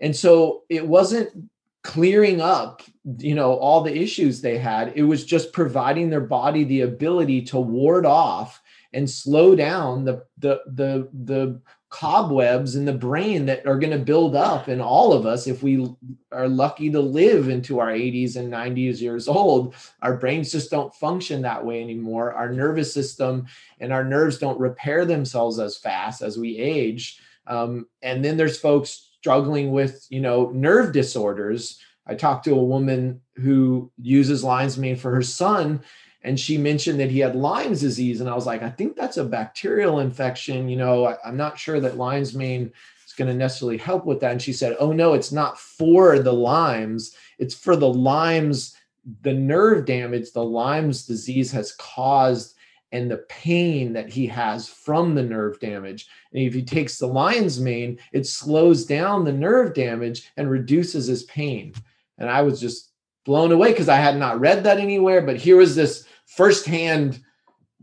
And 0.00 0.14
so 0.14 0.62
it 0.68 0.86
wasn't 0.86 1.50
clearing 1.84 2.40
up 2.40 2.82
you 3.18 3.34
know 3.34 3.54
all 3.54 3.80
the 3.80 3.96
issues 3.96 4.40
they 4.40 4.58
had. 4.58 4.92
It 4.94 5.04
was 5.04 5.24
just 5.24 5.52
providing 5.52 6.10
their 6.10 6.20
body 6.20 6.64
the 6.64 6.82
ability 6.82 7.42
to 7.46 7.58
ward 7.58 8.04
off 8.04 8.62
and 8.92 9.08
slow 9.08 9.54
down 9.54 10.04
the 10.04 10.24
the 10.38 10.60
the 10.66 11.08
the 11.24 11.60
cobwebs 11.90 12.76
in 12.76 12.84
the 12.84 12.92
brain 12.92 13.46
that 13.46 13.66
are 13.66 13.78
going 13.78 13.92
to 13.92 13.98
build 13.98 14.36
up 14.36 14.68
in 14.68 14.78
all 14.80 15.12
of 15.12 15.24
us 15.24 15.46
if 15.46 15.62
we 15.62 15.86
are 16.32 16.46
lucky 16.46 16.90
to 16.90 17.00
live 17.00 17.48
into 17.48 17.78
our 17.78 17.88
80s 17.88 18.36
and 18.36 18.52
90s 18.52 19.00
years 19.00 19.26
old. 19.26 19.74
Our 20.02 20.18
brains 20.18 20.52
just 20.52 20.70
don't 20.70 20.94
function 20.94 21.40
that 21.42 21.64
way 21.64 21.80
anymore. 21.80 22.34
Our 22.34 22.52
nervous 22.52 22.92
system 22.92 23.46
and 23.80 23.90
our 23.90 24.04
nerves 24.04 24.36
don't 24.36 24.60
repair 24.60 25.06
themselves 25.06 25.58
as 25.58 25.78
fast 25.78 26.20
as 26.20 26.36
we 26.36 26.58
age. 26.58 27.20
Um, 27.46 27.86
and 28.02 28.22
then 28.22 28.36
there's 28.36 28.60
folks 28.60 29.07
struggling 29.20 29.72
with, 29.72 30.06
you 30.10 30.20
know, 30.20 30.50
nerve 30.50 30.92
disorders. 30.92 31.80
I 32.06 32.14
talked 32.14 32.44
to 32.44 32.58
a 32.58 32.64
woman 32.64 33.20
who 33.36 33.90
uses 34.00 34.44
lion's 34.44 34.78
mane 34.78 34.96
for 34.96 35.14
her 35.14 35.22
son, 35.22 35.82
and 36.22 36.38
she 36.38 36.58
mentioned 36.58 36.98
that 37.00 37.10
he 37.10 37.20
had 37.20 37.36
Lyme's 37.36 37.80
disease. 37.80 38.20
And 38.20 38.30
I 38.30 38.34
was 38.34 38.46
like, 38.46 38.62
I 38.62 38.70
think 38.70 38.96
that's 38.96 39.16
a 39.16 39.24
bacterial 39.24 40.00
infection. 40.00 40.68
You 40.68 40.76
know, 40.76 41.04
I, 41.06 41.16
am 41.28 41.36
not 41.36 41.58
sure 41.58 41.80
that 41.80 41.96
lion's 41.96 42.34
mane 42.34 42.72
is 43.06 43.12
going 43.12 43.28
to 43.28 43.34
necessarily 43.34 43.76
help 43.76 44.04
with 44.04 44.20
that. 44.20 44.32
And 44.32 44.42
she 44.42 44.52
said, 44.52 44.76
Oh, 44.80 44.92
no, 44.92 45.14
it's 45.14 45.32
not 45.32 45.58
for 45.58 46.18
the 46.18 46.32
Lyme's, 46.32 47.14
it's 47.38 47.54
for 47.54 47.76
the 47.76 47.92
Lyme's, 47.92 48.74
the 49.22 49.32
nerve 49.32 49.86
damage 49.86 50.32
the 50.32 50.44
Lyme's 50.44 51.06
disease 51.06 51.50
has 51.52 51.72
caused 51.72 52.54
and 52.92 53.10
the 53.10 53.18
pain 53.28 53.92
that 53.92 54.08
he 54.08 54.26
has 54.26 54.68
from 54.68 55.14
the 55.14 55.22
nerve 55.22 55.60
damage. 55.60 56.06
And 56.32 56.42
if 56.42 56.54
he 56.54 56.62
takes 56.62 56.98
the 56.98 57.06
lion's 57.06 57.60
mane, 57.60 57.98
it 58.12 58.26
slows 58.26 58.84
down 58.86 59.24
the 59.24 59.32
nerve 59.32 59.74
damage 59.74 60.30
and 60.36 60.50
reduces 60.50 61.06
his 61.06 61.24
pain. 61.24 61.74
And 62.18 62.30
I 62.30 62.42
was 62.42 62.60
just 62.60 62.92
blown 63.24 63.52
away 63.52 63.72
because 63.72 63.88
I 63.88 63.96
had 63.96 64.16
not 64.16 64.40
read 64.40 64.64
that 64.64 64.78
anywhere. 64.78 65.20
But 65.20 65.36
here 65.36 65.56
was 65.56 65.76
this 65.76 66.06
firsthand 66.26 67.20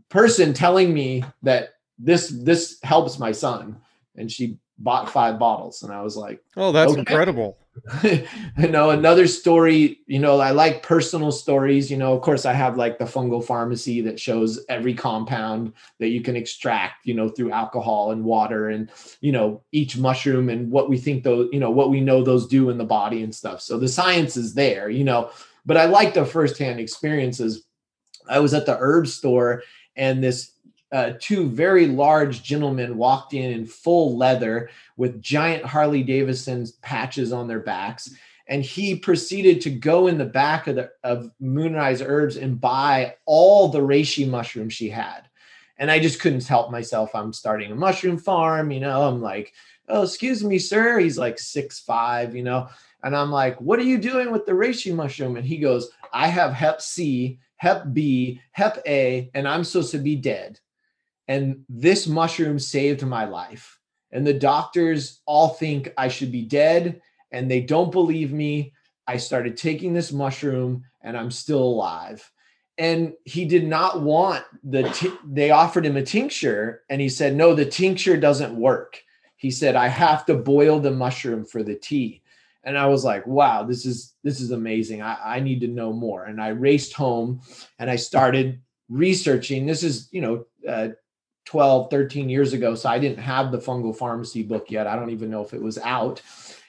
person 0.08 0.52
telling 0.52 0.92
me 0.92 1.24
that 1.42 1.74
this 1.98 2.28
this 2.28 2.78
helps 2.82 3.18
my 3.18 3.32
son. 3.32 3.80
And 4.16 4.30
she 4.30 4.58
bought 4.78 5.10
five 5.10 5.38
bottles. 5.38 5.82
And 5.82 5.92
I 5.92 6.02
was 6.02 6.16
like, 6.16 6.42
Oh, 6.56 6.72
that's 6.72 6.92
okay. 6.92 7.00
incredible. 7.00 7.58
you 8.02 8.68
know, 8.68 8.90
another 8.90 9.26
story, 9.26 10.00
you 10.06 10.18
know, 10.18 10.40
I 10.40 10.50
like 10.50 10.82
personal 10.82 11.30
stories. 11.32 11.90
You 11.90 11.96
know, 11.96 12.14
of 12.14 12.22
course, 12.22 12.44
I 12.44 12.52
have 12.52 12.76
like 12.76 12.98
the 12.98 13.04
fungal 13.04 13.44
pharmacy 13.44 14.00
that 14.02 14.18
shows 14.18 14.64
every 14.68 14.94
compound 14.94 15.72
that 15.98 16.08
you 16.08 16.20
can 16.20 16.36
extract, 16.36 17.06
you 17.06 17.14
know, 17.14 17.28
through 17.28 17.52
alcohol 17.52 18.12
and 18.12 18.24
water 18.24 18.70
and, 18.70 18.90
you 19.20 19.32
know, 19.32 19.62
each 19.72 19.96
mushroom 19.96 20.48
and 20.48 20.70
what 20.70 20.88
we 20.88 20.98
think 20.98 21.22
those, 21.22 21.48
you 21.52 21.60
know, 21.60 21.70
what 21.70 21.90
we 21.90 22.00
know 22.00 22.22
those 22.22 22.46
do 22.46 22.70
in 22.70 22.78
the 22.78 22.84
body 22.84 23.22
and 23.22 23.34
stuff. 23.34 23.60
So 23.60 23.78
the 23.78 23.88
science 23.88 24.36
is 24.36 24.54
there, 24.54 24.88
you 24.88 25.04
know, 25.04 25.30
but 25.64 25.76
I 25.76 25.86
like 25.86 26.14
the 26.14 26.24
firsthand 26.24 26.80
experiences. 26.80 27.64
I 28.28 28.38
was 28.40 28.54
at 28.54 28.66
the 28.66 28.76
herb 28.78 29.06
store 29.06 29.62
and 29.96 30.22
this 30.22 30.52
uh, 30.92 31.12
two 31.20 31.48
very 31.48 31.86
large 31.86 32.42
gentlemen 32.42 32.96
walked 32.96 33.34
in 33.34 33.52
in 33.52 33.66
full 33.66 34.16
leather 34.16 34.70
with 34.96 35.20
giant 35.20 35.64
Harley 35.64 36.02
Davidson 36.02 36.66
patches 36.82 37.32
on 37.32 37.48
their 37.48 37.60
backs. 37.60 38.14
And 38.48 38.62
he 38.62 38.94
proceeded 38.94 39.60
to 39.62 39.70
go 39.70 40.06
in 40.06 40.18
the 40.18 40.24
back 40.24 40.68
of 40.68 40.76
the 40.76 40.90
of 41.02 41.32
Moonrise 41.40 42.00
Herbs 42.00 42.36
and 42.36 42.60
buy 42.60 43.16
all 43.24 43.68
the 43.68 43.80
reishi 43.80 44.28
mushrooms 44.28 44.72
she 44.72 44.88
had. 44.88 45.22
And 45.78 45.90
I 45.90 45.98
just 45.98 46.20
couldn't 46.20 46.46
help 46.46 46.70
myself. 46.70 47.14
I'm 47.14 47.32
starting 47.32 47.72
a 47.72 47.74
mushroom 47.74 48.18
farm, 48.18 48.70
you 48.70 48.78
know. 48.78 49.02
I'm 49.02 49.20
like, 49.20 49.52
oh, 49.88 50.04
excuse 50.04 50.44
me, 50.44 50.60
sir. 50.60 51.00
He's 51.00 51.18
like 51.18 51.40
six 51.40 51.80
five, 51.80 52.36
you 52.36 52.44
know. 52.44 52.68
And 53.02 53.16
I'm 53.16 53.32
like, 53.32 53.60
what 53.60 53.80
are 53.80 53.84
you 53.84 53.98
doing 53.98 54.30
with 54.30 54.46
the 54.46 54.52
reishi 54.52 54.94
mushroom? 54.94 55.36
And 55.36 55.44
he 55.44 55.58
goes, 55.58 55.90
I 56.12 56.28
have 56.28 56.52
Hep 56.52 56.80
C, 56.80 57.40
Hep 57.56 57.92
B, 57.92 58.40
Hep 58.52 58.80
A, 58.86 59.28
and 59.34 59.48
I'm 59.48 59.64
supposed 59.64 59.90
to 59.90 59.98
be 59.98 60.14
dead 60.14 60.60
and 61.28 61.64
this 61.68 62.06
mushroom 62.06 62.58
saved 62.58 63.04
my 63.04 63.24
life. 63.24 63.78
And 64.12 64.26
the 64.26 64.34
doctors 64.34 65.20
all 65.26 65.48
think 65.48 65.92
I 65.96 66.08
should 66.08 66.30
be 66.30 66.42
dead 66.42 67.00
and 67.32 67.50
they 67.50 67.60
don't 67.60 67.92
believe 67.92 68.32
me. 68.32 68.72
I 69.06 69.16
started 69.16 69.56
taking 69.56 69.92
this 69.92 70.12
mushroom 70.12 70.84
and 71.02 71.16
I'm 71.16 71.30
still 71.30 71.62
alive. 71.62 72.30
And 72.78 73.14
he 73.24 73.44
did 73.44 73.66
not 73.66 74.02
want 74.02 74.44
the, 74.62 74.84
t- 74.90 75.12
they 75.24 75.50
offered 75.50 75.86
him 75.86 75.96
a 75.96 76.02
tincture 76.02 76.82
and 76.88 77.00
he 77.00 77.08
said, 77.08 77.34
no, 77.34 77.54
the 77.54 77.64
tincture 77.64 78.16
doesn't 78.16 78.54
work. 78.54 79.02
He 79.36 79.50
said, 79.50 79.76
I 79.76 79.88
have 79.88 80.24
to 80.26 80.34
boil 80.34 80.80
the 80.80 80.90
mushroom 80.90 81.44
for 81.44 81.62
the 81.62 81.74
tea. 81.74 82.22
And 82.64 82.76
I 82.76 82.86
was 82.86 83.04
like, 83.04 83.26
wow, 83.26 83.62
this 83.62 83.86
is, 83.86 84.14
this 84.24 84.40
is 84.40 84.50
amazing. 84.50 85.00
I, 85.00 85.36
I 85.36 85.40
need 85.40 85.60
to 85.60 85.68
know 85.68 85.92
more. 85.92 86.24
And 86.24 86.40
I 86.40 86.48
raced 86.48 86.92
home 86.92 87.40
and 87.78 87.88
I 87.88 87.96
started 87.96 88.60
researching. 88.88 89.66
This 89.66 89.82
is, 89.82 90.08
you 90.10 90.20
know, 90.20 90.46
uh, 90.68 90.88
12, 91.46 91.90
13 91.90 92.28
years 92.28 92.52
ago. 92.52 92.74
So 92.74 92.88
I 92.88 92.98
didn't 92.98 93.18
have 93.18 93.50
the 93.50 93.58
fungal 93.58 93.96
pharmacy 93.96 94.42
book 94.42 94.70
yet. 94.70 94.86
I 94.86 94.96
don't 94.96 95.10
even 95.10 95.30
know 95.30 95.42
if 95.42 95.54
it 95.54 95.62
was 95.62 95.78
out. 95.78 96.20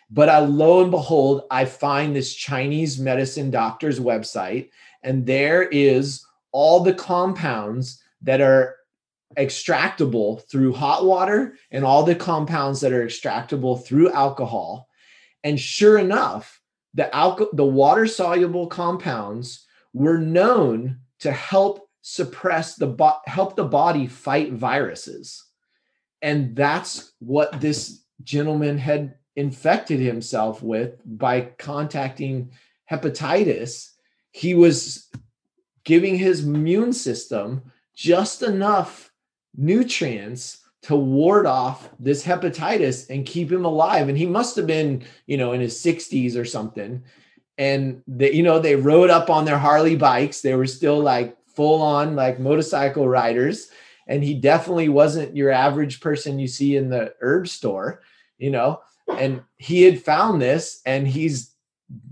But 0.10 0.30
I, 0.30 0.40
lo 0.40 0.82
and 0.82 0.92
behold, 0.92 1.44
I 1.52 1.66
find 1.66 2.16
this 2.16 2.34
Chinese 2.34 2.98
medicine 2.98 3.52
doctor's 3.52 4.00
website, 4.00 4.70
and 5.04 5.26
there 5.26 5.64
is 5.64 6.26
all 6.54 6.80
the 6.80 6.94
compounds 6.94 8.02
that 8.22 8.40
are 8.40 8.78
extractable 9.38 10.48
through 10.50 10.74
hot 10.74 11.06
water 11.06 11.56
and 11.72 11.84
all 11.84 12.04
the 12.04 12.16
compounds 12.16 12.80
that 12.82 12.94
are 12.94 13.06
extractable 13.06 13.84
through 13.84 14.12
alcohol. 14.12 14.88
And 15.44 15.60
sure 15.60 15.98
enough, 15.98 16.62
the 16.94 17.14
alcohol, 17.14 17.52
the 17.54 17.66
water 17.66 18.08
soluble 18.08 18.68
compounds 18.68 19.66
were 19.94 20.18
known 20.18 21.00
to 21.20 21.32
help 21.32 21.87
suppress 22.10 22.76
the 22.76 22.88
bo- 22.88 23.20
help 23.26 23.56
the 23.56 23.64
body 23.64 24.08
fight 24.08 24.54
viruses 24.54 25.48
and 26.22 26.56
that's 26.56 27.14
what 27.20 27.60
this 27.62 28.04
gentleman 28.24 28.78
had 28.78 29.16
infected 29.36 30.00
himself 30.00 30.64
with 30.64 31.00
by 31.06 31.42
contacting 31.60 32.52
hepatitis. 32.90 33.92
He 34.32 34.54
was 34.54 35.10
giving 35.84 36.18
his 36.18 36.44
immune 36.44 36.94
system 36.94 37.72
just 37.96 38.42
enough 38.42 39.12
nutrients 39.56 40.60
to 40.84 40.96
ward 40.96 41.46
off 41.46 41.90
this 42.00 42.26
hepatitis 42.26 43.10
and 43.10 43.26
keep 43.26 43.52
him 43.52 43.66
alive. 43.66 44.10
And 44.10 44.18
he 44.18 44.26
must 44.26 44.56
have 44.56 44.68
been, 44.68 45.04
you 45.26 45.38
know, 45.38 45.54
in 45.54 45.62
his 45.62 45.76
60s 45.76 46.36
or 46.36 46.46
something. 46.46 47.04
And 47.58 48.04
they, 48.08 48.34
you 48.34 48.44
know, 48.44 48.60
they 48.60 48.76
rode 48.76 49.10
up 49.10 49.30
on 49.30 49.46
their 49.46 49.58
Harley 49.58 49.96
bikes. 49.96 50.42
They 50.42 50.56
were 50.56 50.68
still 50.68 51.00
like 51.00 51.37
full 51.58 51.82
on 51.82 52.16
like 52.16 52.40
motorcycle 52.40 53.10
riders. 53.10 53.70
And 54.08 54.24
he 54.24 54.34
definitely 54.34 54.88
wasn't 54.88 55.36
your 55.36 55.52
average 55.52 56.00
person 56.00 56.40
you 56.40 56.48
see 56.48 56.78
in 56.78 56.90
the 56.90 57.14
herb 57.20 57.50
store, 57.50 58.02
you 58.38 58.50
know. 58.50 58.80
And 59.10 59.42
he 59.58 59.84
had 59.84 60.02
found 60.02 60.42
this 60.42 60.82
and 60.86 61.06
he's 61.06 61.52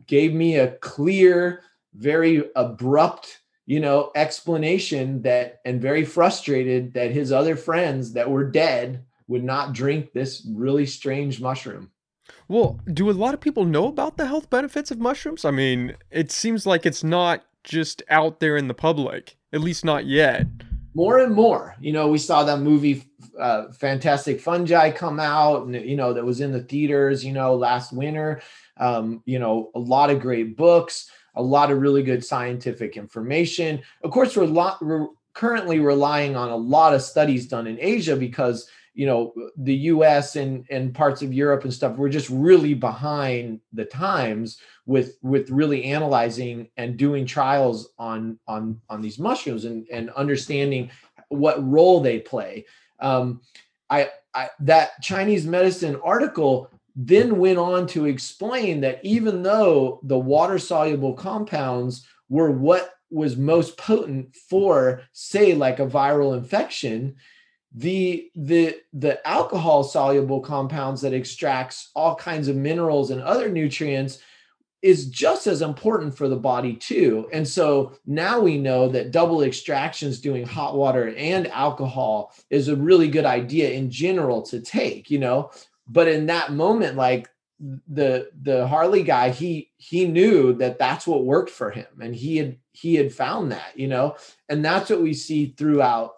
gave 0.07 0.33
me 0.33 0.57
a 0.57 0.71
clear, 0.77 1.61
very 1.93 2.43
abrupt 2.55 3.39
you 3.65 3.79
know, 3.79 4.11
explanation 4.15 5.21
that 5.23 5.59
and 5.65 5.81
very 5.81 6.05
frustrated 6.05 6.93
that 6.93 7.11
his 7.11 7.31
other 7.31 7.55
friends 7.55 8.13
that 8.13 8.29
were 8.29 8.43
dead 8.43 9.03
would 9.27 9.43
not 9.43 9.73
drink 9.73 10.13
this 10.13 10.47
really 10.53 10.85
strange 10.85 11.41
mushroom. 11.41 11.89
Well, 12.47 12.79
do 12.93 13.09
a 13.09 13.11
lot 13.11 13.33
of 13.33 13.41
people 13.41 13.65
know 13.65 13.87
about 13.87 14.17
the 14.17 14.27
health 14.27 14.49
benefits 14.49 14.91
of 14.91 14.99
mushrooms? 14.99 15.45
I 15.45 15.51
mean, 15.51 15.95
it 16.11 16.31
seems 16.31 16.67
like 16.67 16.85
it's 16.85 17.03
not 17.03 17.43
just 17.65 18.01
out 18.09 18.39
there 18.39 18.55
in 18.57 18.67
the 18.67 18.73
public, 18.73 19.37
at 19.51 19.61
least 19.61 19.83
not 19.83 20.05
yet. 20.05 20.47
More 20.93 21.19
and 21.19 21.33
more, 21.35 21.75
you 21.81 21.91
know, 21.91 22.07
we 22.07 22.17
saw 22.17 22.45
that 22.45 22.59
movie 22.59 23.03
uh, 23.37 23.71
Fantastic 23.73 24.39
Fungi 24.39 24.91
come 24.91 25.19
out, 25.19 25.65
and 25.65 25.75
you 25.75 25.97
know 25.97 26.13
that 26.13 26.23
was 26.23 26.39
in 26.39 26.53
the 26.53 26.63
theaters, 26.63 27.25
you 27.25 27.33
know, 27.33 27.55
last 27.55 27.91
winter. 27.91 28.41
Um, 28.77 29.21
you 29.25 29.39
know, 29.39 29.71
a 29.75 29.79
lot 29.79 30.09
of 30.09 30.21
great 30.21 30.55
books 30.55 31.09
a 31.35 31.43
lot 31.43 31.71
of 31.71 31.79
really 31.79 32.03
good 32.03 32.23
scientific 32.23 32.97
information. 32.97 33.81
Of 34.03 34.11
course, 34.11 34.35
we're, 34.35 34.45
lo- 34.45 34.77
we're 34.81 35.07
currently 35.33 35.79
relying 35.79 36.35
on 36.35 36.49
a 36.49 36.55
lot 36.55 36.93
of 36.93 37.01
studies 37.01 37.47
done 37.47 37.67
in 37.67 37.77
Asia 37.79 38.15
because 38.15 38.67
you 38.93 39.05
know 39.05 39.33
the 39.57 39.75
US 39.75 40.37
and 40.37 40.65
and 40.69 40.95
parts 40.95 41.21
of 41.21 41.33
Europe 41.33 41.65
and 41.65 41.73
stuff 41.73 41.97
we're 41.97 42.07
just 42.07 42.29
really 42.29 42.73
behind 42.73 43.59
the 43.73 43.83
times 43.83 44.57
with 44.85 45.17
with 45.21 45.49
really 45.49 45.85
analyzing 45.85 46.67
and 46.77 46.97
doing 46.97 47.25
trials 47.25 47.89
on 47.97 48.39
on 48.47 48.79
on 48.89 49.01
these 49.01 49.19
mushrooms 49.19 49.65
and 49.65 49.87
and 49.91 50.09
understanding 50.11 50.89
what 51.29 51.67
role 51.69 52.01
they 52.01 52.19
play. 52.19 52.65
Um 52.99 53.41
I, 53.89 54.09
I 54.33 54.49
that 54.61 55.01
Chinese 55.01 55.45
medicine 55.45 55.99
article 56.03 56.69
then 56.95 57.37
went 57.37 57.57
on 57.57 57.87
to 57.87 58.05
explain 58.05 58.81
that 58.81 59.03
even 59.03 59.43
though 59.43 59.99
the 60.03 60.17
water 60.17 60.57
soluble 60.57 61.13
compounds 61.13 62.07
were 62.29 62.51
what 62.51 62.93
was 63.11 63.37
most 63.37 63.77
potent 63.77 64.35
for 64.35 65.01
say 65.11 65.53
like 65.53 65.79
a 65.79 65.85
viral 65.85 66.35
infection 66.35 67.15
the 67.73 68.31
the 68.35 68.77
the 68.93 69.25
alcohol 69.27 69.83
soluble 69.83 70.39
compounds 70.39 71.01
that 71.01 71.13
extracts 71.13 71.91
all 71.93 72.15
kinds 72.15 72.47
of 72.47 72.55
minerals 72.55 73.11
and 73.11 73.21
other 73.21 73.49
nutrients 73.49 74.19
is 74.85 75.07
just 75.07 75.47
as 75.47 75.63
important 75.63 76.15
for 76.15 76.29
the 76.29 76.35
body 76.35 76.75
too. 76.75 77.27
And 77.33 77.47
so 77.47 77.93
now 78.05 78.39
we 78.39 78.59
know 78.59 78.87
that 78.89 79.09
double 79.09 79.41
extractions 79.41 80.21
doing 80.21 80.45
hot 80.45 80.75
water 80.75 81.11
and 81.17 81.47
alcohol 81.47 82.35
is 82.51 82.67
a 82.67 82.75
really 82.75 83.07
good 83.07 83.25
idea 83.25 83.71
in 83.71 83.89
general 83.89 84.43
to 84.43 84.61
take 84.61 85.09
you 85.09 85.17
know? 85.17 85.49
But 85.87 86.07
in 86.07 86.27
that 86.27 86.51
moment 86.51 86.97
like 86.97 87.27
the 87.87 88.29
the 88.43 88.67
harley 88.67 89.01
guy 89.01 89.29
he 89.29 89.71
he 89.77 90.05
knew 90.05 90.53
that 90.53 90.77
that's 90.77 91.07
what 91.07 91.23
worked 91.23 91.49
for 91.49 91.71
him 91.71 91.87
and 92.01 92.13
he 92.13 92.35
had 92.37 92.57
he 92.73 92.93
had 92.93 93.11
found 93.11 93.51
that 93.51 93.71
you 93.75 93.87
know? 93.87 94.15
And 94.49 94.63
that's 94.63 94.91
what 94.91 95.01
we 95.01 95.15
see 95.15 95.55
throughout 95.57 96.13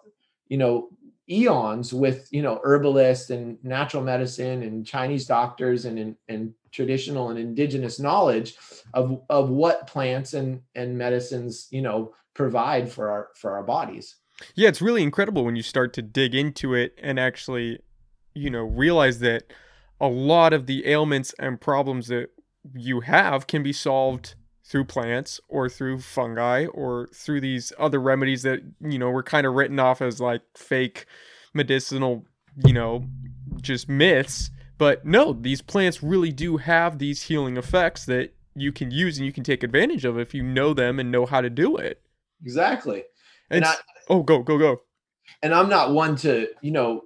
you 0.48 0.58
know 0.58 0.90
eons 1.30 1.94
with 1.94 2.28
you 2.30 2.42
know 2.42 2.60
herbalists 2.64 3.30
and 3.30 3.62
natural 3.62 4.02
medicine 4.02 4.62
and 4.62 4.86
chinese 4.86 5.26
doctors 5.26 5.84
and 5.84 5.98
and, 5.98 6.16
and 6.28 6.54
traditional 6.78 7.30
and 7.30 7.38
indigenous 7.38 7.98
knowledge 7.98 8.54
of 8.94 9.20
of 9.28 9.50
what 9.50 9.86
plants 9.86 10.32
and 10.32 10.60
and 10.76 10.96
medicines 10.96 11.66
you 11.70 11.82
know 11.82 12.14
provide 12.34 12.90
for 12.90 13.10
our 13.10 13.28
for 13.34 13.50
our 13.52 13.64
bodies 13.64 14.16
yeah 14.54 14.68
it's 14.68 14.80
really 14.80 15.02
incredible 15.02 15.44
when 15.44 15.56
you 15.56 15.62
start 15.62 15.92
to 15.92 16.02
dig 16.02 16.34
into 16.34 16.74
it 16.74 16.94
and 17.02 17.18
actually 17.18 17.80
you 18.38 18.50
know, 18.50 18.62
realize 18.62 19.18
that 19.18 19.52
a 20.00 20.08
lot 20.08 20.52
of 20.52 20.66
the 20.66 20.86
ailments 20.86 21.34
and 21.38 21.60
problems 21.60 22.06
that 22.08 22.30
you 22.74 23.00
have 23.00 23.46
can 23.46 23.62
be 23.62 23.72
solved 23.72 24.34
through 24.64 24.84
plants 24.84 25.40
or 25.48 25.68
through 25.68 25.98
fungi 25.98 26.66
or 26.66 27.08
through 27.12 27.40
these 27.40 27.72
other 27.78 28.00
remedies 28.00 28.42
that, 28.42 28.60
you 28.80 28.98
know, 28.98 29.10
were 29.10 29.22
kind 29.22 29.46
of 29.46 29.54
written 29.54 29.80
off 29.80 30.00
as 30.00 30.20
like 30.20 30.42
fake 30.56 31.06
medicinal, 31.54 32.24
you 32.64 32.72
know, 32.72 33.04
just 33.60 33.88
myths. 33.88 34.50
But 34.78 35.04
no, 35.04 35.32
these 35.32 35.60
plants 35.60 36.02
really 36.02 36.30
do 36.30 36.56
have 36.56 36.98
these 36.98 37.24
healing 37.24 37.56
effects 37.56 38.04
that 38.06 38.32
you 38.54 38.72
can 38.72 38.90
use 38.90 39.18
and 39.18 39.26
you 39.26 39.32
can 39.32 39.44
take 39.44 39.62
advantage 39.62 40.04
of 40.04 40.18
if 40.18 40.34
you 40.34 40.42
know 40.42 40.72
them 40.72 40.98
and 40.98 41.10
know 41.10 41.26
how 41.26 41.40
to 41.40 41.50
do 41.50 41.76
it. 41.76 42.00
Exactly. 42.42 43.04
And, 43.50 43.64
and 43.64 43.66
I, 43.66 43.74
oh, 44.08 44.22
go, 44.22 44.42
go, 44.42 44.56
go. 44.56 44.80
And 45.42 45.52
I'm 45.52 45.68
not 45.68 45.92
one 45.92 46.16
to, 46.16 46.48
you 46.62 46.70
know, 46.70 47.02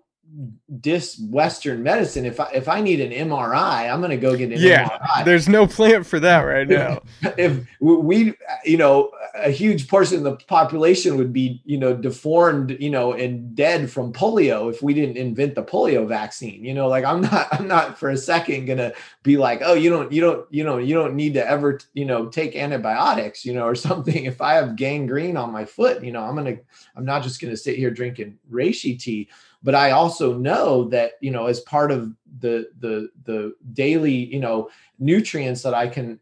dis 0.81 1.21
Western 1.31 1.83
medicine. 1.83 2.25
If 2.25 2.41
I 2.41 2.51
if 2.55 2.69
I 2.69 2.81
need 2.81 3.01
an 3.01 3.29
MRI, 3.29 3.93
I'm 3.93 4.01
going 4.01 4.11
to 4.11 4.17
go 4.17 4.37
get 4.37 4.53
an 4.53 4.59
yeah, 4.59 4.89
MRI. 4.89 5.25
There's 5.25 5.49
no 5.49 5.67
plant 5.67 6.07
for 6.07 6.19
that 6.21 6.41
right 6.41 6.67
now. 6.67 7.03
if 7.37 7.67
we, 7.81 8.35
you 8.65 8.77
know, 8.77 9.11
a 9.35 9.51
huge 9.51 9.89
portion 9.89 10.19
of 10.19 10.25
the 10.25 10.37
population 10.47 11.17
would 11.17 11.33
be, 11.33 11.61
you 11.65 11.79
know, 11.79 11.95
deformed, 11.95 12.77
you 12.81 12.91
know, 12.91 13.13
and 13.13 13.55
dead 13.55 13.91
from 13.91 14.13
polio 14.13 14.71
if 14.71 14.83
we 14.83 14.95
didn't 14.95 15.17
invent 15.17 15.55
the 15.55 15.63
polio 15.63 16.07
vaccine. 16.07 16.65
You 16.65 16.75
know, 16.75 16.89
like 16.89 17.05
I'm 17.05 17.21
not, 17.21 17.49
I'm 17.53 17.69
not 17.69 17.99
for 17.99 18.11
a 18.11 18.17
second 18.17 18.67
gonna 18.67 18.93
be 19.23 19.37
like, 19.37 19.61
oh, 19.63 19.75
you 19.75 19.91
don't, 19.91 20.11
you 20.13 20.21
don't, 20.21 20.47
you 20.53 20.65
know, 20.65 20.79
you 20.79 20.95
don't 20.95 21.15
need 21.15 21.35
to 21.35 21.47
ever, 21.49 21.81
you 21.93 22.07
know, 22.07 22.27
take 22.27 22.57
antibiotics, 22.57 23.45
you 23.45 23.53
know, 23.53 23.65
or 23.65 23.75
something. 23.75 24.25
If 24.33 24.41
I 24.41 24.55
have 24.55 24.77
gangrene 24.77 25.37
on 25.37 25.53
my 25.53 25.65
foot, 25.65 26.03
you 26.03 26.13
know, 26.13 26.23
I'm 26.23 26.37
gonna, 26.37 26.57
I'm 26.97 27.05
not 27.05 27.23
just 27.23 27.41
gonna 27.41 27.57
sit 27.57 27.77
here 27.77 27.91
drinking 27.91 28.39
reishi 28.51 28.99
tea 28.99 29.29
but 29.63 29.75
i 29.75 29.91
also 29.91 30.37
know 30.37 30.85
that 30.89 31.13
you 31.21 31.31
know 31.31 31.47
as 31.47 31.61
part 31.61 31.91
of 31.91 32.13
the 32.39 32.69
the 32.79 33.09
the 33.25 33.55
daily 33.73 34.13
you 34.13 34.41
know 34.41 34.69
nutrients 34.99 35.63
that 35.63 35.75
i 35.75 35.87
can 35.87 36.19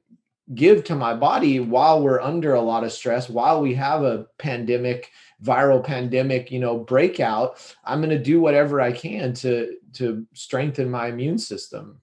give 0.54 0.82
to 0.82 0.96
my 0.96 1.14
body 1.14 1.60
while 1.60 2.02
we're 2.02 2.20
under 2.20 2.54
a 2.54 2.60
lot 2.60 2.82
of 2.82 2.92
stress 2.92 3.28
while 3.28 3.60
we 3.60 3.74
have 3.74 4.02
a 4.02 4.26
pandemic 4.38 5.10
viral 5.42 5.82
pandemic 5.82 6.50
you 6.50 6.58
know 6.58 6.78
breakout 6.78 7.74
i'm 7.84 8.00
going 8.00 8.10
to 8.10 8.22
do 8.22 8.40
whatever 8.40 8.80
i 8.80 8.90
can 8.90 9.32
to 9.32 9.76
to 9.92 10.24
strengthen 10.34 10.88
my 10.88 11.08
immune 11.08 11.38
system. 11.38 12.00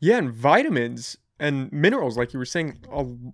Yeah 0.00 0.16
and 0.18 0.32
vitamins 0.32 1.18
and 1.38 1.70
minerals 1.72 2.16
like 2.16 2.32
you 2.32 2.38
were 2.38 2.46
saying 2.46 2.78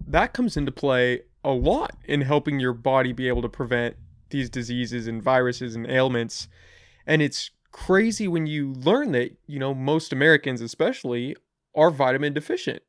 that 0.07 0.32
comes 0.32 0.57
into 0.57 0.72
play 0.72 1.20
a 1.44 1.50
lot 1.50 1.96
in 2.05 2.20
helping 2.20 2.61
your 2.61 2.72
body 2.72 3.12
be 3.12 3.28
able 3.28 3.42
to 3.42 3.48
prevent 3.48 3.96
these 4.30 4.48
diseases 4.48 5.07
and 5.07 5.22
viruses 5.22 5.74
and 5.76 5.88
ailments 5.88 6.48
and 7.07 7.22
it's 7.22 7.50
crazy 7.72 8.28
when 8.28 8.46
you 8.46 8.72
learn 8.74 9.12
that, 9.12 9.36
you 9.46 9.59
know, 9.59 9.74
most 9.74 10.12
Americans 10.12 10.61
especially 10.61 11.36
are 11.74 11.90
vitamin 11.90 12.32
deficient. 12.32 12.82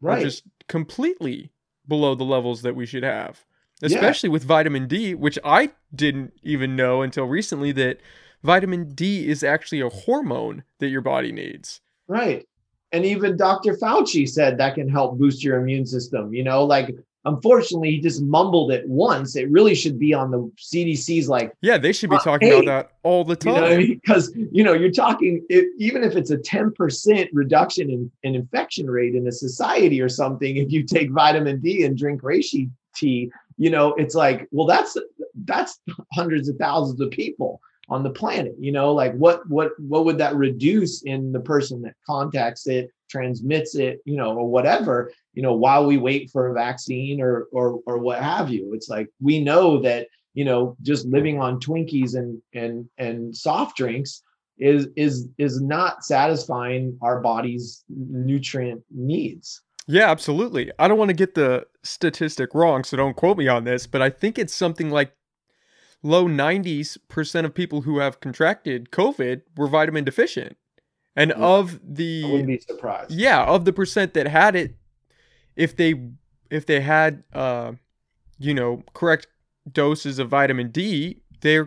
Right. 0.00 0.22
Just 0.22 0.44
completely 0.68 1.50
below 1.86 2.14
the 2.14 2.24
levels 2.24 2.62
that 2.62 2.76
we 2.76 2.86
should 2.86 3.02
have. 3.02 3.44
Especially 3.82 4.28
yeah. 4.28 4.32
with 4.32 4.44
vitamin 4.44 4.88
D, 4.88 5.14
which 5.14 5.38
I 5.44 5.70
didn't 5.94 6.32
even 6.42 6.74
know 6.74 7.02
until 7.02 7.26
recently 7.26 7.70
that 7.72 8.00
vitamin 8.42 8.92
D 8.92 9.28
is 9.28 9.44
actually 9.44 9.80
a 9.80 9.88
hormone 9.88 10.64
that 10.78 10.88
your 10.88 11.00
body 11.00 11.30
needs. 11.30 11.80
Right. 12.08 12.46
And 12.90 13.04
even 13.04 13.36
Dr. 13.36 13.74
Fauci 13.74 14.28
said 14.28 14.58
that 14.58 14.74
can 14.74 14.88
help 14.88 15.18
boost 15.18 15.44
your 15.44 15.60
immune 15.60 15.86
system. 15.86 16.32
You 16.32 16.42
know, 16.42 16.64
like 16.64 16.94
Unfortunately, 17.28 17.90
he 17.90 18.00
just 18.00 18.22
mumbled 18.22 18.72
it 18.72 18.88
once. 18.88 19.36
It 19.36 19.50
really 19.50 19.74
should 19.74 19.98
be 19.98 20.14
on 20.14 20.30
the 20.30 20.50
CDC's 20.56 21.28
like. 21.28 21.52
Yeah, 21.60 21.76
they 21.76 21.92
should 21.92 22.08
be 22.08 22.18
talking 22.18 22.48
hey, 22.48 22.54
about 22.60 22.66
that 22.66 22.92
all 23.02 23.22
the 23.22 23.36
time. 23.36 23.86
Because 23.86 24.34
you, 24.34 24.44
know, 24.44 24.48
you 24.52 24.64
know, 24.64 24.72
you're 24.72 24.90
talking 24.90 25.44
it, 25.50 25.66
even 25.78 26.02
if 26.02 26.16
it's 26.16 26.30
a 26.30 26.38
10% 26.38 27.28
reduction 27.32 27.90
in, 27.90 28.10
in 28.22 28.34
infection 28.34 28.90
rate 28.90 29.14
in 29.14 29.26
a 29.28 29.32
society 29.32 30.00
or 30.00 30.08
something, 30.08 30.56
if 30.56 30.72
you 30.72 30.82
take 30.82 31.10
vitamin 31.10 31.60
D 31.60 31.84
and 31.84 31.98
drink 31.98 32.22
reishi 32.22 32.70
tea, 32.94 33.30
you 33.58 33.68
know, 33.68 33.92
it's 33.94 34.14
like, 34.14 34.48
well, 34.50 34.66
that's 34.66 34.96
that's 35.44 35.80
hundreds 36.12 36.48
of 36.48 36.56
thousands 36.56 37.00
of 37.00 37.10
people 37.10 37.60
on 37.90 38.02
the 38.02 38.10
planet. 38.10 38.54
You 38.58 38.72
know, 38.72 38.94
like 38.94 39.14
what 39.14 39.46
what 39.50 39.72
what 39.78 40.06
would 40.06 40.18
that 40.18 40.34
reduce 40.34 41.02
in 41.02 41.32
the 41.32 41.40
person 41.40 41.82
that 41.82 41.94
contacts 42.06 42.66
it, 42.66 42.90
transmits 43.08 43.74
it, 43.74 44.00
you 44.04 44.16
know, 44.16 44.36
or 44.36 44.48
whatever 44.48 45.12
you 45.34 45.42
know 45.42 45.54
while 45.54 45.86
we 45.86 45.96
wait 45.96 46.30
for 46.30 46.48
a 46.48 46.54
vaccine 46.54 47.20
or 47.20 47.46
or 47.52 47.78
or 47.86 47.98
what 47.98 48.20
have 48.20 48.50
you 48.50 48.74
it's 48.74 48.88
like 48.88 49.08
we 49.20 49.38
know 49.38 49.80
that 49.80 50.08
you 50.34 50.44
know 50.44 50.76
just 50.82 51.06
living 51.06 51.40
on 51.40 51.60
twinkies 51.60 52.16
and 52.16 52.42
and 52.54 52.88
and 52.98 53.36
soft 53.36 53.76
drinks 53.76 54.22
is 54.58 54.88
is 54.96 55.28
is 55.38 55.60
not 55.60 56.04
satisfying 56.04 56.98
our 57.02 57.20
body's 57.20 57.84
nutrient 57.88 58.82
needs. 58.90 59.62
Yeah, 59.86 60.10
absolutely. 60.10 60.70
I 60.78 60.88
don't 60.88 60.98
want 60.98 61.08
to 61.10 61.16
get 61.16 61.34
the 61.34 61.66
statistic 61.82 62.54
wrong, 62.54 62.84
so 62.84 62.96
don't 62.96 63.16
quote 63.16 63.38
me 63.38 63.48
on 63.48 63.64
this, 63.64 63.86
but 63.86 64.02
I 64.02 64.10
think 64.10 64.38
it's 64.38 64.52
something 64.52 64.90
like 64.90 65.12
low 66.02 66.26
90s 66.26 66.98
percent 67.08 67.46
of 67.46 67.54
people 67.54 67.82
who 67.82 67.98
have 67.98 68.20
contracted 68.20 68.90
COVID 68.90 69.42
were 69.56 69.68
vitamin 69.68 70.04
deficient. 70.04 70.56
And 71.18 71.32
Mm. 71.32 71.40
of 71.40 71.80
the 71.82 72.22
I 72.24 72.30
wouldn't 72.30 72.46
be 72.48 72.58
surprised. 72.60 73.10
yeah, 73.10 73.44
of 73.44 73.64
the 73.64 73.72
percent 73.72 74.14
that 74.14 74.26
had 74.28 74.54
it, 74.54 74.76
if 75.56 75.74
they 75.76 75.94
if 76.50 76.64
they 76.64 76.80
had 76.80 77.24
uh 77.34 77.72
you 78.38 78.54
know 78.54 78.82
correct 78.94 79.26
doses 79.70 80.18
of 80.18 80.28
vitamin 80.28 80.70
D, 80.70 81.20
they 81.40 81.60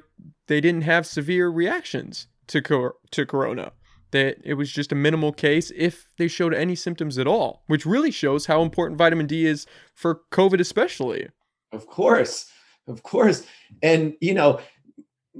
they 0.47 0.61
didn't 0.61 0.83
have 0.83 1.05
severe 1.05 1.49
reactions 1.49 2.27
to 2.47 2.61
cor- 2.61 2.95
to 3.11 3.25
corona. 3.25 3.73
That 4.11 4.37
it 4.43 4.55
was 4.55 4.71
just 4.71 4.91
a 4.91 4.95
minimal 4.95 5.31
case 5.31 5.71
if 5.75 6.07
they 6.17 6.27
showed 6.27 6.53
any 6.53 6.75
symptoms 6.75 7.17
at 7.17 7.27
all, 7.27 7.63
which 7.67 7.85
really 7.85 8.11
shows 8.11 8.45
how 8.47 8.61
important 8.61 8.97
vitamin 8.97 9.25
D 9.27 9.45
is 9.45 9.65
for 9.93 10.21
COVID 10.31 10.59
especially. 10.59 11.27
Of 11.71 11.87
course, 11.87 12.51
of 12.87 13.03
course, 13.03 13.45
and 13.81 14.13
you 14.21 14.33
know, 14.33 14.59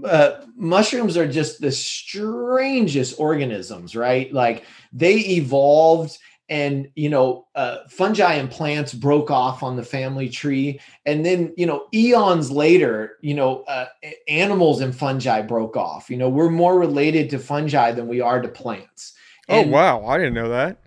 uh, 0.06 0.42
mushrooms 0.56 1.18
are 1.18 1.28
just 1.28 1.62
the 1.62 1.72
strangest 1.72 3.20
organisms, 3.20 3.96
right? 3.96 4.32
Like 4.34 4.64
they 4.94 5.18
evolved, 5.18 6.18
and 6.50 6.90
you 6.96 7.10
know, 7.10 7.48
uh, 7.56 7.78
fungi 7.90 8.34
and 8.34 8.50
plants 8.50 8.94
broke 8.94 9.32
off 9.32 9.64
on 9.64 9.76
the 9.76 9.84
family 9.84 10.30
tree, 10.30 10.80
and 11.06 11.26
then 11.26 11.54
you 11.58 11.66
know, 11.66 11.88
eons 11.94 12.52
later, 12.52 13.18
you 13.22 13.34
know, 13.34 13.64
uh, 13.64 13.88
animals 14.28 14.82
and 14.82 14.96
fungi 14.96 15.42
broke 15.42 15.78
off. 15.78 16.10
You 16.10 16.18
know, 16.18 16.30
we're 16.30 16.50
more 16.50 16.78
related 16.80 17.30
to 17.32 17.40
fungi 17.40 17.92
than 17.92 18.08
we 18.08 18.22
are 18.22 18.42
to 18.42 18.50
plants. 18.50 19.14
Oh 19.50 19.68
wow, 19.68 20.06
I 20.06 20.18
didn't 20.18 20.36
know 20.36 20.50
that. 20.50 20.78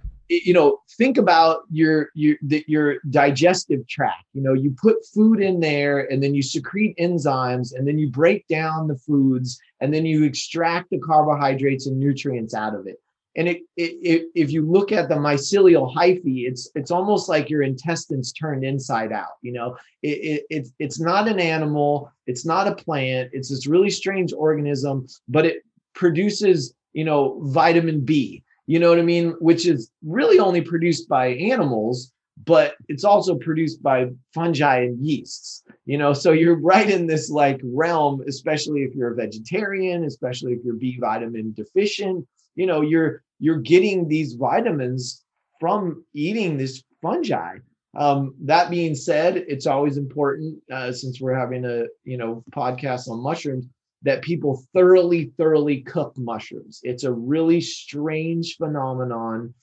You 0.45 0.53
know 0.53 0.78
think 0.97 1.18
about 1.18 1.62
your 1.70 2.09
your 2.14 2.37
the, 2.43 2.64
your 2.66 2.97
digestive 3.11 3.87
tract. 3.89 4.24
You 4.32 4.43
know 4.43 4.53
you 4.53 4.74
put 4.80 5.05
food 5.14 5.41
in 5.41 5.61
there 5.61 6.11
and 6.11 6.22
then 6.22 6.35
you 6.35 6.43
secrete 6.43 6.97
enzymes 6.99 7.74
and 7.74 7.87
then 7.87 7.99
you 7.99 8.09
break 8.09 8.47
down 8.49 8.89
the 8.89 8.97
foods 8.97 9.59
and 9.80 9.93
then 9.93 10.07
you 10.07 10.24
extract 10.24 10.91
the 10.91 10.99
carbohydrates 10.99 11.87
and 11.87 11.99
nutrients 11.99 12.55
out 12.55 12.74
of 12.74 12.87
it. 12.87 13.01
And 13.37 13.49
it, 13.49 13.62
it, 13.76 13.99
it 14.03 14.28
if 14.37 14.53
you 14.53 14.64
look 14.64 14.93
at 14.93 15.09
the 15.09 15.16
mycelial 15.16 15.93
hyphae 15.93 16.49
it's 16.49 16.70
it's 16.74 16.93
almost 16.93 17.28
like 17.28 17.51
your 17.51 17.62
intestines 17.62 18.32
turned 18.32 18.64
inside 18.64 19.12
out 19.12 19.35
you 19.43 19.53
know? 19.53 19.76
It, 20.03 20.09
it, 20.09 20.47
it's 20.51 20.70
it's 20.78 21.01
not 21.01 21.28
an 21.28 21.41
animal. 21.41 22.12
It's 22.26 22.47
not 22.47 22.68
a 22.68 22.74
plant. 22.74 23.30
It's 23.32 23.51
this 23.51 23.66
really 23.66 23.91
strange 23.91 24.32
organism 24.32 25.07
but 25.28 25.47
it 25.47 25.64
produces 25.95 26.74
you 26.93 27.05
know 27.05 27.41
vitamin 27.43 28.05
b 28.05 28.44
you 28.67 28.79
know 28.79 28.89
what 28.89 28.99
I 28.99 29.03
mean? 29.03 29.31
Which 29.41 29.67
is 29.67 29.91
really 30.03 30.39
only 30.39 30.61
produced 30.61 31.09
by 31.09 31.29
animals, 31.29 32.12
but 32.45 32.75
it's 32.89 33.05
also 33.05 33.37
produced 33.37 33.83
by 33.83 34.11
fungi 34.33 34.81
and 34.81 35.05
yeasts. 35.05 35.62
You 35.87 35.99
know, 35.99 36.12
so 36.12 36.33
you're 36.33 36.59
right 36.59 36.89
in 36.89 37.07
this 37.07 37.31
like 37.31 37.61
realm, 37.62 38.23
especially 38.27 38.83
if 38.83 38.95
you're 38.95 39.12
a 39.12 39.17
vegetarian, 39.17 40.05
especially 40.05 40.53
if 40.53 40.65
you're 40.65 40.77
B 40.77 40.99
vitamin 40.99 41.53
deficient. 41.53 42.27
You 42.55 42.67
know, 42.67 42.81
you're 42.81 43.23
you're 43.39 43.59
getting 43.59 44.09
these 44.09 44.35
vitamins 44.35 45.23
from 45.61 46.05
eating 46.15 46.57
this 46.57 46.83
fungi. 47.03 47.59
Um, 47.97 48.35
that 48.43 48.71
being 48.71 48.95
said, 48.95 49.37
it's 49.37 49.67
always 49.67 49.99
important 49.99 50.61
uh, 50.73 50.91
since 50.91 51.21
we're 51.21 51.39
having 51.39 51.65
a 51.65 51.85
you 52.05 52.17
know 52.17 52.43
podcast 52.51 53.09
on 53.09 53.23
mushrooms 53.23 53.67
that 54.05 54.23
people 54.23 54.63
thoroughly, 54.73 55.33
thoroughly 55.37 55.81
cook 55.81 56.17
mushrooms. 56.17 56.81
It's 56.83 57.05
a 57.05 57.13
really 57.13 57.61
strange 57.61 58.57
phenomenon 58.57 59.55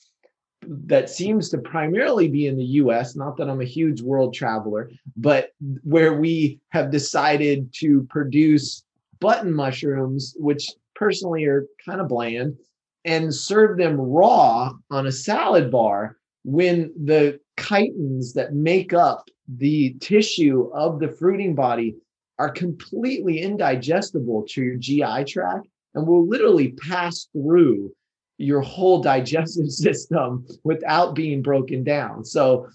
that 0.68 1.10
seems 1.10 1.50
to 1.50 1.58
primarily 1.60 2.28
be 2.28 2.48
in 2.48 2.58
the 2.58 2.64
US. 2.64 3.16
Not 3.16 3.38
that 3.38 3.50
I'm 3.50 3.62
a 3.62 3.66
huge 3.66 4.02
world 4.02 4.34
traveler, 4.34 4.92
but 5.16 5.52
where 5.84 6.20
we 6.20 6.60
have 6.70 6.92
decided 6.92 7.74
to 7.80 8.04
produce 8.10 8.84
button 9.20 9.54
mushrooms, 9.54 10.36
which 10.38 10.68
personally 10.96 11.46
are 11.46 11.68
kind 11.84 12.02
of 12.02 12.10
bland, 12.10 12.58
and 13.06 13.34
serve 13.34 13.78
them 13.78 14.00
raw 14.00 14.72
on 14.89 15.08
a 15.08 15.12
salad 15.12 15.72
bar 15.72 16.18
when 16.44 16.92
the 17.06 17.39
chitins 17.58 18.34
that 18.34 18.54
make 18.54 18.94
up 18.94 19.30
the 19.48 19.96
tissue 20.00 20.72
of 20.74 21.00
the 21.00 21.10
fruiting 21.10 21.54
body 21.56 21.96
are 22.42 22.50
completely 22.50 23.39
indigestible 23.39 24.44
to 24.50 24.64
your 24.64 24.76
GI 24.76 25.26
tract 25.26 25.68
and 25.94 26.08
will 26.08 26.28
literally 26.28 26.70
pass 26.72 27.28
through 27.34 27.94
your 28.39 28.62
whole 28.62 29.00
digestive 29.14 29.70
system 29.70 30.48
without 30.64 31.14
being 31.14 31.44
broken 31.44 31.84
down. 31.84 32.26
So, 32.26 32.68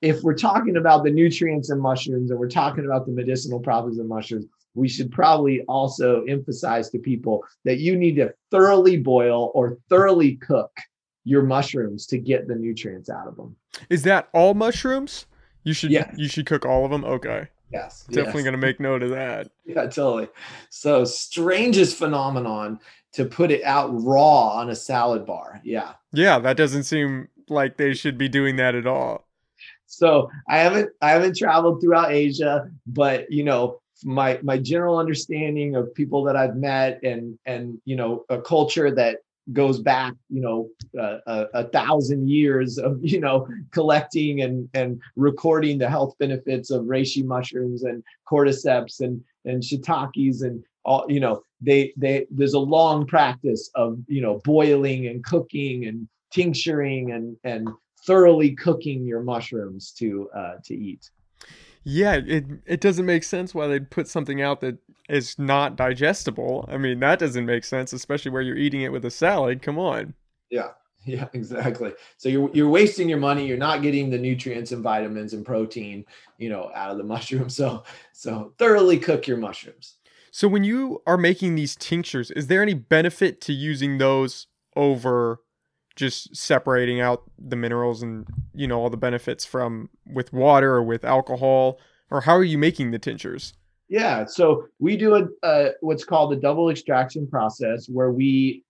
if 0.00 0.22
we're 0.22 0.36
talking 0.36 0.76
about 0.78 1.02
the 1.04 1.10
nutrients 1.10 1.70
in 1.70 1.78
mushrooms 1.78 2.30
and 2.30 2.38
we're 2.40 2.48
talking 2.48 2.86
about 2.86 3.04
the 3.04 3.12
medicinal 3.12 3.58
properties 3.60 3.98
of 3.98 4.06
mushrooms, 4.06 4.46
we 4.74 4.88
should 4.88 5.10
probably 5.10 5.60
also 5.62 6.22
emphasize 6.24 6.88
to 6.90 6.98
people 6.98 7.44
that 7.64 7.80
you 7.80 7.96
need 7.96 8.14
to 8.16 8.32
thoroughly 8.50 8.96
boil 8.96 9.50
or 9.54 9.76
thoroughly 9.90 10.36
cook 10.36 10.70
your 11.24 11.42
mushrooms 11.42 12.06
to 12.06 12.16
get 12.16 12.48
the 12.48 12.54
nutrients 12.54 13.10
out 13.10 13.26
of 13.26 13.36
them. 13.36 13.54
Is 13.90 14.04
that 14.04 14.28
all 14.32 14.54
mushrooms? 14.54 15.26
You 15.64 15.74
should 15.74 15.90
Yeah. 15.90 16.10
you 16.16 16.28
should 16.28 16.46
cook 16.46 16.64
all 16.64 16.84
of 16.86 16.92
them. 16.92 17.04
Okay, 17.04 17.48
Yes. 17.72 18.04
definitely 18.04 18.40
yes. 18.40 18.44
gonna 18.44 18.56
make 18.56 18.80
note 18.80 19.02
of 19.02 19.10
that. 19.10 19.48
Yeah, 19.64 19.86
totally. 19.86 20.28
So 20.70 21.04
strangest 21.04 21.96
phenomenon 21.96 22.80
to 23.12 23.24
put 23.24 23.52
it 23.52 23.62
out 23.62 23.90
raw 23.92 24.48
on 24.48 24.70
a 24.70 24.74
salad 24.74 25.24
bar. 25.24 25.60
Yeah. 25.62 25.92
Yeah, 26.12 26.40
that 26.40 26.56
doesn't 26.56 26.84
seem 26.84 27.28
like 27.48 27.76
they 27.76 27.94
should 27.94 28.18
be 28.18 28.28
doing 28.28 28.56
that 28.56 28.74
at 28.74 28.86
all. 28.86 29.28
So 29.86 30.30
I 30.48 30.58
haven't 30.58 30.90
I 31.00 31.10
haven't 31.10 31.36
traveled 31.36 31.80
throughout 31.80 32.12
Asia, 32.12 32.70
but 32.86 33.30
you 33.30 33.44
know, 33.44 33.80
my 34.04 34.38
my 34.42 34.58
general 34.58 34.98
understanding 34.98 35.76
of 35.76 35.94
people 35.94 36.24
that 36.24 36.36
I've 36.36 36.56
met 36.56 37.02
and 37.02 37.38
and 37.44 37.80
you 37.84 37.96
know, 37.96 38.24
a 38.28 38.40
culture 38.40 38.92
that 38.94 39.18
goes 39.52 39.80
back, 39.80 40.14
you 40.28 40.40
know, 40.40 40.68
uh, 40.98 41.18
a, 41.26 41.46
a 41.54 41.64
thousand 41.68 42.28
years 42.28 42.78
of 42.78 42.98
you 43.02 43.20
know 43.20 43.46
collecting 43.70 44.42
and 44.42 44.68
and 44.74 45.00
recording 45.16 45.78
the 45.78 45.88
health 45.88 46.14
benefits 46.18 46.70
of 46.70 46.84
reishi 46.84 47.24
mushrooms 47.24 47.82
and 47.82 48.02
cordyceps 48.30 49.00
and 49.00 49.22
and 49.44 49.62
shiitakes 49.62 50.42
and 50.42 50.62
all 50.84 51.04
you 51.08 51.20
know 51.20 51.42
they 51.60 51.92
they 51.96 52.26
there's 52.30 52.54
a 52.54 52.58
long 52.58 53.06
practice 53.06 53.70
of 53.74 53.98
you 54.06 54.20
know 54.20 54.40
boiling 54.44 55.06
and 55.06 55.24
cooking 55.24 55.86
and 55.86 56.08
tincturing 56.30 57.12
and 57.12 57.36
and 57.44 57.68
thoroughly 58.06 58.52
cooking 58.52 59.04
your 59.04 59.22
mushrooms 59.22 59.92
to 59.92 60.28
uh 60.34 60.54
to 60.64 60.74
eat 60.74 61.10
Yeah, 61.84 62.16
it 62.16 62.44
it 62.66 62.80
doesn't 62.80 63.06
make 63.06 63.24
sense 63.24 63.54
why 63.54 63.66
they'd 63.66 63.90
put 63.90 64.06
something 64.08 64.42
out 64.42 64.60
that 64.60 64.78
is 65.08 65.38
not 65.38 65.76
digestible. 65.76 66.66
I 66.68 66.76
mean, 66.76 67.00
that 67.00 67.18
doesn't 67.18 67.46
make 67.46 67.64
sense, 67.64 67.92
especially 67.92 68.30
where 68.30 68.42
you're 68.42 68.56
eating 68.56 68.82
it 68.82 68.92
with 68.92 69.04
a 69.04 69.10
salad. 69.10 69.62
Come 69.62 69.78
on. 69.78 70.14
yeah 70.50 70.68
yeah 71.06 71.28
exactly 71.32 71.92
so 72.18 72.28
you're 72.28 72.50
you're 72.52 72.68
wasting 72.68 73.08
your 73.08 73.18
money 73.18 73.46
you're 73.46 73.56
not 73.56 73.80
getting 73.82 74.10
the 74.10 74.18
nutrients 74.18 74.72
and 74.72 74.82
vitamins 74.82 75.32
and 75.32 75.46
protein 75.46 76.04
you 76.38 76.48
know 76.50 76.70
out 76.74 76.90
of 76.90 76.98
the 76.98 77.04
mushroom 77.14 77.48
so 77.48 77.82
so 78.12 78.52
thoroughly 78.58 78.98
cook 78.98 79.26
your 79.26 79.38
mushrooms 79.38 79.96
So 80.32 80.48
when 80.48 80.64
you 80.64 81.02
are 81.06 81.16
making 81.16 81.54
these 81.56 81.74
tinctures, 81.76 82.30
is 82.30 82.46
there 82.46 82.62
any 82.62 82.74
benefit 82.74 83.40
to 83.42 83.52
using 83.52 83.98
those 83.98 84.46
over 84.76 85.40
just 85.96 86.34
separating 86.34 87.00
out 87.00 87.24
the 87.38 87.56
minerals 87.56 88.02
and 88.02 88.26
you 88.54 88.66
know 88.66 88.80
all 88.80 88.90
the 88.90 88.96
benefits 88.96 89.44
from 89.44 89.90
with 90.06 90.32
water 90.32 90.74
or 90.74 90.82
with 90.82 91.04
alcohol 91.04 91.78
or 92.10 92.20
how 92.20 92.32
are 92.32 92.44
you 92.44 92.58
making 92.58 92.90
the 92.90 92.98
tinctures? 92.98 93.54
Yeah, 93.88 94.24
so 94.24 94.66
we 94.78 94.96
do 94.96 95.28
a, 95.42 95.70
what's 95.80 96.04
called 96.04 96.32
a 96.32 96.36
double 96.36 96.70
extraction 96.70 97.26
process 97.26 97.88
where 97.88 98.12
we 98.12 98.64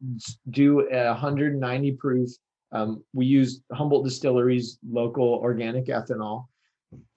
do 0.48 0.88
a 0.90 1.08
190 1.08 1.92
proof. 1.92 2.30
Um, 2.72 3.04
we 3.12 3.26
use 3.26 3.60
Humboldt 3.72 4.04
Distilleries 4.04 4.78
local 4.88 5.34
organic 5.42 5.86
ethanol, 5.86 6.46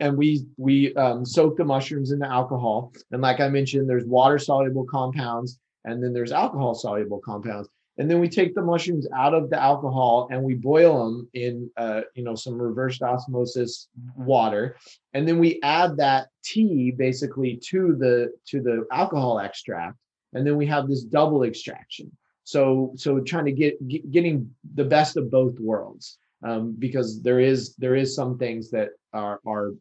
and 0.02 0.18
we 0.18 0.46
we 0.58 0.94
um, 0.96 1.26
soak 1.26 1.56
the 1.56 1.64
mushrooms 1.64 2.12
into 2.12 2.28
alcohol. 2.28 2.92
And 3.12 3.22
like 3.22 3.40
I 3.40 3.48
mentioned, 3.48 3.90
there's 3.90 4.06
water 4.06 4.40
soluble 4.40 4.86
compounds, 4.86 5.60
and 5.86 6.04
then 6.04 6.12
there's 6.12 6.32
alcohol 6.34 6.74
soluble 6.74 7.20
compounds. 7.20 7.70
And 7.98 8.10
then 8.10 8.20
we 8.20 8.28
take 8.28 8.56
the 8.56 8.62
mushrooms 8.62 9.08
out 9.16 9.34
of 9.34 9.50
the 9.50 9.62
alcohol 9.62 10.28
and 10.32 10.42
we 10.42 10.56
boil 10.56 11.06
them 11.06 11.30
in 11.34 11.70
uh, 11.78 12.02
you 12.16 12.24
know 12.24 12.36
some 12.36 12.60
reversed 12.60 13.04
osmosis 13.04 13.88
water. 14.16 14.78
And 15.14 15.28
then 15.28 15.40
we 15.40 15.60
add 15.62 15.98
that 15.98 16.30
tea 16.44 16.92
basically 16.92 17.60
to 17.70 17.96
the 17.96 18.34
to 18.48 18.62
the 18.62 18.86
alcohol 18.92 19.40
extract. 19.40 19.98
And 20.34 20.46
then 20.46 20.58
we 20.58 20.66
have 20.68 20.88
this 20.88 21.04
double 21.04 21.44
extraction. 21.44 22.12
So 22.44 22.94
so 22.96 23.20
trying 23.20 23.46
to 23.46 23.52
get, 23.52 23.88
get 23.88 24.12
getting 24.12 24.50
the 24.74 24.86
best 24.86 25.16
of 25.16 25.30
both 25.30 25.60
worlds 25.60 26.18
um, 26.44 26.76
because 26.78 27.22
there 27.22 27.40
is 27.40 27.76
there 27.76 27.96
is 27.96 28.16
some 28.16 28.38
things 28.38 28.72
that 28.72 28.90
are 29.14 29.40
are 29.46 29.72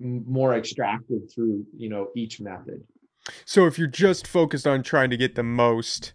more 0.00 0.54
extracted 0.54 1.30
through 1.32 1.64
you 1.76 1.88
know 1.88 2.08
each 2.16 2.40
method. 2.40 2.82
So 3.44 3.66
if 3.66 3.78
you're 3.78 3.86
just 3.88 4.26
focused 4.26 4.66
on 4.66 4.82
trying 4.82 5.10
to 5.10 5.16
get 5.16 5.34
the 5.34 5.42
most 5.42 6.12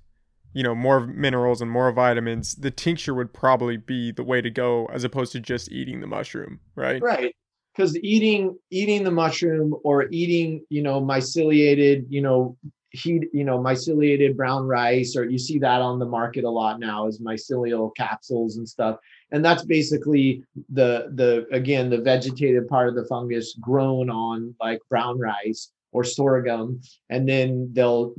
you 0.54 0.64
know, 0.64 0.74
more 0.74 1.06
minerals 1.06 1.62
and 1.62 1.70
more 1.70 1.92
vitamins, 1.92 2.56
the 2.56 2.72
tincture 2.72 3.14
would 3.14 3.34
probably 3.34 3.78
be 3.78 4.12
the 4.12 4.24
way 4.24 4.42
to 4.42 4.50
go 4.50 4.88
as 4.88 5.04
opposed 5.04 5.32
to 5.34 5.40
just 5.40 5.72
eating 5.72 6.02
the 6.02 6.08
mushroom, 6.08 6.60
right? 6.76 7.02
Right. 7.02 7.36
Because 7.76 7.96
eating 7.98 8.58
eating 8.72 9.04
the 9.04 9.12
mushroom 9.12 9.76
or 9.84 10.08
eating, 10.12 10.66
you 10.70 10.82
know, 10.82 11.00
myceliated, 11.02 12.06
you 12.10 12.22
know, 12.22 12.58
heat, 12.92 13.30
you 13.32 13.44
know, 13.44 13.60
myceliated 13.60 14.36
brown 14.36 14.66
rice, 14.66 15.16
or 15.16 15.24
you 15.24 15.38
see 15.38 15.60
that 15.60 15.82
on 15.82 16.00
the 16.00 16.06
market 16.06 16.44
a 16.44 16.50
lot 16.50 16.80
now 16.80 17.08
is 17.08 17.22
mycelial 17.22 17.96
capsules 17.96 18.58
and 18.58 18.68
stuff. 18.68 18.98
And 19.32 19.46
that's 19.46 19.64
basically 19.64 20.44
the 20.70 21.12
the 21.14 21.46
again 21.52 21.90
the 21.90 22.02
vegetative 22.02 22.68
part 22.68 22.90
of 22.90 22.96
the 22.96 23.06
fungus 23.06 23.56
grown 23.62 24.10
on 24.10 24.56
like 24.60 24.80
brown 24.90 25.20
rice 25.20 25.72
or 25.92 26.04
sorghum, 26.04 26.82
and 27.10 27.30
then 27.30 27.70
they'll 27.74 28.14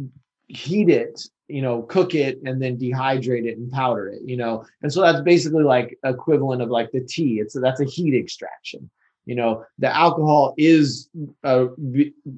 heat 0.46 0.88
it 0.88 1.20
you 1.50 1.62
know 1.62 1.82
cook 1.82 2.14
it 2.14 2.38
and 2.44 2.60
then 2.62 2.78
dehydrate 2.78 3.46
it 3.46 3.58
and 3.58 3.70
powder 3.72 4.08
it 4.08 4.22
you 4.24 4.36
know? 4.36 4.64
And 4.82 4.92
so 4.92 5.00
that's 5.02 5.22
basically 5.22 5.64
like 5.64 5.98
equivalent 6.04 6.62
of 6.62 6.70
like 6.70 6.90
the 6.92 7.00
tea. 7.00 7.40
It's 7.40 7.58
that's 7.58 7.80
a 7.80 7.84
heat 7.84 8.14
extraction 8.14 8.90
you 9.26 9.36
know? 9.36 9.64
The 9.78 9.94
alcohol 9.94 10.54
is 10.56 11.08
uh, 11.44 11.66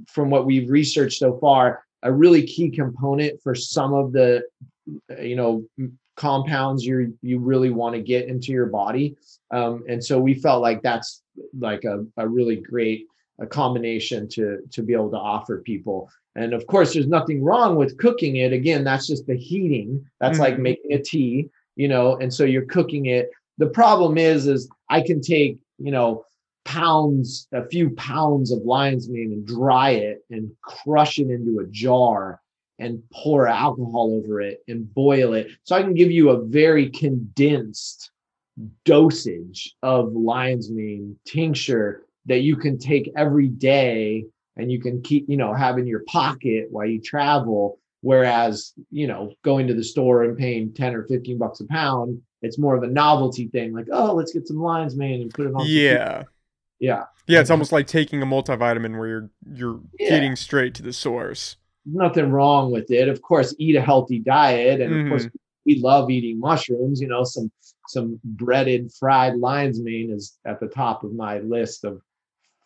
from 0.08 0.30
what 0.30 0.46
we've 0.46 0.68
researched 0.68 1.18
so 1.18 1.38
far 1.38 1.84
a 2.02 2.12
really 2.12 2.42
key 2.42 2.70
component 2.70 3.40
for 3.42 3.54
some 3.54 3.94
of 3.94 4.12
the 4.12 4.42
you 5.20 5.36
know 5.36 5.64
compounds 6.16 6.84
you 6.84 7.16
you 7.22 7.38
really 7.38 7.70
want 7.70 7.94
to 7.94 8.02
get 8.02 8.28
into 8.28 8.52
your 8.52 8.66
body. 8.66 9.16
Um, 9.50 9.84
and 9.88 10.02
so 10.04 10.20
we 10.20 10.34
felt 10.34 10.62
like 10.62 10.82
that's 10.82 11.22
like 11.58 11.84
a, 11.84 12.04
a 12.16 12.28
really 12.28 12.56
great 12.56 13.06
a 13.40 13.46
combination 13.46 14.28
to 14.28 14.58
to 14.72 14.82
be 14.82 14.92
able 14.92 15.10
to 15.10 15.16
offer 15.16 15.58
people 15.58 16.10
and 16.34 16.52
of 16.54 16.66
course 16.66 16.94
there's 16.94 17.06
nothing 17.06 17.42
wrong 17.42 17.76
with 17.76 17.98
cooking 17.98 18.36
it. 18.36 18.52
Again 18.52 18.84
that's 18.84 19.06
just 19.06 19.26
the 19.26 19.36
heating. 19.36 20.04
That's 20.20 20.34
mm-hmm. 20.34 20.42
like 20.42 20.58
making 20.58 20.92
a 20.92 21.02
tea 21.02 21.48
you 21.76 21.88
know 21.88 22.16
and 22.16 22.32
so 22.32 22.44
you're 22.44 22.66
cooking 22.66 23.06
it. 23.06 23.30
The 23.58 23.68
problem 23.68 24.18
is 24.18 24.46
is 24.46 24.68
i 24.88 25.00
can 25.00 25.20
take 25.20 25.58
you 25.78 25.92
know 25.92 26.24
pounds 26.64 27.48
a 27.52 27.66
few 27.66 27.90
pounds 27.90 28.52
of 28.52 28.62
lion's 28.62 29.08
mane 29.08 29.32
and 29.32 29.46
dry 29.46 29.90
it 29.90 30.24
and 30.30 30.50
crush 30.62 31.18
it 31.18 31.28
into 31.28 31.58
a 31.60 31.66
jar 31.66 32.40
and 32.78 33.02
pour 33.12 33.46
alcohol 33.46 34.22
over 34.24 34.40
it 34.40 34.62
and 34.68 34.92
boil 34.94 35.34
it. 35.34 35.48
So 35.64 35.76
i 35.76 35.82
can 35.82 35.94
give 35.94 36.10
you 36.10 36.30
a 36.30 36.44
very 36.44 36.90
condensed 36.90 38.10
dosage 38.84 39.74
of 39.82 40.12
lion's 40.12 40.70
mane 40.70 41.16
tincture 41.26 42.04
that 42.26 42.40
you 42.40 42.56
can 42.56 42.78
take 42.78 43.10
every 43.16 43.48
day 43.48 44.24
and 44.56 44.70
you 44.70 44.80
can 44.80 45.02
keep, 45.02 45.28
you 45.28 45.36
know, 45.36 45.52
have 45.54 45.78
in 45.78 45.86
your 45.86 46.02
pocket 46.06 46.66
while 46.70 46.86
you 46.86 47.00
travel. 47.00 47.78
Whereas, 48.00 48.72
you 48.90 49.06
know, 49.06 49.32
going 49.42 49.68
to 49.68 49.74
the 49.74 49.84
store 49.84 50.24
and 50.24 50.36
paying 50.36 50.74
10 50.74 50.94
or 50.94 51.04
15 51.04 51.38
bucks 51.38 51.60
a 51.60 51.66
pound, 51.66 52.20
it's 52.42 52.58
more 52.58 52.74
of 52.74 52.82
a 52.82 52.88
novelty 52.88 53.46
thing, 53.48 53.72
like, 53.72 53.86
oh, 53.92 54.12
let's 54.14 54.32
get 54.32 54.48
some 54.48 54.58
lion's 54.58 54.96
mane 54.96 55.22
and 55.22 55.32
put 55.32 55.46
it 55.46 55.54
on. 55.54 55.64
Yeah. 55.66 56.24
Yeah. 56.80 57.04
Yeah, 57.28 57.40
it's 57.40 57.50
almost 57.50 57.70
like 57.70 57.86
taking 57.86 58.20
a 58.20 58.26
multivitamin 58.26 58.98
where 58.98 59.06
you're 59.06 59.30
you're 59.54 59.80
yeah. 59.98 60.10
getting 60.10 60.34
straight 60.34 60.74
to 60.74 60.82
the 60.82 60.92
source. 60.92 61.56
Nothing 61.86 62.30
wrong 62.30 62.72
with 62.72 62.90
it. 62.90 63.08
Of 63.08 63.22
course, 63.22 63.54
eat 63.58 63.76
a 63.76 63.80
healthy 63.80 64.18
diet. 64.18 64.80
And 64.80 64.92
mm-hmm. 64.92 65.12
of 65.12 65.20
course, 65.20 65.28
we 65.64 65.78
love 65.78 66.10
eating 66.10 66.40
mushrooms, 66.40 67.00
you 67.00 67.06
know, 67.06 67.22
some 67.22 67.50
some 67.88 68.18
breaded 68.24 68.92
fried 68.92 69.36
lion's 69.36 69.80
mane 69.80 70.10
is 70.10 70.38
at 70.44 70.60
the 70.60 70.66
top 70.66 71.04
of 71.04 71.12
my 71.12 71.38
list 71.38 71.84
of 71.84 72.00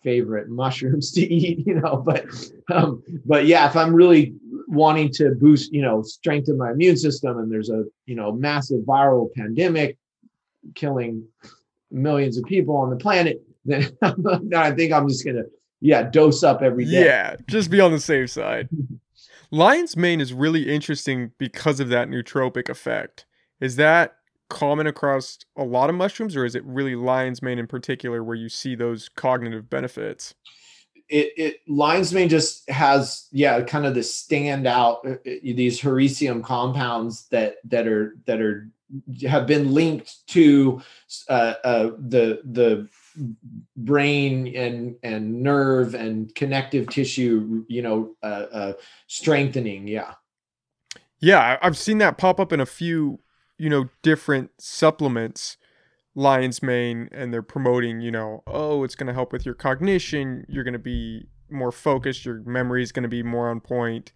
favorite 0.06 0.48
mushrooms 0.48 1.10
to 1.10 1.20
eat, 1.34 1.66
you 1.66 1.74
know, 1.74 1.96
but 1.96 2.24
um, 2.72 3.02
but 3.26 3.46
yeah, 3.46 3.68
if 3.68 3.76
I'm 3.76 3.92
really 3.92 4.34
wanting 4.68 5.10
to 5.14 5.32
boost, 5.32 5.72
you 5.72 5.82
know, 5.82 6.02
strengthen 6.02 6.56
my 6.56 6.70
immune 6.70 6.96
system 6.96 7.38
and 7.38 7.50
there's 7.50 7.70
a, 7.70 7.84
you 8.06 8.14
know, 8.14 8.30
massive 8.30 8.82
viral 8.82 9.28
pandemic 9.34 9.98
killing 10.74 11.26
millions 11.90 12.38
of 12.38 12.44
people 12.44 12.76
on 12.76 12.90
the 12.90 12.96
planet, 12.96 13.42
then 13.64 13.90
I 14.56 14.70
think 14.70 14.92
I'm 14.92 15.08
just 15.08 15.26
gonna 15.26 15.42
yeah, 15.80 16.04
dose 16.04 16.42
up 16.44 16.62
every 16.62 16.84
day. 16.84 17.04
Yeah, 17.04 17.36
just 17.48 17.70
be 17.70 17.80
on 17.80 17.90
the 17.90 18.00
safe 18.00 18.30
side. 18.30 18.68
Lion's 19.50 19.96
mane 19.96 20.20
is 20.20 20.32
really 20.32 20.72
interesting 20.72 21.32
because 21.38 21.80
of 21.80 21.88
that 21.88 22.08
nootropic 22.08 22.68
effect. 22.68 23.26
Is 23.60 23.76
that 23.76 24.16
common 24.48 24.86
across 24.86 25.38
a 25.56 25.64
lot 25.64 25.90
of 25.90 25.96
mushrooms, 25.96 26.36
or 26.36 26.44
is 26.44 26.54
it 26.54 26.64
really 26.64 26.94
lion's 26.94 27.42
mane 27.42 27.58
in 27.58 27.66
particular 27.66 28.22
where 28.22 28.36
you 28.36 28.48
see 28.48 28.74
those 28.74 29.08
cognitive 29.08 29.68
benefits? 29.68 30.34
It, 31.08 31.32
it 31.36 31.60
lion's 31.68 32.12
mane 32.12 32.28
just 32.28 32.68
has 32.68 33.28
yeah 33.30 33.60
kind 33.62 33.86
of 33.86 33.94
the 33.94 34.00
standout 34.00 35.06
uh, 35.06 35.10
uh, 35.10 35.16
these 35.42 35.80
hericium 35.80 36.42
compounds 36.42 37.28
that 37.28 37.56
that 37.64 37.86
are 37.86 38.16
that 38.26 38.40
are 38.40 38.68
have 39.22 39.46
been 39.46 39.72
linked 39.72 40.26
to 40.28 40.80
uh, 41.28 41.54
uh, 41.64 41.90
the 41.98 42.40
the 42.44 42.88
brain 43.76 44.54
and 44.54 44.96
and 45.02 45.42
nerve 45.42 45.94
and 45.94 46.34
connective 46.34 46.88
tissue 46.88 47.64
you 47.68 47.82
know 47.82 48.14
uh, 48.22 48.46
uh, 48.52 48.72
strengthening 49.06 49.88
yeah 49.88 50.14
yeah 51.20 51.58
i've 51.62 51.78
seen 51.78 51.98
that 51.98 52.18
pop 52.18 52.38
up 52.38 52.52
in 52.52 52.60
a 52.60 52.66
few 52.66 53.18
you 53.58 53.68
know, 53.70 53.88
different 54.02 54.50
supplements, 54.58 55.56
lion's 56.14 56.62
mane, 56.62 57.08
and 57.12 57.32
they're 57.32 57.42
promoting, 57.42 58.00
you 58.00 58.10
know, 58.10 58.42
oh, 58.46 58.84
it's 58.84 58.94
going 58.94 59.06
to 59.06 59.12
help 59.12 59.32
with 59.32 59.44
your 59.44 59.54
cognition. 59.54 60.44
You're 60.48 60.64
going 60.64 60.72
to 60.72 60.78
be 60.78 61.28
more 61.50 61.72
focused. 61.72 62.24
Your 62.24 62.42
memory 62.44 62.82
is 62.82 62.92
going 62.92 63.04
to 63.04 63.08
be 63.08 63.22
more 63.22 63.48
on 63.48 63.60
point. 63.60 64.12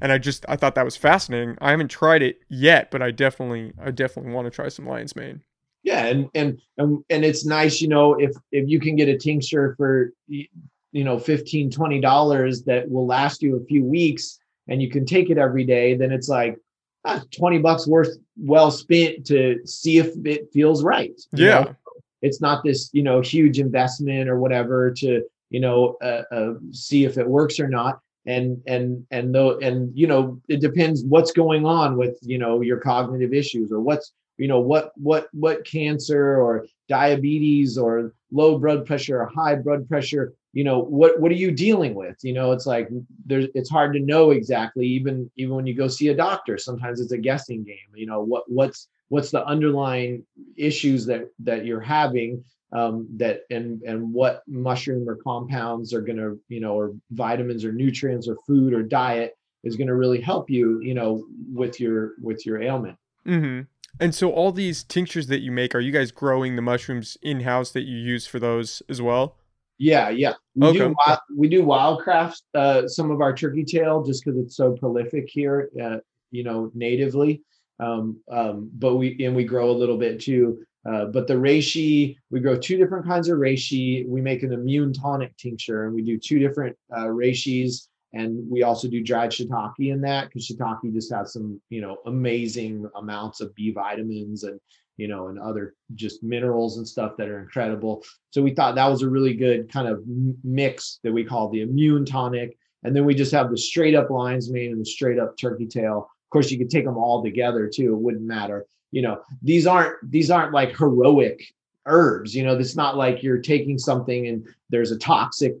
And 0.00 0.12
I 0.12 0.18
just, 0.18 0.44
I 0.48 0.56
thought 0.56 0.74
that 0.74 0.84
was 0.84 0.96
fascinating. 0.96 1.56
I 1.60 1.70
haven't 1.70 1.88
tried 1.88 2.22
it 2.22 2.40
yet, 2.48 2.90
but 2.90 3.02
I 3.02 3.10
definitely, 3.10 3.72
I 3.80 3.90
definitely 3.90 4.32
want 4.32 4.46
to 4.46 4.50
try 4.50 4.68
some 4.68 4.86
lion's 4.86 5.16
mane. 5.16 5.42
Yeah. 5.82 6.06
And, 6.06 6.28
and, 6.34 6.60
and, 6.76 7.02
and 7.08 7.24
it's 7.24 7.46
nice, 7.46 7.80
you 7.80 7.88
know, 7.88 8.14
if, 8.14 8.32
if 8.52 8.68
you 8.68 8.80
can 8.80 8.96
get 8.96 9.08
a 9.08 9.16
tincture 9.16 9.74
for, 9.76 10.12
you 10.28 10.48
know, 10.92 11.18
15, 11.18 11.70
20 11.70 12.00
dollars 12.00 12.62
that 12.64 12.90
will 12.90 13.06
last 13.06 13.42
you 13.42 13.56
a 13.56 13.64
few 13.64 13.84
weeks 13.84 14.38
and 14.68 14.82
you 14.82 14.90
can 14.90 15.06
take 15.06 15.30
it 15.30 15.38
every 15.38 15.64
day, 15.64 15.96
then 15.96 16.12
it's 16.12 16.28
like, 16.28 16.58
ah, 17.04 17.22
20 17.36 17.58
bucks 17.58 17.86
worth 17.86 18.16
well 18.36 18.70
spent 18.70 19.26
to 19.26 19.60
see 19.66 19.98
if 19.98 20.14
it 20.24 20.48
feels 20.52 20.82
right. 20.82 21.18
Yeah. 21.32 21.60
Know? 21.60 21.76
It's 22.22 22.40
not 22.40 22.62
this, 22.64 22.90
you 22.92 23.02
know, 23.02 23.20
huge 23.20 23.58
investment 23.58 24.28
or 24.28 24.38
whatever 24.38 24.90
to, 24.98 25.22
you 25.48 25.60
know, 25.60 25.96
uh, 26.02 26.22
uh, 26.30 26.54
see 26.70 27.04
if 27.04 27.16
it 27.16 27.26
works 27.26 27.58
or 27.58 27.68
not. 27.68 28.00
And, 28.26 28.62
and, 28.66 29.06
and 29.10 29.34
though, 29.34 29.58
and, 29.58 29.96
you 29.96 30.06
know, 30.06 30.40
it 30.48 30.60
depends 30.60 31.02
what's 31.04 31.32
going 31.32 31.64
on 31.64 31.96
with, 31.96 32.18
you 32.20 32.36
know, 32.38 32.60
your 32.60 32.78
cognitive 32.78 33.32
issues 33.32 33.72
or 33.72 33.80
what's, 33.80 34.12
you 34.36 34.48
know, 34.48 34.60
what, 34.60 34.92
what, 34.96 35.28
what 35.32 35.64
cancer 35.64 36.36
or 36.38 36.66
diabetes 36.88 37.78
or 37.78 38.12
low 38.30 38.58
blood 38.58 38.84
pressure 38.84 39.22
or 39.22 39.26
high 39.26 39.54
blood 39.54 39.88
pressure 39.88 40.34
you 40.52 40.64
know 40.64 40.80
what 40.80 41.20
what 41.20 41.30
are 41.30 41.36
you 41.36 41.50
dealing 41.50 41.94
with? 41.94 42.16
You 42.22 42.32
know 42.32 42.52
it's 42.52 42.66
like 42.66 42.88
there's 43.24 43.46
it's 43.54 43.70
hard 43.70 43.92
to 43.94 44.00
know 44.00 44.30
exactly 44.30 44.86
even 44.86 45.30
even 45.36 45.54
when 45.54 45.66
you 45.66 45.74
go 45.74 45.88
see 45.88 46.08
a 46.08 46.16
doctor 46.16 46.58
sometimes 46.58 47.00
it's 47.00 47.12
a 47.12 47.18
guessing 47.18 47.62
game 47.62 47.76
you 47.94 48.06
know 48.06 48.20
what 48.20 48.44
what's 48.48 48.88
what's 49.08 49.30
the 49.30 49.44
underlying 49.46 50.24
issues 50.56 51.06
that 51.06 51.30
that 51.40 51.64
you're 51.64 51.80
having 51.80 52.42
um, 52.72 53.06
that 53.16 53.42
and 53.50 53.82
and 53.82 54.12
what 54.12 54.42
mushroom 54.46 55.08
or 55.08 55.16
compounds 55.16 55.92
are 55.92 56.00
going 56.00 56.18
to 56.18 56.40
you 56.48 56.60
know 56.60 56.74
or 56.74 56.94
vitamins 57.10 57.64
or 57.64 57.72
nutrients 57.72 58.28
or 58.28 58.36
food 58.46 58.72
or 58.72 58.82
diet 58.82 59.36
is 59.62 59.76
going 59.76 59.88
to 59.88 59.94
really 59.94 60.20
help 60.20 60.48
you 60.48 60.80
you 60.80 60.94
know 60.94 61.24
with 61.52 61.78
your 61.78 62.12
with 62.22 62.44
your 62.46 62.62
ailment. 62.62 62.96
Mm-hmm. 63.26 63.62
and 64.00 64.14
so 64.14 64.32
all 64.32 64.50
these 64.50 64.82
tinctures 64.82 65.26
that 65.26 65.40
you 65.40 65.52
make 65.52 65.74
are 65.74 65.80
you 65.80 65.92
guys 65.92 66.10
growing 66.10 66.56
the 66.56 66.62
mushrooms 66.62 67.18
in 67.20 67.40
house 67.40 67.70
that 67.72 67.82
you 67.82 67.98
use 67.98 68.26
for 68.26 68.38
those 68.38 68.82
as 68.88 69.02
well 69.02 69.36
yeah, 69.80 70.10
yeah. 70.10 70.34
We 70.54 70.68
okay. 70.68 70.78
do 70.78 70.94
wild, 70.98 71.18
we 71.34 71.48
do 71.48 71.62
wildcraft 71.62 72.42
uh, 72.54 72.86
some 72.86 73.10
of 73.10 73.22
our 73.22 73.34
turkey 73.34 73.64
tail 73.64 74.04
just 74.04 74.22
because 74.22 74.38
it's 74.38 74.54
so 74.54 74.72
prolific 74.72 75.26
here, 75.26 75.70
uh, 75.82 75.96
you 76.30 76.44
know, 76.44 76.70
natively. 76.74 77.42
Um, 77.80 78.20
um, 78.30 78.70
but 78.74 78.96
we 78.96 79.16
and 79.24 79.34
we 79.34 79.44
grow 79.44 79.70
a 79.70 79.72
little 79.72 79.96
bit 79.96 80.20
too. 80.20 80.62
Uh, 80.86 81.06
but 81.06 81.26
the 81.26 81.34
reishi, 81.34 82.16
we 82.30 82.40
grow 82.40 82.58
two 82.58 82.76
different 82.76 83.06
kinds 83.06 83.30
of 83.30 83.38
reishi. 83.38 84.06
We 84.06 84.20
make 84.20 84.42
an 84.42 84.52
immune 84.52 84.92
tonic 84.92 85.34
tincture, 85.38 85.86
and 85.86 85.94
we 85.94 86.02
do 86.02 86.18
two 86.18 86.38
different 86.38 86.76
uh, 86.94 87.06
reishis, 87.06 87.88
and 88.12 88.38
we 88.50 88.62
also 88.62 88.86
do 88.86 89.02
dried 89.02 89.30
shiitake 89.30 89.90
in 89.90 90.02
that 90.02 90.28
because 90.28 90.46
shiitake 90.46 90.92
just 90.92 91.10
has 91.10 91.32
some, 91.32 91.58
you 91.70 91.80
know, 91.80 91.96
amazing 92.04 92.86
amounts 92.96 93.40
of 93.40 93.54
B 93.54 93.72
vitamins 93.72 94.44
and 94.44 94.60
you 95.00 95.08
know, 95.08 95.28
and 95.28 95.38
other 95.38 95.74
just 95.94 96.22
minerals 96.22 96.76
and 96.76 96.86
stuff 96.86 97.16
that 97.16 97.28
are 97.28 97.40
incredible. 97.40 98.04
So 98.30 98.42
we 98.42 98.54
thought 98.54 98.74
that 98.74 98.86
was 98.86 99.00
a 99.00 99.08
really 99.08 99.32
good 99.32 99.72
kind 99.72 99.88
of 99.88 100.02
mix 100.44 101.00
that 101.02 101.12
we 101.12 101.24
call 101.24 101.48
the 101.48 101.62
immune 101.62 102.04
tonic. 102.04 102.58
And 102.84 102.94
then 102.94 103.06
we 103.06 103.14
just 103.14 103.32
have 103.32 103.50
the 103.50 103.56
straight 103.56 103.94
up 103.94 104.10
lion's 104.10 104.50
mane 104.50 104.72
and 104.72 104.80
the 104.80 104.84
straight 104.84 105.18
up 105.18 105.38
turkey 105.38 105.66
tail. 105.66 106.10
Of 106.10 106.30
course, 106.30 106.50
you 106.50 106.58
could 106.58 106.70
take 106.70 106.84
them 106.84 106.98
all 106.98 107.22
together 107.22 107.66
too. 107.66 107.94
It 107.94 107.98
wouldn't 107.98 108.24
matter. 108.24 108.66
You 108.90 109.02
know, 109.02 109.22
these 109.42 109.66
aren't 109.66 109.96
these 110.10 110.30
aren't 110.30 110.52
like 110.52 110.76
heroic 110.76 111.42
herbs. 111.86 112.34
You 112.34 112.44
know, 112.44 112.56
it's 112.56 112.76
not 112.76 112.96
like 112.96 113.22
you're 113.22 113.38
taking 113.38 113.78
something 113.78 114.26
and 114.26 114.46
there's 114.68 114.92
a 114.92 114.98
toxic 114.98 115.56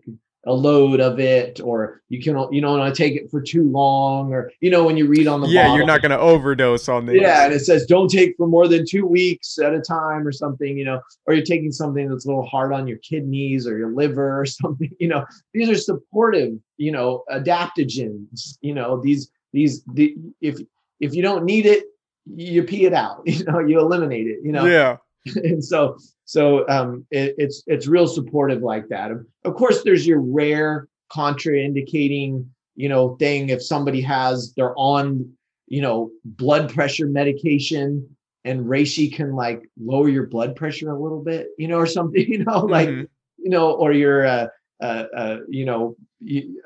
a 0.46 0.52
load 0.52 1.00
of 1.00 1.20
it, 1.20 1.60
or 1.60 2.02
you 2.08 2.22
can 2.22 2.34
you 2.50 2.60
know, 2.60 2.72
not 2.72 2.78
want 2.78 2.94
to 2.94 3.02
take 3.02 3.14
it 3.14 3.30
for 3.30 3.42
too 3.42 3.64
long, 3.70 4.32
or 4.32 4.50
you 4.60 4.70
know 4.70 4.84
when 4.84 4.96
you 4.96 5.06
read 5.06 5.26
on 5.26 5.40
the 5.40 5.48
yeah, 5.48 5.64
bottle, 5.64 5.76
you're 5.76 5.86
not 5.86 6.00
going 6.00 6.10
to 6.10 6.18
overdose 6.18 6.88
on 6.88 7.06
these. 7.06 7.20
yeah, 7.20 7.44
and 7.44 7.52
it 7.52 7.60
says 7.60 7.84
don't 7.84 8.08
take 8.08 8.36
for 8.36 8.46
more 8.46 8.66
than 8.66 8.84
two 8.88 9.06
weeks 9.06 9.58
at 9.58 9.74
a 9.74 9.80
time 9.80 10.26
or 10.26 10.32
something, 10.32 10.78
you 10.78 10.84
know, 10.84 11.00
or 11.26 11.34
you're 11.34 11.44
taking 11.44 11.72
something 11.72 12.08
that's 12.08 12.24
a 12.24 12.28
little 12.28 12.46
hard 12.46 12.72
on 12.72 12.86
your 12.86 12.98
kidneys 12.98 13.66
or 13.66 13.76
your 13.76 13.90
liver 13.90 14.40
or 14.40 14.46
something, 14.46 14.90
you 14.98 15.08
know. 15.08 15.24
These 15.52 15.68
are 15.68 15.76
supportive, 15.76 16.54
you 16.78 16.92
know, 16.92 17.24
adaptogens. 17.30 18.56
You 18.62 18.74
know, 18.74 19.00
these 19.00 19.30
these 19.52 19.82
the, 19.92 20.16
if 20.40 20.58
if 21.00 21.14
you 21.14 21.22
don't 21.22 21.44
need 21.44 21.66
it, 21.66 21.84
you 22.26 22.62
pee 22.62 22.86
it 22.86 22.94
out. 22.94 23.22
You 23.26 23.44
know, 23.44 23.58
you 23.58 23.78
eliminate 23.78 24.26
it. 24.26 24.38
You 24.42 24.52
know, 24.52 24.64
yeah. 24.64 24.96
and 25.36 25.64
so 25.64 25.96
so 26.24 26.68
um, 26.68 27.06
it, 27.10 27.34
it's 27.38 27.62
it's 27.66 27.86
real 27.86 28.06
supportive 28.06 28.62
like 28.62 28.88
that. 28.88 29.10
Of, 29.44 29.54
course, 29.54 29.82
there's 29.82 30.06
your 30.06 30.20
rare 30.20 30.88
contraindicating, 31.12 32.46
you 32.76 32.88
know, 32.88 33.16
thing 33.16 33.48
if 33.48 33.62
somebody 33.62 34.00
has 34.02 34.52
they're 34.56 34.76
on, 34.78 35.30
you 35.66 35.82
know, 35.82 36.10
blood 36.24 36.72
pressure 36.72 37.06
medication 37.06 38.16
and 38.44 38.64
reishi 38.64 39.12
can 39.12 39.34
like 39.34 39.62
lower 39.78 40.08
your 40.08 40.26
blood 40.26 40.56
pressure 40.56 40.90
a 40.90 40.98
little 40.98 41.22
bit, 41.22 41.48
you 41.58 41.68
know, 41.68 41.76
or 41.78 41.86
something, 41.86 42.24
you 42.28 42.44
know, 42.44 42.60
like 42.60 42.88
Mhm. 42.88 43.08
you 43.38 43.50
know, 43.50 43.72
or 43.72 43.92
you're 43.92 44.24
uh, 44.24 44.46
uh, 44.80 45.04
uh 45.14 45.36
you 45.48 45.64
know, 45.64 45.96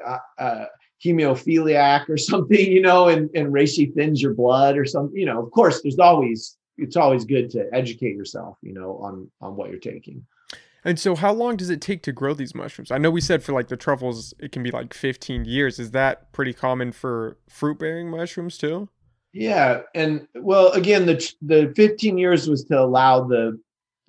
uh, 0.06 0.18
uh, 0.39 0.64
hemophiliac 1.05 2.09
or 2.09 2.16
something, 2.16 2.70
you 2.70 2.82
know, 2.82 3.09
and 3.09 3.31
and 3.35 3.52
reishi 3.52 3.93
thins 3.94 4.22
your 4.22 4.35
blood 4.35 4.76
or 4.76 4.85
something, 4.85 5.18
you 5.18 5.26
know. 5.26 5.43
Of 5.43 5.51
course, 5.51 5.82
there's 5.82 5.98
always 5.98 6.56
it's 6.79 6.97
always 6.97 7.25
good 7.25 7.51
to 7.51 7.69
educate 7.73 8.17
yourself, 8.17 8.57
you 8.63 8.73
know, 8.75 8.99
on 8.99 9.31
on 9.41 9.57
what 9.57 9.71
you're 9.71 9.79
taking. 9.79 10.25
And 10.87 10.99
so, 11.01 11.15
how 11.15 11.33
long 11.33 11.57
does 11.57 11.71
it 11.71 11.81
take 11.81 12.03
to 12.03 12.13
grow 12.13 12.35
these 12.35 12.55
mushrooms? 12.55 12.91
I 12.91 12.99
know 12.99 13.11
we 13.11 13.23
said 13.23 13.43
for 13.43 13.53
like 13.53 13.69
the 13.69 13.77
truffles, 13.77 14.35
it 14.39 14.53
can 14.53 14.63
be 14.63 14.71
like 14.71 14.93
15 14.93 15.47
years. 15.47 15.79
Is 15.79 15.93
that 15.93 16.31
pretty 16.33 16.53
common 16.53 16.93
for 16.93 17.39
fruit 17.49 17.79
bearing 17.79 18.11
mushrooms 18.11 18.59
too? 18.59 18.89
Yeah, 19.33 19.81
and 19.95 20.29
well, 20.35 20.71
again, 20.73 21.07
the 21.07 21.33
the 21.43 21.73
15 21.75 22.19
years 22.19 22.49
was 22.49 22.65
to 22.65 22.79
allow 22.79 23.25
the 23.25 23.59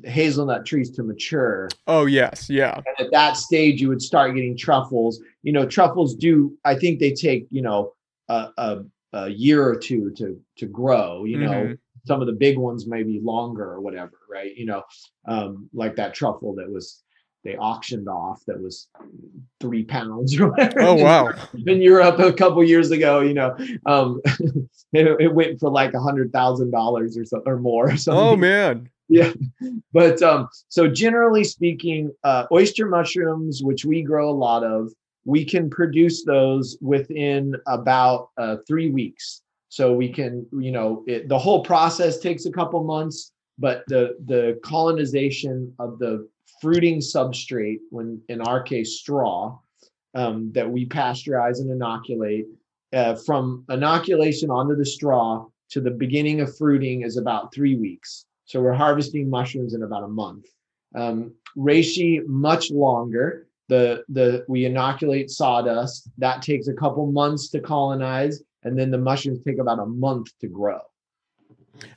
hazelnut 0.04 0.66
trees 0.66 0.90
to 0.92 1.04
mature, 1.04 1.70
Oh, 1.88 2.06
yes. 2.06 2.50
Yeah. 2.50 2.76
and 2.86 3.08
at 3.08 3.12
that 3.14 3.38
stage, 3.38 3.80
you 3.82 3.88
would 3.88 4.02
start 4.02 4.36
getting 4.36 4.58
truffles. 4.58 5.22
You 5.44 5.54
know, 5.54 5.66
truffles 5.66 6.14
do. 6.16 6.58
I 6.66 6.76
think 6.76 7.00
they 7.00 7.14
take 7.14 7.48
you 7.50 7.62
know 7.62 7.94
a 8.28 8.50
a, 8.58 8.80
a 9.14 9.30
year 9.30 9.64
or 9.66 9.78
two 9.78 10.12
to 10.18 10.38
to 10.58 10.66
grow. 10.66 11.24
You 11.24 11.38
know, 11.38 11.52
Mhm. 11.52 11.78
Some 12.06 12.22
of 12.22 12.28
the 12.28 12.34
big 12.34 12.58
ones 12.58 12.88
may 12.88 13.04
be 13.04 13.20
longer 13.20 13.64
or 13.64 13.82
whatever, 13.82 14.20
right? 14.30 14.56
You 14.56 14.66
know, 14.66 14.84
um, 15.28 15.70
like 15.74 15.96
that 15.96 16.14
truffle 16.14 16.56
that 16.56 16.72
was 16.72 17.04
they 17.46 17.56
auctioned 17.58 18.10
off 18.10 18.42
that 18.48 18.60
was 18.60 18.88
three 19.62 19.84
pounds 19.84 20.38
or 20.40 20.50
whatever. 20.50 20.82
Oh, 20.82 20.96
wow. 20.96 21.32
in 21.68 21.80
Europe 21.80 22.20
a 22.20 22.34
couple 22.34 22.64
years 22.64 22.90
ago, 22.92 23.22
you 23.22 23.36
know, 23.36 23.56
um, 23.86 24.20
it, 24.94 25.22
it 25.22 25.34
went 25.34 25.60
for 25.60 25.70
like 25.70 25.94
a 25.94 26.00
hundred 26.00 26.34
thousand 26.34 26.72
dollars 26.72 27.16
or 27.18 27.24
so 27.24 27.44
or 27.46 27.58
more. 27.58 27.92
Or 27.92 27.98
something. 27.98 28.24
Oh, 28.24 28.36
man. 28.36 28.90
Yeah, 29.08 29.34
but 29.94 30.20
um, 30.24 30.50
so 30.68 30.88
generally 30.88 31.44
speaking, 31.44 32.12
uh, 32.24 32.46
oyster 32.52 32.88
mushrooms, 32.88 33.62
which 33.64 33.86
we 33.86 34.02
grow 34.02 34.28
a 34.28 34.34
lot 34.34 34.64
of, 34.64 34.92
we 35.26 35.46
can 35.46 35.70
produce 35.70 36.24
those 36.26 36.76
within 36.82 37.56
about 37.68 38.30
uh, 38.38 38.58
three 38.68 38.90
weeks. 38.90 39.44
So 39.76 39.92
we 39.92 40.08
can, 40.08 40.48
you 40.54 40.72
know, 40.72 41.04
it, 41.06 41.28
the 41.28 41.38
whole 41.38 41.62
process 41.62 42.18
takes 42.20 42.46
a 42.46 42.52
couple 42.60 42.82
months, 42.86 43.34
but 43.60 43.84
the 43.88 44.16
the 44.24 44.58
colonization 44.64 45.74
of 45.80 46.00
the 46.00 46.30
fruiting 46.62 47.00
substrate, 47.00 47.80
when 47.90 48.22
in 48.30 48.40
our 48.40 48.64
case 48.64 48.92
straw, 49.02 49.60
um, 50.14 50.50
that 50.54 50.72
we 50.72 50.86
pasteurize 50.86 51.60
and 51.60 51.70
inoculate, 51.70 52.46
uh, 52.94 53.16
from 53.16 53.66
inoculation 53.68 54.50
onto 54.50 54.78
the 54.78 54.86
straw 54.86 55.46
to 55.72 55.82
the 55.82 55.92
beginning 55.92 56.40
of 56.40 56.56
fruiting 56.56 57.02
is 57.02 57.18
about 57.18 57.54
three 57.54 57.76
weeks. 57.76 58.28
So 58.46 58.62
we're 58.62 58.82
harvesting 58.86 59.30
mushrooms 59.30 59.74
in 59.74 59.84
about 59.84 60.04
a 60.04 60.08
month. 60.24 60.46
Um, 60.96 61.34
reishi 61.58 62.26
much 62.28 62.72
longer. 62.72 63.48
The 63.68 64.06
the 64.08 64.46
we 64.48 64.64
inoculate 64.64 65.30
sawdust. 65.30 66.10
That 66.18 66.42
takes 66.42 66.70
a 66.70 66.74
couple 66.74 67.12
months 67.12 67.50
to 67.50 67.60
colonize, 67.60 68.42
and 68.66 68.78
then 68.78 68.92
the 68.92 68.98
mushrooms 68.98 69.42
take 69.46 69.60
about 69.60 69.80
a 69.80 69.86
month 69.86 70.38
to 70.42 70.48
grow. 70.48 70.80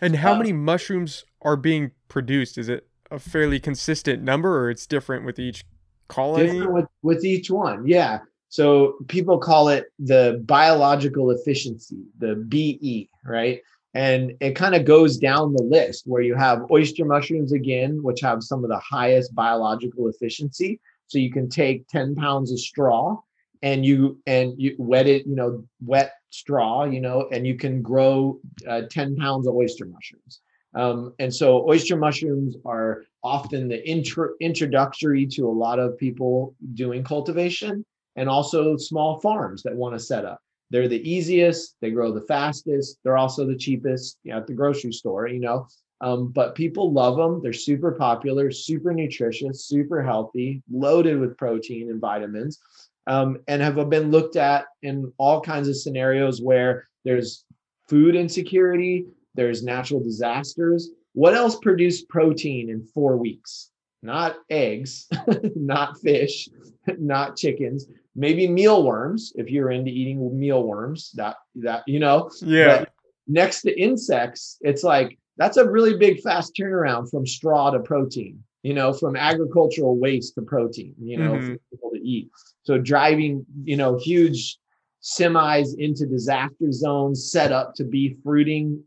And 0.01 0.17
how 0.17 0.35
Uh, 0.35 0.39
many 0.39 0.53
mushrooms 0.53 1.25
are 1.43 1.57
being 1.57 1.91
produced? 2.09 2.59
Is 2.59 2.69
it 2.69 2.87
a 3.11 3.19
fairly 3.19 3.59
consistent 3.59 4.23
number 4.23 4.61
or 4.61 4.71
it's 4.71 4.87
different 4.87 5.25
with 5.25 5.39
each 5.39 5.65
colony? 6.09 6.53
Different 6.53 6.73
with, 6.73 6.87
with 7.03 7.25
each 7.25 7.51
one, 7.51 7.87
yeah. 7.87 8.21
So 8.51 8.97
people 9.09 9.39
call 9.39 9.69
it 9.69 9.87
the 9.99 10.43
biological 10.47 11.31
efficiency, 11.31 12.05
the 12.19 12.37
BE, 12.37 13.09
right? 13.25 13.61
And 13.95 14.33
it 14.41 14.53
kind 14.55 14.75
of 14.75 14.85
goes 14.85 15.17
down 15.17 15.55
the 15.55 15.63
list 15.63 16.05
where 16.07 16.23
you 16.23 16.35
have 16.35 16.71
oyster 16.71 17.05
mushrooms 17.05 17.53
again, 17.53 18.03
which 18.03 18.21
have 18.21 18.43
some 18.43 18.63
of 18.63 18.71
the 18.71 18.79
highest 18.79 19.35
biological 19.35 20.09
efficiency. 20.09 20.81
So 21.07 21.19
you 21.19 21.33
can 21.33 21.49
take 21.49 21.89
10 21.89 22.15
pounds 22.15 22.53
of 22.53 22.61
straw 22.61 23.19
and 23.63 23.85
you 23.85 24.21
and 24.27 24.55
you 24.57 24.75
wet 24.79 25.07
it, 25.07 25.27
you 25.27 25.35
know, 25.35 25.65
wet 25.85 26.15
straw, 26.31 26.85
you 26.85 27.01
know, 27.01 27.29
and 27.33 27.47
you 27.47 27.57
can 27.57 27.83
grow 27.83 28.41
uh, 28.69 28.83
10 28.91 29.17
pounds 29.17 29.47
of 29.47 29.55
oyster 29.55 29.87
mushrooms. 29.87 30.41
Um, 30.75 31.15
and 31.19 31.35
so 31.35 31.69
oyster 31.69 31.97
mushrooms 31.97 32.57
are 32.65 33.05
often 33.25 33.69
the 33.69 33.89
intro, 33.89 34.31
introductory 34.41 35.27
to 35.27 35.49
a 35.49 35.51
lot 35.51 35.79
of 35.79 35.99
people 35.99 36.55
doing 36.75 37.03
cultivation 37.03 37.85
and 38.17 38.29
also 38.29 38.77
small 38.77 39.21
farms 39.21 39.63
that 39.63 39.75
want 39.75 39.95
to 39.95 39.99
set 39.99 40.25
up. 40.25 40.41
They're 40.71 40.89
the 40.89 41.09
easiest, 41.09 41.77
they 41.81 41.91
grow 41.91 42.13
the 42.13 42.27
fastest, 42.27 42.99
they're 43.03 43.17
also 43.17 43.47
the 43.47 43.57
cheapest 43.57 44.19
you 44.23 44.33
know, 44.33 44.39
at 44.39 44.47
the 44.47 44.53
grocery 44.53 44.93
store, 44.93 45.27
you 45.27 45.41
know. 45.41 45.67
Um, 46.01 46.29
but 46.29 46.55
people 46.55 46.93
love 46.93 47.17
them. 47.17 47.41
They're 47.43 47.53
super 47.53 47.93
popular, 47.93 48.51
super 48.53 48.93
nutritious, 48.93 49.65
super 49.67 50.03
healthy, 50.03 50.63
loaded 50.71 51.19
with 51.19 51.37
protein 51.37 51.91
and 51.91 52.01
vitamins, 52.01 52.61
um, 53.09 53.39
and 53.49 53.63
have 53.63 53.89
been 53.89 54.11
looked 54.11 54.37
at 54.37 54.67
in 54.83 55.13
all 55.17 55.41
kinds 55.41 55.67
of 55.67 55.77
scenarios 55.77 56.43
where 56.43 56.89
there's 57.05 57.45
food 57.89 58.15
insecurity, 58.15 59.07
there's 59.35 59.63
natural 59.63 60.01
disasters. 60.01 60.91
What 61.15 61.35
else 61.35 61.57
produced 61.57 62.09
protein 62.11 62.69
in 62.69 62.85
four 62.85 63.17
weeks? 63.17 63.71
Not 64.03 64.37
eggs, 64.51 65.09
not 65.57 65.99
fish, 65.99 66.49
not 66.99 67.37
chickens. 67.37 67.87
Maybe 68.15 68.47
mealworms 68.47 69.33
if 69.37 69.51
you're 69.51 69.71
into 69.71 69.91
eating 69.91 70.39
mealworms. 70.39 71.11
That 71.15 71.37
that 71.57 71.85
you 71.87 71.99
know. 71.99 72.31
Yeah. 72.43 72.81
But 72.81 72.93
next 73.27 73.63
to 73.63 73.81
insects, 73.81 74.59
it's 74.61 74.85
like 74.85 75.19
that's 75.39 75.57
a 75.57 75.69
really 75.69 75.97
big 75.97 76.21
fast 76.21 76.55
turnaround 76.55 77.11
from 77.11 77.27
straw 77.27 77.71
to 77.71 77.81
protein. 77.81 78.45
You 78.63 78.75
know, 78.75 78.93
from 78.93 79.17
agricultural 79.17 79.97
waste 79.99 80.35
to 80.35 80.43
protein. 80.43 80.95
You 81.01 81.19
know, 81.19 81.35
Mhm. 81.37 81.47
for 81.47 81.59
people 81.71 81.91
to 81.93 82.01
eat. 82.01 82.31
So 82.65 82.79
driving, 82.79 83.47
you 83.65 83.77
know, 83.77 83.97
huge 83.97 84.59
semis 85.03 85.79
into 85.79 86.07
disaster 86.07 86.73
zones 86.73 87.31
set 87.31 87.53
up 87.53 87.75
to 87.77 87.85
be 87.85 88.17
fruiting 88.25 88.83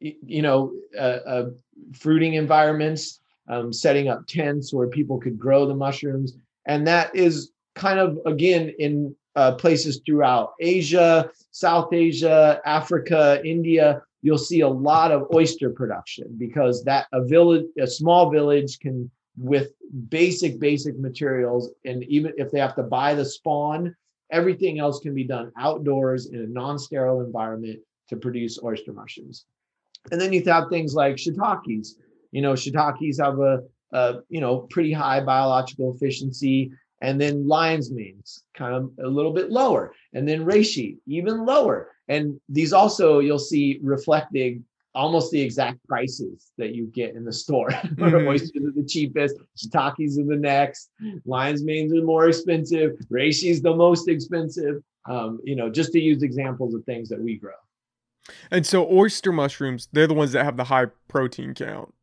you 0.00 0.42
know 0.42 0.72
uh, 0.96 1.18
uh, 1.26 1.50
fruiting 1.94 2.34
environments 2.34 3.20
um, 3.48 3.72
setting 3.72 4.08
up 4.08 4.20
tents 4.28 4.72
where 4.72 4.88
people 4.88 5.18
could 5.18 5.38
grow 5.38 5.66
the 5.66 5.74
mushrooms 5.74 6.34
and 6.66 6.86
that 6.86 7.14
is 7.16 7.50
kind 7.74 7.98
of 7.98 8.18
again 8.26 8.72
in 8.78 9.14
uh, 9.34 9.52
places 9.56 10.00
throughout 10.06 10.52
asia 10.60 11.28
south 11.50 11.92
asia 11.92 12.60
africa 12.64 13.40
india 13.44 14.00
you'll 14.26 14.46
see 14.50 14.60
a 14.60 14.68
lot 14.68 15.12
of 15.12 15.28
oyster 15.34 15.70
production 15.70 16.26
because 16.36 16.82
that 16.84 17.06
a 17.12 17.24
village 17.24 17.66
a 17.78 17.86
small 17.86 18.30
village 18.30 18.78
can 18.80 19.10
with 19.36 19.68
basic 20.08 20.58
basic 20.58 20.98
materials 20.98 21.70
and 21.84 22.02
even 22.04 22.32
if 22.36 22.50
they 22.50 22.58
have 22.58 22.74
to 22.74 22.82
buy 22.82 23.14
the 23.14 23.24
spawn 23.24 23.94
everything 24.30 24.78
else 24.78 24.98
can 25.00 25.14
be 25.14 25.24
done 25.24 25.52
outdoors 25.58 26.26
in 26.26 26.40
a 26.40 26.46
non-sterile 26.46 27.20
environment 27.20 27.78
to 28.08 28.16
produce 28.16 28.58
oyster 28.62 28.92
mushrooms. 28.92 29.44
And 30.12 30.20
then 30.20 30.32
you 30.32 30.42
have 30.44 30.68
things 30.68 30.94
like 30.94 31.16
shiitakes. 31.16 31.90
You 32.32 32.42
know 32.42 32.52
shiitakes 32.52 33.20
have 33.20 33.38
a, 33.38 33.62
a 33.92 34.20
you 34.28 34.40
know 34.40 34.60
pretty 34.70 34.92
high 34.92 35.20
biological 35.20 35.94
efficiency. 35.94 36.72
And 37.02 37.20
then 37.20 37.46
lion's 37.46 37.90
manes 37.90 38.44
kind 38.54 38.74
of 38.74 38.90
a 39.04 39.08
little 39.08 39.32
bit 39.32 39.50
lower. 39.50 39.92
And 40.14 40.26
then 40.26 40.46
reishi 40.46 40.96
even 41.06 41.44
lower 41.44 41.90
and 42.08 42.40
these 42.48 42.72
also 42.72 43.18
you'll 43.18 43.38
see 43.38 43.78
reflecting 43.82 44.64
almost 44.94 45.30
the 45.30 45.40
exact 45.40 45.78
prices 45.86 46.52
that 46.56 46.74
you 46.74 46.86
get 46.94 47.14
in 47.14 47.24
the 47.24 47.32
store 47.32 47.68
Mhm. 47.96 48.26
oysters 48.26 48.64
are 48.64 48.72
the 48.72 48.86
cheapest 48.86 49.36
shiitakes 49.56 50.18
are 50.18 50.24
the 50.24 50.36
next 50.36 50.90
lion's 51.26 51.62
manes 51.64 51.92
are 51.92 52.02
more 52.02 52.28
expensive 52.28 52.92
reishi 53.10 53.50
is 53.50 53.60
the 53.62 53.74
most 53.74 54.08
expensive 54.08 54.82
um, 55.06 55.38
you 55.44 55.54
know 55.54 55.68
just 55.68 55.92
to 55.92 56.00
use 56.00 56.22
examples 56.22 56.74
of 56.74 56.82
things 56.84 57.08
that 57.08 57.20
we 57.20 57.36
grow 57.36 57.52
And 58.50 58.66
so 58.66 58.88
oyster 58.90 59.30
mushrooms, 59.32 59.88
they're 59.92 60.08
the 60.08 60.14
ones 60.14 60.32
that 60.32 60.44
have 60.44 60.56
the 60.56 60.64
high 60.64 60.86
protein 61.08 61.54
count. 61.54 61.94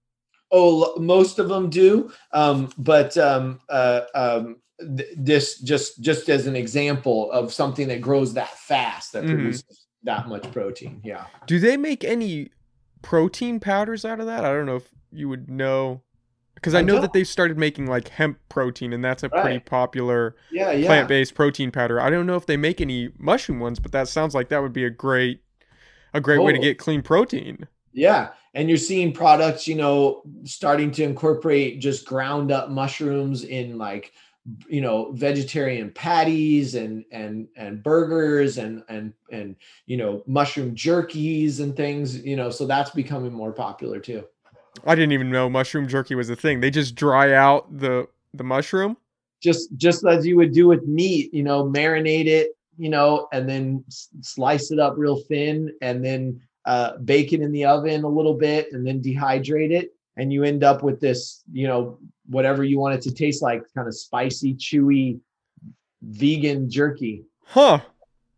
Oh, 0.51 0.93
most 0.99 1.39
of 1.39 1.49
them 1.49 1.69
do. 1.69 2.11
Um, 2.31 2.69
but 2.77 3.17
um, 3.17 3.59
uh, 3.69 4.01
um, 4.15 4.57
th- 4.79 5.09
this 5.17 5.59
just 5.59 6.01
just 6.01 6.29
as 6.29 6.47
an 6.47 6.55
example 6.55 7.31
of 7.31 7.51
something 7.51 7.87
that 7.89 8.01
grows 8.01 8.33
that 8.35 8.55
fast 8.57 9.13
that 9.13 9.23
Mhm. 9.25 9.29
produces 9.31 9.82
that 10.03 10.27
much 10.27 10.51
protein. 10.51 11.01
Yeah. 11.03 11.25
Do 11.47 11.59
they 11.59 11.77
make 11.77 12.03
any 12.03 12.49
protein 13.01 13.59
powders 13.59 14.05
out 14.05 14.19
of 14.19 14.25
that? 14.25 14.45
I 14.45 14.53
don't 14.53 14.65
know 14.65 14.77
if 14.77 14.89
you 15.11 15.29
would 15.29 15.49
know 15.49 16.01
because 16.55 16.73
I, 16.73 16.79
I 16.79 16.81
know 16.81 16.93
don't. 16.93 17.01
that 17.01 17.13
they've 17.13 17.27
started 17.27 17.57
making 17.57 17.87
like 17.87 18.07
hemp 18.07 18.39
protein 18.49 18.93
and 18.93 19.03
that's 19.03 19.23
a 19.23 19.29
pretty 19.29 19.59
popular 19.59 20.35
Yeah. 20.51 20.71
Yeah. 20.71 20.87
plant-based 20.87 21.35
protein 21.35 21.71
powder. 21.71 21.99
I 21.99 22.09
don't 22.09 22.25
know 22.25 22.35
if 22.35 22.45
they 22.45 22.57
make 22.57 22.79
any 22.79 23.09
mushroom 23.17 23.59
ones, 23.59 23.79
but 23.79 23.91
that 23.91 24.07
sounds 24.07 24.33
like 24.33 24.49
that 24.49 24.61
would 24.61 24.73
be 24.73 24.85
a 24.85 24.89
great 24.89 25.41
a 26.13 26.21
great 26.21 26.41
way 26.41 26.53
to 26.53 26.59
oh. 26.59 26.61
get 26.61 26.77
clean 26.77 27.01
protein. 27.01 27.67
Yeah. 27.91 28.29
And 28.53 28.69
you're 28.69 28.77
seeing 28.77 29.13
products, 29.13 29.67
you 29.67 29.75
know, 29.75 30.21
starting 30.43 30.91
to 30.91 31.03
incorporate 31.03 31.79
just 31.79 32.05
ground 32.05 32.51
up 32.51 32.69
mushrooms 32.69 33.43
in 33.43 33.77
like, 33.77 34.13
you 34.67 34.81
know, 34.81 35.11
vegetarian 35.13 35.91
patties 35.91 36.75
and 36.75 37.05
and 37.11 37.47
and 37.55 37.81
burgers 37.81 38.57
and 38.57 38.83
and 38.89 39.13
and 39.31 39.55
you 39.85 39.97
know, 39.97 40.23
mushroom 40.27 40.75
jerkies 40.75 41.59
and 41.59 41.75
things, 41.75 42.23
you 42.23 42.35
know, 42.35 42.49
so 42.49 42.65
that's 42.65 42.91
becoming 42.91 43.31
more 43.31 43.53
popular 43.53 43.99
too. 43.99 44.23
I 44.85 44.95
didn't 44.95 45.13
even 45.13 45.29
know 45.29 45.49
mushroom 45.49 45.87
jerky 45.87 46.15
was 46.15 46.29
a 46.29 46.35
thing. 46.35 46.59
They 46.59 46.71
just 46.71 46.95
dry 46.95 47.33
out 47.33 47.77
the 47.79 48.07
the 48.33 48.43
mushroom. 48.43 48.97
Just 49.41 49.75
just 49.77 50.05
as 50.05 50.25
you 50.25 50.35
would 50.37 50.53
do 50.53 50.67
with 50.67 50.85
meat, 50.87 51.33
you 51.33 51.43
know, 51.43 51.63
marinate 51.63 52.27
it, 52.27 52.51
you 52.77 52.89
know, 52.89 53.27
and 53.31 53.47
then 53.47 53.83
slice 54.21 54.71
it 54.71 54.79
up 54.79 54.95
real 54.97 55.17
thin 55.17 55.71
and 55.81 56.03
then 56.03 56.41
uh, 56.65 56.97
bake 56.97 57.33
it 57.33 57.41
in 57.41 57.51
the 57.51 57.65
oven 57.65 58.03
a 58.03 58.07
little 58.07 58.33
bit 58.33 58.71
and 58.71 58.85
then 58.85 59.01
dehydrate 59.01 59.71
it. 59.71 59.95
And 60.15 60.31
you 60.31 60.43
end 60.43 60.63
up 60.63 60.83
with 60.83 60.99
this, 60.99 61.43
you 61.51 61.67
know, 61.67 61.97
whatever 62.27 62.63
you 62.63 62.79
want 62.79 62.95
it 62.95 63.01
to 63.01 63.13
taste 63.13 63.41
like, 63.41 63.63
kind 63.75 63.87
of 63.87 63.95
spicy, 63.95 64.55
chewy, 64.55 65.19
vegan 66.01 66.69
jerky. 66.69 67.23
Huh. 67.45 67.79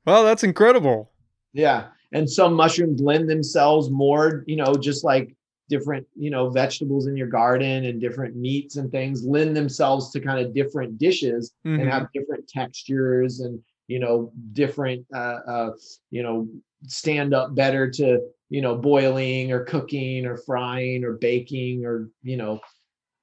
Well, 0.05 0.23
that's 0.23 0.43
incredible. 0.43 1.11
Yeah. 1.53 1.87
And 2.11 2.29
some 2.29 2.53
mushrooms 2.53 3.01
lend 3.01 3.29
themselves 3.29 3.89
more, 3.89 4.43
you 4.47 4.55
know, 4.55 4.75
just 4.75 5.03
like 5.03 5.35
different, 5.69 6.05
you 6.15 6.29
know, 6.29 6.49
vegetables 6.49 7.07
in 7.07 7.17
your 7.17 7.27
garden 7.27 7.85
and 7.85 7.99
different 7.99 8.35
meats 8.35 8.75
and 8.77 8.91
things 8.91 9.25
lend 9.25 9.55
themselves 9.57 10.11
to 10.11 10.19
kind 10.19 10.45
of 10.45 10.53
different 10.53 10.97
dishes 10.97 11.53
Mhm. 11.65 11.81
and 11.81 11.89
have 11.89 12.07
different 12.13 12.47
textures 12.47 13.39
and 13.39 13.59
you 13.87 13.99
know 13.99 14.31
different 14.53 15.05
uh, 15.13 15.39
uh 15.47 15.71
you 16.09 16.23
know 16.23 16.47
stand 16.87 17.35
up 17.35 17.53
better 17.53 17.89
to 17.89 18.19
you 18.49 18.61
know 18.61 18.75
boiling 18.75 19.51
or 19.51 19.63
cooking 19.63 20.25
or 20.25 20.37
frying 20.37 21.03
or 21.03 21.13
baking 21.13 21.85
or 21.85 22.09
you 22.23 22.35
know 22.37 22.59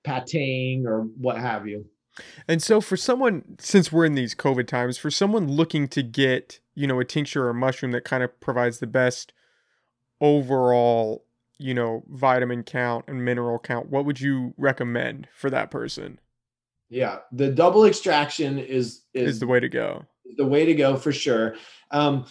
pateing 0.06 0.84
or 0.84 1.02
what 1.18 1.38
have 1.38 1.66
you 1.66 1.84
And 2.48 2.62
so 2.62 2.80
for 2.80 2.96
someone 2.96 3.56
since 3.58 3.90
we're 3.90 4.04
in 4.04 4.14
these 4.14 4.34
COVID 4.34 4.66
times, 4.66 4.98
for 4.98 5.10
someone 5.10 5.48
looking 5.48 5.88
to 5.88 6.02
get, 6.02 6.60
you 6.74 6.86
know, 6.86 7.00
a 7.00 7.04
tincture 7.04 7.46
or 7.46 7.50
a 7.50 7.54
mushroom 7.54 7.92
that 7.92 8.04
kind 8.04 8.22
of 8.22 8.38
provides 8.40 8.78
the 8.80 8.86
best 8.86 9.32
overall, 10.20 11.24
you 11.58 11.74
know, 11.74 12.04
vitamin 12.08 12.62
count 12.62 13.04
and 13.08 13.24
mineral 13.24 13.58
count, 13.58 13.88
what 13.90 14.04
would 14.04 14.20
you 14.20 14.54
recommend 14.56 15.28
for 15.34 15.50
that 15.50 15.70
person? 15.70 16.18
yeah 16.94 17.20
the 17.32 17.48
double 17.50 17.86
extraction 17.86 18.58
is 18.58 19.00
is, 19.14 19.28
Is 19.36 19.40
the 19.40 19.46
way 19.46 19.58
to 19.60 19.68
go. 19.70 20.04
the 20.36 20.44
way 20.44 20.66
to 20.66 20.74
go 20.74 20.94
for 20.96 21.10
sure. 21.10 21.54
Um, 21.90 22.26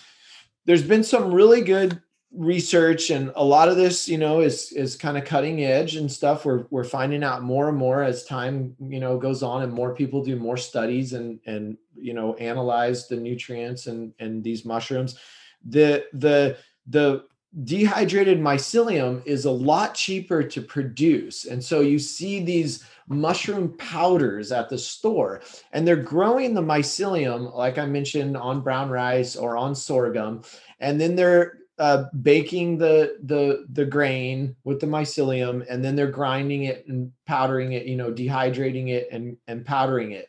there's 0.65 0.83
been 0.83 1.03
some 1.03 1.33
really 1.33 1.61
good 1.61 1.99
research, 2.33 3.09
and 3.09 3.31
a 3.35 3.43
lot 3.43 3.69
of 3.69 3.75
this, 3.75 4.07
you 4.07 4.17
know, 4.17 4.41
is 4.41 4.71
is 4.71 4.95
kind 4.95 5.17
of 5.17 5.25
cutting 5.25 5.63
edge 5.63 5.95
and 5.95 6.11
stuff. 6.11 6.45
We're 6.45 6.65
we're 6.69 6.83
finding 6.83 7.23
out 7.23 7.43
more 7.43 7.69
and 7.69 7.77
more 7.77 8.03
as 8.03 8.23
time, 8.25 8.75
you 8.79 8.99
know, 8.99 9.17
goes 9.17 9.43
on, 9.43 9.63
and 9.63 9.73
more 9.73 9.93
people 9.93 10.23
do 10.23 10.35
more 10.35 10.57
studies 10.57 11.13
and 11.13 11.39
and 11.45 11.77
you 11.95 12.13
know 12.13 12.35
analyze 12.35 13.07
the 13.07 13.17
nutrients 13.17 13.87
and 13.87 14.13
and 14.19 14.43
these 14.43 14.65
mushrooms. 14.65 15.17
The 15.65 16.05
the 16.13 16.57
the 16.87 17.25
dehydrated 17.63 18.39
mycelium 18.39 19.25
is 19.25 19.43
a 19.43 19.51
lot 19.51 19.93
cheaper 19.93 20.41
to 20.43 20.61
produce, 20.61 21.45
and 21.45 21.63
so 21.63 21.81
you 21.81 21.99
see 21.99 22.43
these 22.43 22.85
mushroom 23.07 23.75
powders 23.77 24.53
at 24.53 24.69
the 24.69 24.77
store 24.77 25.41
and 25.73 25.85
they're 25.85 25.97
growing 25.97 26.53
the 26.53 26.61
mycelium 26.61 27.53
like 27.53 27.77
i 27.77 27.85
mentioned 27.85 28.37
on 28.37 28.61
brown 28.61 28.89
rice 28.89 29.35
or 29.35 29.57
on 29.57 29.75
sorghum 29.75 30.41
and 30.79 31.01
then 31.01 31.13
they're 31.13 31.60
uh, 31.81 32.05
baking 32.21 32.77
the 32.77 33.17
the 33.23 33.65
the 33.71 33.83
grain 33.83 34.55
with 34.63 34.79
the 34.79 34.85
mycelium 34.85 35.65
and 35.67 35.83
then 35.83 35.95
they're 35.95 36.11
grinding 36.11 36.65
it 36.65 36.85
and 36.87 37.11
powdering 37.25 37.71
it 37.71 37.87
you 37.87 37.95
know 37.95 38.13
dehydrating 38.13 38.89
it 38.89 39.07
and 39.11 39.35
and 39.47 39.65
powdering 39.65 40.11
it. 40.11 40.27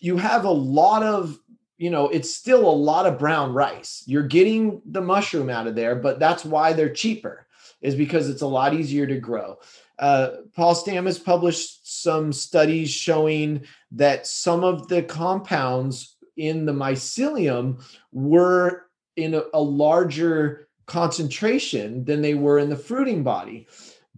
You 0.00 0.16
have 0.16 0.46
a 0.46 0.50
lot 0.50 1.02
of 1.02 1.38
you 1.76 1.90
know 1.90 2.08
it's 2.08 2.34
still 2.34 2.66
a 2.66 2.72
lot 2.72 3.04
of 3.04 3.18
brown 3.18 3.52
rice. 3.52 4.02
You're 4.06 4.22
getting 4.22 4.80
the 4.86 5.02
mushroom 5.02 5.50
out 5.50 5.66
of 5.66 5.74
there 5.74 5.94
but 5.94 6.18
that's 6.18 6.42
why 6.42 6.72
they're 6.72 6.94
cheaper 6.94 7.46
is 7.82 7.94
because 7.94 8.30
it's 8.30 8.42
a 8.42 8.46
lot 8.46 8.72
easier 8.72 9.06
to 9.06 9.20
grow. 9.20 9.58
Uh, 9.98 10.36
Paul 10.56 10.74
Stamets 10.74 11.22
published 11.22 12.02
some 12.02 12.32
studies 12.32 12.90
showing 12.90 13.66
that 13.90 14.26
some 14.26 14.64
of 14.64 14.88
the 14.88 15.02
compounds 15.02 16.16
in 16.38 16.64
the 16.64 16.72
mycelium 16.72 17.84
were 18.10 18.86
in 19.16 19.34
a, 19.34 19.42
a 19.54 19.60
larger 19.60 20.68
concentration 20.86 22.04
than 22.04 22.22
they 22.22 22.34
were 22.34 22.58
in 22.58 22.68
the 22.68 22.76
fruiting 22.76 23.22
body. 23.22 23.66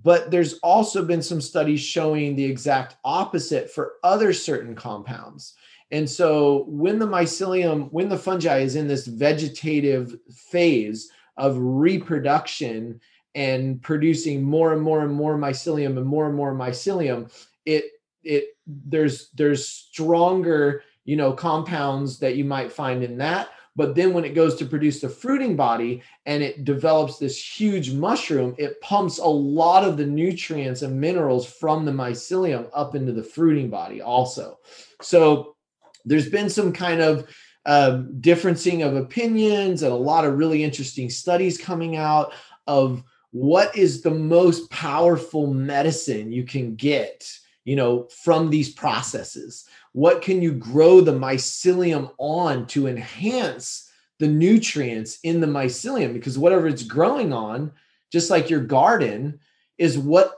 But 0.02 0.30
there's 0.30 0.54
also 0.54 1.04
been 1.04 1.22
some 1.22 1.40
studies 1.40 1.80
showing 1.80 2.36
the 2.36 2.44
exact 2.44 2.96
opposite 3.04 3.70
for 3.70 3.94
other 4.02 4.32
certain 4.32 4.74
compounds. 4.74 5.54
And 5.90 6.08
so 6.08 6.64
when 6.68 6.98
the 6.98 7.06
mycelium, 7.06 7.90
when 7.92 8.08
the 8.08 8.18
fungi 8.18 8.58
is 8.58 8.76
in 8.76 8.88
this 8.88 9.06
vegetative 9.06 10.16
phase 10.30 11.10
of 11.36 11.56
reproduction 11.58 13.00
and 13.34 13.80
producing 13.82 14.42
more 14.42 14.72
and 14.72 14.82
more 14.82 15.02
and 15.02 15.12
more 15.12 15.36
mycelium 15.36 15.96
and 15.96 16.06
more 16.06 16.26
and 16.26 16.34
more 16.34 16.54
mycelium, 16.54 17.32
it 17.64 17.84
it 18.22 18.56
there's 18.66 19.30
there's 19.34 19.68
stronger 19.68 20.82
you 21.04 21.16
know 21.16 21.32
compounds 21.32 22.18
that 22.18 22.36
you 22.36 22.44
might 22.44 22.72
find 22.72 23.04
in 23.04 23.18
that 23.18 23.50
but 23.76 23.94
then 23.94 24.12
when 24.12 24.24
it 24.24 24.34
goes 24.34 24.55
to 24.56 24.66
produce 24.66 25.01
the 25.01 25.09
fruiting 25.09 25.56
body 25.56 26.02
and 26.26 26.42
it 26.42 26.64
develops 26.64 27.18
this 27.18 27.38
huge 27.38 27.92
mushroom 27.92 28.55
it 28.59 28.80
pumps 28.80 29.18
a 29.18 29.26
lot 29.26 29.84
of 29.84 29.96
the 29.96 30.06
nutrients 30.06 30.82
and 30.82 31.01
minerals 31.01 31.46
from 31.46 31.84
the 31.84 31.92
mycelium 31.92 32.68
up 32.72 32.94
into 32.94 33.12
the 33.12 33.22
fruiting 33.22 33.70
body 33.70 34.01
also. 34.01 34.59
So 35.01 35.56
there's 36.05 36.28
been 36.28 36.51
some 36.51 36.72
kind 36.72 37.01
of 37.01 37.28
um, 37.66 38.12
differencing 38.20 38.86
of 38.86 38.94
opinions 38.94 39.82
and 39.82 39.92
a 39.92 39.96
lot 39.96 40.24
of 40.24 40.36
really 40.36 40.62
interesting 40.62 41.09
studies 41.09 41.56
coming 41.56 41.96
out 41.96 42.32
of 42.66 43.02
what 43.30 43.76
is 43.76 44.02
the 44.02 44.10
most 44.10 44.70
powerful 44.70 45.52
medicine 45.52 46.30
you 46.30 46.44
can 46.44 46.76
get 46.76 47.28
you 47.64 47.74
know 47.74 48.06
from 48.22 48.51
these 48.51 48.72
processes 48.72 49.66
what 49.94 50.22
can 50.22 50.42
you 50.42 50.52
grow 50.52 51.00
the 51.00 51.12
mycelium 51.12 52.10
on 52.18 52.66
to 52.66 52.88
enhance 52.88 53.88
the 54.18 54.26
nutrients 54.26 55.20
in 55.22 55.40
the 55.40 55.46
mycelium? 55.46 56.12
Because 56.12 56.36
whatever 56.36 56.66
it's 56.66 56.82
growing 56.82 57.32
on 57.32 57.72
just 58.12 58.28
like 58.28 58.50
your 58.50 58.60
garden 58.60 59.38
is 59.78 59.96
what 59.96 60.34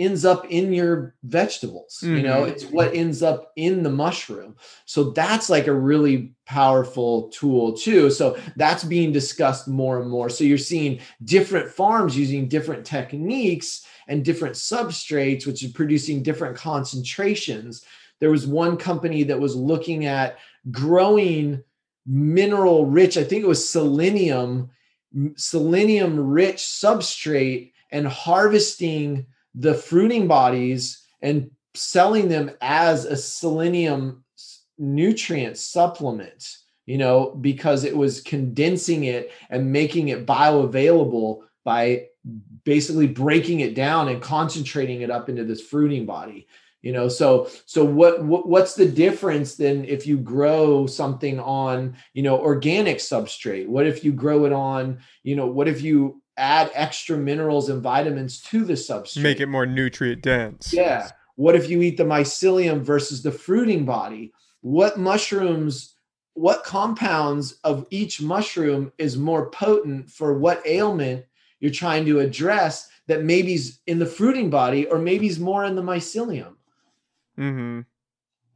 ends 0.00 0.24
up 0.24 0.46
in 0.46 0.72
your 0.72 1.14
vegetables 1.24 1.98
you 2.02 2.22
know? 2.22 2.42
Mhm. 2.44 2.48
it's 2.48 2.64
what 2.64 2.94
ends 2.94 3.22
up 3.22 3.52
in 3.56 3.82
the 3.84 3.90
mushroom. 3.90 4.56
So 4.84 5.10
that's 5.10 5.48
like 5.48 5.68
a 5.68 5.72
really 5.72 6.34
powerful 6.44 7.28
tool 7.30 7.72
too. 7.72 8.10
So 8.10 8.36
that's 8.56 8.82
being 8.84 9.12
discussed 9.12 9.68
more 9.68 10.00
and 10.00 10.10
more. 10.10 10.28
So 10.28 10.42
you're 10.44 10.58
seeing 10.58 10.98
different 11.24 11.70
farms 11.70 12.16
using 12.16 12.48
different 12.48 12.84
techniques 12.84 13.84
and 14.08 14.24
different 14.24 14.56
substrates 14.56 15.46
which 15.46 15.62
is 15.62 15.70
producing 15.70 16.22
different 16.24 16.56
concentrations 16.56 17.84
there 18.20 18.30
was 18.30 18.46
one 18.46 18.76
company 18.76 19.22
that 19.24 19.40
was 19.40 19.54
looking 19.54 20.06
at 20.06 20.38
growing 20.70 21.62
mineral 22.06 22.86
rich 22.86 23.16
i 23.16 23.24
think 23.24 23.42
it 23.44 23.48
was 23.48 23.68
selenium 23.68 24.70
selenium 25.36 26.18
rich 26.18 26.56
substrate 26.56 27.72
and 27.90 28.06
harvesting 28.06 29.26
the 29.54 29.74
fruiting 29.74 30.26
bodies 30.26 31.02
and 31.22 31.50
selling 31.74 32.28
them 32.28 32.50
as 32.60 33.04
a 33.04 33.16
selenium 33.16 34.24
nutrient 34.78 35.56
supplement 35.56 36.58
you 36.86 36.96
know 36.96 37.36
because 37.40 37.84
it 37.84 37.96
was 37.96 38.20
condensing 38.22 39.04
it 39.04 39.32
and 39.50 39.70
making 39.70 40.08
it 40.08 40.26
bioavailable 40.26 41.42
by 41.64 42.06
basically 42.64 43.06
breaking 43.06 43.60
it 43.60 43.74
down 43.74 44.08
and 44.08 44.22
concentrating 44.22 45.02
it 45.02 45.10
up 45.10 45.28
into 45.28 45.44
this 45.44 45.60
fruiting 45.60 46.06
body 46.06 46.46
you 46.82 46.92
know? 46.92 47.08
So 47.08 47.48
so 47.66 47.84
what, 47.84 48.24
what 48.24 48.48
what's 48.48 48.74
the 48.74 48.86
difference 48.86 49.56
then 49.56 49.84
if 49.84 50.06
you 50.06 50.18
grow 50.18 50.86
something 50.86 51.40
on 51.40 51.96
you 52.14 52.22
know 52.22 52.38
organic 52.38 52.98
substrate? 52.98 53.68
What 53.68 53.86
if 53.86 54.04
you 54.04 54.12
grow 54.12 54.44
it 54.44 54.52
on 54.52 54.98
you 55.22 55.36
know 55.36 55.46
what 55.46 55.68
if 55.68 55.82
you 55.82 56.22
add 56.36 56.70
extra 56.74 57.16
minerals 57.16 57.68
and 57.68 57.82
vitamins 57.82 58.40
to 58.42 58.64
the 58.64 58.74
substrate? 58.74 59.22
Make 59.22 59.40
it 59.40 59.46
more 59.46 59.66
nutrient 59.66 60.22
dense. 60.22 60.72
yeah. 60.72 61.10
What 61.34 61.54
if 61.54 61.70
you 61.70 61.82
eat 61.82 61.96
the 61.96 62.04
mycelium 62.04 62.80
versus 62.80 63.22
the 63.22 63.30
fruiting 63.30 63.84
body? 63.84 64.32
What 64.60 64.98
mushrooms 64.98 65.94
what 66.38 66.62
compounds 66.62 67.58
of 67.64 67.84
each 67.90 68.22
mushroom 68.22 68.92
is 68.96 69.18
more 69.18 69.50
potent 69.50 70.08
for 70.08 70.38
what 70.38 70.64
ailment 70.64 71.24
you're 71.58 71.72
trying 71.72 72.06
to 72.06 72.20
address 72.20 72.88
that 73.08 73.24
maybe's 73.24 73.80
in 73.88 73.98
the 73.98 74.06
fruiting 74.06 74.48
body 74.48 74.86
or 74.86 74.98
maybe's 74.98 75.40
more 75.40 75.64
in 75.64 75.74
the 75.74 75.82
mycelium. 75.82 76.54
Mm-hmm. 77.38 77.80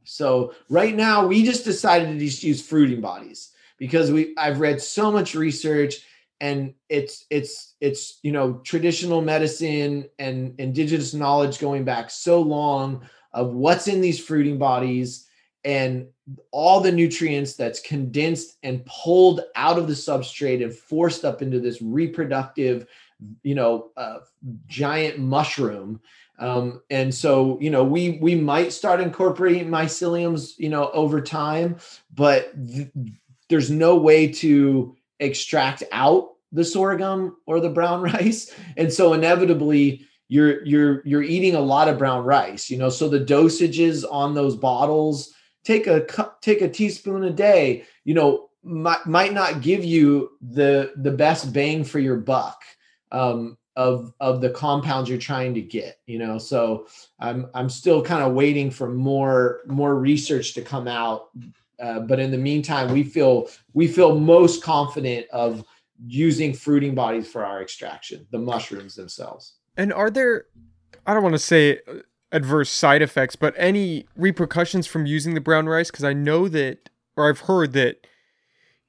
So 0.03 0.53
right 0.69 0.95
now 0.95 1.25
we 1.25 1.43
just 1.43 1.63
decided 1.63 2.07
to 2.07 2.19
just 2.19 2.43
use 2.43 2.65
fruiting 2.65 3.01
bodies 3.01 3.51
because 3.77 4.11
we 4.11 4.33
I've 4.37 4.59
read 4.59 4.81
so 4.81 5.11
much 5.11 5.35
research 5.35 6.05
and 6.41 6.73
it's 6.89 7.25
it's 7.29 7.75
it's 7.79 8.19
you 8.21 8.31
know 8.31 8.55
traditional 8.65 9.21
medicine 9.21 10.09
and 10.19 10.59
indigenous 10.59 11.13
knowledge 11.13 11.59
going 11.59 11.85
back 11.85 12.09
so 12.09 12.41
long 12.41 13.01
of 13.31 13.53
what's 13.53 13.87
in 13.87 14.01
these 14.01 14.23
fruiting 14.23 14.57
bodies 14.57 15.27
and 15.63 16.07
all 16.51 16.81
the 16.81 16.91
nutrients 16.91 17.55
that's 17.55 17.79
condensed 17.79 18.57
and 18.63 18.85
pulled 18.85 19.41
out 19.55 19.77
of 19.77 19.87
the 19.87 19.93
substrate 19.93 20.61
and 20.61 20.73
forced 20.73 21.23
up 21.23 21.41
into 21.41 21.59
this 21.59 21.81
reproductive 21.81 22.87
you 23.43 23.55
know 23.55 23.91
uh, 23.95 24.17
giant 24.67 25.19
mushroom 25.19 26.01
um, 26.39 26.81
and 26.89 27.13
so 27.13 27.59
you 27.61 27.69
know 27.69 27.83
we 27.83 28.17
we 28.21 28.35
might 28.35 28.73
start 28.73 28.99
incorporating 28.99 29.69
myceliums 29.69 30.57
you 30.57 30.69
know 30.69 30.89
over 30.91 31.21
time 31.21 31.77
but 32.13 32.53
th- 32.67 32.89
there's 33.49 33.69
no 33.69 33.95
way 33.95 34.27
to 34.27 34.95
extract 35.19 35.83
out 35.91 36.31
the 36.51 36.63
sorghum 36.63 37.35
or 37.45 37.59
the 37.59 37.69
brown 37.69 38.01
rice. 38.13 38.53
And 38.77 38.91
so 38.91 39.13
inevitably 39.13 40.07
you're 40.29 40.65
you're 40.65 41.01
you're 41.05 41.23
eating 41.23 41.55
a 41.55 41.61
lot 41.61 41.89
of 41.89 41.97
brown 41.97 42.23
rice 42.23 42.69
you 42.69 42.77
know 42.77 42.89
so 42.89 43.09
the 43.09 43.19
dosages 43.19 44.05
on 44.09 44.33
those 44.33 44.55
bottles 44.55 45.33
take 45.65 45.85
a 45.85 46.01
cup 46.01 46.41
take 46.41 46.61
a 46.61 46.69
teaspoon 46.69 47.25
a 47.25 47.29
day 47.29 47.83
you 48.05 48.13
know 48.13 48.49
might, 48.63 49.05
might 49.05 49.33
not 49.33 49.61
give 49.61 49.83
you 49.83 50.31
the 50.41 50.93
the 50.95 51.11
best 51.11 51.53
bang 51.53 51.83
for 51.83 51.99
your 51.99 52.15
buck. 52.15 52.61
Um, 53.11 53.57
of 53.75 54.13
of 54.19 54.41
the 54.41 54.49
compounds 54.49 55.09
you're 55.09 55.17
trying 55.17 55.53
to 55.53 55.61
get 55.61 55.99
you 56.05 56.19
know? 56.19 56.37
So 56.37 56.87
i'm 57.19 57.47
i'm 57.53 57.69
still 57.69 58.01
kind 58.01 58.23
of 58.23 58.33
waiting 58.33 58.69
for 58.69 58.89
more 58.89 59.61
more 59.67 59.95
research 59.95 60.53
to 60.53 60.61
come 60.61 60.87
out 60.87 61.29
uh, 61.81 61.99
but 61.99 62.19
in 62.19 62.31
the 62.31 62.37
meantime 62.37 62.91
we 62.91 63.03
feel 63.03 63.49
we 63.73 63.87
feel 63.87 64.17
most 64.17 64.63
confident 64.63 65.25
of 65.31 65.63
using 66.05 66.53
fruiting 66.53 66.95
bodies 66.95 67.27
for 67.27 67.45
our 67.45 67.61
extraction 67.61 68.25
the 68.31 68.37
mushrooms 68.37 68.95
themselves. 68.95 69.55
And 69.77 69.91
are 69.93 70.09
there 70.09 70.45
i 71.07 71.13
don't 71.13 71.23
want 71.23 71.33
to 71.33 71.39
say 71.39 71.79
adverse 72.31 72.71
side 72.71 73.01
effects 73.01 73.35
but 73.35 73.53
any 73.57 74.07
repercussions 74.15 74.87
from 74.87 75.05
using 75.05 75.33
the 75.33 75.41
brown 75.41 75.67
rice? 75.67 75.89
Because 75.89 76.03
i 76.05 76.13
know 76.13 76.47
that 76.47 76.89
or 77.15 77.29
i've 77.29 77.41
heard 77.41 77.73
that 77.73 78.05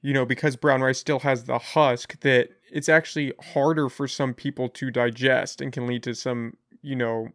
you 0.01 0.13
know 0.13 0.25
because 0.25 0.55
brown 0.55 0.81
rice 0.81 0.99
still 0.99 1.19
has 1.19 1.45
the 1.45 1.57
husk 1.57 2.19
that 2.21 2.49
it's 2.75 2.89
actually 2.89 3.31
harder 3.53 3.87
for 3.87 4.05
some 4.05 4.33
people 4.33 4.67
to 4.67 4.91
digest 4.91 5.61
and 5.61 5.71
can 5.71 5.87
lead 5.87 6.03
to 6.03 6.13
some, 6.13 6.57
you 6.81 6.93
know, 6.93 7.29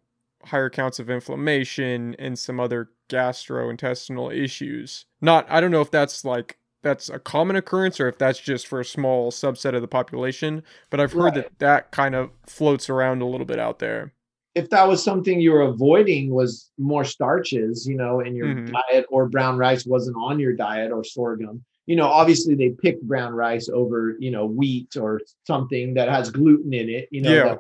higher 0.45 0.69
counts 0.69 0.99
of 0.99 1.09
inflammation 1.09 2.15
and 2.19 2.39
some 2.39 2.61
other 2.61 2.91
gastrointestinal 3.09 4.37
issues. 4.37 5.07
Not, 5.23 5.47
I 5.51 5.63
don't 5.63 5.71
know 5.71 5.81
if 5.81 5.91
that's 5.91 6.27
like 6.27 6.59
that's 6.83 7.09
a 7.09 7.19
common 7.19 7.57
occurrence 7.57 7.99
or 7.99 8.07
if 8.07 8.19
that's 8.19 8.39
just 8.39 8.67
for 8.67 8.81
a 8.81 8.85
small 8.85 9.33
subset 9.33 9.75
of 9.75 9.81
the 9.81 9.89
population, 9.89 10.63
but 10.91 11.01
I've 11.01 11.15
heard 11.15 11.23
right. 11.23 11.35
that 11.35 11.59
that 11.59 11.91
kind 11.91 12.15
of 12.15 12.31
floats 12.47 12.91
around 12.91 13.23
a 13.23 13.27
little 13.27 13.47
bit 13.47 13.59
out 13.59 13.79
there. 13.79 14.13
If 14.55 14.69
that 14.71 14.87
was 14.87 15.03
something 15.03 15.41
you 15.41 15.53
were 15.53 15.63
avoiding 15.63 16.35
was 16.35 16.71
more 16.77 17.05
starches, 17.05 17.87
you 17.87 17.97
know, 17.97 18.21
in 18.21 18.35
your 18.35 18.49
mm-hmm. 18.49 18.75
diet 18.75 19.07
or 19.09 19.27
brown 19.27 19.57
rice 19.57 19.87
wasn't 19.87 20.19
on 20.19 20.39
your 20.39 20.53
diet 20.53 20.93
or 20.93 21.03
sorghum, 21.03 21.65
you 21.91 21.97
know, 21.97 22.07
obviously 22.07 22.55
they 22.55 22.69
pick 22.69 23.03
brown 23.03 23.33
rice 23.33 23.69
over, 23.69 24.15
you 24.21 24.31
know, 24.31 24.47
wheat 24.47 24.97
or 24.97 25.21
something 25.45 25.93
that 25.95 26.09
has 26.09 26.31
gluten 26.31 26.73
in 26.73 26.89
it, 26.89 27.09
you 27.11 27.21
know, 27.21 27.35
yeah. 27.35 27.43
that, 27.43 27.59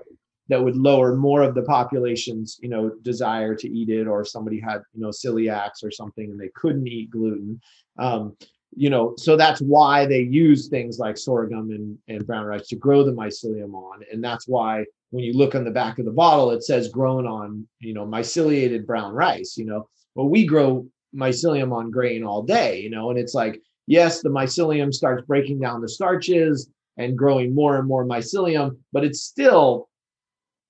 that 0.51 0.63
would 0.63 0.77
lower 0.77 1.17
more 1.17 1.43
of 1.43 1.57
the 1.57 1.63
population's, 1.63 2.57
you 2.63 2.69
know, 2.69 2.93
desire 3.03 3.57
to 3.57 3.69
eat 3.69 3.89
it, 3.89 4.07
or 4.07 4.25
somebody 4.25 4.61
had, 4.61 4.83
you 4.95 5.01
know, 5.01 5.09
celiacs 5.09 5.83
or 5.83 5.91
something 5.91 6.31
and 6.31 6.39
they 6.39 6.51
couldn't 6.55 6.87
eat 6.87 7.11
gluten. 7.11 7.61
Um, 7.99 8.37
you 8.77 8.89
know, 8.89 9.15
so 9.19 9.37
that's 9.37 9.61
why 9.63 10.07
they 10.07 10.21
use 10.21 10.69
things 10.69 11.01
like 11.01 11.19
sorghum 11.19 11.73
and, 11.73 11.99
and 12.07 12.25
brown 12.25 12.45
rice 12.45 12.69
to 12.69 12.77
grow 12.77 13.03
the 13.03 13.11
mycelium 13.11 13.75
on. 13.75 14.05
And 14.13 14.23
that's 14.23 14.47
why 14.47 14.85
when 15.11 15.25
you 15.25 15.33
look 15.33 15.57
on 15.57 15.65
the 15.65 15.73
back 15.73 15.99
of 15.99 16.05
the 16.05 16.13
bottle, 16.13 16.53
it 16.53 16.63
says 16.63 16.87
grown 16.87 17.27
on, 17.27 17.67
you 17.81 17.95
know, 17.95 18.07
myceliated 18.07 18.87
brown 18.87 19.13
rice, 19.13 19.57
you 19.57 19.65
know. 19.65 19.89
Well, 20.15 20.29
we 20.29 20.47
grow 20.47 20.87
mycelium 21.13 21.73
on 21.73 21.91
grain 21.91 22.23
all 22.23 22.45
day, 22.45 22.81
you 22.81 22.91
know, 22.91 23.11
and 23.11 23.19
it's 23.19 23.35
like 23.35 23.61
yes, 23.91 24.23
the 24.23 24.29
mycelium 24.29 24.95
starts 24.95 25.27
breaking 25.27 25.59
down 25.59 25.81
the 25.81 25.89
starches 25.89 26.71
and 26.97 27.19
growing 27.19 27.55
more 27.55 27.77
and 27.77 27.89
more 27.89 28.07
mycelium, 28.07 28.77
but 28.93 29.05
it's 29.05 29.21
still 29.21 29.91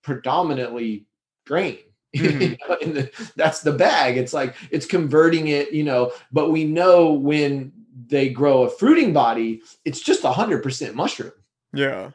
predominantly 0.02 1.06
grain. 1.47 1.78
Mm-hmm. 2.16 2.92
the, 2.92 3.30
that's 3.36 3.60
the 3.60 3.70
bag. 3.70 4.16
It's 4.16 4.32
like 4.32 4.56
it's 4.72 4.84
converting 4.84 5.47
it, 5.47 5.72
you 5.72 5.84
know. 5.84 6.10
But 6.32 6.51
we 6.51 6.64
know 6.64 7.12
when 7.12 7.70
they 8.09 8.30
grow 8.30 8.64
a 8.64 8.70
fruiting 8.70 9.12
body, 9.12 9.62
it's 9.84 10.01
just 10.01 10.24
a 10.24 10.32
hundred 10.32 10.64
percent 10.64 10.97
mushroom. 10.97 11.30
Yeah. 11.72 12.10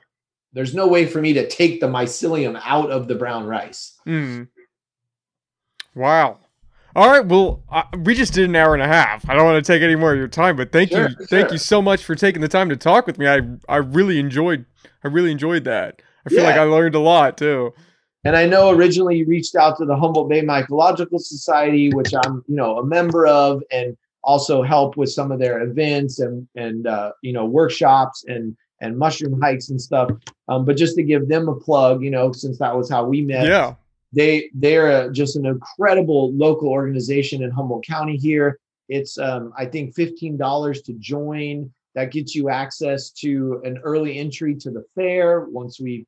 There's 0.52 0.76
no 0.76 0.86
way 0.86 1.06
for 1.06 1.22
me 1.22 1.32
to 1.32 1.48
take 1.48 1.80
the 1.80 1.88
mycelium 1.88 2.60
out 2.66 2.92
of 2.92 3.08
the 3.08 3.16
brown 3.16 3.46
rice. 3.46 3.98
Mm. 4.06 4.50
Wow. 5.96 6.40
All 6.96 7.10
right, 7.10 7.26
well, 7.26 7.62
uh, 7.70 7.84
we 8.04 8.14
just 8.14 8.34
did 8.34 8.48
an 8.48 8.56
hour 8.56 8.74
and 8.74 8.82
a 8.82 8.88
half. 8.88 9.30
I 9.30 9.34
don't 9.34 9.44
want 9.44 9.64
to 9.64 9.70
take 9.70 9.84
any 9.84 9.96
more 9.96 10.14
of 10.14 10.18
your 10.18 10.30
time, 10.30 10.56
but 10.56 10.72
thank 10.72 10.92
sure, 10.92 11.10
you, 11.10 11.16
sure. 11.16 11.28
thank 11.28 11.52
you 11.52 11.58
so 11.58 11.82
much 11.82 12.06
for 12.06 12.16
taking 12.16 12.42
the 12.42 12.48
time 12.48 12.70
to 12.70 12.78
talk 12.78 13.06
with 13.06 13.18
me. 13.18 13.28
I 13.28 13.42
I 13.68 13.78
really 13.78 14.18
enjoyed, 14.18 14.66
I 15.04 15.10
really 15.10 15.32
enjoyed 15.32 15.66
that. 15.66 16.02
I 16.26 16.30
feel 16.30 16.40
yeah. 16.40 16.46
like 16.46 16.56
I 16.56 16.64
learned 16.64 16.96
a 16.96 17.00
lot 17.00 17.38
too. 17.38 17.74
And 18.24 18.38
I 18.38 18.46
know 18.46 18.70
originally 18.70 19.18
you 19.18 19.26
reached 19.28 19.56
out 19.56 19.78
to 19.78 19.86
the 19.86 19.96
Humboldt 19.96 20.30
Bay 20.30 20.42
Mycological 20.42 21.20
Society, 21.20 21.94
which 21.94 22.14
I'm, 22.24 22.44
you 22.48 22.56
know, 22.56 22.80
a 22.80 22.86
member 22.86 23.28
of, 23.28 23.62
and 23.72 23.96
also 24.24 24.64
help 24.64 24.96
with 24.96 25.12
some 25.12 25.32
of 25.34 25.40
their 25.40 25.64
events 25.64 26.22
and 26.22 26.48
and 26.56 26.88
uh, 26.88 27.12
you 27.22 27.34
know 27.34 27.46
workshops 27.46 28.24
and 28.30 28.56
and 28.80 28.98
mushroom 28.98 29.42
hikes 29.42 29.70
and 29.70 29.82
stuff. 29.82 30.12
Um, 30.48 30.64
but 30.64 30.78
just 30.78 30.96
to 30.96 31.04
give 31.04 31.28
them 31.28 31.50
a 31.50 31.56
plug, 31.56 32.04
you 32.04 32.10
know, 32.10 32.32
since 32.32 32.58
that 32.60 32.76
was 32.76 32.90
how 32.90 33.04
we 33.04 33.20
met. 33.20 33.48
Yeah 33.48 33.76
they 34.16 34.50
they're 34.54 35.12
just 35.12 35.36
an 35.36 35.46
incredible 35.46 36.34
local 36.34 36.70
organization 36.70 37.44
in 37.44 37.52
Humboldt 37.52 37.86
County 37.86 38.16
here. 38.16 38.60
It's 38.88 39.18
um, 39.18 39.54
I 39.58 39.66
think 39.66 39.94
fifteen 39.94 40.38
dollars 40.38 40.82
to 40.84 40.94
join. 40.94 41.72
That 41.96 42.12
gets 42.12 42.36
you 42.36 42.50
access 42.50 43.10
to 43.12 43.62
an 43.64 43.78
early 43.78 44.18
entry 44.18 44.56
to 44.56 44.70
the 44.70 44.84
fair 44.96 45.46
once 45.46 45.80
we 45.80 46.06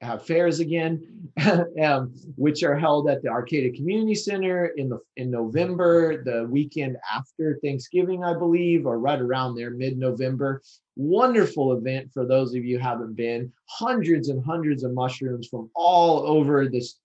have 0.00 0.26
fairs 0.26 0.60
again, 0.60 1.30
um, 1.82 2.12
which 2.36 2.62
are 2.62 2.76
held 2.76 3.08
at 3.08 3.22
the 3.22 3.28
Arcata 3.28 3.70
Community 3.70 4.14
Center 4.14 4.66
in 4.76 4.88
the 4.88 5.00
in 5.16 5.30
November, 5.30 6.22
the 6.22 6.46
weekend 6.50 6.96
after 7.14 7.58
Thanksgiving, 7.62 8.24
I 8.24 8.34
believe, 8.34 8.86
or 8.86 8.98
right 8.98 9.20
around 9.20 9.54
there, 9.54 9.70
mid-November. 9.70 10.62
Wonderful 10.96 11.76
event 11.76 12.10
for 12.12 12.26
those 12.26 12.54
of 12.54 12.64
you 12.64 12.78
haven't 12.78 13.14
been. 13.14 13.52
Hundreds 13.68 14.28
and 14.28 14.44
hundreds 14.44 14.82
of 14.82 14.92
mushrooms 14.92 15.48
from 15.48 15.70
all 15.74 16.26
over 16.26 16.68
this 16.68 16.98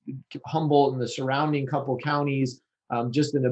Humboldt 0.46 0.94
and 0.94 1.02
the 1.02 1.08
surrounding 1.08 1.66
couple 1.66 1.98
counties. 1.98 2.62
Um, 2.90 3.10
just 3.12 3.36
in 3.36 3.46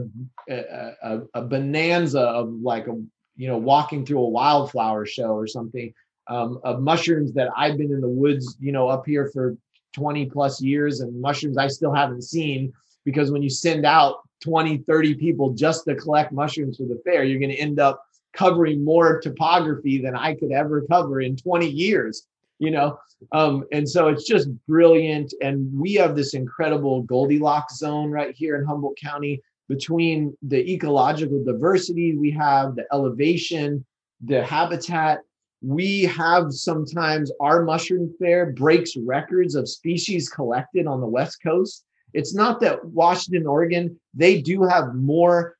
a, 0.50 0.54
a, 1.02 1.22
a 1.34 1.42
bonanza 1.42 2.20
of 2.20 2.50
like 2.62 2.88
a 2.88 3.02
you 3.38 3.48
know 3.48 3.58
walking 3.58 4.06
through 4.06 4.20
a 4.20 4.30
wildflower 4.30 5.06
show 5.06 5.32
or 5.32 5.48
something 5.48 5.94
um, 6.30 6.60
of 6.64 6.82
mushrooms 6.82 7.34
that 7.34 7.50
I've 7.58 7.78
been 7.78 7.92
in 7.92 8.02
the 8.02 8.08
woods, 8.08 8.56
you 8.60 8.72
know, 8.72 8.88
up 8.88 9.06
here 9.06 9.30
for 9.34 9.58
20 9.94 10.28
plus 10.28 10.62
years 10.62 11.00
and 11.02 11.20
mushrooms 11.20 11.58
I 11.58 11.68
still 11.68 11.94
haven't 11.94 12.24
seen 12.24 12.72
because 13.04 13.32
when 13.32 13.42
you 13.42 13.50
send 13.50 13.86
out 13.86 14.18
20, 14.44 14.80
30 14.80 15.16
people 15.16 15.52
just 15.52 15.86
to 15.86 15.96
collect 15.96 16.32
mushrooms 16.32 16.78
for 16.78 16.84
the 16.84 17.02
fair, 17.04 17.24
you're 17.24 17.40
going 17.40 17.52
to 17.52 17.58
end 17.58 17.80
up 17.80 18.04
covering 18.34 18.86
more 18.86 19.20
topography 19.20 20.00
than 20.02 20.16
I 20.16 20.36
could 20.36 20.52
ever 20.52 20.86
cover 20.90 21.22
in 21.22 21.36
20 21.36 21.68
years, 21.68 22.28
you 22.60 22.72
know? 22.72 23.00
Um, 23.32 23.66
and 23.72 23.90
so 23.90 24.08
it's 24.08 24.26
just 24.26 24.50
brilliant. 24.68 25.34
And 25.42 25.78
we 25.78 25.94
have 25.96 26.16
this 26.16 26.36
incredible 26.36 27.02
Goldilocks 27.02 27.78
zone 27.78 28.12
right 28.12 28.34
here 28.36 28.56
in 28.56 28.66
Humboldt 28.66 28.98
County 28.98 29.42
between 29.68 30.36
the 30.42 30.72
ecological 30.72 31.44
diversity 31.44 32.16
we 32.16 32.32
have, 32.32 32.76
the 32.76 32.86
elevation, 32.94 33.86
the 34.22 34.44
habitat, 34.44 35.20
we 35.62 36.04
have 36.04 36.54
sometimes 36.54 37.32
our 37.42 37.64
mushroom 37.64 38.14
fair 38.20 38.52
breaks 38.52 38.96
records 38.96 39.56
of 39.56 39.68
species 39.68 40.30
collected 40.30 40.88
on 40.88 41.02
the 41.02 41.08
west 41.08 41.40
coast 41.44 41.86
it's 42.14 42.34
not 42.34 42.60
that 42.60 42.84
washington 42.86 43.46
oregon 43.46 43.98
they 44.14 44.42
do 44.42 44.64
have 44.64 44.96
more 44.96 45.56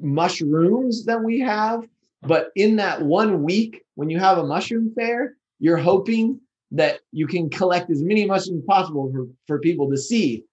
mushrooms 0.00 1.04
than 1.04 1.24
we 1.24 1.40
have 1.40 1.86
but 2.22 2.50
in 2.56 2.76
that 2.76 3.00
one 3.02 3.42
week 3.42 3.82
when 3.94 4.10
you 4.10 4.18
have 4.18 4.38
a 4.38 4.46
mushroom 4.46 4.92
fair 4.94 5.34
you're 5.58 5.78
hoping 5.78 6.38
that 6.70 7.00
you 7.12 7.26
can 7.26 7.48
collect 7.48 7.90
as 7.90 8.02
many 8.02 8.26
mushrooms 8.26 8.62
possible 8.66 9.10
for, 9.12 9.26
for 9.46 9.58
people 9.58 9.88
to 9.88 9.96
see 9.96 10.44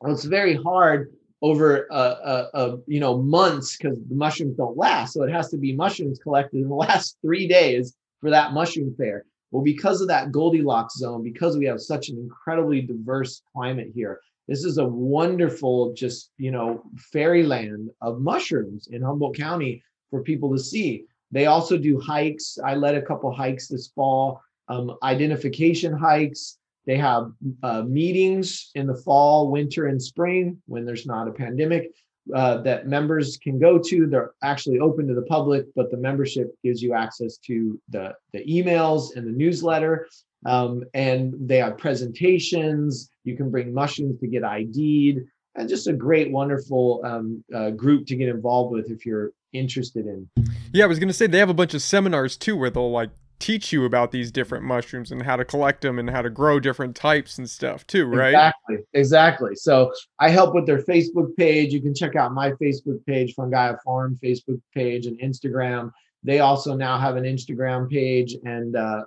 well, 0.00 0.12
it's 0.12 0.24
very 0.24 0.54
hard 0.54 1.12
over 1.40 1.86
a 1.90 2.76
you 2.86 3.00
know 3.00 3.18
months 3.18 3.76
because 3.76 3.96
the 4.08 4.14
mushrooms 4.14 4.56
don't 4.56 4.76
last. 4.76 5.12
So 5.12 5.22
it 5.22 5.30
has 5.30 5.50
to 5.50 5.56
be 5.56 5.74
mushrooms 5.74 6.18
collected 6.18 6.62
in 6.62 6.68
the 6.68 6.74
last 6.86 7.16
three 7.22 7.46
days 7.46 7.94
for 8.24 8.30
that 8.30 8.54
mushroom 8.54 8.94
fair. 8.96 9.26
Well, 9.50 9.62
because 9.62 10.00
of 10.00 10.08
that 10.08 10.32
Goldilocks 10.32 10.96
zone, 10.96 11.22
because 11.22 11.58
we 11.58 11.66
have 11.66 11.78
such 11.78 12.08
an 12.08 12.16
incredibly 12.16 12.80
diverse 12.80 13.42
climate 13.52 13.88
here, 13.94 14.18
this 14.48 14.64
is 14.64 14.78
a 14.78 14.84
wonderful, 14.84 15.92
just 15.92 16.30
you 16.38 16.50
know, 16.50 16.82
fairyland 17.12 17.90
of 18.00 18.22
mushrooms 18.22 18.88
in 18.90 19.02
Humboldt 19.02 19.36
County 19.36 19.82
for 20.08 20.22
people 20.22 20.50
to 20.52 20.58
see. 20.58 21.04
They 21.32 21.44
also 21.44 21.76
do 21.76 22.00
hikes. 22.00 22.56
I 22.64 22.76
led 22.76 22.94
a 22.94 23.02
couple 23.02 23.30
hikes 23.30 23.68
this 23.68 23.88
fall, 23.88 24.40
um, 24.68 24.96
identification 25.02 25.92
hikes. 25.92 26.56
They 26.86 26.96
have 26.96 27.30
uh, 27.62 27.82
meetings 27.82 28.70
in 28.74 28.86
the 28.86 28.96
fall, 28.96 29.50
winter, 29.50 29.88
and 29.88 30.02
spring 30.02 30.62
when 30.64 30.86
there's 30.86 31.04
not 31.04 31.28
a 31.28 31.32
pandemic 31.32 31.90
uh, 32.34 32.58
that 32.62 32.86
members 32.86 33.36
can 33.36 33.58
go 33.58 33.78
to. 33.78 34.06
They're 34.06 34.32
actually 34.42 34.78
open 34.78 35.06
to 35.08 35.14
the 35.14 35.22
public, 35.22 35.66
but 35.74 35.90
the 35.90 35.96
membership 35.96 36.54
gives 36.62 36.82
you 36.82 36.94
access 36.94 37.36
to 37.38 37.80
the, 37.90 38.14
the 38.32 38.44
emails 38.46 39.16
and 39.16 39.26
the 39.26 39.32
newsletter. 39.32 40.08
Um, 40.46 40.84
and 40.94 41.34
they 41.38 41.58
have 41.58 41.78
presentations. 41.78 43.10
You 43.24 43.36
can 43.36 43.50
bring 43.50 43.72
mushrooms 43.72 44.20
to 44.20 44.26
get 44.26 44.44
ID'd, 44.44 45.24
and 45.56 45.68
just 45.68 45.86
a 45.86 45.92
great, 45.92 46.30
wonderful 46.30 47.00
um, 47.04 47.44
uh, 47.54 47.70
group 47.70 48.06
to 48.08 48.16
get 48.16 48.28
involved 48.28 48.72
with 48.72 48.90
if 48.90 49.06
you're 49.06 49.32
interested 49.52 50.06
in. 50.06 50.28
Yeah, 50.72 50.84
I 50.84 50.86
was 50.86 50.98
gonna 50.98 51.12
say 51.12 51.26
they 51.26 51.38
have 51.38 51.48
a 51.48 51.54
bunch 51.54 51.74
of 51.74 51.82
seminars 51.82 52.36
too 52.36 52.56
where 52.56 52.70
they'll 52.70 52.90
like 52.90 53.10
teach 53.44 53.74
you 53.74 53.84
about 53.84 54.10
these 54.10 54.32
different 54.32 54.64
mushrooms 54.64 55.12
and 55.12 55.22
how 55.22 55.36
to 55.36 55.44
collect 55.44 55.82
them 55.82 55.98
and 55.98 56.08
how 56.08 56.22
to 56.22 56.30
grow 56.30 56.58
different 56.58 56.96
types 56.96 57.36
and 57.36 57.48
stuff 57.50 57.86
too, 57.86 58.06
right? 58.06 58.28
Exactly. 58.28 58.76
Exactly. 58.94 59.54
So 59.54 59.92
I 60.18 60.30
help 60.30 60.54
with 60.54 60.64
their 60.64 60.82
Facebook 60.82 61.36
page. 61.36 61.70
You 61.70 61.82
can 61.82 61.94
check 61.94 62.16
out 62.16 62.32
my 62.32 62.52
Facebook 62.52 63.04
page, 63.04 63.34
Fungaia 63.36 63.76
Farm 63.84 64.18
Facebook 64.24 64.62
page 64.74 65.04
and 65.04 65.20
Instagram. 65.20 65.90
They 66.22 66.40
also 66.40 66.74
now 66.74 66.98
have 66.98 67.16
an 67.16 67.24
Instagram 67.24 67.90
page 67.90 68.34
and 68.44 68.76
uh, 68.76 69.04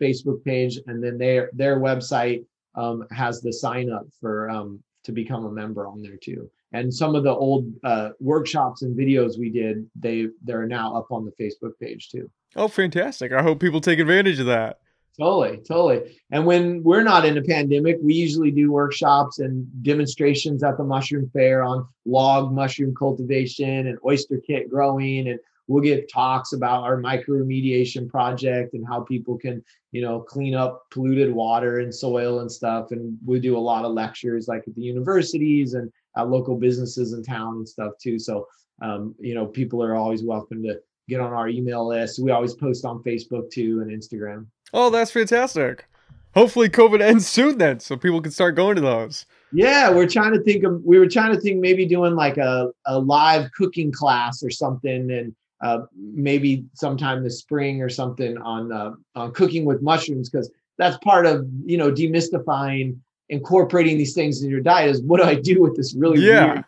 Facebook 0.00 0.42
page, 0.42 0.78
and 0.86 1.04
then 1.04 1.18
their 1.18 1.50
their 1.52 1.78
website 1.80 2.46
um, 2.76 3.04
has 3.10 3.42
the 3.42 3.52
sign 3.52 3.92
up 3.92 4.06
for 4.22 4.48
um, 4.48 4.82
to 5.04 5.12
become 5.12 5.44
a 5.44 5.50
member 5.50 5.86
on 5.86 6.00
there 6.00 6.16
too. 6.16 6.50
And 6.72 6.92
some 6.94 7.14
of 7.14 7.24
the 7.24 7.34
old 7.34 7.70
uh, 7.84 8.10
workshops 8.20 8.80
and 8.80 8.96
videos 8.96 9.38
we 9.38 9.50
did, 9.50 9.86
they 9.96 10.28
they're 10.44 10.66
now 10.66 10.96
up 10.96 11.08
on 11.10 11.26
the 11.26 11.32
Facebook 11.32 11.72
page 11.78 12.08
too. 12.08 12.30
Oh, 12.56 12.68
fantastic! 12.68 13.32
I 13.32 13.42
hope 13.42 13.60
people 13.60 13.80
take 13.80 13.98
advantage 13.98 14.40
of 14.40 14.46
that. 14.46 14.80
Totally, 15.18 15.58
totally. 15.58 16.18
And 16.30 16.46
when 16.46 16.82
we're 16.82 17.02
not 17.02 17.26
in 17.26 17.36
a 17.36 17.42
pandemic, 17.42 17.98
we 18.00 18.14
usually 18.14 18.50
do 18.50 18.72
workshops 18.72 19.38
and 19.38 19.68
demonstrations 19.82 20.62
at 20.62 20.78
the 20.78 20.84
mushroom 20.84 21.28
fair 21.32 21.62
on 21.62 21.86
log 22.06 22.52
mushroom 22.52 22.94
cultivation 22.94 23.88
and 23.88 23.98
oyster 24.04 24.40
kit 24.46 24.70
growing 24.70 25.28
and 25.28 25.38
we'll 25.70 25.82
give 25.82 26.10
talks 26.12 26.52
about 26.52 26.82
our 26.82 27.00
mycoremediation 27.00 28.08
project 28.08 28.74
and 28.74 28.84
how 28.86 29.00
people 29.00 29.38
can 29.38 29.62
you 29.92 30.02
know 30.02 30.20
clean 30.20 30.54
up 30.54 30.82
polluted 30.90 31.32
water 31.32 31.78
and 31.78 31.94
soil 31.94 32.40
and 32.40 32.50
stuff 32.50 32.90
and 32.90 33.16
we 33.24 33.38
do 33.38 33.56
a 33.56 33.58
lot 33.58 33.84
of 33.84 33.92
lectures 33.92 34.48
like 34.48 34.64
at 34.66 34.74
the 34.74 34.82
universities 34.82 35.74
and 35.74 35.90
at 36.16 36.28
local 36.28 36.56
businesses 36.56 37.12
in 37.12 37.22
town 37.22 37.54
and 37.56 37.68
stuff 37.68 37.92
too 38.02 38.18
so 38.18 38.46
um, 38.82 39.14
you 39.20 39.34
know 39.34 39.46
people 39.46 39.82
are 39.82 39.94
always 39.94 40.24
welcome 40.24 40.62
to 40.62 40.80
get 41.10 41.20
on 41.20 41.32
our 41.32 41.48
email 41.48 41.86
list. 41.86 42.18
We 42.18 42.30
always 42.30 42.54
post 42.54 42.84
on 42.84 43.02
facebook 43.02 43.50
too 43.50 43.80
and 43.80 43.90
instagram. 43.90 44.46
Oh 44.72 44.90
that's 44.90 45.10
fantastic. 45.10 45.86
Hopefully 46.34 46.68
covid 46.68 47.00
ends 47.00 47.26
soon 47.26 47.58
then 47.58 47.80
so 47.80 47.96
people 47.96 48.22
can 48.22 48.32
start 48.32 48.56
going 48.56 48.76
to 48.76 48.82
those. 48.82 49.26
Yeah, 49.52 49.90
we're 49.90 50.08
trying 50.08 50.32
to 50.32 50.40
think 50.42 50.64
of 50.64 50.82
we 50.84 50.98
were 50.98 51.08
trying 51.08 51.34
to 51.34 51.40
think 51.40 51.60
maybe 51.60 51.84
doing 51.84 52.14
like 52.14 52.38
a, 52.38 52.70
a 52.86 52.98
live 52.98 53.50
cooking 53.52 53.90
class 53.92 54.42
or 54.42 54.50
something 54.50 55.10
and 55.10 55.34
uh, 55.60 55.80
maybe 55.94 56.64
sometime 56.74 57.22
this 57.22 57.38
spring 57.38 57.82
or 57.82 57.88
something 57.88 58.38
on 58.38 58.72
uh, 58.72 58.92
on 59.14 59.32
cooking 59.32 59.64
with 59.64 59.82
mushrooms 59.82 60.30
because 60.30 60.50
that's 60.78 60.96
part 60.98 61.26
of 61.26 61.46
you 61.64 61.76
know 61.76 61.92
demystifying 61.92 62.96
incorporating 63.28 63.98
these 63.98 64.14
things 64.14 64.42
in 64.42 64.50
your 64.50 64.60
diet 64.60 64.90
is 64.90 65.02
what 65.02 65.20
do 65.20 65.24
I 65.24 65.34
do 65.34 65.60
with 65.60 65.76
this 65.76 65.94
really 65.94 66.24
yeah. 66.24 66.46
weird 66.46 66.64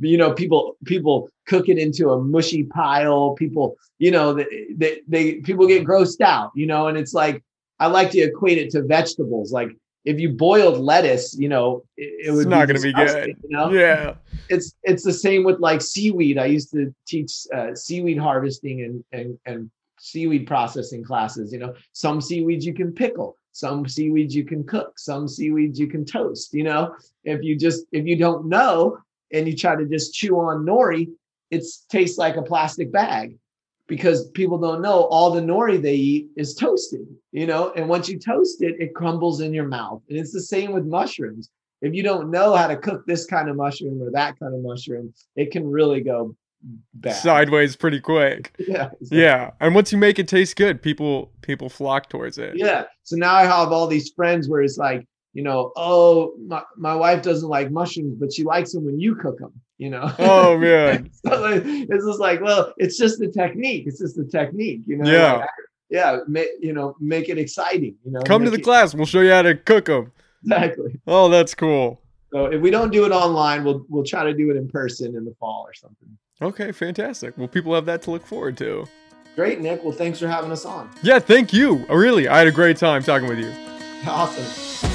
you 0.00 0.16
know 0.16 0.32
people 0.32 0.76
people 0.84 1.30
cook 1.46 1.68
it 1.68 1.78
into 1.78 2.10
a 2.10 2.20
mushy 2.20 2.64
pile 2.64 3.34
people 3.34 3.76
you 3.98 4.10
know 4.10 4.34
they, 4.34 4.66
they, 4.74 5.00
they 5.06 5.34
people 5.36 5.66
get 5.66 5.84
grossed 5.84 6.20
out 6.20 6.50
you 6.54 6.66
know 6.66 6.88
and 6.88 6.98
it's 6.98 7.14
like 7.14 7.42
I 7.78 7.86
like 7.86 8.10
to 8.10 8.18
equate 8.20 8.58
it 8.58 8.70
to 8.70 8.82
vegetables 8.82 9.52
like 9.52 9.70
if 10.04 10.18
you 10.18 10.30
boiled 10.30 10.78
lettuce, 10.78 11.36
you 11.38 11.48
know, 11.48 11.84
it, 11.96 12.28
it 12.28 12.30
would 12.30 12.40
it's 12.40 12.48
not 12.48 12.66
going 12.66 12.80
to 12.80 12.82
be 12.82 12.92
good. 12.92 13.36
You 13.42 13.56
know? 13.56 13.70
Yeah, 13.70 14.14
it's 14.48 14.74
it's 14.82 15.04
the 15.04 15.12
same 15.12 15.44
with 15.44 15.60
like 15.60 15.82
seaweed. 15.82 16.38
I 16.38 16.46
used 16.46 16.70
to 16.72 16.94
teach 17.06 17.32
uh, 17.54 17.74
seaweed 17.74 18.18
harvesting 18.18 18.82
and 18.82 19.04
and 19.12 19.38
and 19.46 19.70
seaweed 19.98 20.46
processing 20.46 21.04
classes. 21.04 21.52
You 21.52 21.58
know, 21.58 21.74
some 21.92 22.20
seaweeds 22.20 22.64
you 22.64 22.72
can 22.72 22.92
pickle, 22.92 23.36
some 23.52 23.86
seaweeds 23.86 24.34
you 24.34 24.44
can 24.44 24.64
cook, 24.64 24.98
some 24.98 25.28
seaweeds 25.28 25.78
you 25.78 25.86
can 25.86 26.04
toast. 26.04 26.54
You 26.54 26.64
know, 26.64 26.94
if 27.24 27.42
you 27.42 27.56
just 27.56 27.84
if 27.92 28.06
you 28.06 28.16
don't 28.16 28.46
know 28.46 28.98
and 29.32 29.46
you 29.46 29.56
try 29.56 29.76
to 29.76 29.86
just 29.86 30.14
chew 30.14 30.38
on 30.38 30.64
nori, 30.64 31.08
it 31.50 31.64
tastes 31.88 32.18
like 32.18 32.36
a 32.36 32.42
plastic 32.42 32.92
bag 32.92 33.36
because 33.86 34.28
people 34.30 34.56
don't 34.56 34.80
know 34.80 35.02
all 35.04 35.32
the 35.32 35.40
nori 35.40 35.80
they 35.82 35.96
eat 35.96 36.28
is 36.36 36.54
toasted, 36.54 37.06
you 37.32 37.46
know, 37.46 37.72
and 37.74 37.88
once 37.88 38.08
you 38.08 38.18
toast 38.18 38.62
it, 38.62 38.76
it 38.78 38.94
crumbles 38.94 39.40
in 39.40 39.52
your 39.52 39.66
mouth. 39.66 40.00
And 40.08 40.16
it's 40.16 40.32
the 40.32 40.40
same 40.40 40.72
with 40.72 40.84
mushrooms. 40.84 41.50
If 41.82 41.94
you 41.94 42.02
don't 42.02 42.30
know 42.30 42.54
how 42.54 42.68
to 42.68 42.76
cook 42.76 43.04
this 43.06 43.26
kind 43.26 43.48
of 43.48 43.56
mushroom 43.56 44.00
or 44.00 44.10
that 44.12 44.38
kind 44.38 44.54
of 44.54 44.60
mushroom, 44.62 45.12
it 45.34 45.50
can 45.50 45.68
really 45.68 46.02
go 46.02 46.36
bad. 46.94 47.16
Sideways 47.16 47.76
pretty 47.76 48.00
quick. 48.00 48.54
Yeah. 48.58 48.90
Exactly. 49.00 49.22
Yeah. 49.22 49.50
And 49.60 49.74
once 49.74 49.90
you 49.90 49.98
make 49.98 50.18
it 50.18 50.28
taste 50.28 50.56
good, 50.56 50.82
people 50.82 51.32
people 51.42 51.68
flock 51.68 52.08
towards 52.08 52.38
it. 52.38 52.56
Yeah. 52.56 52.84
So 53.02 53.16
now 53.16 53.34
I 53.34 53.42
have 53.42 53.72
all 53.72 53.86
these 53.86 54.10
friends 54.14 54.48
where 54.48 54.62
it's 54.62 54.78
like, 54.78 55.06
you 55.32 55.42
know, 55.42 55.72
oh, 55.76 56.34
my, 56.46 56.62
my 56.76 56.94
wife 56.94 57.22
doesn't 57.22 57.48
like 57.48 57.70
mushrooms, 57.70 58.16
but 58.18 58.32
she 58.32 58.42
likes 58.42 58.72
them 58.72 58.84
when 58.84 58.98
you 58.98 59.14
cook 59.14 59.38
them, 59.38 59.52
you 59.78 59.90
know? 59.90 60.12
Oh, 60.18 60.58
man. 60.58 61.10
so 61.12 61.40
like, 61.40 61.62
it's 61.64 62.04
just 62.04 62.18
like, 62.18 62.40
well, 62.40 62.72
it's 62.78 62.98
just 62.98 63.18
the 63.18 63.28
technique. 63.28 63.84
It's 63.86 64.00
just 64.00 64.16
the 64.16 64.24
technique, 64.24 64.82
you 64.86 64.96
know? 64.96 65.10
Yeah. 65.10 65.32
Like, 65.34 65.48
yeah. 65.88 66.18
Make, 66.26 66.48
you 66.60 66.72
know, 66.72 66.96
make 67.00 67.28
it 67.28 67.38
exciting, 67.38 67.94
you 68.04 68.12
know? 68.12 68.20
Come 68.22 68.44
to 68.44 68.50
the 68.50 68.58
it, 68.58 68.64
class. 68.64 68.94
We'll 68.94 69.06
show 69.06 69.20
you 69.20 69.30
how 69.30 69.42
to 69.42 69.54
cook 69.54 69.86
them. 69.86 70.12
Exactly. 70.42 71.00
Oh, 71.06 71.28
that's 71.28 71.54
cool. 71.54 72.00
So 72.32 72.46
if 72.46 72.60
we 72.60 72.70
don't 72.70 72.92
do 72.92 73.04
it 73.04 73.12
online, 73.12 73.64
we'll, 73.64 73.84
we'll 73.88 74.04
try 74.04 74.24
to 74.24 74.34
do 74.34 74.50
it 74.50 74.56
in 74.56 74.68
person 74.68 75.16
in 75.16 75.24
the 75.24 75.34
fall 75.38 75.64
or 75.66 75.74
something. 75.74 76.16
Okay, 76.42 76.72
fantastic. 76.72 77.36
Well, 77.36 77.48
people 77.48 77.74
have 77.74 77.84
that 77.86 78.02
to 78.02 78.10
look 78.10 78.26
forward 78.26 78.56
to. 78.58 78.86
Great, 79.36 79.60
Nick. 79.60 79.84
Well, 79.84 79.92
thanks 79.92 80.18
for 80.18 80.26
having 80.26 80.50
us 80.50 80.64
on. 80.64 80.90
Yeah, 81.02 81.18
thank 81.18 81.52
you. 81.52 81.84
Really, 81.86 82.28
I 82.28 82.38
had 82.38 82.46
a 82.46 82.52
great 82.52 82.76
time 82.76 83.02
talking 83.02 83.28
with 83.28 83.38
you. 83.38 83.52
Awesome. 84.06 84.89